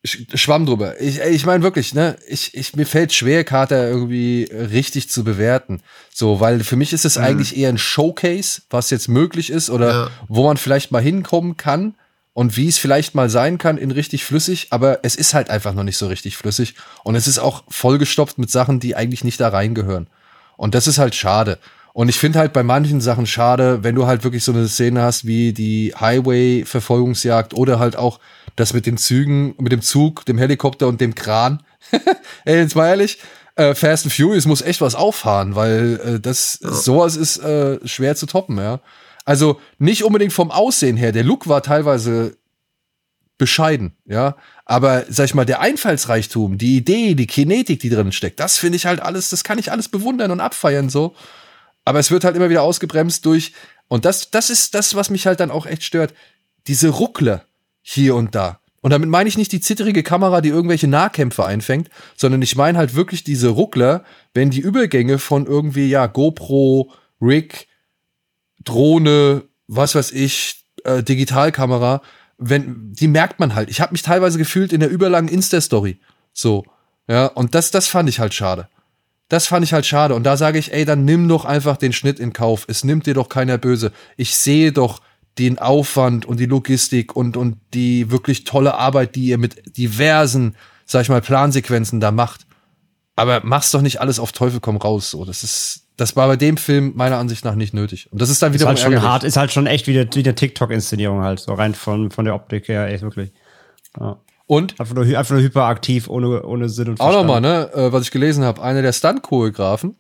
Sch 0.05 0.18
Schwamm 0.34 0.66
drüber. 0.66 1.01
Ich, 1.01 1.20
ich 1.20 1.47
meine 1.47 1.64
wirklich, 1.64 1.93
ne, 1.95 2.16
ich, 2.28 2.55
ich, 2.55 2.76
mir 2.76 2.87
fällt 2.87 3.12
schwer, 3.12 3.43
Carter 3.45 3.89
irgendwie 3.89 4.45
richtig 4.53 5.11
zu 5.11 5.24
bewerten. 5.24 5.80
So, 6.14 6.39
weil 6.39 6.62
für 6.62 6.76
mich 6.76 6.93
ist 6.93 7.05
es 7.05 7.18
eigentlich 7.18 7.57
eher 7.57 7.70
ein 7.70 7.78
Showcase, 7.78 8.62
was 8.70 8.91
jetzt 8.91 9.09
möglich 9.09 9.51
ist 9.51 9.68
oder 9.70 9.91
Ja. 9.91 10.11
wo 10.28 10.45
man 10.45 10.59
vielleicht 10.59 10.93
mal 10.93 11.03
hinkommen 11.03 11.57
kann 11.57 11.95
und 12.34 12.57
wie 12.57 12.68
es 12.68 12.78
vielleicht 12.78 13.14
mal 13.14 13.30
sein 13.30 13.59
kann 13.59 13.78
in 13.78 13.91
richtig 13.91 14.24
flüssig, 14.24 14.68
aber 14.70 15.01
es 15.03 15.16
ist 15.16 15.34
halt 15.34 15.51
einfach 15.51 15.72
noch 15.72 15.82
nicht 15.84 15.97
so 15.97 16.07
richtig 16.07 16.37
flüssig 16.37 16.74
und 17.03 17.16
es 17.16 17.26
ist 17.26 17.39
auch 17.39 17.64
vollgestopft 17.68 18.39
mit 18.39 18.51
Sachen, 18.51 18.78
die 18.78 18.95
eigentlich 18.95 19.24
nicht 19.24 19.41
da 19.41 19.49
reingehören. 19.49 20.07
Und 20.57 20.74
das 20.74 20.87
ist 20.87 20.99
halt 20.99 21.14
schade. 21.14 21.59
Und 21.97 22.11
ich 22.11 22.18
finde 22.18 22.40
halt 22.40 22.53
bei 22.53 22.62
manchen 22.62 23.01
Sachen 23.01 23.24
schade, 23.24 23.82
wenn 23.82 23.94
du 23.94 24.07
halt 24.07 24.22
wirklich 24.22 24.44
so 24.44 24.53
eine 24.53 24.68
Szene 24.68 25.01
hast 25.01 25.26
wie 25.26 25.55
die 25.55 25.94
Highway-Verfolgungsjagd 25.99 27.55
oder 27.55 27.78
halt 27.78 27.97
auch 27.97 28.20
das 28.55 28.74
mit 28.74 28.84
den 28.84 28.99
Zügen, 28.99 29.55
mit 29.57 29.72
dem 29.72 29.80
Zug, 29.80 30.26
dem 30.26 30.36
Helikopter 30.36 30.88
und 30.88 31.01
dem 31.01 31.14
Kran. 31.14 31.62
Ey, 32.44 32.59
jetzt 32.59 32.76
mal 32.76 32.88
ehrlich, 32.88 33.16
äh, 33.55 33.74
Fast 33.74 34.05
and 34.05 34.12
Furious 34.12 34.44
muss 34.44 34.61
echt 34.61 34.82
was 34.82 34.94
auffahren, 34.94 35.55
weil 35.55 35.99
äh, 36.05 36.20
das 36.20 36.53
sowas 36.53 37.16
ist 37.16 37.38
äh, 37.38 37.78
schwer 37.88 38.14
zu 38.14 38.26
toppen, 38.26 38.59
ja. 38.59 38.80
Also 39.24 39.59
nicht 39.78 40.05
unbedingt 40.05 40.34
vom 40.34 40.51
Aussehen 40.51 40.99
her. 40.99 41.12
Der 41.12 41.24
Look 41.24 41.49
war 41.49 41.62
teilweise 41.62 42.36
bescheiden, 43.38 43.97
ja. 44.05 44.36
Aber 44.66 45.07
sag 45.09 45.24
ich 45.24 45.34
mal, 45.34 45.47
der 45.47 45.61
Einfallsreichtum, 45.61 46.59
die 46.59 46.76
Idee, 46.76 47.14
die 47.14 47.26
Kinetik, 47.26 47.80
die 47.80 47.88
drin 47.88 48.12
steckt, 48.12 48.38
das 48.38 48.59
finde 48.59 48.76
ich 48.76 48.84
halt 48.84 49.01
alles, 49.01 49.30
das 49.30 49.44
kann 49.44 49.59
ich 49.59 49.72
alles 49.72 49.88
bewundern 49.88 50.30
und 50.30 50.40
abfeiern 50.40 50.90
so. 50.90 51.14
Aber 51.87 52.01
es 52.01 52.11
wird 52.11 52.24
halt 52.24 52.37
immer 52.37 52.51
wieder 52.51 52.62
ausgebremst 52.62 53.24
durch, 53.24 53.53
und 53.89 54.05
das, 54.05 54.30
das 54.30 54.51
ist 54.51 54.74
das, 54.74 54.97
was 54.97 55.09
mich 55.09 55.26
halt 55.26 55.41
dann 55.41 55.53
auch 55.53 55.64
echt 55.64 55.84
stört, 55.84 56.12
diese 56.66 56.89
Ruckler 56.89 57.45
hier 57.80 58.16
und 58.16 58.34
da. 58.34 58.61
Und 58.80 58.91
damit 58.91 59.09
meine 59.09 59.28
ich 59.28 59.39
nicht 59.39 59.53
die 59.53 59.61
zitterige 59.61 60.03
Kamera, 60.03 60.41
die 60.41 60.49
irgendwelche 60.49 60.89
Nahkämpfe 60.89 61.47
einfängt, 61.47 61.89
sondern 62.16 62.43
ich 62.43 62.57
meine 62.57 62.76
halt 62.76 62.95
wirklich 62.95 63.22
diese 63.22 63.49
Ruckler, 63.49 64.05
wenn 64.34 64.51
die 64.51 64.61
Übergänge 64.61 65.18
von 65.18 65.47
irgendwie, 65.47 65.89
ja, 65.89 66.07
GoPro, 66.07 66.93
Rig, 67.20 67.68
Drohne, 68.64 69.45
was 69.68 69.95
weiß 69.95 70.11
ich, 70.11 70.64
äh, 70.84 71.05
Digitalkamera, 71.05 72.03
wenn, 72.39 72.93
die 72.93 73.09
merkt 73.09 73.39
man 73.39 73.55
halt. 73.55 73.70
Ich 73.70 73.80
habe 73.80 73.93
mich 73.93 74.03
teilweise 74.03 74.39
gefühlt 74.39 74.72
in 74.72 74.80
der 74.80 74.91
überlangen 74.91 75.28
Insta-Story. 75.28 76.01
So. 76.32 76.64
Ja, 77.09 77.26
und 77.26 77.55
das, 77.55 77.70
das 77.70 77.87
fand 77.87 78.09
ich 78.09 78.18
halt 78.18 78.34
schade. 78.34 78.68
Das 79.29 79.47
fand 79.47 79.64
ich 79.64 79.72
halt 79.72 79.87
schade. 79.87 80.14
Und 80.14 80.24
da 80.24 80.37
sage 80.37 80.59
ich, 80.59 80.72
ey, 80.72 80.85
dann 80.85 81.05
nimm 81.05 81.29
doch 81.29 81.45
einfach 81.45 81.77
den 81.77 81.93
Schnitt 81.93 82.20
in 82.20 82.33
Kauf. 82.33 82.64
Es 82.68 82.85
nimmt 82.85 83.07
dir 83.07 83.14
doch 83.14 83.29
keiner 83.29 83.59
böse. 83.59 83.93
Ich 84.16 84.37
sehe 84.37 84.72
doch 84.72 85.01
den 85.39 85.59
Aufwand 85.59 86.24
und 86.24 86.41
die 86.41 86.47
Logistik 86.47 87.14
und, 87.14 87.37
und 87.37 87.59
die 87.74 88.11
wirklich 88.11 88.45
tolle 88.45 88.74
Arbeit, 88.74 89.16
die 89.16 89.27
ihr 89.27 89.39
mit 89.39 89.77
diversen, 89.77 90.57
sag 90.87 91.03
ich 91.03 91.09
mal, 91.09 91.20
Plansequenzen 91.20 92.01
da 92.01 92.11
macht. 92.11 92.47
Aber 93.16 93.41
mach's 93.45 93.70
doch 93.70 93.83
nicht 93.83 94.01
alles 94.01 94.18
auf 94.18 94.33
Teufel 94.33 94.61
komm 94.61 94.77
raus. 94.77 95.11
So, 95.11 95.24
das 95.24 95.43
ist, 95.43 95.87
das 95.97 96.16
war 96.16 96.29
bei 96.29 96.37
dem 96.37 96.57
Film 96.57 96.93
meiner 96.95 97.16
Ansicht 97.16 97.45
nach 97.45 97.55
nicht 97.55 97.74
nötig. 97.74 98.11
Und 98.12 98.20
das 98.20 98.31
ist 98.31 98.43
dann 98.43 98.53
Ist 98.53 98.61
wieder 98.61 98.68
halt 98.68 98.79
schon 98.79 99.03
hart, 99.03 99.24
ist 99.24 99.37
halt 99.37 99.53
schon 99.53 99.66
echt 99.66 99.87
wie 99.87 99.99
eine, 99.99 100.09
wie 100.14 100.20
eine 100.20 100.35
TikTok-Inszenierung 100.35 101.22
halt, 101.22 101.41
so 101.41 101.53
rein 101.55 101.74
von, 101.74 102.11
von 102.11 102.24
der 102.24 102.35
Optik 102.35 102.68
her, 102.68 102.89
echt 102.89 103.03
wirklich. 103.03 103.33
Ja. 103.99 104.20
Und 104.47 104.78
Einfach 104.78 104.94
nur, 104.94 105.05
einfach 105.05 105.34
nur 105.34 105.42
hyperaktiv, 105.42 106.09
ohne, 106.09 106.42
ohne 106.44 106.68
Sinn 106.68 106.88
und 106.88 107.01
auch 107.01 107.11
Verstand. 107.11 107.26
nochmal, 107.26 107.40
ne, 107.40 107.70
äh, 107.74 107.92
was 107.92 108.05
ich 108.05 108.11
gelesen 108.12 108.44
habe, 108.44 108.62
einer 108.62 108.80
der 108.80 108.92
Stunt-Choreografen 108.92 109.97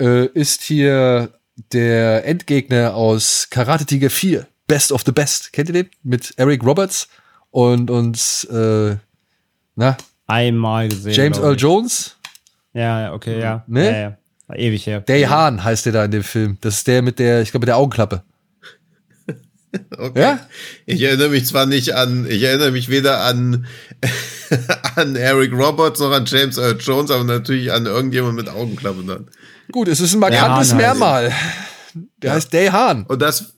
äh, 0.00 0.26
ist 0.26 0.62
hier 0.62 1.30
der 1.72 2.24
Endgegner 2.24 2.94
aus 2.94 3.48
Karate 3.50 3.84
Tiger 3.84 4.08
4, 4.10 4.46
Best 4.68 4.92
of 4.92 5.02
the 5.04 5.12
Best. 5.12 5.52
Kennt 5.52 5.68
ihr 5.68 5.72
den? 5.74 5.90
Mit 6.02 6.32
Eric 6.36 6.64
Roberts 6.64 7.08
und, 7.50 7.90
und 7.90 8.48
äh, 8.50 8.96
na, 9.74 9.96
Einmal 10.26 10.88
gesehen. 10.88 11.12
James 11.12 11.38
Earl. 11.38 11.56
Jones? 11.56 12.16
Ja, 12.72 13.12
okay, 13.12 13.40
ja. 13.40 13.64
Ne? 13.66 13.84
Ja, 13.90 13.98
ja. 13.98 14.16
Ewig 14.54 14.86
her. 14.86 15.00
Day 15.00 15.24
Hahn 15.24 15.62
heißt 15.62 15.86
der 15.86 15.92
da 15.92 16.04
in 16.04 16.10
dem 16.10 16.22
Film. 16.22 16.58
Das 16.60 16.76
ist 16.76 16.86
der 16.86 17.02
mit 17.02 17.18
der, 17.18 17.42
ich 17.42 17.50
glaube, 17.50 17.62
mit 17.64 17.68
der 17.68 17.76
Augenklappe. 17.76 18.22
Okay. 19.96 20.20
Ja? 20.20 20.46
Ich 20.84 21.00
erinnere 21.00 21.30
mich 21.30 21.46
zwar 21.46 21.64
nicht 21.64 21.94
an, 21.94 22.26
ich 22.28 22.42
erinnere 22.42 22.72
mich 22.72 22.90
weder 22.90 23.22
an, 23.22 23.66
an 24.96 25.16
Eric 25.16 25.52
Roberts 25.52 25.98
noch 26.00 26.10
an 26.10 26.26
James 26.26 26.58
Earl 26.58 26.76
Jones, 26.78 27.10
aber 27.10 27.24
natürlich 27.24 27.72
an 27.72 27.86
irgendjemand 27.86 28.36
mit 28.36 28.50
Augenklappen 28.50 29.06
dann. 29.06 29.30
Gut, 29.70 29.88
es 29.88 30.00
ist 30.00 30.12
ein 30.12 30.20
markantes 30.20 30.74
Mehrmal. 30.74 31.32
Der 32.18 32.32
heißt 32.32 32.52
Day 32.52 32.68
Hahn. 32.68 33.06
Und 33.08 33.22
das, 33.22 33.54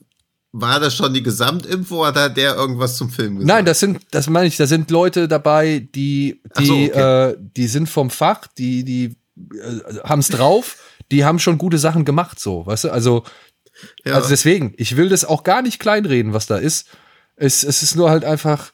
war 0.57 0.79
das 0.79 0.95
schon 0.95 1.13
die 1.13 1.21
Gesamtinfo 1.21 2.07
oder 2.07 2.23
hat 2.23 2.37
der 2.37 2.55
irgendwas 2.55 2.95
zum 2.95 3.09
Film 3.09 3.35
gesagt? 3.35 3.47
Nein, 3.47 3.65
das 3.65 3.81
sind, 3.81 3.99
das 4.11 4.29
meine 4.29 4.47
ich, 4.47 4.55
da 4.55 4.67
sind 4.67 4.89
Leute 4.89 5.27
dabei, 5.27 5.87
die, 5.93 6.41
die, 6.57 6.65
so, 6.65 6.73
okay. 6.73 7.31
äh, 7.31 7.37
die 7.37 7.67
sind 7.67 7.89
vom 7.89 8.09
Fach, 8.09 8.47
die, 8.57 8.85
die 8.85 9.17
äh, 9.35 9.99
haben's 10.05 10.29
drauf, 10.29 10.77
die 11.11 11.25
haben 11.25 11.39
schon 11.39 11.57
gute 11.57 11.77
Sachen 11.77 12.05
gemacht, 12.05 12.39
so, 12.39 12.65
weißt 12.65 12.85
du? 12.85 12.89
Also, 12.89 13.23
ja. 14.05 14.13
also 14.15 14.29
deswegen, 14.29 14.73
ich 14.77 14.97
will 14.97 15.09
das 15.09 15.25
auch 15.25 15.43
gar 15.43 15.61
nicht 15.61 15.79
kleinreden, 15.79 16.33
was 16.33 16.45
da 16.47 16.57
ist. 16.57 16.87
Es, 17.35 17.63
es 17.63 17.83
ist 17.83 17.95
nur 17.95 18.09
halt 18.09 18.23
einfach 18.25 18.71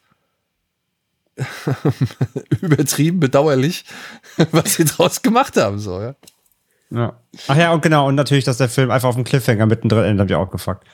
übertrieben, 2.61 3.19
bedauerlich, 3.19 3.85
was 4.51 4.75
sie 4.75 4.85
draus 4.85 5.21
gemacht 5.21 5.57
haben, 5.57 5.79
so, 5.79 5.99
ja. 6.01 6.15
Ja. 6.89 7.21
Ach 7.47 7.55
ja, 7.55 7.71
und 7.71 7.81
genau, 7.81 8.07
und 8.07 8.15
natürlich, 8.15 8.43
dass 8.43 8.57
der 8.57 8.67
Film 8.67 8.91
einfach 8.91 9.07
auf 9.07 9.15
dem 9.15 9.23
Cliffhanger 9.23 9.65
mittendrin 9.65 10.03
endet, 10.03 10.19
hab 10.19 10.29
ich 10.29 10.35
auch 10.35 10.51
gefuckt. 10.51 10.85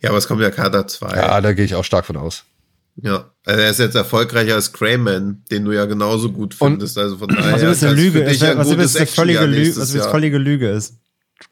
ja, 0.00 0.08
aber 0.08 0.18
es 0.18 0.26
kommt 0.26 0.40
ja 0.40 0.50
Kater 0.50 0.86
2. 0.86 1.14
Ja, 1.14 1.40
da 1.42 1.52
gehe 1.52 1.64
ich 1.66 1.74
auch 1.74 1.84
stark 1.84 2.06
von 2.06 2.16
aus. 2.16 2.44
Ja, 2.96 3.30
also 3.44 3.60
er 3.60 3.70
ist 3.70 3.78
jetzt 3.78 3.94
erfolgreicher 3.94 4.54
als 4.54 4.72
Crayman, 4.72 5.44
den 5.50 5.64
du 5.66 5.72
ja 5.72 5.84
genauso 5.84 6.32
gut 6.32 6.56
Und- 6.60 6.70
findest. 6.72 6.96
also 6.98 7.18
von 7.18 7.28
daher 7.28 7.52
Was 7.52 7.60
übrigens 7.60 7.76
ist 7.76 7.84
eine 7.84 7.94
Lüge 7.94 8.20
ist, 8.22 8.40
was 8.40 8.70
übrigens 8.70 8.96
eine 8.96 9.06
völlige 9.06 9.44
Lüge, 9.44 9.76
was 9.76 10.06
völlige 10.06 10.38
Lüge 10.38 10.70
ist. 10.70 10.94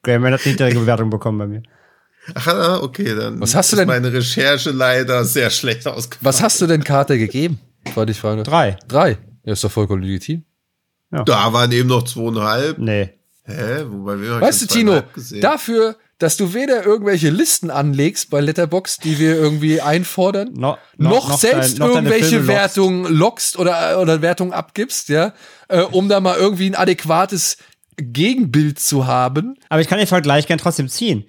Graham 0.03 0.25
hat 0.27 0.45
nicht 0.47 0.59
direkt 0.59 0.77
Bewertung 0.77 1.11
bekommen 1.11 1.39
bei 1.39 1.47
mir. 1.47 1.63
Ach, 2.35 2.47
ah, 2.49 2.79
okay, 2.83 3.15
dann 3.15 3.41
Was 3.41 3.55
hast 3.55 3.71
du 3.73 3.77
ist 3.77 3.81
denn- 3.81 3.89
meine 3.89 4.13
Recherche 4.13 4.71
leider 4.73 5.25
sehr 5.25 5.49
schlecht 5.51 5.87
ausgefallen. 5.87 6.25
Was 6.25 6.43
hast 6.43 6.61
du 6.61 6.67
denn 6.67 6.83
Carter 6.83 7.17
gegeben? 7.19 7.61
Wollte 7.95 8.11
ich 8.13 8.19
fragen. 8.21 8.43
Drei. 8.43 8.77
Drei. 8.89 9.17
Ja, 9.45 9.53
ist 9.53 9.63
doch 9.63 9.71
vollkommen 9.71 10.03
legitim. 10.03 10.45
Da 11.11 11.53
waren 11.53 11.71
eben 11.71 11.89
noch 11.89 12.03
zweieinhalb. 12.03 12.79
Nee. 12.79 13.11
Hä? 13.45 13.85
Wobei 13.87 14.21
wir 14.21 14.41
Weißt 14.41 14.63
du, 14.63 14.67
Tino, 14.67 15.03
dafür, 15.41 15.95
dass 16.19 16.37
du 16.37 16.53
weder 16.53 16.85
irgendwelche 16.85 17.31
Listen 17.31 17.71
anlegst 17.71 18.29
bei 18.31 18.41
Letterbox, 18.41 18.99
die 18.99 19.21
wir 19.21 19.37
irgendwie 19.37 19.81
einfordern, 19.81 20.49
No, 20.55 20.77
noch, 20.97 21.29
noch 21.29 21.39
selbst 21.39 21.79
dein- 21.79 21.87
noch 21.89 21.95
irgendwelche. 21.95 22.49
Wertungen 22.49 23.05
lockst 23.15 23.57
oder, 23.57 24.01
oder 24.01 24.21
Wertungen 24.21 24.53
abgibst, 24.53 25.09
ja, 25.11 25.33
äh, 25.69 25.81
um 25.83 26.09
da 26.09 26.19
mal 26.19 26.37
irgendwie 26.37 26.69
ein 26.69 26.75
adäquates 26.75 27.57
Gegenbild 27.97 28.79
zu 28.79 29.07
haben. 29.07 29.57
Aber 29.69 29.81
ich 29.81 29.89
kann 29.89 29.99
den 29.99 30.07
Vergleich 30.07 30.47
gern 30.47 30.59
trotzdem 30.59 30.89
ziehen. 30.89 31.25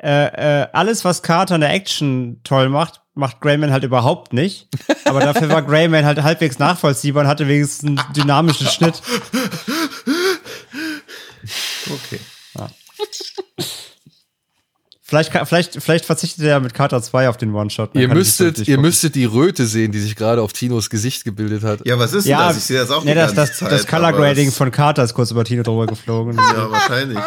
Äh, 0.00 0.62
äh, 0.62 0.68
alles, 0.72 1.04
was 1.04 1.22
Carter 1.22 1.56
in 1.56 1.60
der 1.60 1.72
Action 1.72 2.40
toll 2.44 2.68
macht, 2.68 3.02
macht 3.14 3.40
Grayman 3.40 3.72
halt 3.72 3.82
überhaupt 3.84 4.32
nicht. 4.32 4.68
Aber 5.04 5.20
dafür 5.20 5.48
war 5.48 5.62
Grayman 5.62 6.04
halt 6.04 6.22
halbwegs 6.22 6.58
nachvollziehbar 6.58 7.24
und 7.24 7.28
hatte 7.28 7.48
wenigstens 7.48 7.84
einen 7.84 8.12
dynamischen 8.14 8.68
Schnitt. 8.68 9.02
Okay. 11.86 12.20
Vielleicht, 15.08 15.32
vielleicht, 15.32 15.82
vielleicht 15.82 16.04
verzichtet 16.04 16.44
er 16.44 16.60
mit 16.60 16.74
Carter 16.74 17.00
2 17.00 17.30
auf 17.30 17.38
den 17.38 17.54
One-Shot. 17.54 17.94
Dann 17.94 18.02
Ihr 18.02 18.08
müsstet, 18.08 18.58
ihr 18.58 18.64
gucken. 18.66 18.82
müsstet 18.82 19.14
die 19.14 19.24
Röte 19.24 19.66
sehen, 19.66 19.90
die 19.90 20.00
sich 20.00 20.14
gerade 20.14 20.42
auf 20.42 20.52
Tinos 20.52 20.90
Gesicht 20.90 21.24
gebildet 21.24 21.64
hat. 21.64 21.80
Ja, 21.86 21.98
was 21.98 22.12
ist 22.12 22.24
denn 22.24 22.32
Ja, 22.32 22.48
das? 22.48 22.58
Ich 22.58 22.64
sehe 22.64 22.78
das 22.78 22.90
auch 22.90 23.02
ja, 23.06 23.12
die 23.12 23.14
das, 23.14 23.34
ganze 23.34 23.50
das, 23.52 23.58
Zeit. 23.58 23.72
das 23.72 23.86
Color 23.86 24.12
Grading 24.12 24.52
von 24.52 24.70
Carter 24.70 25.02
ist 25.04 25.14
kurz 25.14 25.30
über 25.30 25.44
Tino 25.44 25.62
drüber 25.62 25.86
geflogen. 25.86 26.36
Ja, 26.36 26.70
wahrscheinlich. 26.70 27.18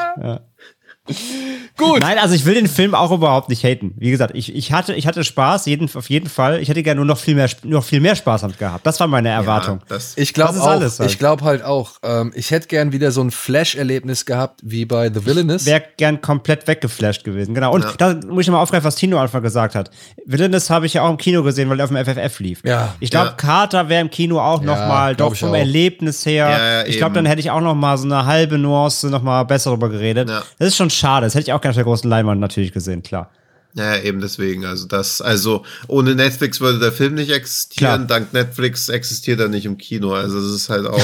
Gut. 1.77 2.01
Nein, 2.01 2.19
also 2.19 2.35
ich 2.35 2.45
will 2.45 2.53
den 2.53 2.67
Film 2.67 2.93
auch 2.93 3.11
überhaupt 3.11 3.49
nicht 3.49 3.63
haten. 3.63 3.93
Wie 3.97 4.11
gesagt, 4.11 4.35
ich, 4.35 4.53
ich 4.55 4.71
hatte, 4.71 4.93
ich 4.93 5.07
hatte 5.07 5.23
Spaß, 5.23 5.65
jeden, 5.65 5.89
auf 5.95 6.09
jeden 6.11 6.29
Fall. 6.29 6.61
Ich 6.61 6.69
hätte 6.69 6.83
gerne 6.83 6.97
nur 6.97 7.05
noch 7.05 7.17
viel 7.17 7.33
mehr, 7.33 7.49
noch 7.63 7.83
viel 7.83 7.99
mehr 7.99 8.15
Spaß 8.15 8.41
damit 8.41 8.59
gehabt. 8.59 8.85
Das 8.85 8.99
war 8.99 9.07
meine 9.07 9.29
Erwartung. 9.29 9.79
Ja, 9.79 9.85
das, 9.95 10.15
Ich 10.15 10.33
glaube 10.33 10.59
auch, 10.61 10.67
alles 10.67 10.99
halt. 10.99 11.09
ich 11.09 11.17
glaube 11.17 11.43
halt 11.43 11.63
auch, 11.63 11.93
ähm, 12.03 12.31
ich 12.35 12.51
hätte 12.51 12.67
gern 12.67 12.91
wieder 12.91 13.11
so 13.11 13.21
ein 13.21 13.31
Flash-Erlebnis 13.31 14.25
gehabt, 14.25 14.59
wie 14.63 14.85
bei 14.85 15.11
The 15.11 15.25
Villainous. 15.25 15.65
Wäre 15.65 15.81
gern 15.97 16.21
komplett 16.21 16.67
weggeflasht 16.67 17.23
gewesen. 17.23 17.55
Genau. 17.55 17.73
Und 17.73 17.83
Ja. 17.83 17.91
da 17.97 18.13
muss 18.27 18.41
ich 18.41 18.47
nochmal 18.47 18.61
aufgreifen, 18.61 18.85
was 18.85 18.95
Tino 18.95 19.17
Anfang 19.19 19.41
gesagt 19.41 19.73
hat. 19.73 19.89
Villainous 20.25 20.69
habe 20.69 20.85
ich 20.85 20.93
ja 20.93 21.01
auch 21.01 21.09
im 21.09 21.17
Kino 21.17 21.41
gesehen, 21.41 21.67
weil 21.69 21.79
er 21.79 21.85
auf 21.85 21.91
dem 21.91 21.97
FFF 22.05 22.39
lief. 22.39 22.61
Ja. 22.63 22.93
Ich 22.99 23.09
glaube, 23.09 23.27
Ja. 23.29 23.33
Carter 23.33 23.89
wäre 23.89 24.01
im 24.01 24.11
Kino 24.11 24.39
auch 24.39 24.59
Ja, 24.61 24.67
noch 24.67 24.77
mal 24.87 25.15
glaub 25.15 25.31
doch 25.31 25.37
vom 25.39 25.49
auch. 25.49 25.55
Erlebnis 25.55 26.25
her. 26.27 26.47
Ja, 26.49 26.73
ja, 26.81 26.85
ich 26.85 26.97
glaube, 26.97 27.15
dann 27.15 27.25
hätte 27.25 27.39
ich 27.39 27.49
auch 27.49 27.61
noch 27.61 27.73
mal 27.75 27.97
so 27.97 28.05
eine 28.05 28.25
halbe 28.27 28.59
Nuance 28.59 29.09
noch 29.09 29.23
mal 29.23 29.43
besser 29.43 29.71
darüber 29.71 29.89
geredet. 29.89 30.29
Ja. 30.29 30.43
Das 30.59 30.67
ist 30.67 30.75
schon 30.77 30.90
schade. 30.91 31.25
Das 31.25 31.33
hätte 31.35 31.43
ich 31.43 31.53
auch 31.53 31.61
gerne 31.61 31.71
auf 31.71 31.75
der 31.75 31.83
großen 31.85 32.09
Leinwand 32.09 32.39
natürlich 32.39 32.71
gesehen, 32.71 33.01
klar. 33.03 33.31
ja, 33.73 33.97
eben 33.97 34.19
deswegen. 34.21 34.65
Also 34.65 34.87
das, 34.87 35.21
also 35.21 35.65
ohne 35.87 36.15
Netflix 36.15 36.59
würde 36.61 36.79
der 36.79 36.91
Film 36.91 37.15
nicht 37.15 37.31
existieren. 37.31 38.07
Klar. 38.07 38.19
Dank 38.19 38.33
Netflix 38.33 38.89
existiert 38.89 39.39
er 39.39 39.47
nicht 39.47 39.65
im 39.65 39.77
Kino. 39.77 40.13
Also 40.13 40.39
es 40.39 40.53
ist 40.53 40.69
halt 40.69 40.85
auch. 40.87 41.01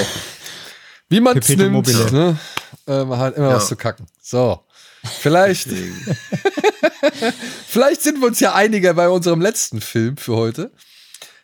Wie 1.10 1.22
man 1.22 1.38
es 1.38 1.48
nimmt, 1.50 1.72
mobile. 1.72 2.12
ne? 2.12 2.38
äh, 2.88 3.06
man 3.06 3.18
hat 3.20 3.38
immer 3.38 3.50
Ja. 3.50 3.56
was 3.56 3.68
zu 3.70 3.78
kacken. 3.78 4.08
So. 4.22 4.60
Vielleicht, 5.22 5.70
vielleicht 7.68 8.02
sind 8.02 8.20
wir 8.20 8.28
uns 8.28 8.40
ja 8.40 8.54
einiger 8.54 8.94
bei 8.94 9.10
unserem 9.10 9.42
letzten 9.42 9.82
Film 9.82 10.18
für 10.18 10.36
heute. 10.36 10.72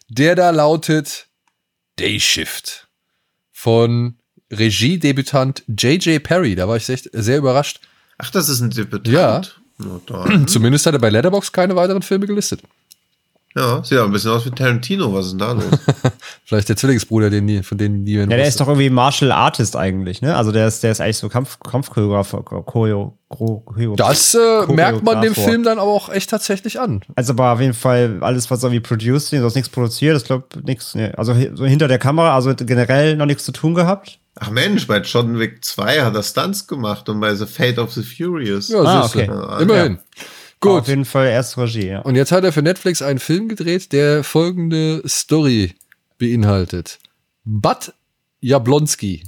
Der 0.09 0.35
da 0.35 0.49
lautet 0.49 1.27
Day 1.99 2.19
Shift 2.19 2.87
von 3.51 4.17
Regiedebütant 4.51 5.63
J.J. 5.67 6.21
Perry. 6.21 6.55
Da 6.55 6.67
war 6.67 6.75
ich 6.77 6.89
echt 6.89 7.09
sehr 7.13 7.37
überrascht. 7.37 7.79
Ach, 8.23 8.29
das 8.31 8.49
ist 8.49 8.61
ein 8.61 8.69
Debütant. 8.69 9.07
Ja. 9.07 9.41
Dann. 10.07 10.47
Zumindest 10.47 10.85
hat 10.85 10.93
er 10.93 10.99
bei 10.99 11.09
Letterbox 11.09 11.51
keine 11.51 11.75
weiteren 11.75 12.01
Filme 12.01 12.25
gelistet. 12.27 12.61
Ja, 13.55 13.83
sieht 13.83 13.99
aber 13.99 14.07
ein 14.09 14.11
bisschen 14.11 14.31
aus 14.31 14.45
wie 14.47 14.49
Tarantino. 14.49 15.13
Was 15.13 15.27
ist 15.27 15.31
denn 15.33 15.39
da 15.39 15.51
los? 15.51 15.65
Vielleicht 16.45 16.69
der 16.69 16.75
Zwillingsbruder, 16.75 17.29
den 17.29 17.45
nie, 17.45 17.61
von 17.61 17.77
denen 17.77 18.03
niemand 18.03 18.31
Ja, 18.31 18.37
der 18.37 18.45
wusste. 18.47 18.49
ist 18.49 18.59
doch 18.61 18.67
irgendwie 18.67 18.89
Martial 18.89 19.31
Artist 19.31 19.75
eigentlich, 19.75 20.23
ne? 20.23 20.35
Also 20.35 20.51
der 20.51 20.67
ist, 20.67 20.81
der 20.81 20.91
ist 20.91 21.01
eigentlich 21.01 21.17
so 21.19 21.29
Kampf, 21.29 21.59
Kampfchoreograf, 21.59 22.31
Choreo, 22.65 23.15
Choreo, 23.29 23.95
Das 23.95 24.33
äh, 24.33 24.65
merkt 24.73 25.03
man 25.03 25.21
dem. 25.21 25.35
Film 25.35 25.61
dann 25.61 25.77
aber 25.77 25.91
auch 25.91 26.09
echt 26.09 26.31
tatsächlich 26.31 26.79
an. 26.79 27.01
Also 27.15 27.33
aber 27.33 27.53
auf 27.53 27.61
jeden 27.61 27.75
Fall 27.75 28.17
alles, 28.21 28.49
was 28.49 28.63
irgendwie 28.63 28.79
produced, 28.79 29.29
sonst 29.29 29.53
nichts 29.55 29.69
produziert, 29.69 30.17
ich 30.17 30.23
glaube 30.25 30.45
nichts, 30.63 30.95
ne. 30.95 31.13
Also 31.15 31.35
so 31.53 31.65
hinter 31.65 31.87
der 31.87 31.99
Kamera, 31.99 32.33
also 32.33 32.55
generell 32.55 33.15
noch 33.17 33.27
nichts 33.27 33.43
zu 33.43 33.51
tun 33.51 33.75
gehabt. 33.75 34.17
Ach 34.45 34.49
Mensch, 34.51 34.87
bei 34.87 34.97
John 34.99 35.39
Wick 35.39 35.63
2 35.63 36.01
hat 36.01 36.15
er 36.15 36.23
Stunts 36.23 36.67
gemacht 36.67 37.07
und 37.07 37.19
bei 37.21 37.33
The 37.33 37.45
Fate 37.45 37.77
of 37.79 37.93
the 37.93 38.03
Furious. 38.03 38.67
Ja, 38.67 38.81
Ah, 38.81 39.05
okay. 39.05 39.23
Immerhin. 39.61 39.99
Auf 39.99 40.59
Gut. 40.59 40.87
jeden 40.87 41.05
Fall 41.05 41.27
erst 41.27 41.57
Regie, 41.57 41.87
ja. 41.87 41.99
Und 41.99 42.15
jetzt 42.15 42.31
hat 42.31 42.43
er 42.43 42.51
für 42.51 42.61
Netflix 42.61 43.01
einen 43.01 43.19
Film 43.19 43.47
gedreht, 43.47 43.91
der 43.93 44.23
folgende 44.23 45.01
Story 45.07 45.75
beinhaltet. 46.17 46.99
Bud 47.45 47.93
Jablonski 48.41 49.23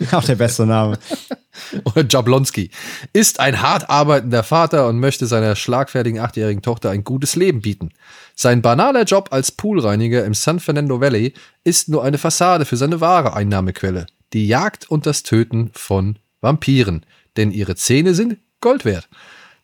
Auch 0.12 0.24
der 0.24 0.36
beste 0.36 0.66
Name. 0.66 0.98
oder 1.84 2.04
Jablonski 2.08 2.70
ist 3.12 3.38
ein 3.38 3.60
hart 3.60 3.90
arbeitender 3.90 4.42
Vater 4.42 4.88
und 4.88 4.98
möchte 4.98 5.26
seiner 5.26 5.54
schlagfertigen 5.56 6.18
achtjährigen 6.20 6.62
Tochter 6.62 6.90
ein 6.90 7.04
gutes 7.04 7.36
Leben 7.36 7.60
bieten. 7.60 7.90
Sein 8.34 8.62
banaler 8.62 9.04
Job 9.04 9.28
als 9.30 9.52
Poolreiniger 9.52 10.24
im 10.24 10.34
San 10.34 10.58
Fernando 10.58 11.00
Valley 11.00 11.34
ist 11.64 11.88
nur 11.88 12.02
eine 12.02 12.18
Fassade 12.18 12.64
für 12.64 12.76
seine 12.78 13.00
wahre 13.00 13.34
Einnahmequelle. 13.34 14.06
Die 14.32 14.46
Jagd 14.46 14.90
und 14.90 15.06
das 15.06 15.22
Töten 15.22 15.70
von 15.74 16.18
Vampiren. 16.40 17.04
Denn 17.36 17.50
ihre 17.50 17.76
Zähne 17.76 18.14
sind 18.14 18.38
Gold 18.60 18.84
wert. 18.84 19.08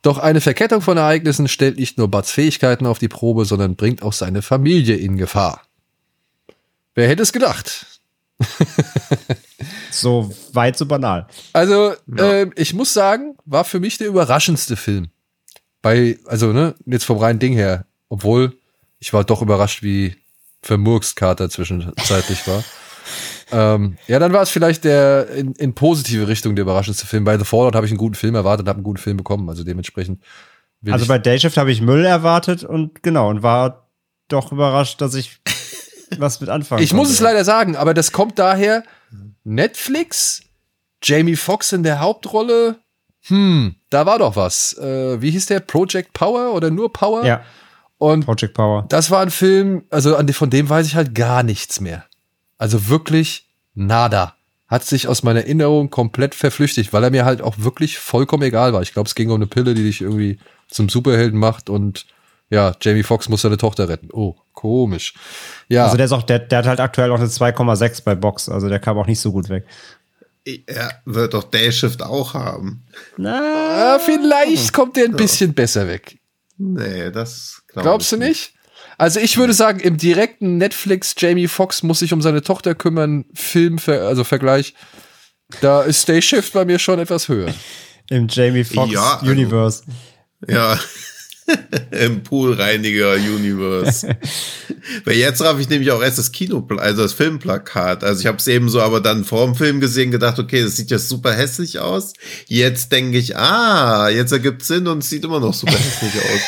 Doch 0.02 0.18
eine 0.18 0.40
Verkettung 0.40 0.82
von 0.82 0.96
Ereignissen 0.96 1.48
stellt 1.48 1.78
nicht 1.78 1.98
nur 1.98 2.08
Buds 2.08 2.30
Fähigkeiten 2.30 2.86
auf 2.86 2.98
die 2.98 3.08
Probe, 3.08 3.44
sondern 3.44 3.76
bringt 3.76 4.02
auch 4.02 4.12
seine 4.12 4.42
Familie 4.42 4.96
in 4.96 5.16
Gefahr. 5.16 5.62
Wer 6.94 7.08
hätte 7.08 7.22
es 7.22 7.32
gedacht? 7.32 8.00
So 9.90 10.30
weit, 10.52 10.76
so 10.76 10.86
banal. 10.86 11.26
Also, 11.52 11.94
ähm, 12.18 12.52
ich 12.54 12.74
muss 12.74 12.92
sagen, 12.92 13.36
war 13.46 13.64
für 13.64 13.80
mich 13.80 13.96
der 13.98 14.08
überraschendste 14.08 14.76
Film. 14.76 15.08
Bei, 15.80 16.18
also, 16.26 16.52
ne, 16.52 16.74
jetzt 16.84 17.04
vom 17.04 17.18
reinen 17.18 17.38
Ding 17.38 17.54
her. 17.54 17.86
Obwohl, 18.08 18.56
ich 18.98 19.12
war 19.12 19.24
doch 19.24 19.42
überrascht, 19.42 19.82
wie 19.82 20.16
vermurkst 20.62 21.16
Carter 21.16 21.48
zwischenzeitlich 21.48 22.46
war. 22.46 22.62
ähm, 23.52 23.96
ja, 24.06 24.18
dann 24.18 24.32
war 24.32 24.42
es 24.42 24.50
vielleicht 24.50 24.84
der 24.84 25.28
in, 25.30 25.52
in 25.54 25.74
positive 25.74 26.26
Richtung 26.28 26.56
der 26.56 26.62
überraschendste 26.62 27.06
Film. 27.06 27.24
Bei 27.24 27.38
The 27.38 27.44
Fallout 27.44 27.74
habe 27.74 27.86
ich 27.86 27.92
einen 27.92 27.98
guten 27.98 28.14
Film 28.14 28.34
erwartet 28.34 28.64
und 28.64 28.68
habe 28.68 28.78
einen 28.78 28.84
guten 28.84 28.98
Film 28.98 29.16
bekommen. 29.16 29.48
Also 29.48 29.62
dementsprechend. 29.64 30.22
Also 30.88 31.06
bei 31.06 31.18
Dayshift 31.18 31.56
habe 31.56 31.70
ich 31.72 31.80
Müll 31.80 32.04
erwartet 32.04 32.62
und 32.64 33.02
genau, 33.02 33.30
und 33.30 33.42
war 33.42 33.88
doch 34.28 34.52
überrascht, 34.52 35.00
dass 35.00 35.14
ich 35.14 35.40
was 36.18 36.40
mit 36.40 36.50
anfangen 36.50 36.82
Ich 36.82 36.92
muss 36.92 37.08
konnte. 37.08 37.14
es 37.14 37.20
leider 37.20 37.44
sagen, 37.44 37.76
aber 37.76 37.94
das 37.94 38.12
kommt 38.12 38.38
daher, 38.38 38.82
Netflix, 39.44 40.42
Jamie 41.02 41.36
Foxx 41.36 41.72
in 41.72 41.82
der 41.82 42.00
Hauptrolle, 42.00 42.76
hm, 43.26 43.76
da 43.90 44.06
war 44.06 44.18
doch 44.18 44.36
was. 44.36 44.76
Äh, 44.78 45.20
wie 45.22 45.30
hieß 45.30 45.46
der? 45.46 45.60
Project 45.60 46.12
Power 46.12 46.52
oder 46.52 46.70
nur 46.70 46.92
Power? 46.92 47.24
Ja, 47.24 47.42
Und 47.98 48.24
Project 48.24 48.54
Power. 48.54 48.84
das 48.88 49.10
war 49.10 49.20
ein 49.22 49.30
Film, 49.30 49.84
also 49.90 50.16
an, 50.16 50.28
von 50.32 50.50
dem 50.50 50.68
weiß 50.68 50.86
ich 50.86 50.94
halt 50.94 51.14
gar 51.14 51.42
nichts 51.42 51.80
mehr. 51.80 52.04
Also 52.58 52.88
wirklich 52.88 53.46
nada. 53.74 54.34
Hat 54.68 54.84
sich 54.84 55.06
aus 55.06 55.22
meiner 55.22 55.40
Erinnerung 55.40 55.90
komplett 55.90 56.34
verflüchtigt, 56.34 56.92
weil 56.92 57.04
er 57.04 57.10
mir 57.10 57.24
halt 57.24 57.40
auch 57.40 57.58
wirklich 57.58 57.98
vollkommen 57.98 58.42
egal 58.42 58.72
war. 58.72 58.82
Ich 58.82 58.92
glaube, 58.92 59.06
es 59.06 59.14
ging 59.14 59.30
um 59.30 59.36
eine 59.36 59.46
Pille, 59.46 59.74
die 59.74 59.84
dich 59.84 60.00
irgendwie 60.00 60.38
zum 60.68 60.88
Superhelden 60.88 61.38
macht 61.38 61.70
und 61.70 62.06
ja, 62.50 62.74
Jamie 62.80 63.02
Foxx 63.02 63.28
muss 63.28 63.42
seine 63.42 63.56
Tochter 63.56 63.88
retten. 63.88 64.08
Oh, 64.12 64.36
komisch. 64.52 65.14
Ja. 65.68 65.84
Also 65.84 65.96
der 65.96 66.06
ist 66.06 66.12
auch, 66.12 66.22
der, 66.22 66.40
der 66.40 66.58
hat 66.58 66.66
halt 66.66 66.80
aktuell 66.80 67.10
auch 67.10 67.18
eine 67.18 67.26
2,6 67.26 68.04
bei 68.04 68.14
Box, 68.14 68.48
also 68.48 68.68
der 68.68 68.78
kam 68.78 68.98
auch 68.98 69.06
nicht 69.06 69.20
so 69.20 69.32
gut 69.32 69.48
weg. 69.48 69.66
Ja, 70.46 70.90
wird 71.04 71.34
doch 71.34 71.44
Dayshift 71.44 72.02
auch 72.02 72.34
haben. 72.34 72.84
Ah, 73.22 73.98
vielleicht 73.98 74.72
kommt 74.72 74.96
der 74.96 75.06
ein 75.06 75.16
bisschen 75.16 75.54
besser 75.54 75.88
weg. 75.88 76.18
Nee, 76.56 77.10
das 77.10 77.62
glaub 77.68 77.82
Glaubst 77.82 78.12
du 78.12 78.16
ich 78.16 78.22
nicht? 78.22 78.54
Also 78.98 79.20
ich 79.20 79.36
würde 79.36 79.52
sagen, 79.52 79.80
im 79.80 79.96
direkten 79.98 80.56
Netflix 80.58 81.14
Jamie 81.18 81.48
Foxx 81.48 81.82
muss 81.82 81.98
sich 81.98 82.12
um 82.12 82.22
seine 82.22 82.42
Tochter 82.42 82.74
kümmern, 82.74 83.26
Film, 83.34 83.78
also 83.86 84.24
Vergleich. 84.24 84.74
Da 85.60 85.82
ist 85.82 86.02
Stay 86.02 86.20
Shift 86.22 86.52
bei 86.52 86.64
mir 86.64 86.78
schon 86.78 86.98
etwas 86.98 87.28
höher. 87.28 87.54
Im 88.10 88.26
Jamie 88.28 88.64
Foxx 88.64 88.92
Ja, 88.92 89.18
also- 89.18 89.30
Universe. 89.30 89.82
Ja. 90.48 90.78
Im 91.92 92.22
Poolreiniger-Universe. 92.24 94.16
Weil 95.04 95.14
jetzt 95.16 95.40
raff 95.42 95.60
ich 95.60 95.68
nämlich 95.68 95.92
auch 95.92 96.02
erst 96.02 96.18
das 96.18 96.32
Kino, 96.32 96.66
also 96.78 97.02
das 97.02 97.12
Filmplakat. 97.12 98.02
Also 98.02 98.20
ich 98.20 98.26
habe 98.26 98.38
es 98.38 98.48
eben 98.48 98.68
so 98.68 98.80
aber 98.80 99.00
dann 99.00 99.24
vor 99.24 99.44
dem 99.46 99.54
Film 99.54 99.78
gesehen, 99.80 100.10
gedacht, 100.10 100.38
okay, 100.40 100.62
das 100.62 100.76
sieht 100.76 100.90
ja 100.90 100.98
super 100.98 101.32
hässlich 101.32 101.78
aus. 101.78 102.14
Jetzt 102.46 102.90
denke 102.90 103.18
ich, 103.18 103.36
ah, 103.36 104.08
jetzt 104.08 104.32
ergibt 104.32 104.64
Sinn 104.64 104.88
und 104.88 104.98
es 104.98 105.10
sieht 105.10 105.24
immer 105.24 105.38
noch 105.38 105.54
super 105.54 105.72
hässlich 105.78 106.14
aus. 106.16 106.40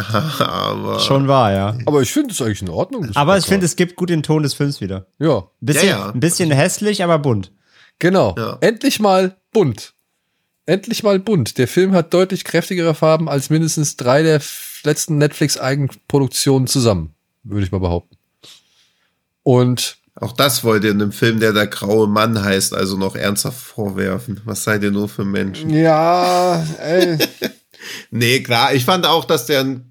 aber 0.40 0.98
Schon 1.00 1.28
wahr, 1.28 1.52
ja. 1.52 1.78
Aber 1.86 2.00
ich 2.02 2.12
finde 2.12 2.32
es 2.32 2.40
eigentlich 2.42 2.62
in 2.62 2.68
Ordnung. 2.70 3.06
das 3.08 3.16
Aber 3.16 3.36
ich 3.36 3.44
Plakat. 3.44 3.48
finde, 3.48 3.66
es 3.66 3.76
gibt 3.76 3.96
gut 3.96 4.10
den 4.10 4.22
Ton 4.22 4.42
des 4.42 4.54
Films 4.54 4.80
wieder. 4.80 5.06
Ja, 5.18 5.38
Ein 5.38 5.44
bisschen, 5.60 5.88
Ja, 5.88 5.98
ja. 5.98 6.10
Ein 6.10 6.20
bisschen 6.20 6.50
hässlich, 6.50 7.02
aber 7.04 7.18
bunt. 7.18 7.52
genau. 7.98 8.34
Ja. 8.38 8.58
Endlich 8.60 9.00
mal 9.00 9.36
bunt. 9.52 9.92
Endlich 10.66 11.02
mal 11.02 11.18
bunt. 11.18 11.58
Der 11.58 11.66
Film 11.68 11.92
hat 11.92 12.14
deutlich 12.14 12.44
kräftigere 12.44 12.94
Farben 12.94 13.28
als 13.28 13.50
mindestens 13.50 13.96
drei 13.96 14.22
der 14.22 14.36
f- 14.36 14.80
letzten 14.84 15.18
Netflix-Eigenproduktionen 15.18 16.68
zusammen, 16.68 17.14
würde 17.42 17.64
ich 17.64 17.72
mal 17.72 17.80
behaupten. 17.80 18.16
Und 19.42 19.96
auch 20.16 20.32
das 20.32 20.64
wollt 20.64 20.84
ihr 20.84 20.90
in 20.90 21.00
einem 21.00 21.12
Film, 21.12 21.40
der 21.40 21.52
der 21.52 21.66
graue 21.66 22.06
Mann 22.06 22.42
heißt, 22.42 22.74
also 22.74 22.96
noch 22.96 23.16
ernsthaft 23.16 23.58
vorwerfen. 23.58 24.40
Was 24.44 24.64
seid 24.64 24.82
ihr 24.82 24.90
nur 24.90 25.08
für 25.08 25.24
Menschen? 25.24 25.70
ja, 25.70 26.62
ey. 26.82 27.18
Nee, 28.10 28.42
klar, 28.42 28.74
ich 28.74 28.84
fand 28.84 29.06
auch, 29.06 29.24
dass 29.24 29.46
der 29.46 29.60
einen, 29.60 29.89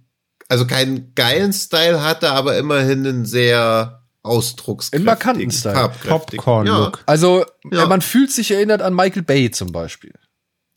also 0.50 0.68
keinen 0.68 1.14
geilen 1.16 1.54
Style 1.54 2.04
hatte, 2.04 2.32
aber 2.32 2.58
immerhin 2.58 3.08
einen 3.08 3.26
sehr 3.26 4.04
ausdruckskräftigen, 4.24 5.06
markanten 5.06 5.52
Style. 5.52 5.92
Popcorn-Look. 6.06 7.04
Also, 7.06 7.46
Ja. 7.72 7.86
man 7.88 8.02
fühlt 8.02 8.32
sich 8.32 8.52
erinnert 8.52 8.82
an 8.82 8.94
Michael 8.94 9.22
Bay 9.24 9.50
zum 9.52 9.72
Beispiel. 9.72 10.14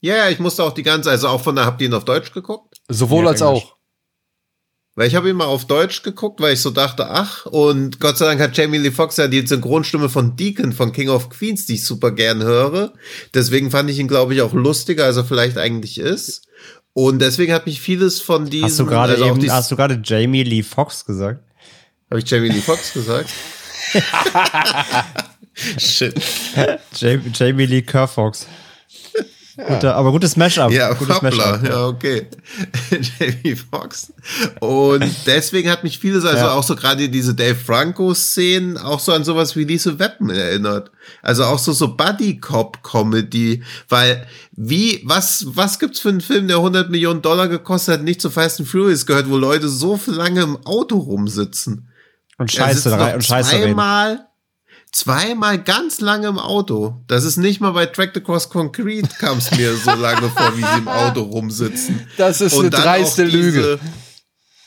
Ja, 0.00 0.16
ja, 0.16 0.28
ich 0.30 0.38
musste 0.38 0.62
auch 0.62 0.72
die 0.72 0.82
ganze, 0.84 1.10
also 1.10 1.28
auch 1.28 1.40
von 1.42 1.56
der, 1.56 1.64
habt 1.66 1.80
ihr 1.80 1.88
ihn 1.88 1.94
auf 1.94 2.04
Deutsch 2.04 2.32
geguckt? 2.32 2.76
Sowohl 2.88 3.24
Ja, 3.24 3.30
als 3.30 3.40
Englisch. 3.40 3.64
auch. 3.64 3.76
Weil 4.94 5.08
ich 5.08 5.14
habe 5.14 5.30
ihn 5.30 5.36
mal 5.36 5.46
auf 5.46 5.64
Deutsch 5.66 6.02
geguckt, 6.02 6.40
weil 6.42 6.52
ich 6.52 6.60
so 6.60 6.70
dachte, 6.70 7.08
ach, 7.08 7.46
und 7.46 7.98
Gott 7.98 8.18
sei 8.18 8.26
Dank 8.26 8.40
hat 8.42 8.54
Jamie 8.56 8.76
Lee 8.78 8.90
Foxx 8.90 9.16
ja 9.16 9.26
die 9.26 9.46
Synchronstimme 9.46 10.10
von 10.10 10.36
Deacon 10.36 10.72
von 10.74 10.92
King 10.92 11.08
of 11.08 11.30
Queens, 11.30 11.64
die 11.64 11.74
ich 11.76 11.86
super 11.86 12.10
gern 12.10 12.42
höre. 12.42 12.92
Deswegen 13.32 13.70
fand 13.70 13.88
ich 13.88 13.98
ihn, 13.98 14.08
glaube 14.08 14.34
ich, 14.34 14.42
auch 14.42 14.52
lustiger, 14.52 15.06
als 15.06 15.16
er 15.16 15.24
vielleicht 15.24 15.56
eigentlich 15.56 15.98
ist. 15.98 16.46
Und 16.94 17.20
deswegen 17.20 17.52
hat 17.52 17.66
mich 17.66 17.80
vieles 17.80 18.20
von 18.20 18.50
diesem, 18.50 18.66
Hast 18.66 18.78
du 18.78 18.86
gerade 18.86 19.14
also 19.14 19.26
eben, 19.26 19.50
hast 19.50 19.70
du 19.70 19.76
gerade 19.76 20.00
Jamie 20.04 20.42
Lee 20.42 20.62
Foxx 20.62 21.04
gesagt? 21.04 21.42
Habe 22.10 22.20
ich 22.20 22.30
Jamie 22.30 22.50
Lee 22.50 22.60
Foxx 22.60 22.92
gesagt? 22.92 23.30
Shit. 25.78 26.20
Jamie, 26.94 27.30
Jamie 27.32 27.66
Lee 27.66 27.82
Kerfox. 29.56 29.74
Guter, 29.74 29.94
aber 29.96 30.12
gutes 30.12 30.36
Mashup. 30.36 30.70
Ja, 30.72 30.92
gutes 30.94 31.14
hoppla, 31.16 31.30
Mashup. 31.30 31.68
ja, 31.68 31.86
okay. 31.86 32.26
Jamie 33.18 33.56
Foxx. 33.56 34.12
Und 34.60 35.04
deswegen 35.26 35.70
hat 35.70 35.84
mich 35.84 35.98
vieles, 35.98 36.24
also 36.24 36.44
Ja. 36.46 36.52
auch 36.52 36.62
so 36.62 36.74
gerade 36.76 37.08
diese 37.08 37.34
Dave 37.34 37.54
Franco-Szenen, 37.54 38.78
auch 38.78 39.00
so 39.00 39.12
an 39.12 39.24
sowas 39.24 39.54
wie 39.56 39.64
Lisa 39.64 39.98
Weapon 39.98 40.30
erinnert. 40.30 40.90
Also 41.22 41.44
auch 41.44 41.58
so, 41.58 41.72
so 41.72 41.96
Buddy-Cop-Comedy, 41.96 43.62
weil 43.88 44.26
wie, 44.52 45.00
was, 45.04 45.44
was 45.48 45.78
gibt's 45.78 46.00
für 46.00 46.08
einen 46.10 46.20
Film, 46.20 46.48
der 46.48 46.56
100 46.58 46.90
Millionen 46.90 47.22
Dollar 47.22 47.48
gekostet 47.48 47.94
hat, 47.94 48.02
nicht 48.04 48.20
zu 48.20 48.30
Fast 48.30 48.60
and 48.60 48.68
Furious 48.68 49.06
gehört, 49.06 49.28
wo 49.28 49.36
Leute 49.36 49.68
so 49.68 49.98
lange 50.06 50.42
im 50.42 50.56
Auto 50.66 50.96
rumsitzen? 50.98 51.88
Und 52.38 52.50
Scheiße, 52.50 52.88
noch 52.90 52.98
rein, 52.98 53.14
und 53.16 53.24
Scheiße 53.24 53.56
reden. 53.56 53.76
Zweimal, 54.92 55.58
ganz 55.58 56.00
lange 56.00 56.28
im 56.28 56.38
Auto. 56.38 57.02
Das 57.08 57.24
ist 57.24 57.38
nicht 57.38 57.60
mal 57.60 57.72
bei 57.72 57.86
Track 57.86 58.16
Across 58.16 58.50
Concrete 58.50 59.08
kam 59.18 59.38
es 59.38 59.50
mir 59.50 59.74
so 59.76 59.92
lange 59.94 60.28
vor, 60.28 60.56
wie 60.56 60.62
sie 60.62 60.78
im 60.78 60.88
Auto 60.88 61.22
rumsitzen. 61.22 62.06
Das 62.16 62.40
ist 62.40 62.56
eine 62.56 62.70
dann 62.70 62.80
auch 62.80 62.84
dreiste 62.84 63.24
Lüge. 63.24 63.80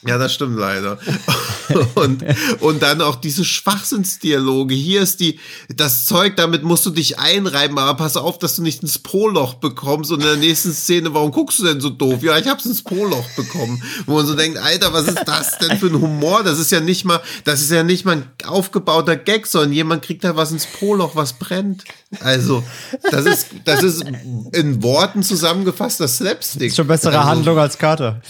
Ja, 0.08 0.20
das 0.20 0.34
stimmt 0.34 0.58
leider. 0.58 1.00
und, 1.96 2.24
und 2.60 2.82
dann 2.84 3.02
auch 3.02 3.16
diese 3.16 3.44
Schwachsinnsdialoge. 3.44 4.76
Hier 4.76 5.02
ist 5.02 5.20
die, 5.20 5.40
das 5.76 6.06
Zeug, 6.06 6.36
damit 6.36 6.64
musst 6.64 6.86
du 6.86 6.92
dich 6.92 7.18
einreiben, 7.18 7.80
aber 7.80 7.98
pass 7.98 8.16
auf, 8.16 8.38
dass 8.38 8.56
du 8.56 8.62
nicht 8.62 8.84
ins 8.84 9.00
Po-Loch 9.00 9.56
bekommst. 9.56 10.12
Und 10.12 10.20
in 10.20 10.28
der 10.28 10.36
nächsten 10.36 10.74
Szene, 10.74 11.14
warum 11.16 11.32
guckst 11.32 11.58
du 11.60 11.64
denn 11.64 11.82
so 11.82 11.90
doof? 11.90 12.22
Ja, 12.22 12.38
ich 12.38 12.48
hab's 12.48 12.66
ins 12.66 12.84
Po-Loch 12.84 13.28
bekommen. 13.36 13.82
Wo 14.06 14.14
man 14.14 14.28
so 14.28 14.36
denkt, 14.36 14.60
Alter, 14.60 14.94
was 14.94 15.08
ist 15.08 15.24
das 15.26 15.58
denn 15.58 15.78
für 15.80 15.88
ein 15.88 16.00
Humor? 16.00 16.44
Das 16.44 16.60
ist 16.60 16.72
ja 16.72 16.82
nicht 16.82 17.04
mal, 17.04 17.22
das 17.44 17.62
ist 17.62 17.72
ja 17.72 17.82
nicht 17.84 18.06
mal 18.06 18.18
ein 18.18 18.30
aufgebauter 18.46 19.16
Gag, 19.16 19.48
sondern 19.48 19.74
jemand 19.74 20.04
kriegt 20.04 20.24
da 20.24 20.36
was 20.36 20.52
ins 20.52 20.68
Po-Loch, 20.68 21.16
was 21.16 21.34
brennt. 21.34 21.84
Also, 22.20 22.64
das 23.10 23.26
ist, 23.26 23.48
das 23.66 23.82
ist 23.82 24.04
in 24.52 24.84
Worten 24.84 25.24
zusammengefasst 25.24 26.00
das 26.00 26.18
Slapstick. 26.18 26.68
Ist 26.68 26.76
schon 26.76 26.88
bessere 26.88 27.18
also, 27.18 27.30
Handlung 27.30 27.58
als 27.58 27.78
Carter. 27.78 28.22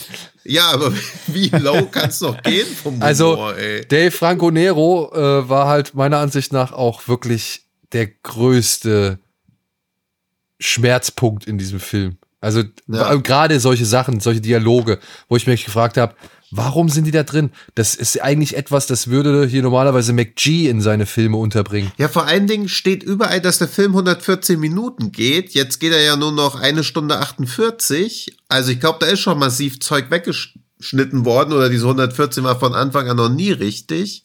Ja, 0.45 0.67
aber 0.71 0.91
wie 1.27 1.49
low 1.49 1.85
kann's 1.91 2.21
noch 2.21 2.41
gehen 2.43 2.67
vom 2.67 2.93
Humor, 2.95 3.05
Also, 3.05 3.51
ey? 3.51 3.85
Dave 3.87 4.11
Franco 4.11 4.51
Nero 4.51 5.11
äh, 5.13 5.49
war 5.49 5.67
halt 5.67 5.93
meiner 5.95 6.19
Ansicht 6.19 6.53
nach 6.53 6.71
auch 6.71 7.07
wirklich 7.07 7.63
der 7.91 8.07
größte 8.07 9.19
Schmerzpunkt 10.59 11.45
in 11.47 11.57
diesem 11.57 11.79
Film. 11.79 12.17
Also 12.41 12.63
Ja. 12.87 13.15
gerade 13.15 13.59
solche 13.59 13.85
Sachen, 13.85 14.19
solche 14.19 14.41
Dialoge, 14.41 14.99
wo 15.27 15.35
ich 15.35 15.47
mich 15.47 15.65
gefragt 15.65 15.97
habe, 15.97 16.15
warum 16.51 16.89
sind 16.89 17.05
die 17.05 17.11
da 17.11 17.23
drin? 17.23 17.51
Das 17.75 17.95
ist 17.95 18.21
eigentlich 18.21 18.57
etwas, 18.57 18.87
das 18.87 19.07
würde 19.07 19.45
hier 19.47 19.61
normalerweise 19.61 20.13
McG 20.13 20.69
in 20.69 20.81
seine 20.81 21.05
Filme 21.05 21.37
unterbringen. 21.37 21.91
Ja, 21.97 22.07
vor 22.07 22.25
allen 22.25 22.47
Dingen 22.47 22.69
steht 22.69 23.03
überall, 23.03 23.41
dass 23.41 23.57
der 23.57 23.67
Film 23.67 23.91
114 23.91 24.59
Minuten 24.59 25.11
geht. 25.11 25.53
Jetzt 25.53 25.79
geht 25.79 25.93
er 25.93 26.01
ja 26.01 26.15
nur 26.15 26.31
noch 26.31 26.55
eine 26.55 26.83
Stunde 26.83 27.19
48. 27.19 28.37
Also 28.47 28.71
ich 28.71 28.79
glaube, 28.79 28.99
da 29.01 29.07
ist 29.07 29.19
schon 29.19 29.39
massiv 29.39 29.79
Zeug 29.79 30.11
weggeschnitten 30.11 31.25
worden 31.25 31.53
oder 31.53 31.69
diese 31.69 31.85
114 31.85 32.43
war 32.43 32.59
von 32.59 32.73
Anfang 32.73 33.09
an 33.09 33.17
noch 33.17 33.29
nie 33.29 33.51
richtig. 33.51 34.24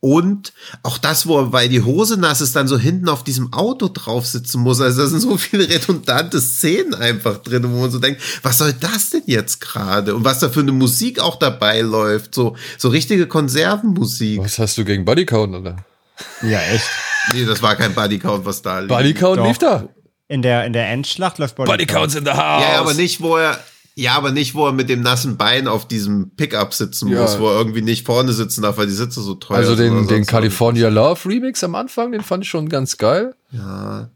Und 0.00 0.52
auch 0.84 0.96
das, 0.96 1.26
wo 1.26 1.38
er, 1.38 1.52
weil 1.52 1.68
die 1.68 1.82
Hose 1.82 2.18
nass 2.18 2.40
ist, 2.40 2.54
dann 2.54 2.68
so 2.68 2.78
hinten 2.78 3.08
auf 3.08 3.24
diesem 3.24 3.52
Auto 3.52 3.88
drauf 3.88 4.26
sitzen 4.26 4.60
muss. 4.60 4.80
Also 4.80 5.02
da 5.02 5.08
sind 5.08 5.20
so 5.20 5.36
viele 5.36 5.68
redundante 5.68 6.40
Szenen 6.40 6.94
einfach 6.94 7.38
drin, 7.38 7.64
wo 7.64 7.80
man 7.80 7.90
so 7.90 7.98
denkt, 7.98 8.22
was 8.42 8.58
soll 8.58 8.72
das 8.74 9.10
denn 9.10 9.24
jetzt 9.26 9.60
gerade? 9.60 10.14
Und 10.14 10.24
was 10.24 10.38
da 10.38 10.50
für 10.50 10.60
eine 10.60 10.70
Musik 10.70 11.18
auch 11.20 11.36
dabei 11.36 11.80
läuft. 11.80 12.34
So, 12.34 12.56
so 12.76 12.90
richtige 12.90 13.26
Konservenmusik. 13.26 14.40
Was 14.40 14.60
hast 14.60 14.78
du 14.78 14.84
gegen 14.84 15.04
Bodycount, 15.04 15.56
oder? 15.56 15.76
Ja, 16.42 16.60
echt. 16.60 16.88
Nee, 17.32 17.44
das 17.44 17.60
war 17.60 17.74
kein 17.74 17.92
Bodycount, 17.92 18.44
was 18.44 18.62
da 18.62 18.78
lief. 18.78 18.88
Bodycount 18.88 19.38
Doch. 19.38 19.46
lief 19.46 19.58
da. 19.58 19.88
In 20.28 20.42
der, 20.42 20.64
in 20.64 20.74
der 20.74 20.88
Endschlacht 20.90 21.38
läuft 21.38 21.56
Body 21.56 21.70
Bodycounts 21.70 22.14
in 22.14 22.24
the 22.24 22.32
house. 22.32 22.62
Ja, 22.62 22.80
aber 22.80 22.94
nicht, 22.94 23.20
wo 23.20 23.36
er, 23.36 23.58
ja, 24.00 24.14
aber 24.14 24.30
nicht, 24.30 24.54
wo 24.54 24.66
er 24.66 24.72
mit 24.72 24.88
dem 24.88 25.00
nassen 25.02 25.36
Bein 25.36 25.66
auf 25.68 25.88
diesem 25.88 26.30
Pickup 26.36 26.72
sitzen 26.72 27.08
Ja. 27.08 27.22
muss, 27.22 27.38
wo 27.38 27.48
er 27.48 27.56
irgendwie 27.58 27.82
nicht 27.82 28.06
vorne 28.06 28.32
sitzen 28.32 28.62
darf, 28.62 28.78
weil 28.78 28.86
die 28.86 28.92
Sitze 28.92 29.20
so 29.20 29.34
teuer 29.34 29.56
Also 29.58 29.74
sind. 29.74 29.86
den, 29.86 29.92
oder 29.98 30.00
den 30.06 30.08
sonst 30.18 30.26
California 30.28 30.88
Love 30.88 31.28
Remix 31.28 31.64
am 31.64 31.74
Anfang, 31.74 32.12
den 32.12 32.22
fand 32.22 32.44
ich 32.44 32.50
schon 32.50 32.68
ganz 32.68 32.96
geil. 32.96 33.34
Ja. 33.50 34.10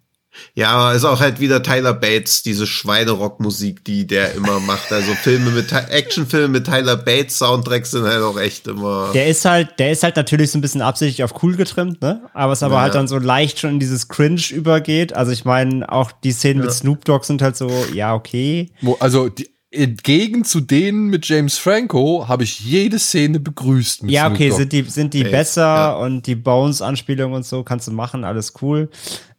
Ja, 0.54 0.70
aber 0.70 0.94
ist 0.94 1.04
auch 1.04 1.20
halt 1.20 1.40
wieder 1.40 1.62
Tyler 1.62 1.92
Bates, 1.92 2.42
diese 2.42 2.66
Schweinerock-Musik, 2.66 3.84
die 3.84 4.06
der 4.06 4.34
immer 4.34 4.60
macht. 4.66 4.90
Also 4.92 5.12
Filme 5.14 5.50
mit, 5.50 5.72
Actionfilme 5.72 6.48
mit 6.48 6.64
Tyler 6.66 6.96
Bates 6.96 7.36
Soundtracks 7.38 7.90
sind 7.90 8.04
halt 8.04 8.22
auch 8.22 8.38
echt 8.38 8.66
immer. 8.66 9.10
Der 9.12 9.26
ist 9.28 9.44
halt, 9.44 9.78
der 9.78 9.92
ist 9.92 10.02
halt 10.02 10.16
natürlich 10.16 10.50
so 10.50 10.58
ein 10.58 10.62
bisschen 10.62 10.80
absichtlich 10.80 11.22
auf 11.22 11.42
cool 11.42 11.54
getrimmt, 11.56 12.00
ne? 12.00 12.22
Aber 12.32 12.54
es 12.54 12.62
aber 12.62 12.76
Ja. 12.76 12.80
halt 12.82 12.94
dann 12.94 13.08
so 13.08 13.18
leicht 13.18 13.58
schon 13.60 13.70
in 13.72 13.80
dieses 13.80 14.08
Cringe 14.08 14.40
übergeht. 14.52 15.12
Also 15.12 15.32
ich 15.32 15.44
meine, 15.44 15.90
auch 15.92 16.12
die 16.12 16.32
Szenen 16.32 16.60
mit 16.62 16.72
Snoop 16.72 17.04
Dogg 17.04 17.24
sind 17.26 17.42
halt 17.42 17.56
so, 17.56 17.70
ja, 17.92 18.14
okay. 18.14 18.70
Wo, 18.80 18.94
also 19.00 19.28
die, 19.28 19.50
entgegen 19.72 20.44
zu 20.44 20.60
denen 20.60 21.06
mit 21.08 21.26
James 21.26 21.58
Franco 21.58 22.26
habe 22.28 22.44
ich 22.44 22.60
jede 22.60 22.98
Szene 22.98 23.40
begrüßt. 23.40 24.02
Mit 24.04 24.12
Ja, 24.12 24.30
okay, 24.30 24.50
sind 24.50 24.72
die, 24.72 24.82
sind 24.82 25.14
die 25.14 25.20
Safe, 25.20 25.30
besser 25.30 25.62
ja. 25.62 25.92
und 25.96 26.26
die 26.26 26.34
Bones-Anspielung 26.34 27.32
und 27.32 27.44
so 27.46 27.62
kannst 27.62 27.88
du 27.88 27.92
machen, 27.92 28.24
alles 28.24 28.52
cool. 28.62 28.90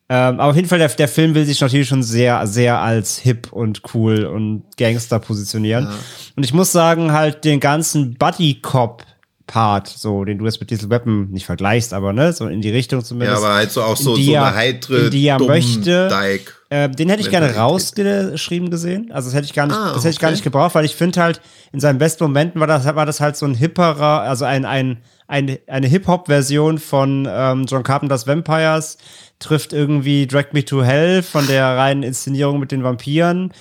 Ähm, 0.09 0.39
aber 0.39 0.45
auf 0.49 0.55
jeden 0.55 0.67
Fall, 0.67 0.79
der, 0.79 0.89
der 0.89 1.07
Film 1.07 1.34
will 1.34 1.45
sich 1.45 1.61
natürlich 1.61 1.88
schon 1.88 2.03
sehr, 2.03 2.45
sehr 2.45 2.79
als 2.79 3.17
hip 3.19 3.53
und 3.53 3.81
cool 3.93 4.25
und 4.25 4.63
Gangster 4.77 5.19
positionieren. 5.19 5.88
Und 6.36 6.43
ich 6.43 6.53
muss 6.53 6.71
sagen, 6.71 7.13
halt 7.13 7.45
den 7.45 7.59
ganzen 7.61 8.15
Buddy-Cop-Part, 8.15 9.88
so, 9.88 10.25
den 10.25 10.38
du 10.39 10.45
jetzt 10.45 10.59
mit 10.59 10.69
Diesel 10.71 10.89
Weapon 10.89 11.29
nicht 11.31 11.45
vergleichst, 11.45 11.93
aber 11.93 12.11
ne, 12.11 12.34
so 12.34 12.47
in 12.47 12.61
die 12.61 12.69
Richtung 12.69 12.99
ja, 12.99 13.05
zumindest. 13.05 13.43
aber 13.43 13.53
halt 13.53 13.71
so 13.71 13.81
auch 13.81 13.95
so, 13.97 14.15
so 14.15 14.31
er- 14.31 14.45
eine 14.47 14.55
heitere, 14.55 15.09
die 15.09 15.25
er 15.25 15.39
möchte. 15.39 16.09
Dyke. 16.09 16.51
Äh, 16.74 16.89
den 16.89 17.07
hätte 17.07 17.21
ich 17.21 17.30
gerne 17.30 17.49
er 17.49 17.57
rausgeschrieben 17.57 18.71
gesehen. 18.71 19.11
Also 19.11 19.28
das 19.28 19.36
hätte 19.36 19.45
ich 19.45 19.53
gar 19.53 19.67
nicht, 19.67 19.76
Ah, 19.78 19.93
das 19.93 20.03
hätte 20.03 20.13
ich 20.13 20.19
gar 20.19 20.32
nicht 20.32 20.43
gebraucht, 20.43 20.74
weil 20.74 20.86
ich 20.86 20.95
finde 20.95 21.21
halt, 21.21 21.39
in 21.71 21.80
seinen 21.80 21.99
besten 21.99 22.24
Momenten 22.24 22.59
war 22.59 22.65
das, 22.65 22.84
war 22.86 23.05
das 23.05 23.21
halt 23.21 23.38
so 23.38 23.45
ein 23.45 23.53
hipperer, 23.53 24.21
also 24.21 24.45
ein, 24.45 24.65
ein, 24.65 24.97
ein, 25.28 25.59
eine 25.67 25.86
Hip-Hop-Version 25.86 26.80
von 26.80 27.28
ähm, 27.30 27.65
John 27.67 27.84
Carpenters 27.84 28.26
Vampires, 28.26 28.97
trifft 29.38 29.71
irgendwie 29.71 30.26
Drag 30.26 30.45
Me 30.53 30.65
to 30.65 30.84
Hell 30.84 31.21
von 31.21 31.45
der 31.45 31.78
reinen 31.78 32.01
Inszenierung 32.01 32.59
mit 32.59 32.71
den 32.71 32.84
Vampiren, 32.84 33.53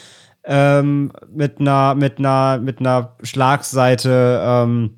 ähm, 0.44 1.12
mit 1.30 1.60
einer, 1.60 1.94
mit 1.94 2.18
einer, 2.18 2.60
mit 2.62 2.80
einer 2.80 3.16
Schlagseite, 3.22 4.42
ähm, 4.42 4.96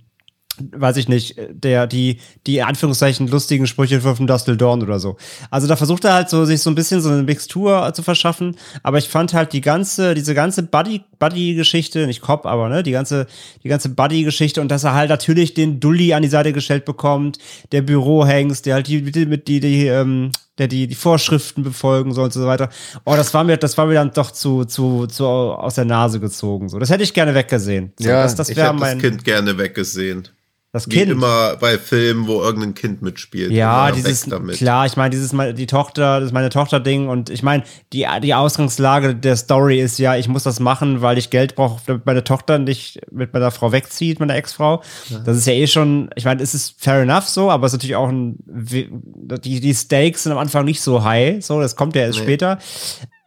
weiß 0.58 0.96
ich 0.96 1.08
nicht, 1.08 1.36
der, 1.50 1.86
die, 1.86 2.18
die 2.46 2.58
in 2.58 2.64
Anführungszeichen 2.64 3.28
lustigen 3.28 3.66
Sprüche 3.66 4.00
von 4.00 4.26
Dustle 4.26 4.56
Dawn 4.56 4.82
oder 4.82 4.98
so. 4.98 5.16
Also 5.50 5.66
da 5.66 5.76
versucht 5.76 6.04
er 6.04 6.14
halt 6.14 6.28
so, 6.28 6.44
sich 6.44 6.60
so 6.60 6.70
ein 6.70 6.74
bisschen 6.74 7.00
so 7.00 7.10
eine 7.10 7.22
Mixtur 7.22 7.92
zu 7.94 8.02
verschaffen, 8.02 8.56
aber 8.82 8.98
ich 8.98 9.08
fand 9.08 9.34
halt 9.34 9.52
die 9.52 9.60
ganze, 9.60 10.14
diese 10.14 10.34
ganze 10.34 10.62
Buddy, 10.62 11.02
Buddy-Geschichte, 11.18 12.06
nicht 12.06 12.20
Cop, 12.20 12.46
aber 12.46 12.68
ne, 12.68 12.82
die 12.82 12.92
ganze, 12.92 13.26
die 13.62 13.68
ganze 13.68 13.88
Buddy-Geschichte 13.88 14.60
und 14.60 14.68
dass 14.68 14.84
er 14.84 14.94
halt 14.94 15.10
natürlich 15.10 15.54
den 15.54 15.80
Dulli 15.80 16.14
an 16.14 16.22
die 16.22 16.28
Seite 16.28 16.52
gestellt 16.52 16.84
bekommt, 16.84 17.38
der 17.72 17.82
Bürohengst, 17.82 18.66
der 18.66 18.74
halt 18.74 18.88
die, 18.88 19.02
die, 19.02 19.26
die, 19.26 19.44
die, 19.44 19.60
die 19.60 19.86
ähm, 19.86 20.30
der 20.58 20.68
die, 20.68 20.86
die 20.86 20.94
Vorschriften 20.94 21.62
befolgen 21.62 22.12
soll 22.12 22.24
und 22.24 22.32
so 22.32 22.46
weiter. 22.46 22.68
Oh, 23.04 23.16
das 23.16 23.34
war 23.34 23.44
mir, 23.44 23.56
das 23.56 23.76
war 23.76 23.86
mir 23.86 23.94
dann 23.94 24.12
doch 24.12 24.30
zu, 24.30 24.64
zu, 24.64 25.06
zu 25.06 25.26
aus 25.26 25.74
der 25.74 25.84
Nase 25.84 26.20
gezogen. 26.20 26.68
So, 26.68 26.78
das 26.78 26.90
hätte 26.90 27.02
ich 27.02 27.12
gerne 27.12 27.34
weggesehen. 27.34 27.92
So, 27.98 28.08
Ja, 28.08 28.22
das, 28.22 28.36
das 28.36 28.48
Ich 28.48 28.56
hätte 28.56 28.70
das 28.70 28.80
mein, 28.80 29.00
Kind 29.00 29.24
gerne 29.24 29.58
weggesehen. 29.58 30.28
Das 30.74 30.88
Wie 30.90 30.96
Kind. 30.96 31.12
immer 31.12 31.54
bei 31.60 31.78
Filmen, 31.78 32.26
wo 32.26 32.42
irgendein 32.42 32.74
Kind 32.74 33.00
mitspielt. 33.00 33.52
Ja, 33.52 33.86
Immer 33.90 33.96
dieses, 33.96 34.28
klar, 34.58 34.86
ich 34.86 34.96
meine, 34.96 35.10
dieses, 35.10 35.32
me- 35.32 35.54
die 35.54 35.66
Tochter, 35.68 36.18
das 36.18 36.26
ist 36.26 36.32
meine 36.32 36.48
Tochter-Ding 36.50 37.08
und 37.08 37.30
ich 37.30 37.44
meine, 37.44 37.62
die, 37.92 38.04
die 38.24 38.34
Ausgangslage 38.34 39.14
der 39.14 39.36
Story 39.36 39.80
ist 39.80 40.00
ja, 40.00 40.16
ich 40.16 40.26
muss 40.26 40.42
das 40.42 40.58
machen, 40.58 41.00
weil 41.00 41.16
ich 41.16 41.30
Geld 41.30 41.54
brauche, 41.54 41.80
damit 41.86 42.06
meine 42.06 42.24
Tochter 42.24 42.58
nicht 42.58 43.00
mit 43.12 43.32
meiner 43.32 43.52
Frau 43.52 43.70
wegzieht, 43.70 44.18
meiner 44.18 44.34
Ex-Frau. 44.34 44.82
Das 45.24 45.36
ist 45.36 45.46
ja 45.46 45.52
eh 45.52 45.68
schon, 45.68 46.10
ich 46.16 46.24
meine, 46.24 46.42
es 46.42 46.54
ist 46.54 46.74
fair 46.82 47.02
enough 47.02 47.28
so, 47.28 47.52
aber 47.52 47.66
es 47.66 47.72
ist 47.72 47.78
natürlich 47.78 47.94
auch 47.94 48.08
ein, 48.08 48.34
die, 48.44 49.60
die 49.60 49.74
Stakes 49.74 50.24
sind 50.24 50.32
am 50.32 50.38
Anfang 50.38 50.64
nicht 50.64 50.80
so 50.80 51.04
high, 51.04 51.42
so, 51.44 51.60
das 51.60 51.76
kommt 51.76 51.94
ja 51.94 52.02
erst 52.02 52.18
später. 52.18 52.58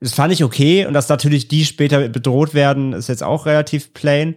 Das 0.01 0.13
fand 0.13 0.33
ich 0.33 0.43
okay 0.43 0.85
und 0.85 0.93
dass 0.93 1.07
natürlich 1.07 1.47
die 1.47 1.63
später 1.63 2.09
bedroht 2.09 2.53
werden, 2.53 2.91
ist 2.91 3.07
jetzt 3.07 3.23
auch 3.23 3.45
relativ 3.45 3.93
plain. 3.93 4.35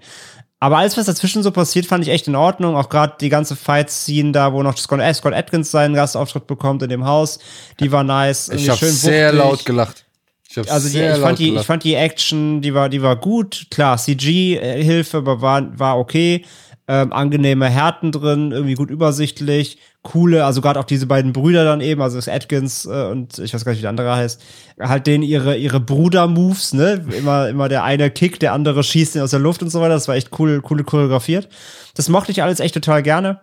Aber 0.62 0.76
alles, 0.76 0.96
was 0.98 1.06
dazwischen 1.06 1.42
so 1.42 1.50
passiert, 1.50 1.86
fand 1.86 2.04
ich 2.04 2.10
echt 2.10 2.28
in 2.28 2.36
Ordnung. 2.36 2.76
Auch 2.76 2.90
gerade 2.90 3.14
die 3.18 3.30
ganze 3.30 3.56
Fight-Scene 3.56 4.32
da, 4.32 4.52
wo 4.52 4.62
noch 4.62 4.76
Scott, 4.76 5.00
äh, 5.00 5.12
Scott 5.14 5.32
Atkins 5.32 5.70
seinen 5.70 5.94
Gastauftritt 5.94 6.46
bekommt 6.46 6.82
in 6.82 6.90
dem 6.90 7.06
Haus, 7.06 7.38
die 7.80 7.90
war 7.90 8.04
nice. 8.04 8.50
Ich 8.50 8.68
habe 8.68 8.84
sehr 8.86 9.28
wuchtig. 9.28 9.38
laut 9.38 9.64
gelacht. 9.64 10.04
Ich 10.46 10.58
Also 10.70 10.88
die, 10.88 10.92
sehr 10.92 11.12
ich, 11.12 11.18
laut 11.18 11.26
fand 11.28 11.38
die, 11.38 11.44
ich 11.44 11.50
gelacht. 11.50 11.66
fand 11.66 11.84
die 11.84 11.94
Action, 11.94 12.60
die 12.60 12.74
war, 12.74 12.90
die 12.90 13.00
war 13.00 13.16
gut. 13.16 13.68
Klar, 13.70 13.96
CG-Hilfe, 13.96 15.16
aber 15.16 15.40
war, 15.40 15.78
war 15.78 15.98
okay. 15.98 16.44
Ähm, 16.92 17.12
angenehme 17.12 17.68
Härten 17.68 18.10
drin, 18.10 18.50
irgendwie 18.50 18.74
gut 18.74 18.90
übersichtlich. 18.90 19.78
Coole, 20.02 20.44
also 20.44 20.60
gerade 20.60 20.80
auch 20.80 20.84
diese 20.84 21.06
beiden 21.06 21.32
Brüder 21.32 21.62
dann 21.62 21.80
eben, 21.80 22.02
also 22.02 22.18
das 22.18 22.26
Atkins 22.26 22.84
äh, 22.84 23.04
und 23.04 23.38
ich 23.38 23.54
weiß 23.54 23.64
gar 23.64 23.70
nicht, 23.70 23.78
wie 23.78 23.82
der 23.82 23.90
andere 23.90 24.16
heißt, 24.16 24.42
halt 24.80 25.06
denen 25.06 25.22
ihre, 25.22 25.56
ihre 25.56 25.78
Bruder-Moves, 25.78 26.72
ne? 26.72 27.06
Immer, 27.16 27.48
immer 27.48 27.68
der 27.68 27.84
eine 27.84 28.10
kickt, 28.10 28.42
der 28.42 28.54
andere 28.54 28.82
schießt 28.82 29.14
ihn 29.14 29.22
aus 29.22 29.30
der 29.30 29.38
Luft 29.38 29.62
und 29.62 29.70
so 29.70 29.80
weiter. 29.80 29.94
Das 29.94 30.08
war 30.08 30.16
echt 30.16 30.36
cool, 30.40 30.64
cool 30.68 30.82
choreografiert. 30.82 31.48
Das 31.94 32.08
mochte 32.08 32.32
ich 32.32 32.42
alles 32.42 32.58
echt 32.58 32.74
total 32.74 33.04
gerne. 33.04 33.40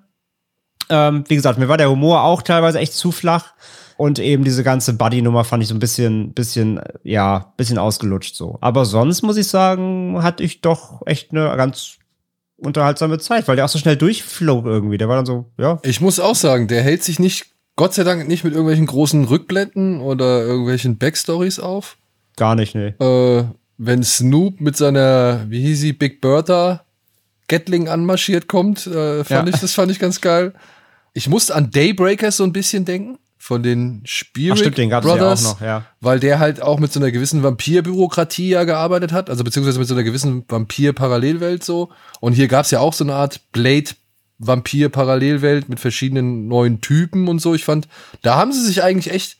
Ähm, 0.90 1.24
wie 1.30 1.36
gesagt, 1.36 1.58
mir 1.58 1.70
war 1.70 1.78
der 1.78 1.90
Humor 1.90 2.24
auch 2.24 2.42
teilweise 2.42 2.80
echt 2.80 2.96
zu 2.96 3.14
flach. 3.14 3.54
Und 3.96 4.20
eben 4.20 4.44
diese 4.44 4.64
ganze 4.66 4.94
Buddy-Nummer 4.94 5.46
fand 5.46 5.64
ich 5.64 5.70
so 5.70 5.76
ein 5.76 5.80
bisschen, 5.80 6.34
bisschen, 6.34 6.82
ja, 7.04 7.54
bisschen 7.56 7.78
ausgelutscht 7.78 8.36
so. 8.36 8.58
Aber 8.60 8.84
sonst 8.84 9.22
muss 9.22 9.38
ich 9.38 9.48
sagen, 9.48 10.22
hatte 10.22 10.44
ich 10.44 10.60
doch 10.60 11.02
echt 11.06 11.32
eine 11.32 11.56
ganz 11.56 11.98
unterhaltsame 12.58 13.20
Zeit, 13.20 13.48
weil 13.48 13.56
der 13.56 13.66
auch 13.66 13.70
so 13.70 13.80
schnell 13.80 13.96
durchflog 13.98 14.66
irgendwie. 14.66 14.98
Der 14.98 15.08
war 15.08 15.16
dann 15.16 15.26
so, 15.26 15.46
ja, 15.58 15.80
Ich 15.84 16.02
muss 16.02 16.20
auch 16.20 16.36
sagen, 16.36 16.68
der 16.68 16.82
hält 16.82 17.04
sich 17.04 17.20
nicht, 17.20 17.46
Gott 17.76 17.94
sei 17.94 18.04
Dank 18.04 18.28
nicht 18.28 18.44
mit 18.44 18.54
irgendwelchen 18.54 18.88
großen 18.88 19.26
Rückblenden 19.26 20.02
oder 20.02 20.42
irgendwelchen 20.44 20.98
Backstories 20.98 21.60
auf. 21.60 21.98
gar 22.36 22.56
nicht, 22.56 22.76
nee. 22.76 22.94
Äh, 23.00 23.44
wenn 23.78 24.04
Snoop 24.04 24.60
mit 24.60 24.76
seiner, 24.76 25.46
wie 25.50 25.62
hieß 25.62 25.80
sie, 25.82 25.94
Big 25.94 26.20
Bertha 26.22 26.84
Gatling 27.48 27.88
anmarschiert 27.88 28.48
kommt, 28.48 28.88
äh, 28.88 29.24
fand 29.24 29.48
Ja. 29.48 29.54
ich, 29.56 29.62
das 29.62 29.74
fand 29.74 29.92
ich 29.92 30.00
ganz 30.00 30.20
geil. 30.20 30.54
Ich 31.14 31.30
musste 31.30 31.56
an 31.56 31.70
Daybreakers 31.72 32.38
so 32.38 32.44
ein 32.44 32.52
bisschen 32.54 32.86
denken, 32.86 33.18
von 33.48 33.64
den 33.64 34.02
Spirit 34.04 34.52
Ach, 34.52 34.58
stimmt, 34.58 34.78
den 34.78 34.90
gab's 34.90 35.08
ja 35.08 35.14
Brothers, 35.14 35.46
auch 35.46 35.54
noch, 35.54 35.66
ja. 35.66 35.86
weil 36.02 36.20
der 36.20 36.40
halt 36.40 36.62
auch 36.62 36.80
mit 36.80 36.92
so 36.92 37.00
einer 37.00 37.12
gewissen 37.12 37.44
Vampirbürokratie 37.44 38.50
ja 38.50 38.66
gearbeitet 38.66 39.14
hat, 39.14 39.30
also 39.30 39.46
beziehungsweise 39.46 39.80
mit 39.80 39.88
so 39.88 39.94
einer 39.94 40.04
gewissen 40.04 40.44
Vampir-Parallelwelt 40.50 41.64
so. 41.64 41.90
Und 42.20 42.34
hier 42.34 42.50
gab's 42.50 42.72
ja 42.72 42.82
auch 42.82 42.92
so 42.92 43.06
eine 43.06 43.16
Art 43.16 43.40
Blade 43.54 43.92
Vampir-Parallelwelt 44.40 45.70
mit 45.70 45.80
verschiedenen 45.80 46.50
neuen 46.50 46.82
Typen 46.82 47.30
und 47.30 47.40
so. 47.40 47.56
Ich 47.56 47.64
fand, 47.64 47.88
da 48.22 48.36
haben 48.36 48.52
sie 48.52 48.66
sich 48.66 48.84
eigentlich 48.84 49.14
echt, 49.14 49.38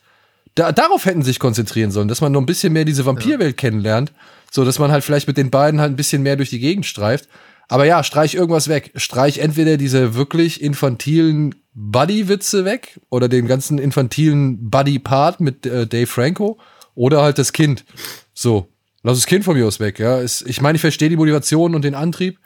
da, 0.54 0.72
darauf 0.72 1.04
hätten 1.04 1.20
sie 1.20 1.28
sich 1.28 1.38
konzentrieren 1.38 1.90
sollen, 1.90 2.08
dass 2.08 2.22
man 2.22 2.32
noch 2.32 2.40
ein 2.40 2.46
bisschen 2.46 2.72
mehr 2.72 2.86
diese 2.86 3.04
Vampirwelt 3.04 3.58
kennenlernt, 3.58 4.14
so 4.50 4.64
dass 4.64 4.78
man 4.78 4.90
halt 4.90 5.04
vielleicht 5.04 5.28
mit 5.28 5.36
den 5.36 5.50
beiden 5.50 5.82
halt 5.82 5.92
ein 5.92 5.96
bisschen 5.96 6.22
mehr 6.22 6.36
durch 6.36 6.48
die 6.48 6.60
Gegend 6.60 6.86
streift. 6.86 7.28
Aber 7.68 7.84
ja, 7.84 8.02
streich 8.02 8.34
irgendwas 8.34 8.68
weg. 8.68 8.92
Streich 8.96 9.38
entweder 9.38 9.76
diese 9.76 10.14
wirklich 10.14 10.62
infantilen 10.62 11.54
Buddy-Witze 11.74 12.64
weg 12.64 12.98
oder 13.10 13.28
den 13.28 13.46
ganzen 13.46 13.78
infantilen 13.78 14.70
Buddy-Part 14.70 15.40
mit 15.40 15.66
äh, 15.66 15.86
Dave 15.86 16.06
Franco 16.06 16.58
oder 16.94 17.22
halt 17.22 17.38
das 17.38 17.52
Kind. 17.52 17.84
So, 18.32 18.68
lass 19.02 19.18
das 19.18 19.26
Kind 19.26 19.44
von 19.44 19.56
mir 19.56 19.66
aus 19.66 19.80
weg. 19.80 19.98
Ja, 19.98 20.18
ist, 20.18 20.42
ich 20.48 20.60
meine, 20.60 20.76
ich 20.76 20.80
verstehe 20.80 21.10
die 21.10 21.16
Motivation 21.16 21.74
und 21.74 21.84
den 21.84 21.94
Antrieb, 21.94 22.38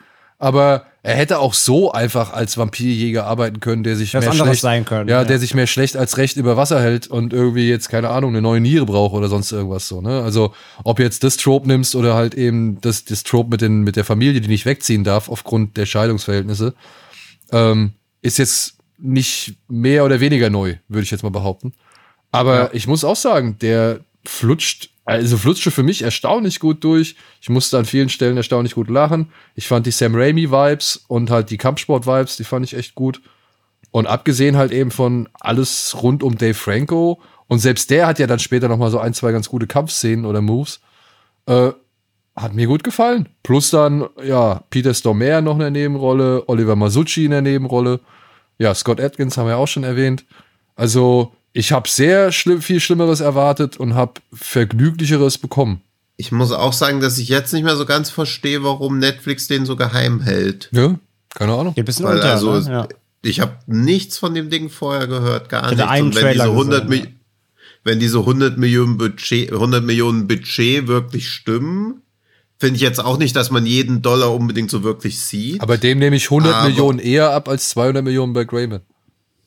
Aber 0.43 0.87
er 1.03 1.15
hätte 1.15 1.39
auch 1.39 1.53
so 1.53 1.93
einfach 1.93 2.33
als 2.33 2.57
Vampirjäger 2.57 3.25
arbeiten 3.25 3.61
können, 3.61 3.83
der 3.83 3.95
sich 3.95 4.13
Was 4.13 4.25
mehr 4.25 4.33
schlecht, 4.33 4.59
sein 4.59 4.83
können, 4.83 5.07
ja, 5.07 5.21
ja. 5.21 5.23
der 5.23 5.39
sich 5.39 5.53
mehr 5.53 5.67
schlecht 5.67 5.95
als 5.95 6.17
recht 6.17 6.35
über 6.35 6.57
Wasser 6.57 6.81
hält 6.81 7.07
und 7.07 7.31
irgendwie 7.31 7.69
jetzt 7.69 7.87
keine 7.87 8.09
Ahnung 8.09 8.31
eine 8.31 8.41
neue 8.41 8.59
Niere 8.59 8.85
braucht 8.85 9.13
oder 9.13 9.29
sonst 9.29 9.53
irgendwas 9.53 9.87
so. 9.87 10.01
Ne? 10.01 10.21
Also 10.21 10.53
ob 10.83 10.99
jetzt 10.99 11.23
das 11.23 11.37
Trope 11.37 11.65
nimmst 11.69 11.95
oder 11.95 12.15
halt 12.15 12.33
eben 12.35 12.81
das 12.81 13.05
das 13.05 13.23
Trope 13.23 13.51
mit 13.51 13.61
den 13.61 13.83
mit 13.83 13.95
der 13.95 14.03
Familie, 14.03 14.41
die 14.41 14.49
nicht 14.49 14.65
wegziehen 14.65 15.05
darf 15.05 15.29
aufgrund 15.29 15.77
der 15.77 15.85
Scheidungsverhältnisse, 15.85 16.73
ähm, 17.53 17.93
ist 18.21 18.37
jetzt 18.37 18.75
nicht 18.97 19.55
mehr 19.69 20.03
oder 20.03 20.19
weniger 20.19 20.49
neu, 20.49 20.75
würde 20.89 21.03
ich 21.03 21.11
jetzt 21.11 21.23
mal 21.23 21.29
behaupten. 21.29 21.71
Aber 22.33 22.73
ich 22.73 22.85
muss 22.85 23.05
auch 23.05 23.15
sagen, 23.15 23.57
der 23.61 24.01
flutscht, 24.25 24.89
also 25.05 25.37
flutschte 25.37 25.71
für 25.71 25.83
mich 25.83 26.01
erstaunlich 26.01 26.59
gut 26.59 26.83
durch. 26.83 27.15
Ich 27.41 27.49
musste 27.49 27.77
an 27.77 27.85
vielen 27.85 28.09
Stellen 28.09 28.37
erstaunlich 28.37 28.75
gut 28.75 28.89
lachen. 28.89 29.31
Ich 29.55 29.67
fand 29.67 29.85
die 29.85 29.91
Sam 29.91 30.15
Raimi-Vibes 30.15 31.03
und 31.07 31.29
halt 31.29 31.49
die 31.49 31.57
Kampfsport-Vibes, 31.57 32.37
die 32.37 32.45
fand 32.45 32.65
ich 32.65 32.75
echt 32.75 32.95
gut. 32.95 33.21
Und 33.91 34.07
abgesehen 34.07 34.57
halt 34.57 34.71
eben 34.71 34.91
von 34.91 35.29
alles 35.33 35.95
rund 36.01 36.23
um 36.23 36.37
Dave 36.37 36.53
Franco. 36.53 37.21
Und 37.47 37.59
selbst 37.59 37.89
der 37.91 38.07
hat 38.07 38.17
ja 38.17 38.27
dann 38.27 38.39
später 38.39 38.67
noch 38.67 38.77
mal 38.77 38.89
so 38.89 38.99
ein, 38.99 39.13
zwei 39.13 39.31
ganz 39.31 39.49
gute 39.49 39.67
Kampfszenen 39.67 40.25
oder 40.25 40.41
Moves. 40.41 40.79
Äh, 41.45 41.71
hat 42.35 42.53
mir 42.53 42.65
gut 42.65 42.83
gefallen. 42.83 43.29
Plus 43.43 43.69
dann, 43.69 44.07
ja, 44.23 44.63
Peter 44.69 44.93
Stormare 44.93 45.41
noch 45.41 45.53
in 45.53 45.59
der 45.59 45.71
Nebenrolle, 45.71 46.43
Oliver 46.47 46.75
Masucci 46.75 47.25
in 47.25 47.31
der 47.31 47.41
Nebenrolle. 47.41 47.99
Ja, 48.57 48.73
Scott 48.73 48.99
Atkins 48.99 49.37
haben 49.37 49.47
wir 49.47 49.57
auch 49.57 49.67
schon 49.67 49.83
erwähnt. 49.83 50.25
Also, 50.75 51.33
ich 51.53 51.71
habe 51.71 51.87
sehr 51.87 52.31
schlimm, 52.31 52.61
viel 52.61 52.79
Schlimmeres 52.79 53.19
erwartet 53.19 53.77
und 53.77 53.93
habe 53.95 54.13
Vergnüglicheres 54.33 55.37
bekommen. 55.37 55.81
Ich 56.17 56.31
muss 56.31 56.51
auch 56.51 56.73
sagen, 56.73 56.99
dass 56.99 57.17
ich 57.17 57.29
jetzt 57.29 57.53
nicht 57.53 57.63
mehr 57.63 57.75
so 57.75 57.85
ganz 57.85 58.09
verstehe, 58.09 58.63
warum 58.63 58.99
Netflix 58.99 59.47
den 59.47 59.65
so 59.65 59.75
geheim 59.75 60.21
hält. 60.21 60.69
Ja, 60.71 60.95
keine 61.33 61.53
Ahnung. 61.53 61.73
Geht 61.73 61.83
ein 61.83 61.85
bisschen 61.85 62.05
Weil 62.05 62.15
unter, 62.17 62.31
also, 62.31 62.59
ne? 62.59 62.69
ja. 62.71 62.87
ich 63.23 63.39
habe 63.39 63.57
nichts 63.67 64.17
von 64.17 64.33
dem 64.35 64.49
Ding 64.49 64.69
vorher 64.69 65.07
gehört, 65.07 65.49
gar 65.49 65.69
nichts. 65.69 65.83
einen 65.83 66.07
Und 66.07 66.15
wenn 66.15 66.33
diese 66.33 66.43
100 66.45 66.87
gesehen, 66.87 67.03
Mi- 67.05 67.09
wenn 67.83 67.99
diese 67.99 68.19
100 68.19 68.57
Millionen 68.57 68.97
Budget, 68.97 69.51
100 69.51 69.83
Millionen 69.83 70.27
Budget 70.27 70.87
wirklich 70.87 71.27
stimmen, 71.29 72.01
finde 72.59 72.75
ich 72.75 72.81
jetzt 72.81 73.03
auch 73.03 73.17
nicht, 73.17 73.35
dass 73.35 73.49
man 73.51 73.65
jeden 73.65 74.01
Dollar 74.01 74.33
unbedingt 74.33 74.69
so 74.71 74.83
wirklich 74.83 75.19
sieht. 75.19 75.61
Aber 75.61 75.77
dem 75.77 75.97
nehme 75.99 76.15
ich 76.15 76.25
100 76.29 76.53
Aber- 76.53 76.69
Millionen 76.69 76.99
eher 76.99 77.31
ab 77.31 77.49
als 77.49 77.69
200 77.69 78.03
Millionen 78.03 78.33
bei 78.33 78.45
Grayman. 78.45 78.81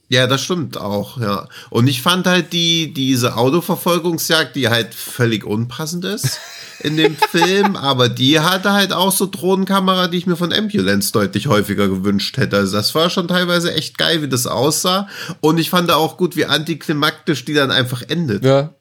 Ja, 0.08 0.28
das 0.28 0.42
stimmt 0.42 0.76
auch, 0.76 1.18
ja. 1.20 1.48
Und 1.68 1.88
ich 1.88 2.00
fand 2.00 2.28
halt 2.28 2.52
die, 2.52 2.94
diese 2.94 3.36
Autoverfolgungsjagd, 3.36 4.54
die 4.54 4.68
halt 4.68 4.94
völlig 4.94 5.44
unpassend 5.44 6.04
ist 6.04 6.38
in 6.78 6.96
dem 6.96 7.16
Film, 7.30 7.74
aber 7.74 8.08
die 8.08 8.38
hatte 8.38 8.72
halt 8.72 8.92
auch 8.92 9.10
so 9.10 9.26
Drohnenkamera, 9.26 10.06
die 10.06 10.18
ich 10.18 10.26
mir 10.26 10.36
von 10.36 10.52
Ambulance 10.52 11.10
deutlich 11.10 11.48
häufiger 11.48 11.88
gewünscht 11.88 12.36
hätte. 12.36 12.56
Also 12.56 12.76
das 12.76 12.94
war 12.94 13.10
schon 13.10 13.26
teilweise 13.26 13.74
echt 13.74 13.98
geil, 13.98 14.22
wie 14.22 14.28
das 14.28 14.46
aussah. 14.46 15.08
Und 15.40 15.58
ich 15.58 15.70
fand 15.70 15.90
auch 15.90 16.16
gut, 16.16 16.36
wie 16.36 16.46
antiklimaktisch 16.46 17.44
die 17.44 17.54
dann 17.54 17.72
einfach 17.72 18.02
endet. 18.02 18.44
Ja. 18.44 18.75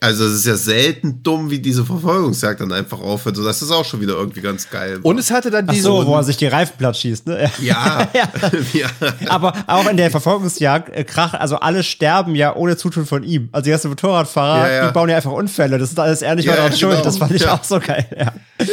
Also 0.00 0.24
es 0.26 0.32
ist 0.34 0.46
ja 0.46 0.56
selten 0.56 1.22
dumm, 1.24 1.50
wie 1.50 1.58
diese 1.58 1.84
Verfolgungsjagd 1.84 2.60
dann 2.60 2.72
einfach 2.72 3.00
aufhört. 3.00 3.34
So, 3.36 3.42
das 3.44 3.62
ist 3.62 3.70
auch 3.72 3.84
schon 3.84 4.00
wieder 4.00 4.14
irgendwie 4.14 4.40
ganz 4.40 4.70
geil. 4.70 5.00
Und 5.02 5.18
es 5.18 5.30
hatte 5.30 5.50
dann 5.50 5.64
Ach 5.68 5.72
diese. 5.72 5.84
so, 5.84 6.06
wo 6.06 6.14
er 6.14 6.22
sich 6.22 6.36
die 6.36 6.46
Reifen 6.46 6.74
platt 6.78 6.96
schießt, 6.96 7.26
ne? 7.26 7.50
ja. 7.60 8.08
ja. 8.72 8.86
Aber 9.28 9.52
auch 9.66 9.88
in 9.88 9.96
der 9.96 10.10
Verfolgungsjagd, 10.10 10.94
äh, 10.94 11.02
Krach, 11.04 11.34
also 11.34 11.56
alle 11.56 11.82
sterben 11.82 12.34
ja 12.36 12.54
ohne 12.54 12.76
Zutun 12.76 13.06
von 13.06 13.24
ihm. 13.24 13.48
Also 13.50 13.64
die 13.64 13.70
ganzen 13.70 13.88
Motorradfahrer, 13.88 14.68
Ja, 14.68 14.74
ja. 14.74 14.86
die 14.88 14.92
bauen 14.92 15.08
ja 15.08 15.16
einfach 15.16 15.32
Unfälle. 15.32 15.78
Das 15.78 15.90
ist 15.90 15.98
alles 15.98 16.20
nicht 16.20 16.44
Ja, 16.44 16.52
mal 16.52 16.56
daran 16.56 16.70
ja, 16.72 16.78
schuld. 16.78 16.92
genau. 16.92 17.04
Das 17.04 17.18
fand 17.18 17.32
ich 17.32 17.42
Ja. 17.42 17.54
auch 17.54 17.64
so 17.64 17.80
geil. 17.80 18.06
Ja. 18.16 18.32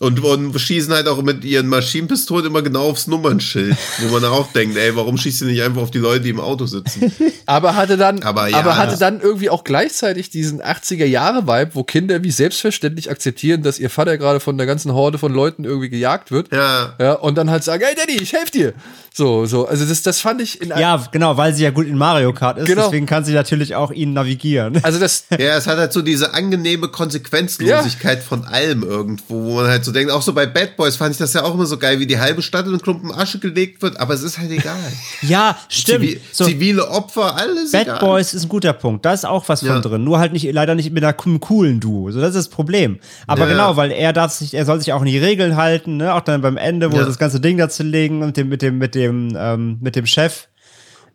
Und, 0.00 0.18
und 0.24 0.58
schießen 0.58 0.94
halt 0.94 1.06
auch 1.08 1.22
mit 1.22 1.44
ihren 1.44 1.68
Maschinenpistolen 1.68 2.46
immer 2.46 2.62
genau 2.62 2.88
aufs 2.88 3.06
Nummernschild, 3.06 3.76
wo 3.98 4.08
man 4.08 4.24
auch 4.24 4.50
denkt, 4.50 4.78
ey, 4.78 4.96
warum 4.96 5.18
schießt 5.18 5.42
ihr 5.42 5.48
nicht 5.48 5.62
einfach 5.62 5.82
auf 5.82 5.90
die 5.90 5.98
Leute, 5.98 6.22
die 6.22 6.30
im 6.30 6.40
Auto 6.40 6.64
sitzen? 6.64 7.12
Aber 7.46 7.76
hatte 7.76 7.98
dann, 7.98 8.22
Aber 8.22 8.40
aber, 8.40 8.50
ja. 8.50 8.76
hatte 8.76 8.96
dann 8.96 9.20
irgendwie 9.20 9.50
auch 9.50 9.62
gleichzeitig 9.62 10.30
diesen 10.30 10.62
80er 10.62 11.04
Jahre 11.04 11.46
Vibe, 11.46 11.74
wo 11.74 11.84
Kinder 11.84 12.24
wie 12.24 12.30
selbstverständlich 12.30 13.10
akzeptieren, 13.10 13.62
dass 13.62 13.78
ihr 13.78 13.90
Vater 13.90 14.16
gerade 14.16 14.40
von 14.40 14.56
der 14.56 14.66
ganzen 14.66 14.94
Horde 14.94 15.18
von 15.18 15.34
Leuten 15.34 15.64
irgendwie 15.64 15.90
gejagt 15.90 16.30
wird. 16.30 16.50
Ja. 16.50 16.94
Ja, 16.98 17.12
und 17.14 17.36
dann 17.36 17.50
halt 17.50 17.62
sagen, 17.64 17.82
hey 17.84 17.94
Daddy, 17.94 18.22
ich 18.22 18.32
helfe 18.32 18.52
dir. 18.52 18.72
So, 19.12 19.44
so. 19.44 19.66
Also 19.66 19.84
das, 19.84 20.02
das 20.02 20.20
fand 20.20 20.40
ich 20.40 20.62
in 20.62 20.68
ja, 20.68 21.04
genau, 21.12 21.36
weil 21.36 21.52
sie 21.52 21.64
ja 21.64 21.70
gut 21.70 21.86
in 21.86 21.98
Mario 21.98 22.32
Kart 22.32 22.58
ist. 22.58 22.66
Genau. 22.66 22.84
Deswegen 22.84 23.06
kann 23.06 23.24
sie 23.24 23.34
natürlich 23.34 23.74
auch 23.74 23.90
ihn 23.90 24.12
navigieren. 24.12 24.80
Also 24.82 24.98
das, 24.98 25.26
Ja, 25.30 25.56
es 25.56 25.66
hat 25.66 25.78
halt 25.78 25.92
so 25.92 26.00
diese 26.00 26.32
angenehme 26.32 26.88
Konsequenzlosigkeit 26.88 28.22
von 28.22 28.44
allem 28.44 28.82
irgendwo, 28.82 29.44
wo 29.44 29.56
man 29.56 29.66
halt 29.66 29.84
so 29.84 29.89
denkt, 29.92 30.12
auch 30.12 30.22
so 30.22 30.32
bei 30.32 30.46
Bad 30.46 30.76
Boys 30.76 30.96
fand 30.96 31.12
ich 31.12 31.18
das 31.18 31.32
ja 31.34 31.42
auch 31.44 31.54
immer 31.54 31.66
so 31.66 31.78
geil, 31.78 31.98
wie 32.00 32.06
die 32.06 32.18
halbe 32.18 32.42
Stadt 32.42 32.66
in 32.66 32.78
Klumpen 32.80 33.12
Asche 33.12 33.38
gelegt 33.38 33.82
wird, 33.82 33.98
aber 34.00 34.14
es 34.14 34.22
ist 34.22 34.38
halt 34.38 34.50
egal. 34.50 34.76
Ja, 35.22 35.56
stimmt. 35.68 36.00
Zivi 36.04 36.20
So, 36.32 36.44
Zivile 36.46 36.88
Opfer, 36.88 37.36
alles 37.36 37.72
Bad 37.72 37.82
egal. 37.82 37.98
Boys 37.98 38.34
ist 38.34 38.44
ein 38.44 38.48
guter 38.48 38.72
Punkt. 38.72 39.04
Da 39.04 39.12
ist 39.12 39.24
auch 39.26 39.48
was 39.48 39.62
Ja. 39.62 39.72
von 39.74 39.82
drin. 39.82 40.04
Nur 40.04 40.18
halt 40.18 40.32
nicht, 40.32 40.50
leider 40.52 40.74
nicht 40.74 40.92
mit 40.92 41.02
einer 41.04 41.12
coolen 41.12 41.80
Duo. 41.80 42.10
So, 42.10 42.20
das 42.20 42.30
ist 42.30 42.36
das 42.36 42.48
Problem. 42.48 42.98
Aber 43.26 43.42
Ja. 43.46 43.52
genau, 43.52 43.76
weil 43.76 43.92
er 43.92 44.12
darf 44.12 44.32
sich, 44.32 44.54
er 44.54 44.64
soll 44.64 44.78
sich 44.80 44.92
auch 44.92 45.00
an 45.00 45.06
die 45.06 45.18
Regeln 45.18 45.56
halten, 45.56 45.96
ne? 45.98 46.14
Auch 46.14 46.20
dann 46.22 46.40
beim 46.40 46.56
Ende, 46.56 46.90
wo 46.92 46.96
Ja. 46.96 47.04
das 47.04 47.18
ganze 47.18 47.40
Ding 47.40 47.58
dazu 47.58 47.82
legen 47.82 48.22
und 48.22 48.36
dem, 48.36 48.48
mit 48.48 48.62
dem, 48.62 48.78
mit 48.78 48.94
dem, 48.94 49.34
ähm, 49.36 49.78
mit 49.80 49.96
dem 49.96 50.06
Chef. 50.06 50.48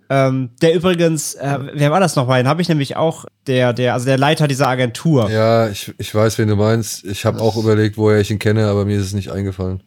Ähm, 0.09 0.51
der 0.61 0.75
übrigens, 0.75 1.33
äh, 1.35 1.57
wer 1.73 1.91
war 1.91 1.99
das 1.99 2.15
noch 2.15 2.27
bei? 2.27 2.37
Den 2.37 2.47
habe 2.47 2.61
ich 2.61 2.69
nämlich 2.69 2.95
auch, 2.95 3.25
der, 3.47 3.73
der, 3.73 3.93
also 3.93 4.05
der 4.05 4.17
Leiter 4.17 4.47
dieser 4.47 4.67
Agentur. 4.67 5.29
ja, 5.31 5.69
ich, 5.69 5.93
ich 5.97 6.13
weiß, 6.13 6.37
wen 6.37 6.47
du 6.47 6.55
meinst. 6.55 7.03
Ich 7.05 7.25
habe 7.25 7.41
auch 7.41 7.57
überlegt, 7.57 7.97
woher 7.97 8.19
ich 8.19 8.29
ihn 8.29 8.39
kenne, 8.39 8.67
aber 8.67 8.85
mir 8.85 8.97
ist 8.97 9.05
es 9.05 9.13
nicht 9.13 9.31
eingefallen. 9.31 9.81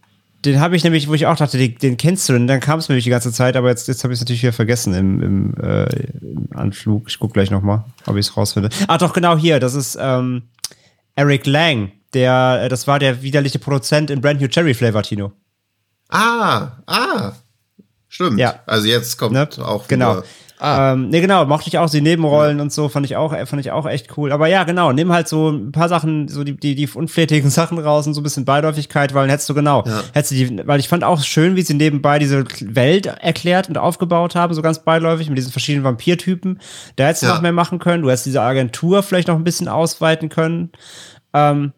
Den 0.44 0.60
habe 0.60 0.76
ich 0.76 0.84
nämlich, 0.84 1.08
wo 1.08 1.14
ich 1.14 1.26
auch 1.26 1.36
dachte, 1.36 1.58
den, 1.58 1.76
den 1.78 1.96
kennst 1.96 2.28
du. 2.28 2.34
Und 2.34 2.46
dann 2.46 2.60
kam 2.60 2.78
es 2.78 2.88
nämlich 2.88 3.04
die 3.04 3.10
ganze 3.10 3.32
Zeit, 3.32 3.56
aber 3.56 3.70
jetzt, 3.70 3.88
jetzt 3.88 4.04
habe 4.04 4.12
ich 4.12 4.18
es 4.18 4.20
natürlich 4.20 4.42
wieder 4.42 4.52
vergessen 4.52 4.94
im, 4.94 5.22
im, 5.22 5.54
äh, 5.60 5.84
im 6.20 6.48
Anflug. 6.54 7.08
Ich 7.08 7.18
guck 7.18 7.32
gleich 7.32 7.50
nochmal, 7.50 7.84
ob 8.06 8.16
ich 8.16 8.26
es 8.26 8.36
rausfinde. 8.36 8.68
Ah, 8.86 8.98
doch, 8.98 9.12
genau 9.12 9.36
hier. 9.36 9.58
Das 9.58 9.74
ist 9.74 9.98
ähm, 10.00 10.42
Eric 11.16 11.46
Lang. 11.46 11.90
Der, 12.14 12.60
äh, 12.62 12.68
das 12.68 12.86
war 12.86 13.00
der 13.00 13.22
widerliche 13.22 13.58
Produzent 13.58 14.10
in 14.10 14.20
Brand 14.20 14.40
New 14.40 14.48
Cherry 14.48 14.74
Flavor, 14.74 15.02
Tino. 15.02 15.32
Ah, 16.08 16.78
ah. 16.86 17.32
Stimmt. 18.08 18.38
Ja. 18.38 18.60
Also 18.66 18.86
jetzt 18.88 19.16
kommt 19.18 19.32
Ne? 19.32 19.48
auch 19.64 19.86
Genau. 19.88 20.16
wieder. 20.18 20.24
Ah. 20.60 20.94
Ähm, 20.94 21.10
nee, 21.10 21.20
genau, 21.20 21.44
mochte 21.44 21.68
ich 21.68 21.78
auch 21.78 21.88
die 21.88 22.00
Nebenrollen 22.00 22.58
und 22.58 22.72
so, 22.72 22.88
fand 22.88 23.06
ich 23.06 23.14
auch, 23.14 23.30
fand 23.46 23.60
ich 23.60 23.70
auch 23.70 23.86
echt 23.86 24.16
cool. 24.16 24.32
Aber 24.32 24.48
ja, 24.48 24.64
genau, 24.64 24.90
nimm 24.90 25.12
halt 25.12 25.28
so 25.28 25.50
ein 25.50 25.70
paar 25.70 25.88
Sachen, 25.88 26.26
so 26.26 26.42
die, 26.42 26.56
die, 26.56 26.74
die 26.74 26.88
unflätigen 26.88 27.48
Sachen 27.50 27.78
raus 27.78 28.08
und 28.08 28.14
so 28.14 28.20
ein 28.20 28.24
bisschen 28.24 28.44
Beiläufigkeit, 28.44 29.14
weil 29.14 29.22
dann 29.22 29.30
hättest 29.30 29.48
du 29.48 29.54
genau, 29.54 29.84
Ja. 29.86 30.02
hättest 30.14 30.32
du 30.32 30.34
die, 30.34 30.66
weil 30.66 30.80
ich 30.80 30.88
fand 30.88 31.04
auch 31.04 31.22
schön, 31.22 31.54
wie 31.54 31.62
sie 31.62 31.74
nebenbei 31.74 32.18
diese 32.18 32.44
Welt 32.62 33.06
erklärt 33.06 33.68
und 33.68 33.78
aufgebaut 33.78 34.34
haben, 34.34 34.52
so 34.52 34.60
ganz 34.62 34.80
beiläufig 34.82 35.28
mit 35.28 35.38
diesen 35.38 35.52
verschiedenen 35.52 35.84
Vampirtypen. 35.84 36.58
Da 36.96 37.04
hättest 37.06 37.22
du 37.22 37.26
Ja. 37.28 37.34
noch 37.34 37.42
mehr 37.42 37.52
machen 37.52 37.78
können. 37.78 38.02
Du 38.02 38.08
hättest 38.10 38.26
diese 38.26 38.42
Agentur 38.42 39.04
vielleicht 39.04 39.28
noch 39.28 39.36
ein 39.36 39.44
bisschen 39.44 39.68
ausweiten 39.68 40.28
können. 40.28 40.72
Ähm, 41.34 41.72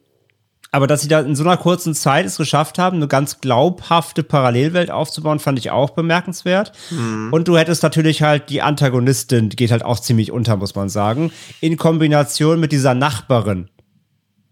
aber 0.72 0.86
dass 0.86 1.00
sie 1.00 1.08
da 1.08 1.20
in 1.20 1.34
so 1.34 1.42
einer 1.42 1.56
kurzen 1.56 1.94
Zeit 1.94 2.26
es 2.26 2.36
geschafft 2.36 2.78
haben, 2.78 2.96
eine 2.98 3.08
ganz 3.08 3.40
glaubhafte 3.40 4.22
Parallelwelt 4.22 4.90
aufzubauen, 4.90 5.40
fand 5.40 5.58
ich 5.58 5.70
auch 5.70 5.90
bemerkenswert. 5.90 6.72
Und 7.32 7.48
du 7.48 7.58
hättest 7.58 7.82
natürlich 7.82 8.22
halt 8.22 8.50
die 8.50 8.62
Antagonistin, 8.62 9.48
die 9.48 9.56
geht 9.56 9.72
halt 9.72 9.84
auch 9.84 9.98
ziemlich 9.98 10.30
unter, 10.30 10.56
muss 10.56 10.74
man 10.74 10.88
sagen, 10.88 11.32
in 11.60 11.76
Kombination 11.76 12.60
mit 12.60 12.72
dieser 12.72 12.94
Nachbarin. 12.94 13.68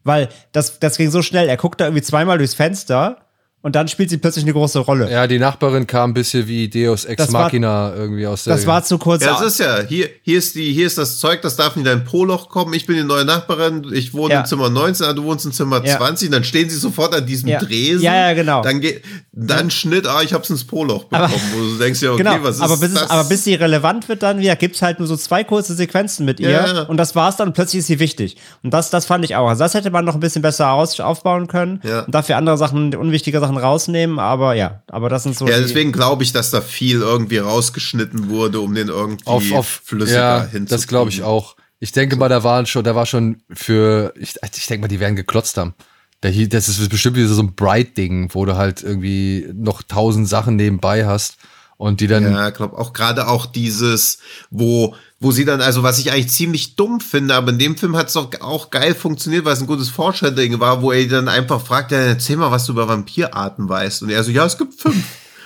Weil 0.03 0.29
das, 0.53 0.81
das 0.81 0.97
ging 0.97 1.11
so 1.11 1.23
schnell. 1.23 1.49
Er 1.49 1.57
guckt 1.57 1.81
da 1.81 1.85
irgendwie 1.85 2.03
zweimal 2.03 2.39
durchs 2.39 2.55
Fenster 2.55 3.28
und 3.63 3.75
dann 3.75 3.89
spielt 3.89 4.09
sie 4.11 4.19
plötzlich 4.19 4.45
eine 4.45 4.53
große 4.53 4.79
Rolle. 4.79 5.11
Ja, 5.11 5.27
die 5.27 5.39
Nachbarin 5.39 5.87
kam 5.87 6.11
ein 6.11 6.15
bisschen 6.15 6.47
wie 6.47 6.69
Deus 6.69 7.05
Ex 7.05 7.25
Das 7.25 7.33
war- 7.33 7.45
Machina 7.45 7.93
irgendwie 7.95 8.27
aus 8.27 8.45
der. 8.45 8.55
Das 8.55 8.67
war 8.67 8.85
zu 8.85 8.99
kurz. 8.99 9.25
Ja, 9.25 9.33
das 9.33 9.43
ist 9.55 9.59
ja, 9.61 9.81
hier, 9.83 10.09
hier 10.23 10.39
ist 10.39 10.55
die, 10.55 10.73
hier 10.73 10.87
ist 10.87 10.97
das 10.99 11.19
Zeug, 11.19 11.43
das 11.43 11.57
darf 11.57 11.75
nicht 11.77 11.85
in 11.87 11.99
dein 11.99 12.05
Poloch 12.05 12.49
kommen. 12.49 12.73
Ich 12.75 12.87
bin 12.87 12.97
die 12.97 13.03
neue 13.05 13.25
Nachbarin, 13.25 13.85
ich 13.93 14.15
wohne 14.15 14.35
Ja. 14.35 14.41
im 14.41 14.47
Zimmer 14.47 14.71
19, 14.71 15.07
ah, 15.07 15.13
du 15.13 15.25
wohnst 15.25 15.45
im 15.47 15.53
Zimmer 15.53 15.85
Ja. 15.85 15.97
20, 15.97 16.31
dann 16.31 16.45
stehen 16.45 16.71
sie 16.71 16.77
sofort 16.77 17.15
an 17.15 17.27
diesem 17.27 17.49
Ja. 17.49 17.59
Dresen. 17.59 18.03
Ja, 18.03 18.29
ja, 18.29 18.35
genau. 18.35 18.63
Dann 18.63 18.81
geht, 18.81 19.03
dann 19.33 19.71
Schnitt, 19.71 20.07
ah, 20.07 20.23
ich 20.23 20.33
hab's 20.33 20.51
ins 20.51 20.65
Poloch 20.65 21.05
bekommen, 21.05 21.25
Aber- 21.33 21.41
wo 21.55 21.59
du 21.73 21.79
denkst 21.79 22.01
ja, 22.03 22.11
okay, 22.13 22.23
genau, 22.23 22.37
was 22.43 22.57
ist 22.57 22.63
aber 22.63 22.77
bis, 22.77 22.95
das? 22.95 23.03
es, 23.05 23.11
aber 23.11 23.25
bis 23.29 23.45
sie 23.45 23.55
relevant 23.55 24.09
wird 24.09 24.23
dann 24.23 24.39
wieder, 24.41 24.57
gibt's 24.57 24.83
halt 24.83 24.99
nur 24.99 25.09
so 25.09 25.17
zwei 25.17 25.43
kurze 25.45 25.75
Sequenzen 25.75 26.25
mit 26.25 26.39
ihr 26.41 26.87
und 26.89 26.97
das 26.97 27.15
war's 27.17 27.37
dann 27.37 27.49
und 27.49 27.55
plötzlich 27.55 27.81
ist 27.81 27.87
sie 27.89 27.99
wichtig. 27.99 28.37
Und 28.63 28.73
das, 28.73 28.91
das 28.91 29.05
fand 29.07 29.25
ich 29.25 29.35
auch. 29.37 29.49
Also 29.49 29.65
das 29.65 29.75
hätte 29.75 29.91
man 29.91 30.05
noch 30.05 30.15
ein 30.15 30.21
bisschen 30.21 30.43
besser 30.43 30.71
aufbauen 30.73 31.47
können 31.49 31.81
Ja. 31.83 32.01
und 32.01 32.15
dafür 32.15 32.37
andere 32.37 32.57
Sachen, 32.57 32.95
unwichtige 32.95 33.41
Sachen 33.41 33.48
rausnehmen, 33.57 34.19
aber 34.19 34.55
ja, 34.55 34.83
aber 34.89 35.09
das 35.09 35.23
sind 35.23 35.37
so 35.37 35.47
ja, 35.47 35.59
deswegen 35.59 35.93
glaube 35.93 36.23
ich, 36.23 36.33
dass 36.33 36.51
da 36.51 36.61
viel 36.61 37.01
irgendwie 37.01 37.39
rausgeschnitten 37.39 38.29
wurde, 38.29 38.61
um 38.61 38.75
den 38.75 38.89
irgendwie 38.89 39.27
auf, 39.27 39.53
auf 39.53 39.67
flüssiger 39.85 40.19
ja, 40.19 40.41
hinzukriegen. 40.41 40.67
das 40.67 40.87
glaube 40.87 41.11
ich 41.11 41.23
auch. 41.23 41.57
Ich 41.81 41.93
denke 41.93 42.17
mal, 42.17 42.29
da 42.29 42.43
waren 42.43 42.67
schon, 42.67 42.85
da 42.85 42.95
war 42.95 43.07
schon 43.07 43.43
für, 43.51 44.13
ich, 44.19 44.35
ich 44.57 44.67
denke 44.67 44.83
mal, 44.83 44.89
die 44.89 45.01
werden 45.01 45.17
geklotzt 45.17 45.57
haben. 45.57 45.75
Da 46.21 46.29
hier, 46.29 46.49
das 46.49 46.69
ist 46.69 46.89
bestimmt 46.89 47.17
wieder 47.17 47.29
so 47.29 47.43
ein 47.43 47.55
Bright-Ding, 47.55 48.31
wo 48.35 48.45
du 48.45 48.57
halt 48.57 48.83
irgendwie 48.83 49.49
noch 49.55 49.83
tausend 49.83 50.29
Sachen 50.29 50.57
nebenbei 50.57 51.07
hast 51.07 51.39
Und 51.79 52.01
die 52.01 52.09
dann, 52.09 52.25
Ja, 52.33 52.51
glaube 52.51 52.77
auch 52.77 52.93
gerade 52.93 53.29
auch 53.29 53.47
dieses, 53.47 54.19
wo, 54.51 54.97
wo 55.21 55.31
sie 55.31 55.45
dann, 55.45 55.61
also 55.61 55.85
was 55.85 56.01
ich 56.01 56.11
eigentlich 56.11 56.31
ziemlich 56.31 56.75
dumm 56.75 57.01
finde, 57.01 57.37
aber 57.37 57.51
in 57.51 57.59
dem 57.61 57.77
Film 57.77 57.97
hat 57.97 58.09
es 58.09 58.15
doch 58.15 58.29
auch 58.41 58.71
geil 58.71 58.97
funktioniert, 58.97 59.45
weil 59.45 59.53
es 59.53 59.61
ein 59.61 59.69
gutes 59.69 59.89
Foreshadowing 59.89 60.59
war, 60.59 60.83
wo 60.83 60.91
er 60.91 61.07
dann 61.07 61.29
einfach 61.29 61.65
fragt, 61.65 61.93
ja, 61.93 61.99
erzähl 61.99 62.37
mal, 62.37 62.51
was 62.51 62.67
du 62.67 62.73
über 62.73 62.89
Vampirarten 62.89 63.69
weißt. 63.69 64.03
Und 64.03 64.11
er 64.11 64.25
so, 64.25 64.33
ja, 64.33 64.45
es 64.45 64.59
gibt 64.59 64.75
fünf. 64.75 65.05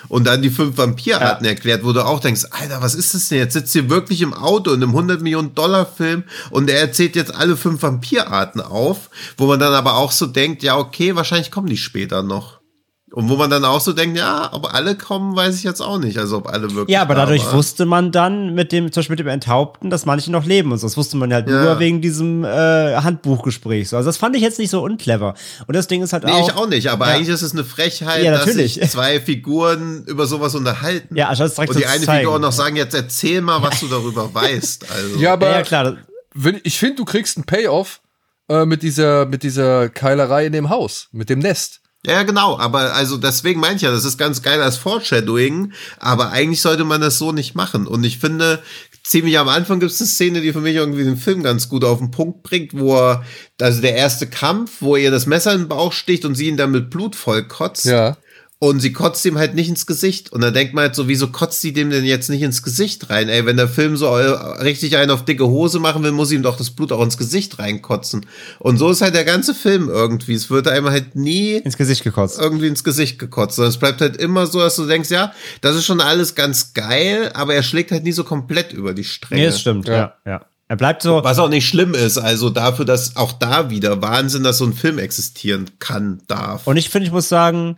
Und 0.09 0.27
dann 0.27 0.43
die 0.43 0.51
fünf 0.51 0.77
Vampirarten 0.79 1.47
erklärt, 1.47 1.85
wo 1.85 1.93
du 1.93 2.05
auch 2.05 2.19
denkst, 2.19 2.47
Alter, 2.51 2.83
was 2.83 2.95
ist 2.95 3.15
das 3.15 3.29
denn? 3.29 3.39
Jetzt 3.39 3.53
sitzt 3.53 3.73
hier 3.73 3.89
wirklich 3.89 4.21
im 4.23 4.35
Auto 4.35 4.73
in 4.73 4.83
einem 4.83 4.91
100 4.91 5.21
Millionen 5.21 5.55
Dollar 5.55 5.87
Film 5.87 6.25
und 6.51 6.69
er 6.69 6.81
erzählt 6.81 7.15
jetzt 7.15 7.35
alle 7.35 7.57
fünf 7.57 7.83
Vampirarten 7.83 8.61
auf, 8.61 9.11
wo 9.37 9.47
man 9.47 9.61
dann 9.61 9.75
aber 9.75 9.97
auch 9.97 10.13
so 10.13 10.27
denkt, 10.27 10.63
ja, 10.63 10.77
okay, 10.77 11.15
wahrscheinlich 11.15 11.51
kommen 11.51 11.69
die 11.69 11.77
später 11.77 12.23
noch. 12.23 12.62
Und 13.13 13.29
wo 13.29 13.37
man 13.37 13.51
dann 13.51 13.65
auch 13.67 13.81
so 13.83 13.93
denkt, 13.93 14.17
ja, 14.17 14.49
ob 14.53 14.73
alle 14.73 14.97
kommen, 14.97 15.37
weiß 15.37 15.55
ich 15.57 15.65
jetzt 15.65 15.83
auch 15.83 15.99
nicht. 15.99 16.17
Also 16.19 16.39
ob 16.39 16.49
alle 16.49 16.63
wirklich. 16.75 16.89
Ja, 16.95 17.03
aber 17.03 17.15
da 17.15 17.23
dadurch 17.27 17.45
waren. 17.45 17.57
wusste 17.59 17.85
man 17.85 18.11
dann 18.11 18.55
mit 18.55 18.73
dem, 18.73 18.91
zum 18.91 19.01
Beispiel 19.01 19.13
mit 19.17 19.21
dem 19.21 19.29
Enthaupten, 19.29 19.91
dass 19.91 20.07
manche 20.07 20.33
noch 20.33 20.47
leben 20.47 20.73
und 20.73 20.79
so. 20.79 20.87
Das 20.87 20.97
wusste 20.97 21.19
man 21.19 21.31
halt 21.33 21.47
Ja. 21.47 21.63
nur 21.63 21.79
wegen 21.79 22.01
diesem 22.01 22.43
äh, 22.43 22.97
Handbuchgespräch. 22.97 23.91
So. 23.91 23.97
Also 23.99 24.09
das 24.09 24.17
fand 24.17 24.35
ich 24.35 24.41
jetzt 24.41 24.59
nicht 24.59 24.71
so 24.71 24.83
unclever. 24.83 25.35
Und 25.67 25.77
das 25.77 25.89
Ding 25.89 26.03
ist 26.03 26.15
halt 26.15 26.25
Nee, 26.25 26.33
auch. 26.33 26.49
ich 26.49 26.55
auch 26.57 26.67
nicht, 26.69 26.89
aber 26.89 27.07
Ja. 27.09 27.15
eigentlich 27.17 27.29
ist 27.29 27.43
es 27.43 27.53
eine 27.53 27.65
Frechheit, 27.65 28.23
Ja, 28.25 28.31
dass 28.33 28.45
sich 28.55 28.81
zwei 28.91 29.21
Figuren 29.21 30.05
über 30.07 30.27
sowas 30.27 30.55
unterhalten. 30.55 31.15
Ja, 31.15 31.29
anstatt 31.29 31.49
es 31.49 31.55
direkt 31.57 31.75
Und 31.75 31.81
die 31.81 31.87
eine 31.87 32.01
zeigen. 32.05 32.21
Figur 32.21 32.37
auch 32.37 32.41
noch 32.41 32.53
sagen, 32.53 32.77
jetzt 32.77 32.95
erzähl 32.95 33.43
mal, 33.43 33.61
was 33.63 33.79
du 33.81 33.89
darüber 33.89 34.33
weißt. 34.35 34.87
Also. 34.91 35.19
ja, 35.19 35.35
aber 35.35 35.49
Ja, 35.51 35.57
ja, 35.59 35.63
klar. 35.63 35.97
wenn, 36.35 36.61
ich 36.65 36.79
finde, 36.79 36.97
du 36.97 37.05
kriegst 37.05 37.37
einen 37.37 37.45
Payoff 37.45 38.01
äh, 38.49 38.65
mit 38.65 38.83
dieser, 38.83 39.27
mit 39.27 39.43
dieser 39.43 39.91
Keilerei 39.91 40.47
in 40.47 40.53
dem 40.55 40.71
Haus, 40.71 41.09
mit 41.13 41.29
dem 41.29 41.41
Nest. 41.41 41.81
Ja, 42.05 42.25
genau, 42.25 42.59
aber 42.59 42.95
also 42.95 43.17
deswegen 43.17 43.61
meine 43.61 43.77
ich 43.77 43.83
ja, 43.83 43.93
das 43.93 44.05
ist 44.05 44.19
ganz 44.19 44.43
geil 44.43 44.61
als 44.61 44.77
Foreshadowing, 44.77 45.73
aber 46.01 46.31
eigentlich 46.33 46.61
sollte 46.61 46.83
man 46.83 47.01
das 47.01 47.19
so 47.19 47.31
nicht 47.31 47.55
machen. 47.55 47.87
Und 47.87 48.03
ich 48.03 48.19
finde, 48.19 48.61
ziemlich 49.05 49.39
am 49.39 49.49
Anfang 49.49 49.79
gibt 49.79 49.93
es 49.93 50.01
eine 50.01 50.09
Szene, 50.09 50.41
die 50.41 50.53
für 50.53 50.61
mich 50.61 50.75
irgendwie 50.75 51.05
den 51.05 51.17
Film 51.17 51.45
ganz 51.45 51.69
gut 51.69 51.85
auf 51.85 51.99
den 51.99 52.11
Punkt 52.11 52.43
bringt, 52.43 52.77
wo 52.77 52.97
er, 52.97 53.25
also 53.61 53.81
der 53.81 53.95
erste 53.95 54.27
Kampf, 54.27 54.79
wo 54.81 54.97
ihr 54.97 55.13
das 55.13 55.27
Messer 55.27 55.53
in 55.53 55.63
den 55.63 55.69
Bauch 55.69 55.93
sticht 55.93 56.25
und 56.25 56.35
sie 56.35 56.49
ihn 56.49 56.57
dann 56.57 56.73
mit 56.73 56.91
Blut 56.91 57.15
voll 57.15 57.47
kotzt. 57.47 57.85
Ja. 57.85 58.17
Und 58.63 58.79
sie 58.79 58.93
kotzt 58.93 59.25
ihm 59.25 59.39
halt 59.39 59.57
nicht 59.57 59.69
ins 59.69 59.87
Gesicht. 59.87 60.31
Und 60.31 60.41
dann 60.41 60.55
denkt 60.55 60.73
man 60.73 60.83
halt 60.83 60.95
so, 60.95 61.09
wieso 61.09 61.27
kotzt 61.27 61.61
sie 61.63 61.73
dem 61.73 61.91
denn 61.91 62.05
jetzt 62.05 62.31
nicht 62.31 62.43
ins 62.43 62.63
Gesicht 62.63 63.11
rein? 63.11 63.29
Ey, 63.29 63.45
wenn 63.45 63.57
der 63.57 63.67
Film 63.67 63.97
so 63.97 64.07
äh, 64.17 64.63
richtig 64.63 64.97
einen 64.97 65.11
auf 65.11 65.25
dicke 65.25 65.49
Hose 65.49 65.81
machen 65.81 66.05
will, 66.05 66.13
muss 66.13 66.31
ihm 66.31 66.45
doch 66.45 66.57
das 66.57 66.71
Blut 66.71 66.93
auch 66.93 67.03
ins 67.03 67.19
Gesicht 67.19 67.59
reinkotzen. 67.59 68.25
Und 68.61 68.77
so 68.79 68.89
ist 68.89 69.01
halt 69.03 69.17
der 69.17 69.25
ganze 69.25 69.57
Film 69.57 69.89
irgendwie. 69.89 70.35
Es 70.35 70.49
wird 70.49 70.69
einem 70.69 70.91
halt 70.91 71.17
nie 71.17 71.55
Ins 71.57 71.77
Gesicht 71.77 72.05
gekotzt. 72.05 72.39
irgendwie 72.41 72.69
ins 72.69 72.85
Gesicht 72.85 73.19
gekotzt. 73.19 73.57
Sondern 73.57 73.71
es 73.71 73.79
bleibt 73.79 74.01
halt 74.01 74.17
immer 74.17 74.47
so, 74.47 74.61
dass 74.61 74.77
du 74.77 74.87
denkst, 74.87 75.11
ja, 75.11 75.33
das 75.61 75.75
ist 75.75 75.85
schon 75.85 76.01
alles 76.01 76.37
ganz 76.37 76.73
geil, 76.73 77.33
aber 77.35 77.55
er 77.57 77.65
schlägt 77.65 77.91
halt 77.91 78.05
nie 78.05 78.13
so 78.13 78.23
komplett 78.23 78.73
über 78.73 78.95
die 78.95 79.03
Stränge. 79.03 79.41
Nee, 79.41 79.47
das 79.49 79.61
stimmt. 79.61 79.89
Ja. 79.89 79.97
Ja. 79.97 80.15
ja, 80.25 80.47
Er 80.69 80.77
bleibt 80.77 81.03
so. 81.03 81.25
Was 81.25 81.41
auch 81.41 81.49
nicht 81.49 81.67
schlimm 81.67 81.95
ist, 81.95 82.17
also 82.17 82.49
dafür, 82.49 82.85
dass 82.85 83.17
auch 83.17 83.33
da 83.33 83.71
wieder 83.71 84.03
Wahnsinn, 84.03 84.45
dass 84.45 84.59
so 84.59 84.67
ein 84.67 84.73
Film 84.73 85.01
existieren 85.01 85.69
kann, 85.81 86.23
darf. 86.29 86.69
Und 86.69 86.77
ich 86.77 86.91
finde, 86.91 87.09
ich 87.09 87.13
muss 87.13 87.29
sagen, 87.29 87.77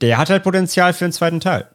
der 0.00 0.18
hat 0.18 0.30
halt 0.30 0.42
Potenzial 0.42 0.92
für 0.92 1.04
den 1.04 1.12
zweiten 1.12 1.40
Teil. 1.40 1.68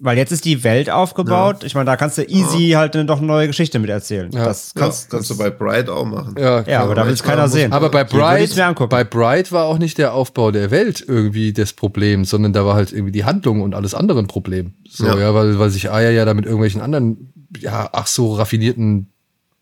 Weil 0.00 0.18
jetzt 0.18 0.32
ist 0.32 0.44
die 0.44 0.64
Welt 0.64 0.90
aufgebaut. 0.90 1.62
Ich 1.62 1.74
meine, 1.76 1.86
da 1.86 1.96
kannst 1.96 2.18
du 2.18 2.22
easy 2.24 2.70
halt 2.70 2.96
eine, 2.96 3.04
doch 3.06 3.18
eine 3.18 3.28
neue 3.28 3.46
Geschichte 3.46 3.78
mit 3.78 3.88
erzählen. 3.90 4.30
Ja. 4.32 4.44
Das 4.44 4.72
ja, 4.74 4.82
kannst, 4.82 5.08
kannst 5.08 5.30
du 5.30 5.38
bei 5.38 5.50
Bright 5.50 5.88
auch 5.88 6.04
machen. 6.04 6.34
Ja, 6.36 6.62
Ja, 6.62 6.82
aber 6.82 6.96
da 6.96 7.06
will 7.06 7.12
es 7.12 7.22
keiner 7.22 7.48
sehen. 7.48 7.72
Aber 7.72 7.90
bei 7.90 8.02
Bright, 8.02 8.54
bei 8.90 9.04
Bright 9.04 9.52
war 9.52 9.64
auch 9.66 9.78
nicht 9.78 9.96
der 9.98 10.12
Aufbau 10.12 10.50
der 10.50 10.72
Welt 10.72 11.02
irgendwie 11.06 11.52
das 11.52 11.72
Problem, 11.72 12.24
sondern 12.24 12.52
da 12.52 12.66
war 12.66 12.74
halt 12.74 12.92
irgendwie 12.92 13.12
die 13.12 13.24
Handlung 13.24 13.62
und 13.62 13.74
alles 13.74 13.94
andere 13.94 14.18
ein 14.18 14.26
Problem. 14.26 14.74
So, 14.88 15.06
ja, 15.06 15.16
Ja. 15.16 15.34
weil, 15.34 15.58
weil 15.60 15.70
sich 15.70 15.90
Aya 15.90 16.10
ja 16.10 16.24
da 16.24 16.34
mit 16.34 16.44
irgendwelchen 16.44 16.80
anderen, 16.80 17.32
ja, 17.60 17.88
ach 17.92 18.08
so 18.08 18.34
raffinierten 18.34 19.13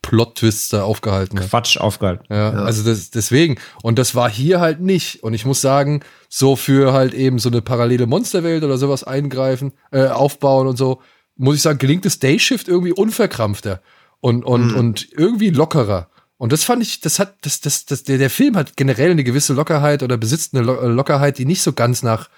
Plot-Twists 0.02 0.68
da 0.68 0.82
aufgehalten 0.82 1.38
hat. 1.38 1.48
Quatsch 1.48 1.78
aufgehalten. 1.78 2.26
Ja, 2.28 2.50
also 2.50 2.82
das, 2.82 3.10
deswegen. 3.10 3.56
Und 3.82 3.98
das 3.98 4.14
war 4.14 4.28
hier 4.28 4.60
halt 4.60 4.80
nicht. 4.80 5.22
Und 5.22 5.32
ich 5.32 5.44
muss 5.44 5.60
sagen, 5.60 6.00
so 6.28 6.56
für 6.56 6.92
halt 6.92 7.14
eben 7.14 7.38
so 7.38 7.48
eine 7.48 7.62
parallele 7.62 8.06
Monsterwelt 8.06 8.64
oder 8.64 8.78
sowas 8.78 9.04
eingreifen, 9.04 9.72
äh, 9.92 10.06
aufbauen 10.08 10.66
und 10.66 10.76
so, 10.76 11.00
muss 11.36 11.56
ich 11.56 11.62
sagen, 11.62 11.78
gelingt 11.78 12.04
das 12.04 12.18
Dayshift 12.18 12.68
irgendwie 12.68 12.92
unverkrampfter 12.92 13.80
und, 14.20 14.44
und, 14.44 14.74
und 14.74 15.08
irgendwie 15.12 15.50
lockerer. 15.50 16.08
Und 16.36 16.52
das 16.52 16.64
fand 16.64 16.82
ich, 16.82 17.00
das 17.00 17.18
hat, 17.18 17.36
das, 17.42 17.60
das, 17.60 17.86
das, 17.86 18.02
der, 18.02 18.18
der 18.18 18.30
Film 18.30 18.56
hat 18.56 18.76
generell 18.76 19.12
eine 19.12 19.24
gewisse 19.24 19.54
Lockerheit 19.54 20.02
oder 20.02 20.16
besitzt 20.16 20.54
eine 20.54 20.64
Lo 20.64 20.88
Lockerheit, 20.88 21.38
die 21.38 21.44
nicht 21.44 21.62
so 21.62 21.72
ganz 21.72 22.02
nach, 22.02 22.28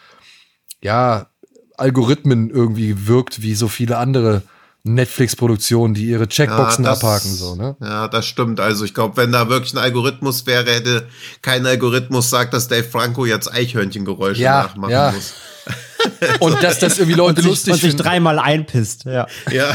ja, 0.82 1.28
Algorithmen 1.76 2.50
irgendwie 2.50 3.06
wirkt, 3.06 3.42
wie 3.42 3.54
so 3.54 3.66
viele 3.68 3.96
andere 3.96 4.42
Netflix-Produktionen, 4.84 5.94
die 5.94 6.04
ihre 6.06 6.28
Checkboxen 6.28 6.84
das- 6.84 7.02
abhaken, 7.02 7.32
so, 7.34 7.54
ne? 7.56 7.74
Ja, 7.80 8.06
das 8.08 8.26
stimmt. 8.26 8.60
Also 8.60 8.84
ich 8.84 8.92
glaube, 8.94 9.16
wenn 9.16 9.32
da 9.32 9.48
wirklich 9.48 9.72
ein 9.74 9.78
Algorithmus 9.78 10.46
wäre, 10.46 10.70
hätte 10.70 11.08
kein 11.42 11.64
Algorithmus 11.66 12.28
sagt, 12.30 12.52
dass 12.52 12.68
Dave 12.68 12.84
Franco 12.84 13.24
jetzt 13.24 13.50
Eichhörnchengeräusche 13.52 14.42
Ja, 14.42 14.64
nachmachen 14.64 14.92
ja. 14.92 15.12
muss. 15.12 15.34
Und 16.40 16.62
dass 16.62 16.78
das 16.80 16.98
irgendwie 16.98 17.16
Leute 17.16 17.30
Und 17.30 17.36
sich, 17.36 17.46
lustig 17.46 17.72
und 17.72 17.80
sich 17.80 17.90
finden. 17.92 18.02
dreimal 18.02 18.38
einpisst. 18.38 19.04
Ja. 19.04 19.26
Ja, 19.50 19.74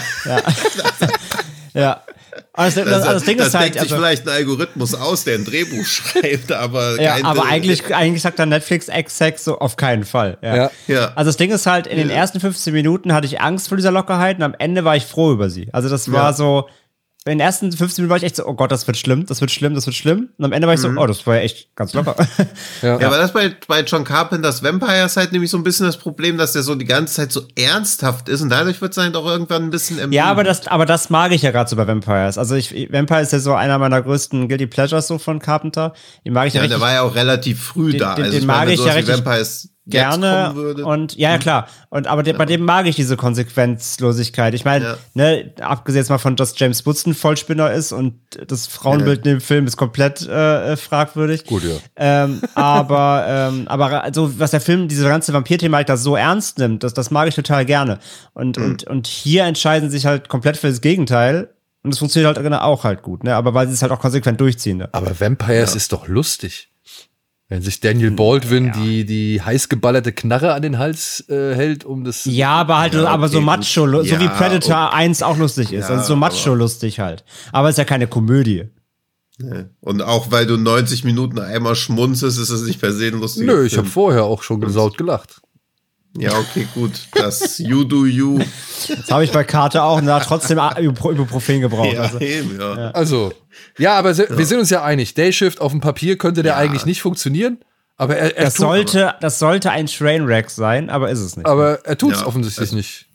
ja. 1.73 2.03
Also, 2.53 2.83
das, 2.83 2.89
das, 2.89 3.05
das 3.05 3.23
Ding 3.23 3.37
das 3.37 3.47
ist 3.47 3.53
halt. 3.55 3.65
denkt 3.65 3.79
sich 3.79 3.91
Also, 3.91 3.95
vielleicht 3.95 4.27
ein 4.27 4.33
Algorithmus 4.33 4.95
aus, 4.95 5.23
der 5.23 5.35
ein 5.35 5.45
Drehbuch 5.45 5.85
schreibt, 5.85 6.51
aber 6.51 6.99
ja, 7.01 7.15
kein 7.15 7.25
aber 7.25 7.45
eigentlich, 7.45 7.95
eigentlich 7.95 8.21
sagt 8.21 8.39
dann 8.39 8.49
Netflix 8.49 8.87
exakt 8.87 9.39
so 9.39 9.59
auf 9.59 9.75
keinen 9.75 10.03
Fall. 10.03 10.37
Ja. 10.41 10.55
Ja. 10.55 10.71
Ja. 10.87 11.11
Also 11.15 11.29
das 11.29 11.37
Ding 11.37 11.51
ist 11.51 11.65
halt, 11.65 11.87
in 11.87 11.97
den 11.97 12.09
ersten 12.09 12.39
15 12.39 12.73
Minuten 12.73 13.13
hatte 13.13 13.27
ich 13.27 13.41
Angst 13.41 13.67
vor 13.69 13.77
dieser 13.77 13.91
Lockerheit 13.91 14.37
und 14.37 14.43
am 14.43 14.55
Ende 14.57 14.83
war 14.85 14.95
ich 14.95 15.05
froh 15.05 15.31
über 15.31 15.49
sie. 15.49 15.69
Also 15.73 15.89
das 15.89 16.11
war 16.11 16.25
Ja. 16.29 16.33
so, 16.33 16.67
in 17.25 17.31
den 17.31 17.39
ersten 17.41 17.69
15 17.71 18.01
Minuten 18.03 18.09
war 18.11 18.17
ich 18.17 18.23
echt 18.23 18.37
so, 18.37 18.45
oh 18.47 18.53
Gott, 18.53 18.71
das 18.71 18.87
wird 18.87 18.95
schlimm, 18.97 19.25
das 19.25 19.41
wird 19.41 19.51
schlimm, 19.51 19.75
das 19.75 19.85
wird 19.85 19.95
schlimm. 19.95 20.29
Und 20.37 20.45
am 20.45 20.53
Ende 20.53 20.67
war 20.67 20.73
ich 20.73 20.79
Mhm. 20.79 20.95
so, 20.95 21.01
oh, 21.01 21.05
das 21.05 21.27
war 21.27 21.35
ja 21.35 21.41
echt 21.41 21.75
ganz 21.75 21.93
locker. 21.93 22.15
Ja, 22.81 22.95
aber 23.05 23.17
das 23.17 23.33
bei, 23.33 23.53
bei 23.67 23.81
John 23.81 24.05
Carpenters 24.05 24.63
Vampires 24.63 25.17
halt 25.17 25.33
nämlich 25.33 25.51
so 25.51 25.57
ein 25.57 25.63
bisschen 25.63 25.85
das 25.85 25.97
Problem, 25.97 26.37
dass 26.37 26.53
der 26.53 26.63
so 26.63 26.75
die 26.75 26.85
ganze 26.85 27.15
Zeit 27.15 27.31
so 27.33 27.41
ernsthaft 27.57 28.29
ist 28.29 28.41
und 28.41 28.49
dadurch 28.49 28.79
wird 28.81 28.93
es 28.93 28.97
halt 28.97 29.15
auch 29.17 29.25
irgendwann 29.25 29.63
ein 29.63 29.69
bisschen 29.69 29.97
ermüdend. 29.99 30.15
ja, 30.15 30.25
aber 30.25 30.43
das, 30.45 30.65
aber 30.67 30.85
das 30.85 31.09
mag 31.09 31.31
ich 31.33 31.41
ja 31.41 31.51
gerade 31.51 31.69
so 31.69 31.75
bei 31.75 31.85
Vampires. 31.87 32.37
Also 32.37 32.55
ich, 32.55 32.71
Vampire 32.91 33.21
ist 33.21 33.33
ja 33.33 33.39
so 33.39 33.53
einer 33.53 33.77
meiner 33.77 34.01
größten 34.01 34.47
Guilty 34.47 34.67
Pleasures 34.67 35.07
so 35.07 35.17
von 35.19 35.39
Carpenter. 35.39 35.93
Den 36.25 36.33
mag 36.33 36.47
ich 36.47 36.53
ja, 36.53 36.59
ja, 36.59 36.63
richtig 36.63 36.77
der 36.79 36.81
war 36.87 36.93
ja 36.93 37.01
auch 37.01 37.15
relativ 37.15 37.61
früh 37.61 37.91
Den- 37.91 37.99
da. 37.99 38.15
den- 38.15 38.23
also 38.25 38.31
den 38.37 38.41
ich 38.41 38.47
meine, 38.47 38.59
mag 38.59 38.67
wenn 38.69 38.73
ich 38.75 38.79
ja 38.79 38.93
wie 38.93 38.97
richtig 38.99 39.15
Vampires 39.17 39.69
gerne 39.89 40.53
und 40.85 41.15
ja, 41.17 41.31
ja 41.31 41.37
klar 41.37 41.67
und 41.89 42.07
aber 42.07 42.23
de, 42.23 42.33
bei 42.33 42.45
dem 42.45 42.63
mag 42.63 42.85
ich 42.87 42.95
diese 42.95 43.17
Konsequenzlosigkeit 43.17 44.53
ich 44.53 44.65
meine 44.65 44.85
Ja. 44.85 44.97
ne 45.13 45.53
abgesehen 45.61 46.01
jetzt 46.01 46.09
mal 46.09 46.17
von 46.17 46.35
dass 46.35 46.57
James 46.57 46.85
Woods 46.85 47.05
ein 47.05 47.13
Vollspinner 47.13 47.71
ist 47.71 47.91
und 47.91 48.15
das 48.47 48.67
Frauenbild 48.67 49.19
in 49.25 49.33
dem 49.33 49.41
Film 49.41 49.67
ist 49.67 49.77
komplett 49.77 50.27
äh, 50.27 50.73
äh, 50.73 50.77
fragwürdig 50.77 51.45
Gut, 51.45 51.63
ja. 51.63 51.75
ähm, 51.95 52.41
aber 52.55 53.25
ähm, 53.27 53.67
aber 53.67 54.03
also 54.03 54.39
was 54.39 54.51
der 54.51 54.61
Film 54.61 54.87
diese 54.87 55.07
ganze 55.07 55.33
Vampir-Thematik 55.33 55.87
da 55.87 55.97
so 55.97 56.15
ernst 56.15 56.57
nimmt 56.59 56.83
das 56.83 56.93
das 56.93 57.11
mag 57.11 57.27
ich 57.27 57.35
total 57.35 57.65
gerne 57.65 57.99
und 58.33 58.57
Mhm. 58.57 58.63
und 58.63 58.83
und 58.85 59.07
hier 59.07 59.43
entscheiden 59.45 59.89
sie 59.89 59.97
sich 59.97 60.05
halt 60.05 60.29
komplett 60.29 60.57
für 60.57 60.67
das 60.69 60.81
Gegenteil 60.81 61.49
und 61.83 61.91
es 61.93 61.99
funktioniert 61.99 62.37
halt 62.37 62.53
auch 62.53 62.83
halt 62.83 63.01
gut 63.03 63.23
ne 63.23 63.35
aber 63.35 63.53
weil 63.53 63.67
sie 63.67 63.73
es 63.73 63.81
halt 63.81 63.91
auch 63.91 63.99
konsequent 63.99 64.39
durchziehen 64.41 64.77
ne? 64.77 64.89
Aber 64.91 65.19
Vampires 65.19 65.75
ist 65.75 65.91
doch 65.93 66.07
lustig. 66.07 66.68
Wenn 67.51 67.63
sich 67.63 67.79
Daniel 67.79 68.11
Baldwin 68.11 68.71
die, 68.73 69.05
die 69.05 69.41
heiß 69.41 69.69
geballerte 69.69 70.13
Knarre 70.13 70.53
an 70.53 70.61
den 70.61 70.77
Hals 70.77 71.25
äh, 71.29 71.55
hält, 71.55 71.83
um 71.83 72.03
das. 72.03 72.25
Ja, 72.25 72.51
aber 72.51 72.77
halt, 72.77 72.93
Ja, 72.93 73.07
aber 73.07 73.27
so 73.27 73.37
okay, 73.39 73.45
macho, 73.45 73.85
gut. 73.85 74.07
so 74.07 74.19
wie 74.19 74.25
Ja, 74.25 74.29
Predator 74.29 74.93
1 74.93 75.23
auch 75.23 75.35
lustig 75.35 75.73
ist. 75.73 75.89
Ja, 75.89 75.95
also 75.95 76.09
so 76.09 76.15
macho 76.15 76.53
lustig 76.53 76.99
halt. 76.99 77.23
Aber 77.51 77.67
es 77.67 77.73
ist 77.73 77.79
ja 77.79 77.85
keine 77.85 78.05
Komödie. 78.05 78.65
Und 79.79 80.01
auch 80.01 80.31
weil 80.31 80.45
du 80.45 80.57
90 80.57 81.05
Minuten 81.05 81.39
einmal 81.39 81.75
schmunzelst, 81.75 82.37
ist 82.37 82.49
es 82.49 82.63
nicht 82.63 82.79
per 82.79 82.91
se 82.91 83.07
ein 83.07 83.19
lustiger 83.19 83.53
Nö, 83.53 83.65
ich 83.65 83.77
habe 83.77 83.87
vorher 83.87 84.25
auch 84.25 84.43
schon 84.43 84.59
gesaut 84.61 84.97
gelacht. 84.97 85.41
Ja, 86.17 86.37
okay, 86.39 86.67
gut. 86.73 86.91
Das 87.13 87.59
You 87.59 87.83
Do 87.83 88.05
You. 88.05 88.39
Das 88.87 89.11
habe 89.11 89.23
ich 89.23 89.31
bei 89.31 89.43
Karte 89.43 89.83
auch 89.83 89.97
und 89.97 90.05
da 90.07 90.15
hat 90.19 90.27
trotzdem 90.27 90.57
Ibupro- 90.57 91.11
Ibuprofen 91.13 91.61
gebraucht. 91.61 91.93
Ja, 91.93 92.01
Also, 92.01 92.19
eben, 92.19 92.59
ja. 92.59 92.91
Also, 92.91 93.33
ja, 93.77 93.93
aber 93.97 94.13
se- 94.13 94.27
wir 94.35 94.45
sind 94.45 94.59
uns 94.59 94.69
ja 94.71 94.83
einig. 94.83 95.13
Dayshift 95.13 95.61
auf 95.61 95.71
dem 95.71 95.81
Papier 95.81 96.17
könnte 96.17 96.41
der 96.43 96.57
eigentlich 96.57 96.85
nicht 96.85 97.01
funktionieren, 97.01 97.59
aber 97.97 98.17
er, 98.17 98.35
er 98.37 98.45
das, 98.45 98.55
tut, 98.55 98.65
sollte, 98.65 99.13
das 99.21 99.37
sollte 99.39 99.69
ein 99.71 99.85
Trainwreck 99.85 100.49
sein, 100.49 100.89
aber 100.89 101.09
ist 101.11 101.19
es 101.19 101.37
nicht. 101.37 101.45
aber 101.45 101.85
er 101.85 101.97
tut's 101.97 102.21
Ja, 102.21 102.25
offensichtlich 102.25 102.71
nicht. 102.71 103.05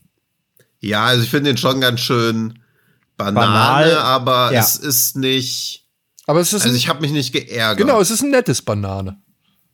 Ja, 0.80 1.04
also 1.06 1.22
ich 1.24 1.30
finde 1.30 1.50
den 1.50 1.56
schon 1.56 1.80
ganz 1.80 2.00
schön 2.00 2.60
Banane, 3.16 3.34
Banal, 3.34 3.96
aber 3.98 4.52
ja. 4.52 4.60
es 4.60 4.76
ist 4.76 5.16
nicht. 5.16 5.86
Aber 6.26 6.40
es 6.40 6.48
ist 6.52 6.62
Also 6.62 6.68
ein, 6.68 6.76
ich 6.76 6.88
habe 6.88 7.00
mich 7.00 7.10
nicht 7.12 7.32
geärgert. 7.32 7.78
genau, 7.78 8.00
es 8.00 8.10
ist 8.10 8.22
ein 8.22 8.30
nettes 8.30 8.62
Banane. 8.62 9.18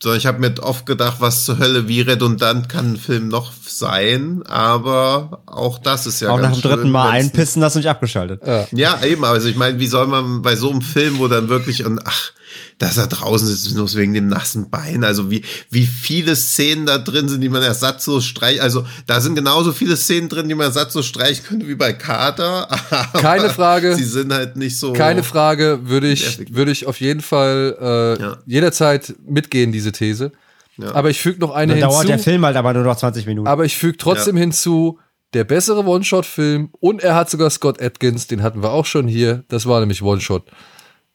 So, 0.03 0.15
ich 0.15 0.25
habe 0.25 0.39
mir 0.39 0.55
oft 0.63 0.87
gedacht, 0.87 1.17
was 1.19 1.45
zur 1.45 1.59
Hölle, 1.59 1.87
wie 1.87 2.01
redundant 2.01 2.71
kann 2.71 2.93
ein 2.93 2.97
Film 2.97 3.29
noch 3.29 3.53
sein, 3.67 4.43
aber 4.47 5.43
auch 5.45 5.79
das 5.79 6.07
ist 6.07 6.21
ja 6.21 6.31
auch 6.31 6.37
nach 6.37 6.45
ganz 6.45 6.61
dem 6.63 6.71
dritten 6.71 6.83
schön, 6.85 6.91
Mal 6.91 7.13
wenn's 7.13 7.27
einpissen, 7.27 7.63
hast 7.63 7.75
du 7.75 7.81
nicht 7.81 7.89
abgeschaltet. 7.89 8.43
Ja, 8.73 9.03
eben, 9.05 9.25
also 9.27 9.47
ich 9.47 9.57
meine, 9.57 9.79
wie 9.79 9.87
soll 9.87 10.07
man 10.07 10.41
bei 10.41 10.57
so 10.57 10.71
einem 10.71 10.81
Film, 10.81 11.19
wo 11.19 11.29
dann 11.29 11.51
wirklich, 11.51 11.85
und 11.85 12.01
ach, 12.07 12.33
dass 12.79 12.97
er 12.97 13.07
draußen 13.07 13.47
sitzt, 13.47 13.75
nur 13.77 13.93
wegen 13.95 14.15
dem 14.15 14.29
nassen 14.29 14.71
Bein. 14.71 15.05
Also 15.05 15.31
wie, 15.31 15.43
wie 15.71 15.87
viele 15.87 16.35
Szenen 16.37 16.87
da 16.87 16.99
drin 16.99 17.29
sind, 17.29 17.41
die 17.41 17.49
man 17.49 17.63
ersatzlos 17.63 18.25
streicht. 18.25 18.61
Also 18.61 18.85
da 19.07 19.21
sind 19.21 19.35
genauso 19.35 19.73
viele 19.73 19.97
Szenen 19.97 20.29
drin, 20.29 20.49
die 20.49 20.55
man 20.55 20.67
ersatzlos 20.67 21.07
streichen 21.07 21.45
könnte 21.45 21.69
wie 21.69 21.75
bei 21.75 21.93
Carter. 21.93 22.69
Keine 23.15 23.51
Frage. 23.51 23.95
Sie 23.97 24.05
sind 24.05 24.33
halt 24.33 24.57
nicht 24.57 24.79
so. 24.79 24.93
Keine 24.93 25.23
Frage, 25.23 25.81
würde 25.85 26.09
ich, 26.11 26.55
würde 26.55 26.71
ich 26.73 26.87
auf 26.87 27.01
jeden 27.01 27.21
Fall 27.21 27.77
äh, 27.81 28.23
Ja. 28.23 28.37
jederzeit 28.47 29.15
mitgehen, 29.27 29.73
diese 29.73 29.93
These. 29.93 30.33
Aber 30.95 31.11
ich 31.11 31.21
füge 31.21 31.41
noch 31.41 31.51
eine 31.53 31.75
Dann 31.75 31.91
dauert 31.91 32.09
der 32.09 32.17
hinzu. 32.17 32.31
Film 32.31 32.45
halt 32.47 32.57
aber 32.57 32.73
nur 32.73 32.85
noch 32.85 32.97
20 32.97 33.27
Minuten. 33.27 33.47
Aber 33.47 33.67
ich 33.67 33.77
füge 33.77 33.99
trotzdem 33.99 34.37
hinzu, 34.37 34.99
der 35.35 35.45
bessere 35.45 35.85
One-Shot-Film 35.85 36.71
und 36.81 37.03
er 37.03 37.15
hat 37.15 37.29
sogar 37.31 37.51
Scott 37.51 37.81
Atkins, 37.83 38.27
den 38.27 38.43
hatten 38.43 38.63
wir 38.63 38.71
auch 38.73 38.87
schon 38.87 39.07
hier. 39.07 39.45
Das 39.49 39.67
war 39.67 39.79
nämlich 39.81 40.03
One-Shot. 40.03 40.45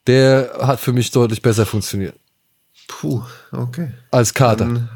Der 0.06 0.56
hat 0.60 0.80
für 0.80 0.92
mich 0.92 1.10
deutlich 1.10 1.42
besser 1.42 1.66
funktioniert 1.66 2.14
Puh, 2.88 3.22
okay. 3.52 3.90
als 4.10 4.32
Carter. 4.34 4.64
Dann, 4.64 4.88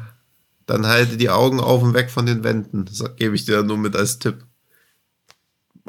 dann 0.65 0.87
halte 0.87 1.17
die 1.17 1.29
Augen 1.29 1.59
auf 1.59 1.83
und 1.83 1.93
weg 1.93 2.09
von 2.09 2.25
den 2.25 2.43
Wänden. 2.43 2.85
Das 2.85 3.03
gebe 3.17 3.35
ich 3.35 3.45
dir 3.45 3.63
nur 3.63 3.77
mit 3.77 3.95
als 3.95 4.19
Tipp. 4.19 4.45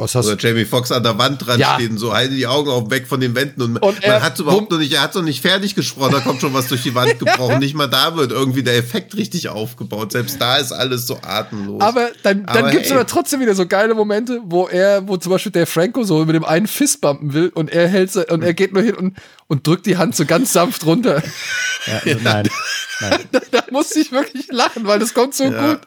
Was 0.02 0.14
hast 0.14 0.26
Oder? 0.26 0.36
Jamie 0.38 0.64
Foxx 0.64 0.90
an 0.90 1.02
der 1.02 1.16
Wand 1.18 1.46
dran 1.46 1.60
Ja. 1.60 1.74
steht 1.76 1.90
und 1.90 1.98
so, 1.98 2.12
halte 2.12 2.34
die 2.34 2.46
Augen 2.46 2.68
auf 2.70 2.90
weg 2.90 3.06
von 3.06 3.20
den 3.20 3.34
Wänden 3.34 3.62
und, 3.62 3.76
Und 3.78 4.02
er- 4.02 4.14
man 4.14 4.22
hat 4.22 4.38
überhaupt 4.40 4.62
wumm- 4.62 4.68
noch 4.70 4.78
nicht, 4.78 4.92
er 4.92 5.02
hat 5.02 5.14
noch 5.14 5.22
nicht 5.22 5.40
fertig 5.40 5.74
gesprochen, 5.74 6.12
da 6.12 6.20
kommt 6.20 6.40
schon 6.40 6.52
was 6.54 6.66
durch 6.68 6.82
die 6.82 6.94
Wand 6.94 7.18
gebrochen. 7.18 7.58
Nicht 7.60 7.74
mal 7.74 7.86
da 7.86 8.16
wird 8.16 8.32
irgendwie 8.32 8.62
der 8.62 8.76
Effekt 8.76 9.16
richtig 9.16 9.48
aufgebaut. 9.48 10.12
Selbst 10.12 10.40
da 10.40 10.56
ist 10.56 10.72
alles 10.72 11.06
so 11.06 11.18
atemlos. 11.22 11.80
Aber 11.80 12.10
dann, 12.22 12.44
dann 12.46 12.70
gibt's 12.70 12.88
hey. 12.88 12.96
aber 12.96 13.06
trotzdem 13.06 13.40
wieder 13.40 13.54
so 13.54 13.66
geile 13.66 13.94
Momente, 13.94 14.40
wo 14.44 14.66
er, 14.66 15.06
wo 15.08 15.16
zum 15.16 15.30
Beispiel 15.32 15.52
der 15.52 15.66
Franco 15.66 16.02
so 16.04 16.24
mit 16.24 16.34
dem 16.34 16.44
einen 16.44 16.66
Fist 16.66 17.00
bumpen 17.00 17.32
will 17.32 17.48
und 17.54 17.70
er 17.70 17.86
hält 17.88 18.14
und 18.16 18.42
er 18.42 18.54
geht 18.54 18.72
nur 18.72 18.82
hin 18.82 18.94
und, 18.94 19.16
und 19.46 19.66
drückt 19.66 19.86
die 19.86 19.96
Hand 19.96 20.16
so 20.16 20.24
ganz 20.26 20.52
sanft 20.52 20.84
runter. 20.84 21.22
ja, 22.04 22.14
nein. 22.22 22.48
nein. 23.00 23.20
da 23.50 23.62
musste 23.70 24.00
ich 24.00 24.10
wirklich 24.12 24.46
lachen, 24.50 24.86
weil 24.86 24.98
das 24.98 25.14
kommt 25.14 25.34
so 25.34 25.44
Ja. 25.44 25.74
gut. 25.74 25.80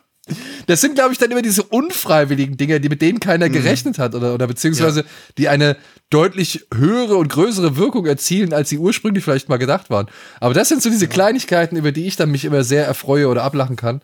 Das 0.67 0.81
sind, 0.81 0.95
glaube 0.95 1.13
ich, 1.13 1.19
dann 1.19 1.29
immer 1.31 1.41
diese 1.43 1.61
unfreiwilligen 1.63 2.57
Dinge, 2.57 2.79
die 2.79 2.89
mit 2.89 3.01
denen 3.01 3.15
Mhm. 3.15 3.19
keiner 3.19 3.49
gerechnet 3.49 3.99
hat 3.99 4.15
oder, 4.15 4.33
oder 4.33 4.47
beziehungsweise 4.47 5.05
die 5.37 5.47
eine 5.49 5.77
deutlich 6.09 6.65
höhere 6.73 7.15
und 7.17 7.27
größere 7.29 7.77
Wirkung 7.77 8.05
erzielen, 8.07 8.51
als 8.53 8.69
sie 8.69 8.77
ursprünglich 8.79 9.23
vielleicht 9.23 9.49
mal 9.49 9.57
gedacht 9.57 9.89
waren. 9.89 10.07
Aber 10.39 10.53
das 10.53 10.69
sind 10.69 10.81
so 10.81 10.89
diese 10.89 11.07
Kleinigkeiten, 11.07 11.75
über 11.77 11.91
die 11.91 12.05
ich 12.07 12.15
dann 12.15 12.31
mich 12.31 12.45
immer 12.45 12.63
sehr 12.63 12.85
erfreue 12.85 13.27
oder 13.27 13.43
ablachen 13.43 13.75
kann. 13.75 14.01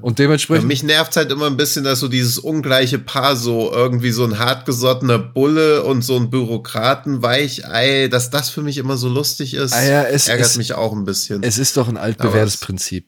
Und 0.00 0.18
Ja, 0.20 0.24
dementsprechend. 0.26 0.68
mich 0.68 0.84
nervt 0.84 1.16
halt 1.16 1.32
immer 1.32 1.46
ein 1.48 1.56
bisschen, 1.56 1.82
dass 1.82 1.98
so 1.98 2.06
dieses 2.06 2.38
ungleiche 2.38 3.00
Paar 3.00 3.34
so 3.34 3.72
irgendwie 3.72 4.12
so 4.12 4.24
ein 4.24 4.38
hartgesottener 4.38 5.18
Bulle 5.18 5.82
und 5.82 6.02
so 6.02 6.16
ein 6.16 6.30
Bürokraten-Weichei, 6.30 8.08
dass 8.08 8.30
das 8.30 8.50
für 8.50 8.62
mich 8.62 8.78
immer 8.78 8.96
so 8.96 9.08
lustig 9.08 9.54
ist, 9.54 9.72
Ah 9.72 9.82
ja, 9.84 10.02
es- 10.04 10.28
ärgert 10.28 10.46
es- 10.46 10.56
mich 10.56 10.74
auch 10.74 10.92
ein 10.92 11.04
bisschen. 11.04 11.42
es 11.42 11.58
ist 11.58 11.76
doch 11.76 11.88
ein 11.88 11.96
altbewährtes 11.96 12.54
es- 12.54 12.60
Prinzip. 12.60 13.06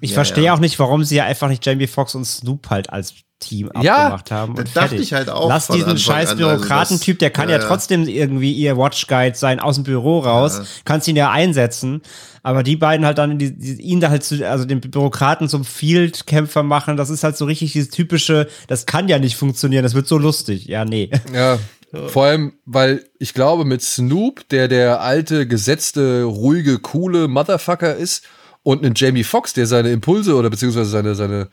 Ich 0.00 0.10
Ja, 0.10 0.14
verstehe 0.14 0.44
ja. 0.44 0.54
auch 0.54 0.58
nicht, 0.58 0.78
warum 0.78 1.04
sie 1.04 1.16
ja 1.16 1.24
einfach 1.24 1.48
nicht 1.48 1.64
Jamie 1.64 1.86
Foxx 1.86 2.14
und 2.14 2.24
Snoop 2.24 2.68
halt 2.70 2.90
als 2.90 3.14
Team 3.38 3.70
Ja, 3.82 3.96
abgemacht 3.96 4.30
haben. 4.30 4.50
Und 4.54 4.60
das 4.60 4.72
dachte 4.72 4.88
fertig. 4.90 5.06
ich 5.06 5.12
halt 5.12 5.28
auch 5.28 5.48
Lass 5.48 5.66
diesen 5.66 5.82
Anfang 5.82 5.98
scheiß 5.98 6.30
an, 6.30 6.42
also 6.42 6.56
Bürokratentyp, 6.56 7.18
der 7.18 7.30
kann 7.30 7.48
ja, 7.50 7.56
ja, 7.56 7.62
ja. 7.62 7.68
trotzdem 7.68 8.08
irgendwie 8.08 8.52
ihr 8.52 8.76
Watchguide 8.78 9.36
sein 9.36 9.60
aus 9.60 9.74
dem 9.74 9.84
Büro 9.84 10.20
raus, 10.20 10.62
kannst 10.84 11.06
ihn 11.06 11.16
ja 11.16 11.30
einsetzen, 11.30 12.00
aber 12.42 12.62
die 12.62 12.76
beiden 12.76 13.04
halt 13.04 13.18
dann 13.18 13.38
die, 13.38 13.56
die, 13.58 13.74
ihn 13.82 14.00
da 14.00 14.08
halt 14.08 14.24
zu, 14.24 14.48
also 14.48 14.64
den 14.64 14.80
Bürokraten 14.80 15.48
zum 15.50 15.64
Field-Kämpfer 15.66 16.62
machen, 16.62 16.96
das 16.96 17.10
ist 17.10 17.24
halt 17.24 17.36
so 17.36 17.44
richtig 17.44 17.72
dieses 17.72 17.90
typische, 17.90 18.48
das 18.68 18.86
kann 18.86 19.06
ja 19.08 19.18
nicht 19.18 19.36
funktionieren, 19.36 19.82
das 19.82 19.94
wird 19.94 20.06
so 20.06 20.16
lustig. 20.16 20.66
Ja, 20.66 20.84
nee. 20.86 21.10
Ja. 21.34 21.58
Vor 22.08 22.24
allem, 22.24 22.54
weil 22.64 23.04
ich 23.18 23.32
glaube, 23.32 23.64
mit 23.64 23.80
Snoop, 23.82 24.48
der 24.48 24.68
der 24.68 25.00
alte, 25.02 25.46
gesetzte, 25.46 26.24
ruhige, 26.24 26.78
coole 26.78 27.28
Motherfucker 27.28 27.94
ist, 27.96 28.24
und 28.66 28.84
einen 28.84 28.94
Jamie 28.96 29.22
Foxx, 29.22 29.52
der 29.52 29.68
seine 29.68 29.90
Impulse 29.90 30.34
oder 30.34 30.50
beziehungsweise 30.50 30.90
seine, 30.90 31.14
seine, 31.14 31.50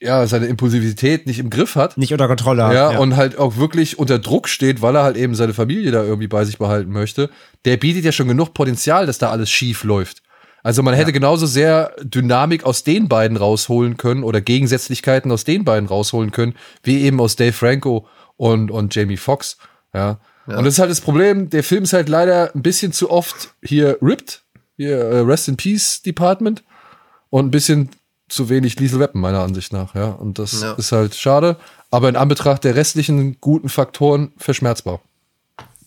ja, 0.00 0.26
seine 0.26 0.46
Impulsivität 0.46 1.26
nicht 1.26 1.40
im 1.40 1.50
Griff 1.50 1.74
hat. 1.74 1.98
Nicht 1.98 2.12
unter 2.12 2.26
Kontrolle 2.26 2.64
hat. 2.64 2.72
Ja, 2.72 2.98
und 2.98 3.16
halt 3.16 3.36
auch 3.36 3.58
wirklich 3.58 3.98
unter 3.98 4.18
Druck 4.18 4.48
steht, 4.48 4.80
weil 4.80 4.96
er 4.96 5.02
halt 5.02 5.18
eben 5.18 5.34
seine 5.34 5.52
Familie 5.52 5.90
da 5.90 6.02
irgendwie 6.02 6.26
bei 6.26 6.46
sich 6.46 6.56
behalten 6.56 6.90
möchte. 6.90 7.28
Der 7.66 7.76
bietet 7.76 8.06
ja 8.06 8.12
schon 8.12 8.28
genug 8.28 8.54
Potenzial, 8.54 9.04
dass 9.04 9.18
da 9.18 9.28
alles 9.28 9.50
schief 9.50 9.84
läuft. 9.84 10.22
Also 10.62 10.82
man 10.82 10.94
hätte 10.94 11.12
genauso 11.12 11.44
sehr 11.44 11.94
Dynamik 12.02 12.64
aus 12.64 12.82
den 12.82 13.08
beiden 13.08 13.36
rausholen 13.36 13.98
können 13.98 14.22
oder 14.22 14.40
Gegensätzlichkeiten 14.40 15.30
aus 15.30 15.44
den 15.44 15.66
beiden 15.66 15.86
rausholen 15.86 16.30
können, 16.30 16.54
wie 16.82 17.02
eben 17.02 17.20
aus 17.20 17.36
Dave 17.36 17.52
Franco 17.52 18.06
und, 18.38 18.70
und 18.70 18.94
Jamie 18.94 19.18
Foxx. 19.18 19.58
Ja. 19.92 20.18
Und 20.46 20.64
das 20.64 20.74
ist 20.74 20.78
halt 20.78 20.90
das 20.90 21.02
Problem, 21.02 21.50
der 21.50 21.62
Film 21.62 21.82
ist 21.82 21.92
halt 21.92 22.08
leider 22.08 22.54
ein 22.54 22.62
bisschen 22.62 22.92
zu 22.92 23.10
oft 23.10 23.52
hier 23.62 23.98
ripped, 24.00 24.44
hier 24.78 24.96
äh, 24.96 25.18
Rest 25.20 25.48
in 25.48 25.58
Peace 25.58 26.00
Department 26.00 26.64
und 27.28 27.46
ein 27.46 27.50
bisschen 27.50 27.90
zu 28.30 28.48
wenig 28.48 28.78
Lethal 28.80 29.00
Weapon 29.00 29.20
meiner 29.20 29.40
Ansicht 29.40 29.72
nach, 29.72 29.94
ja. 29.94 30.06
Und 30.06 30.38
das 30.38 30.62
Ja. 30.62 30.72
ist 30.72 30.92
halt 30.92 31.14
schade, 31.14 31.56
aber 31.90 32.08
in 32.08 32.16
Anbetracht 32.16 32.64
der 32.64 32.74
restlichen 32.74 33.38
guten 33.40 33.68
Faktoren 33.68 34.32
verschmerzbar. 34.38 35.00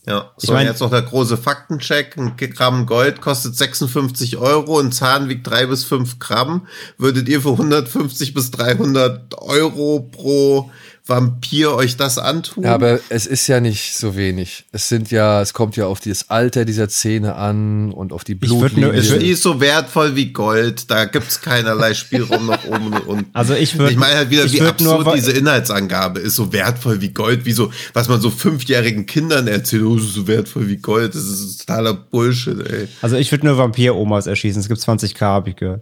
Ja, 0.07 0.31
so 0.35 0.47
Ich 0.47 0.53
mein- 0.53 0.65
jetzt 0.65 0.79
noch 0.81 0.89
der 0.89 1.03
große 1.03 1.37
Faktencheck. 1.37 2.17
Ein 2.17 2.35
Gramm 2.35 2.87
Gold 2.87 3.21
kostet 3.21 3.55
56 3.55 4.37
Euro, 4.37 4.79
ein 4.79 4.91
Zahn 4.91 5.29
wiegt 5.29 5.45
drei 5.47 5.67
bis 5.67 5.83
fünf 5.83 6.17
Gramm. 6.17 6.65
Würdet 6.97 7.29
ihr 7.29 7.41
für 7.41 7.55
150 7.55 8.33
bis 8.33 8.49
300 8.49 9.39
Euro 9.39 9.99
pro 10.11 10.71
Vampir 11.07 11.73
euch 11.73 11.97
das 11.97 12.17
antun? 12.19 12.63
Ja, 12.63 12.75
aber 12.75 12.99
es 13.09 13.25
ist 13.25 13.47
ja 13.47 13.59
nicht 13.59 13.95
so 13.97 14.15
wenig. 14.15 14.65
Es 14.71 14.87
sind 14.87 15.09
ja, 15.09 15.41
es 15.41 15.51
kommt 15.53 15.75
ja 15.75 15.87
auf 15.87 15.99
das 15.99 16.29
Alter 16.29 16.63
dieser 16.63 16.89
Zähne 16.89 17.35
an 17.35 17.91
und 17.91 18.13
auf 18.13 18.23
die 18.23 18.35
nur- 18.35 18.59
Blutlinie. 18.69 18.93
ich 18.93 19.09
würd- 19.09 19.17
die 19.17 19.29
ist 19.31 19.41
so 19.41 19.59
wertvoll 19.59 20.15
wie 20.15 20.31
Gold. 20.31 20.91
Da 20.91 21.05
gibt's 21.05 21.41
keinerlei 21.41 21.93
Spielraum 21.95 22.45
nach 22.45 22.63
oben 22.65 22.93
und 22.93 23.07
unten. 23.07 23.25
Also 23.33 23.55
ich 23.55 23.73
würd- 23.75 23.89
Ich 23.89 23.97
meine 23.97 24.15
halt 24.15 24.29
wieder, 24.29 24.51
wie 24.51 24.59
nur 24.59 24.69
absurd 24.69 25.05
wa- 25.07 25.15
diese 25.15 25.31
Inhaltsangabe 25.31 26.19
ist. 26.19 26.35
So 26.35 26.53
wertvoll 26.53 27.01
wie 27.01 27.09
Gold. 27.09 27.45
Wie 27.45 27.53
so, 27.53 27.71
was 27.93 28.07
man 28.07 28.21
so 28.21 28.29
fünfjährigen 28.29 29.05
Kindern 29.07 29.47
erzählt. 29.47 29.83
Oh, 29.83 29.97
so 29.97 30.27
wertvoll 30.27 30.67
wie 30.69 30.77
Gold. 30.77 31.15
Das 31.15 31.23
ist 31.23 31.65
totaler 31.65 31.93
Bullshit, 31.95 32.59
ey. 32.69 32.87
Also 33.01 33.15
ich 33.15 33.31
würde 33.31 33.47
nur 33.47 33.57
Vampir-Omas 33.57 34.27
erschießen. 34.27 34.61
Es 34.61 34.67
gibt 34.67 34.79
20k, 34.81 35.19
hab 35.21 35.47
ich 35.47 35.55
gehört. 35.55 35.81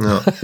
Ja. 0.00 0.22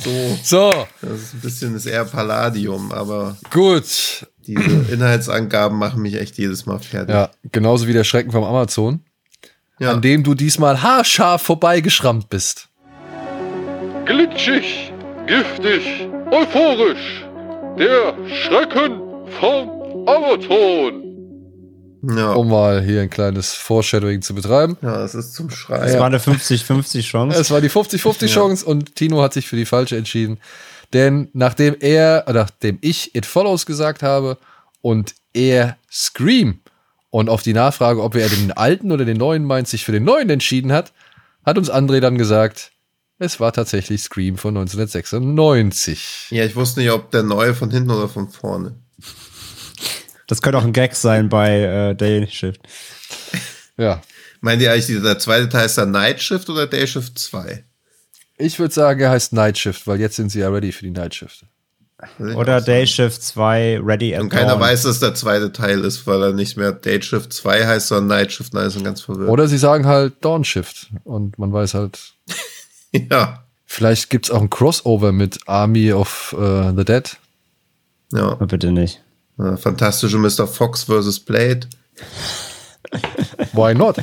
so. 0.00 0.38
so, 0.42 0.86
Das 1.02 1.20
ist 1.20 1.34
ein 1.34 1.40
bisschen 1.40 1.76
ist 1.76 1.86
eher 1.86 2.04
Palladium, 2.04 2.92
aber 2.92 3.36
gut. 3.50 4.26
diese 4.46 4.92
Inhaltsangaben 4.92 5.78
machen 5.78 6.02
mich 6.02 6.14
echt 6.16 6.36
jedes 6.38 6.66
Mal 6.66 6.78
fertig. 6.78 7.14
Ja, 7.14 7.30
genauso 7.52 7.86
wie 7.86 7.92
der 7.92 8.04
Schrecken 8.04 8.30
vom 8.32 8.44
Amazon, 8.44 9.00
Ja. 9.78 9.92
an 9.92 10.02
dem 10.02 10.24
du 10.24 10.34
diesmal 10.34 10.82
haarscharf 10.82 11.42
vorbeigeschrammt 11.42 12.28
bist. 12.28 12.68
Glitschig, 14.06 14.92
giftig, 15.26 16.08
euphorisch. 16.30 17.24
Der 17.78 18.14
Schrecken 18.28 19.00
vom 19.38 19.70
Amazon. 20.08 21.09
Ja. 22.02 22.32
Um 22.32 22.48
mal 22.48 22.82
hier 22.82 23.02
ein 23.02 23.10
kleines 23.10 23.52
Foreshadowing 23.54 24.22
zu 24.22 24.34
betreiben. 24.34 24.76
ja, 24.82 25.04
es 25.04 25.14
ist 25.14 25.34
zum 25.34 25.48
Das 25.48 25.58
Schreien. 25.58 25.98
war 25.98 26.06
eine 26.06 26.18
50-50 26.18 27.02
Chance. 27.02 27.38
Es 27.38 27.50
war 27.50 27.60
die 27.60 27.70
50-50 27.70 28.26
Chance 28.26 28.64
und 28.66 28.94
Tino 28.96 29.22
hat 29.22 29.32
sich 29.32 29.46
für 29.48 29.56
die 29.56 29.66
falsche 29.66 29.96
entschieden. 29.96 30.38
Denn 30.92 31.28
nachdem 31.32 31.76
er, 31.80 32.24
oder 32.26 32.42
nachdem 32.42 32.78
ich 32.80 33.14
It 33.14 33.26
Follows 33.26 33.66
gesagt 33.66 34.02
habe 34.02 34.38
und 34.82 35.14
er 35.32 35.76
Scream 35.90 36.60
und 37.10 37.28
auf 37.28 37.42
die 37.42 37.52
Nachfrage, 37.52 38.02
ob 38.02 38.14
er 38.16 38.28
den 38.28 38.52
alten 38.52 38.90
oder 38.92 39.04
den 39.04 39.16
neuen 39.16 39.44
meint, 39.44 39.68
sich 39.68 39.84
für 39.84 39.92
den 39.92 40.04
neuen 40.04 40.30
entschieden 40.30 40.72
hat, 40.72 40.92
hat 41.44 41.58
uns 41.58 41.70
André 41.70 42.00
dann 42.00 42.18
gesagt, 42.18 42.72
es 43.18 43.38
war 43.38 43.52
tatsächlich 43.52 44.02
Scream 44.02 44.38
von 44.38 44.56
1996. 44.56 46.28
Ja, 46.30 46.44
ich 46.44 46.56
wusste 46.56 46.80
nicht, 46.80 46.90
ob 46.90 47.10
der 47.10 47.22
neue 47.22 47.54
von 47.54 47.70
hinten 47.70 47.90
oder 47.90 48.08
von 48.08 48.28
vorne. 48.28 48.74
Das 50.30 50.42
könnte 50.42 50.58
auch 50.58 50.64
ein 50.64 50.72
Gag 50.72 50.94
sein 50.94 51.28
bei 51.28 51.58
äh, 51.60 51.94
Day 51.96 52.24
Shift. 52.30 52.60
Ja. 53.76 54.00
Meint 54.40 54.62
ihr 54.62 54.72
eigentlich, 54.72 55.02
der 55.02 55.18
zweite 55.18 55.48
Teil 55.48 55.66
ist 55.66 55.76
der 55.76 55.86
Night 55.86 56.22
Shift 56.22 56.48
oder 56.48 56.66
Day 56.68 56.86
Shift 56.86 57.18
2? 57.18 57.64
Ich 58.38 58.58
würde 58.60 58.72
sagen, 58.72 59.00
er 59.00 59.10
heißt 59.10 59.32
Night 59.32 59.58
Shift, 59.58 59.86
weil 59.88 59.98
jetzt 60.00 60.14
sind 60.16 60.30
sie 60.30 60.38
ja 60.38 60.48
ready 60.48 60.70
für 60.70 60.84
die 60.84 60.92
Night 60.92 61.16
Shift. 61.16 61.44
Oder. 62.36 62.60
Day 62.60 62.86
Shift 62.86 63.22
2 63.22 63.80
Ready 63.82 64.14
at 64.14 64.22
Und 64.22 64.28
keiner 64.30 64.52
Dawn. 64.52 64.60
weiß, 64.60 64.84
dass 64.84 65.00
der 65.00 65.14
zweite 65.14 65.52
Teil 65.52 65.80
ist, 65.84 66.06
weil 66.06 66.22
er 66.22 66.32
nicht 66.32 66.56
mehr 66.56 66.72
Day 66.72 67.02
Shift 67.02 67.32
2 67.32 67.66
heißt, 67.66 67.88
sondern 67.88 68.18
Night 68.18 68.32
Shift. 68.32 68.54
Nein, 68.54 68.70
sind 68.70 68.84
ganz 68.84 69.00
verwirrt. 69.02 69.28
Oder 69.28 69.48
sie 69.48 69.58
sagen 69.58 69.84
halt 69.86 70.14
Dawn 70.24 70.44
Shift 70.44 70.90
und 71.04 71.38
man 71.40 71.52
weiß 71.52 71.74
halt, 71.74 72.14
Ja. 72.92 73.44
vielleicht 73.66 74.08
gibt's 74.10 74.30
auch 74.30 74.40
ein 74.40 74.48
Crossover 74.48 75.10
mit 75.12 75.40
Army 75.46 75.92
of 75.92 76.34
äh, 76.38 76.72
the 76.74 76.84
Dead. 76.84 77.16
Ja. 78.12 78.36
Oh, 78.40 78.46
bitte 78.46 78.70
nicht. 78.72 79.02
Äh, 79.40 79.56
Fantastische 79.56 80.18
Mr. 80.18 80.46
Fox 80.46 80.84
vs. 80.84 81.20
Blade. 81.20 81.60
Why 83.52 83.74
not? 83.74 83.96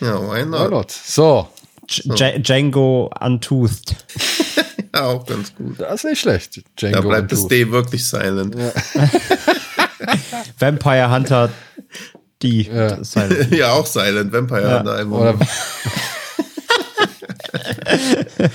Ja, 0.00 0.20
why 0.20 0.42
Why 0.42 0.46
not? 0.46 0.70
not? 0.70 0.90
So, 0.90 1.48
J 1.88 2.42
Django 2.46 3.10
Untoothed. 3.20 3.96
Ja, 4.92 5.04
auch 5.06 5.24
ganz 5.24 5.54
gut. 5.54 5.78
das 5.78 6.00
ist 6.02 6.04
nicht 6.04 6.20
schlecht. 6.20 6.56
Da 6.56 6.62
Django 6.90 7.08
bleibt 7.08 7.30
das 7.30 7.46
D 7.46 7.70
wirklich 7.70 8.08
silent. 8.08 8.56
Vampire 10.58 11.08
Hunter 11.12 11.48
Die 12.42 12.62
Ja. 12.62 13.02
Silent. 13.04 13.52
ja, 13.54 13.70
auch 13.70 13.86
Silent 13.86 14.32
Vampire 14.32 14.82
Ja. 14.84 14.92
einem 14.92 15.12
Oder. 15.12 15.38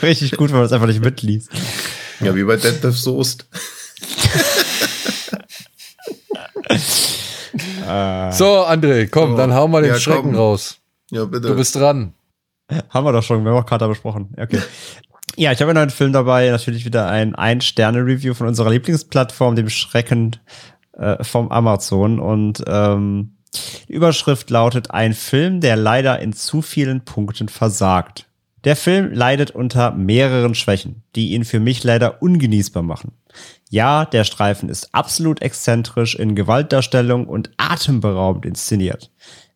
Richtig 0.03 0.31
gut, 0.31 0.49
wenn 0.49 0.55
man 0.57 0.63
das 0.65 0.73
einfach 0.73 0.87
nicht 0.87 1.01
mitliest. 1.01 1.49
Ja, 2.19 2.35
wie 2.35 2.43
bei 2.43 2.57
Deadlift 2.57 2.97
Soest. 2.97 3.45
So, 8.31 8.65
André, 8.65 9.07
komm, 9.09 9.31
So. 9.31 9.37
dann 9.37 9.53
hauen 9.53 9.71
wir 9.71 9.81
den 9.81 9.91
Ja, 9.91 9.99
Schrecken 9.99 10.31
komm. 10.31 10.35
raus. 10.35 10.79
Ja, 11.11 11.25
bitte. 11.25 11.47
Du 11.47 11.55
bist 11.55 11.75
dran. 11.75 12.13
Haben 12.89 13.05
wir 13.05 13.11
doch 13.13 13.23
schon, 13.23 13.43
wir 13.43 13.51
haben 13.51 13.59
auch 13.61 13.65
gerade 13.65 13.87
besprochen. 13.87 14.29
Okay. 14.37 14.59
Ja, 15.37 15.51
ich 15.51 15.59
habe 15.59 15.71
einen 15.71 15.79
neuen 15.79 15.89
Film 15.89 16.13
dabei, 16.13 16.49
natürlich 16.49 16.85
wieder 16.85 17.07
ein 17.09 17.35
Ein-Sterne-Review 17.35 18.33
von 18.35 18.47
unserer 18.47 18.69
Lieblingsplattform, 18.69 19.55
dem 19.57 19.67
Schrecken 19.69 20.37
äh, 20.93 21.21
vom 21.25 21.51
Amazon. 21.51 22.19
Und 22.19 22.63
ähm, 22.67 23.35
die 23.89 23.93
Überschrift 23.93 24.49
lautet 24.49 24.91
Ein 24.91 25.13
Film, 25.13 25.59
der 25.59 25.75
leider 25.75 26.19
in 26.21 26.31
zu 26.31 26.61
vielen 26.61 27.03
Punkten 27.03 27.49
versagt. 27.49 28.27
Der 28.63 28.77
Film 28.77 29.11
leidet 29.11 29.51
unter 29.51 29.91
mehreren 29.91 30.55
Schwächen, 30.55 31.03
die 31.17 31.33
ihn 31.33 31.43
für 31.43 31.59
mich 31.59 31.83
leider 31.83 32.21
ungenießbar 32.21 32.83
machen. 32.83 33.11
Ja, 33.75 34.05
der 34.05 34.23
Streifen 34.23 34.69
ist 34.69 34.95
absolut 34.95 35.41
exzentrisch 35.41 36.15
in 36.15 36.33
Gewaltdarstellung 36.33 37.27
und 37.27 37.51
atemberaubend 37.57 38.45
inszeniert. 38.45 39.11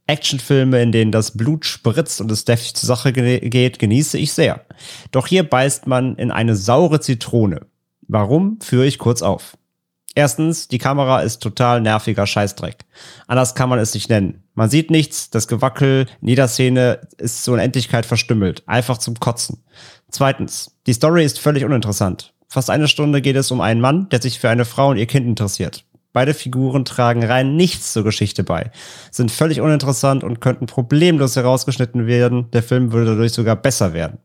Actionfilme, 0.08 0.82
in 0.82 0.92
denen 0.92 1.14
das 1.14 1.38
Blut 1.38 1.64
spritzt 1.64 2.20
und 2.20 2.30
es 2.30 2.44
deftig 2.44 2.74
zur 2.74 2.86
Sache 2.86 3.14
ge- 3.14 3.40
geht, 3.48 3.80
genieße 3.80 4.18
ich 4.18 4.34
sehr. 4.34 4.66
Doch 5.12 5.26
hier 5.26 5.50
beißt 5.50 5.88
man 5.88 6.18
in 6.18 6.32
eine 6.32 6.58
saure 6.58 7.00
Zitrone. 7.00 7.62
Warum, 8.10 8.60
führe 8.60 8.86
ich 8.88 8.98
kurz 8.98 9.22
auf. 9.22 9.56
Erstens, 10.16 10.68
die 10.68 10.80
Kamera 10.80 11.22
ist 11.22 11.40
total 11.42 11.80
nerviger 11.80 12.28
Scheißdreck. 12.28 12.80
Anders 13.26 13.56
kann 13.56 13.70
man 13.70 13.80
es 13.80 13.94
nicht 13.94 14.10
nennen. 14.10 14.44
Man 14.54 14.70
sieht 14.70 14.92
nichts, 14.92 15.30
das 15.30 15.48
Gewackel 15.48 16.08
in 16.22 16.28
jeder 16.28 16.50
Szene 16.50 17.08
ist 17.20 17.46
zur 17.46 17.54
Unendlichkeit 17.54 18.06
verstümmelt. 18.06 18.64
Einfach 18.68 18.98
zum 18.98 19.18
Kotzen. 19.18 19.64
Zweitens, 20.12 20.76
die 20.88 20.94
Story 20.94 21.24
ist 21.24 21.40
völlig 21.40 21.64
uninteressant. 21.64 22.34
Fast 22.52 22.72
eine 22.72 22.88
Stunde 22.88 23.22
geht 23.22 23.36
es 23.36 23.52
um 23.52 23.62
einen 23.62 23.80
Mann, 23.80 24.10
der 24.10 24.22
sich 24.22 24.40
für 24.40 24.50
eine 24.50 24.66
Frau 24.66 24.90
und 24.90 24.98
ihr 24.98 25.06
Kind 25.06 25.28
interessiert. 25.28 25.86
Beide 26.14 26.34
Figuren 26.34 26.84
tragen 26.84 27.24
rein 27.24 27.56
nichts 27.56 27.94
zur 27.94 28.04
Geschichte 28.04 28.44
bei, 28.44 28.72
sind 29.12 29.32
völlig 29.32 29.62
uninteressant 29.62 30.24
und 30.24 30.42
könnten 30.42 30.66
problemlos 30.66 31.36
herausgeschnitten 31.36 32.08
werden. 32.08 32.50
Der 32.52 32.64
Film 32.64 32.92
würde 32.92 33.12
dadurch 33.12 33.34
sogar 33.34 33.56
besser 33.56 33.94
werden. 33.94 34.18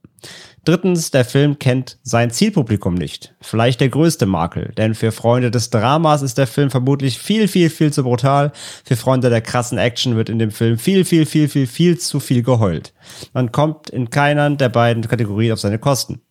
Drittens, 0.65 1.11
der 1.11 1.27
Film 1.27 1.59
kennt 1.59 1.99
sein 2.03 2.31
Zielpublikum 2.31 2.95
nicht. 2.95 3.35
Vielleicht 3.43 3.83
der 3.83 3.91
größte 3.91 4.25
Makel, 4.25 4.73
denn 4.79 4.95
für 4.95 5.13
Freunde 5.13 5.51
des 5.51 5.69
Dramas 5.69 6.23
ist 6.23 6.39
der 6.39 6.47
Film 6.47 6.71
vermutlich 6.71 7.19
viel, 7.19 7.49
viel, 7.49 7.69
viel 7.69 7.93
zu 7.93 8.03
brutal. 8.03 8.53
Für 8.83 8.97
Freunde 8.97 9.29
der 9.29 9.43
krassen 9.43 9.77
Action 9.77 10.17
wird 10.17 10.31
in 10.31 10.39
dem 10.39 10.51
Film 10.51 10.79
viel, 10.79 11.05
viel, 11.05 11.27
viel, 11.27 11.49
viel, 11.49 11.67
viel 11.67 11.99
zu 11.99 12.19
viel 12.19 12.43
geheult. 12.43 12.95
Man 13.35 13.53
kommt 13.53 13.91
in 13.91 14.09
keiner 14.09 14.49
der 14.49 14.71
beiden 14.71 15.07
Kategorien 15.07 15.53
auf 15.53 15.61
seine 15.61 15.79
Kosten. 15.79 16.23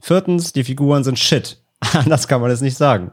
Viertens, 0.00 0.52
die 0.52 0.64
Figuren 0.64 1.04
sind 1.04 1.18
shit. 1.18 1.60
Anders 1.94 2.28
kann 2.28 2.42
man 2.42 2.50
es 2.50 2.60
nicht 2.60 2.76
sagen. 2.76 3.10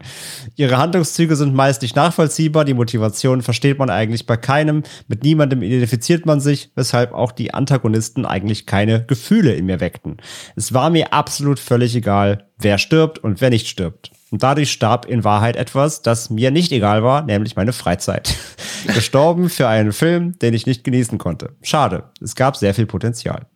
Ihre 0.55 0.77
Handlungszüge 0.77 1.35
sind 1.37 1.55
meist 1.55 1.81
nicht 1.81 1.95
nachvollziehbar, 1.95 2.65
die 2.65 2.73
Motivation 2.73 3.41
versteht 3.41 3.79
man 3.79 3.89
eigentlich 3.89 4.25
bei 4.25 4.35
keinem, 4.35 4.83
mit 5.07 5.23
niemandem 5.23 5.61
identifiziert 5.61 6.25
man 6.25 6.41
sich, 6.41 6.71
weshalb 6.75 7.13
auch 7.13 7.31
die 7.31 7.53
Antagonisten 7.53 8.25
eigentlich 8.25 8.65
keine 8.65 9.05
Gefühle 9.05 9.53
in 9.53 9.65
mir 9.65 9.79
weckten. 9.79 10.17
Es 10.57 10.73
war 10.73 10.89
mir 10.89 11.13
absolut 11.13 11.59
völlig 11.59 11.95
egal, 11.95 12.49
wer 12.57 12.77
stirbt 12.77 13.19
und 13.19 13.39
wer 13.39 13.49
nicht 13.49 13.67
stirbt. 13.67 14.11
Und 14.31 14.43
dadurch 14.43 14.71
starb 14.71 15.05
in 15.05 15.23
Wahrheit 15.23 15.55
etwas, 15.55 16.01
das 16.01 16.29
mir 16.29 16.51
nicht 16.51 16.73
egal 16.73 17.03
war, 17.03 17.23
nämlich 17.23 17.55
meine 17.55 17.71
Freizeit. 17.71 18.35
Gestorben 18.87 19.49
für 19.49 19.69
einen 19.69 19.93
Film, 19.93 20.37
den 20.39 20.53
ich 20.53 20.65
nicht 20.65 20.83
genießen 20.83 21.17
konnte. 21.17 21.55
Schade, 21.61 22.11
es 22.21 22.35
gab 22.35 22.57
sehr 22.57 22.73
viel 22.73 22.85
Potenzial. 22.85 23.47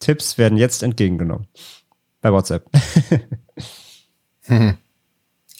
Tipps 0.00 0.36
werden 0.36 0.58
jetzt 0.58 0.82
entgegengenommen. 0.82 1.48
Bei 2.20 2.32
WhatsApp. 2.32 2.64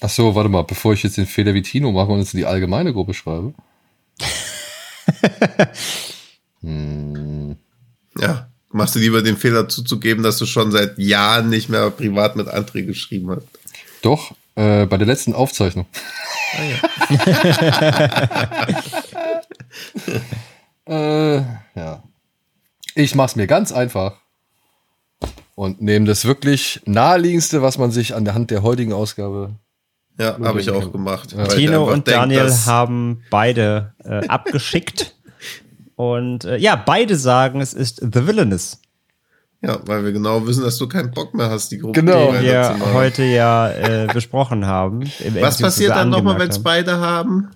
Ach 0.00 0.08
so, 0.08 0.34
warte 0.34 0.48
mal, 0.48 0.62
bevor 0.62 0.92
ich 0.92 1.02
jetzt 1.02 1.16
den 1.16 1.26
Fehler 1.26 1.54
wie 1.54 1.62
Tino 1.62 1.92
mache 1.92 2.12
und 2.12 2.20
es 2.20 2.32
in 2.32 2.38
die 2.38 2.46
allgemeine 2.46 2.92
Gruppe 2.92 3.14
schreibe. 3.14 3.54
Ja. 8.20 8.48
Machst 8.70 8.94
du 8.94 8.98
lieber 8.98 9.22
den 9.22 9.38
Fehler 9.38 9.66
zuzugeben, 9.68 10.22
dass 10.22 10.36
du 10.36 10.44
schon 10.44 10.70
seit 10.70 10.98
Jahren 10.98 11.48
nicht 11.48 11.70
mehr 11.70 11.90
privat 11.90 12.36
mit 12.36 12.48
André 12.48 12.82
geschrieben 12.84 13.30
hast? 13.30 13.46
Doch, 14.02 14.32
äh, 14.56 14.84
bei 14.84 14.98
der 14.98 15.06
letzten 15.06 15.32
Aufzeichnung. 15.32 15.86
äh, 20.86 21.36
ja. 21.36 22.02
Ich 22.94 23.14
mach's 23.14 23.36
mir 23.36 23.46
ganz 23.46 23.72
einfach 23.72 24.20
und 25.58 25.82
nehme 25.82 26.06
das 26.06 26.24
wirklich 26.24 26.80
naheliegendste, 26.86 27.62
was 27.62 27.78
man 27.78 27.90
sich 27.90 28.14
an 28.14 28.24
der 28.24 28.34
Hand 28.34 28.52
der 28.52 28.62
heutigen 28.62 28.92
Ausgabe. 28.92 29.56
Ja, 30.16 30.38
habe 30.40 30.60
ich 30.60 30.70
auch 30.70 30.92
gemacht. 30.92 31.34
ich 31.36 31.48
Tino 31.54 31.82
und 31.84 32.06
denk, 32.06 32.16
Daniel 32.18 32.48
haben 32.66 33.22
beide 33.30 33.92
äh, 34.04 34.26
abgeschickt. 34.28 35.14
Und 35.96 36.44
äh, 36.44 36.58
ja, 36.58 36.76
beide 36.76 37.16
sagen, 37.16 37.60
es 37.60 37.74
ist 37.74 37.96
The 38.00 38.24
Villainous, 38.28 38.80
Ja, 39.60 39.80
weil 39.84 40.04
wir 40.04 40.12
genau 40.12 40.46
wissen, 40.46 40.62
dass 40.62 40.78
du 40.78 40.86
keinen 40.86 41.10
Bock 41.10 41.34
mehr 41.34 41.50
hast, 41.50 41.72
die 41.72 41.78
Gruppe 41.78 42.00
Genau. 42.02 42.32
zu 42.32 42.40
wir 42.40 42.76
machen. 42.78 42.94
heute 42.94 43.24
ja 43.24 43.68
äh, 43.72 44.06
besprochen 44.12 44.64
haben. 44.66 45.10
Was 45.40 45.58
passiert 45.58 45.90
dann 45.96 46.08
nochmal, 46.10 46.38
wenn 46.38 46.50
es 46.50 46.62
beide 46.62 46.98
haben? 46.98 47.48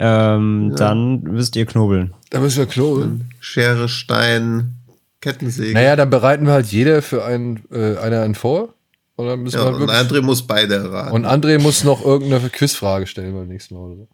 ähm, 0.00 0.72
Dann 0.76 1.20
müsst 1.22 1.54
ihr 1.54 1.66
knobeln. 1.66 2.14
Da 2.30 2.40
müssen 2.40 2.58
wir 2.58 2.66
knobeln. 2.66 3.30
Schere, 3.38 3.88
Stein, 3.88 4.77
Kettensäge. 5.20 5.72
Naja, 5.74 5.96
dann 5.96 6.10
bereiten 6.10 6.46
wir 6.46 6.52
halt 6.52 6.66
jeder 6.66 7.02
für 7.02 7.24
einen, 7.24 7.64
äh, 7.72 7.96
einer 7.98 8.22
einen 8.22 8.34
vor. 8.34 8.74
Und 9.16 9.26
dann 9.26 9.40
müssen 9.40 9.56
ja, 9.58 9.64
wir 9.64 9.74
und 9.74 9.80
wirklich. 9.80 9.98
André 9.98 10.22
muss 10.22 10.46
beide 10.46 10.76
erraten. 10.76 11.12
Und 11.12 11.26
André 11.26 11.58
muss 11.58 11.82
noch 11.82 12.04
irgendeine 12.04 12.48
Quizfrage 12.50 13.06
stellen 13.08 13.34
beim 13.34 13.48
nächsten 13.48 13.74
Mal 13.74 13.80
oder 13.80 13.96
so. 13.96 14.08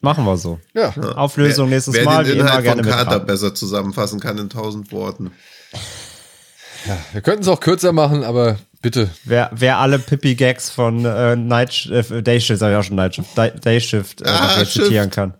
Machen 0.00 0.24
wir 0.24 0.36
so. 0.38 0.58
Ja. 0.74 0.88
Auflösung 1.14 1.68
wer, 1.68 1.74
nächstes 1.76 1.94
wer 1.94 2.04
Mal, 2.04 2.24
den 2.24 2.34
wie 2.34 2.38
immer 2.38 2.48
Inhalt 2.48 2.64
gerne 2.64 2.82
von 2.82 2.90
Kater 2.92 3.20
besser 3.20 3.54
zusammenfassen 3.54 4.18
kann 4.18 4.38
in 4.38 4.48
tausend 4.48 4.90
Worten. 4.92 5.30
Wir 7.12 7.20
könnten 7.20 7.42
es 7.42 7.48
auch 7.48 7.60
kürzer 7.60 7.92
machen, 7.92 8.24
aber 8.24 8.58
bitte. 8.80 9.10
Wer, 9.24 9.50
wer 9.52 9.78
alle 9.78 9.98
Pippi-Gags 9.98 10.70
von 10.70 11.04
äh, 11.04 11.36
Night, 11.36 11.86
äh, 11.92 12.22
Dayshift, 12.22 12.58
sag 12.58 12.70
ich 12.72 12.76
auch 12.78 12.82
schon 12.82 12.96
Nightshift, 12.96 13.36
Day- 13.36 13.52
Dayshift 13.60 14.22
äh, 14.22 14.28
Ah, 14.28 14.58
Shift. 14.60 14.72
zitieren 14.72 15.10
kann. 15.10 15.34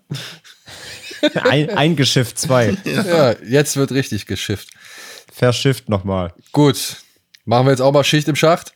Ein, 1.43 1.71
eingeschifft 1.71 2.39
zwei. 2.39 2.77
Ja, 2.85 3.33
jetzt 3.47 3.77
wird 3.77 3.93
richtig 3.93 4.27
geschifft. 4.27 4.69
Verschifft 5.41 5.89
nochmal. 5.89 6.35
Gut. 6.53 6.99
Machen 7.47 7.67
wir 7.67 7.71
jetzt 7.71 7.81
auch 7.81 7.93
mal 7.93 8.05
Schicht 8.05 8.29
im 8.29 8.37
Schacht. 8.37 8.75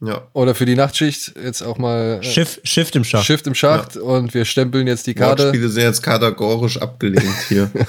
Ja. 0.00 0.26
Oder 0.32 0.54
für 0.54 0.64
die 0.64 0.74
Nachtschicht 0.74 1.34
jetzt 1.36 1.60
auch 1.60 1.76
mal 1.76 2.20
äh, 2.20 2.24
Schiff, 2.24 2.58
Shift 2.64 2.96
im 2.96 3.04
Schacht. 3.04 3.26
Shift 3.26 3.46
im 3.46 3.54
Schacht 3.54 3.98
und 3.98 4.32
wir 4.32 4.46
stempeln 4.46 4.86
jetzt 4.86 5.06
die 5.06 5.12
Karte. 5.12 5.44
Wortspiele 5.44 5.68
sind 5.68 5.82
jetzt 5.82 6.02
kategorisch 6.02 6.80
abgelehnt 6.80 7.36
hier. 7.48 7.70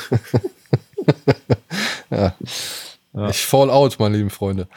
Ich 3.30 3.46
fall 3.46 3.70
out, 3.70 3.98
meine 4.00 4.18
lieben 4.18 4.30
Freunde. 4.30 4.68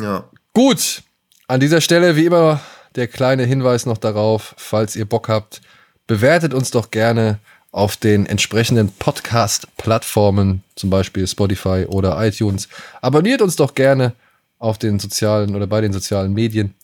ja. 0.00 0.24
Gut. 0.54 1.02
An 1.46 1.60
dieser 1.60 1.80
Stelle 1.80 2.16
wie 2.16 2.24
immer 2.24 2.60
der 2.96 3.06
kleine 3.06 3.44
Hinweis 3.44 3.86
noch 3.86 3.98
darauf, 3.98 4.54
falls 4.56 4.96
ihr 4.96 5.04
Bock 5.04 5.28
habt, 5.28 5.60
bewertet 6.06 6.54
uns 6.54 6.70
doch 6.70 6.90
gerne 6.90 7.38
auf 7.72 7.96
den 7.96 8.26
entsprechenden 8.26 8.90
Podcast-Plattformen, 8.92 10.62
zum 10.74 10.90
Beispiel 10.90 11.26
Spotify 11.26 11.86
oder 11.88 12.20
iTunes. 12.26 12.68
Abonniert 13.00 13.42
uns 13.42 13.56
doch 13.56 13.74
gerne 13.74 14.12
auf 14.58 14.78
den 14.78 14.98
sozialen 14.98 15.54
oder 15.54 15.66
bei 15.66 15.80
den 15.80 15.92
sozialen 15.92 16.32
Medien 16.32 16.74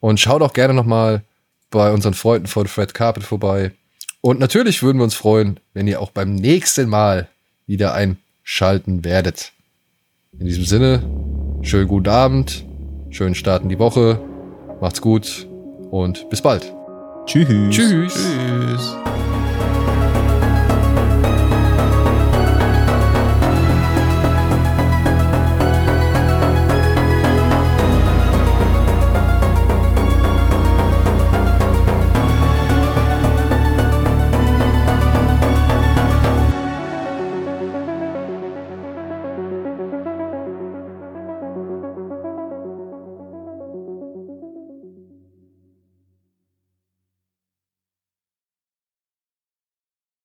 und 0.00 0.18
schaut 0.18 0.42
auch 0.42 0.52
gerne 0.52 0.74
nochmal 0.74 1.22
bei 1.70 1.92
unseren 1.92 2.14
Freunden 2.14 2.46
von 2.46 2.66
Fred 2.66 2.94
Carpet 2.94 3.22
vorbei. 3.22 3.72
Und 4.20 4.40
natürlich 4.40 4.82
würden 4.82 4.98
wir 4.98 5.04
uns 5.04 5.14
freuen, 5.14 5.60
wenn 5.72 5.86
ihr 5.86 6.00
auch 6.00 6.10
beim 6.10 6.34
nächsten 6.34 6.88
Mal 6.88 7.28
wieder 7.66 7.94
einschalten 7.94 9.04
werdet. 9.04 9.52
In 10.38 10.46
diesem 10.46 10.64
Sinne, 10.64 11.02
schönen 11.62 11.88
guten 11.88 12.08
Abend, 12.08 12.64
schönen 13.10 13.34
Start 13.34 13.62
in 13.62 13.68
die 13.68 13.78
Woche, 13.78 14.20
macht's 14.80 15.00
gut 15.00 15.46
und 15.90 16.28
bis 16.30 16.42
bald. 16.42 16.72
Tschüss. 17.26 17.48
Tschüss. 17.70 18.14
Tschüss. 18.14 18.96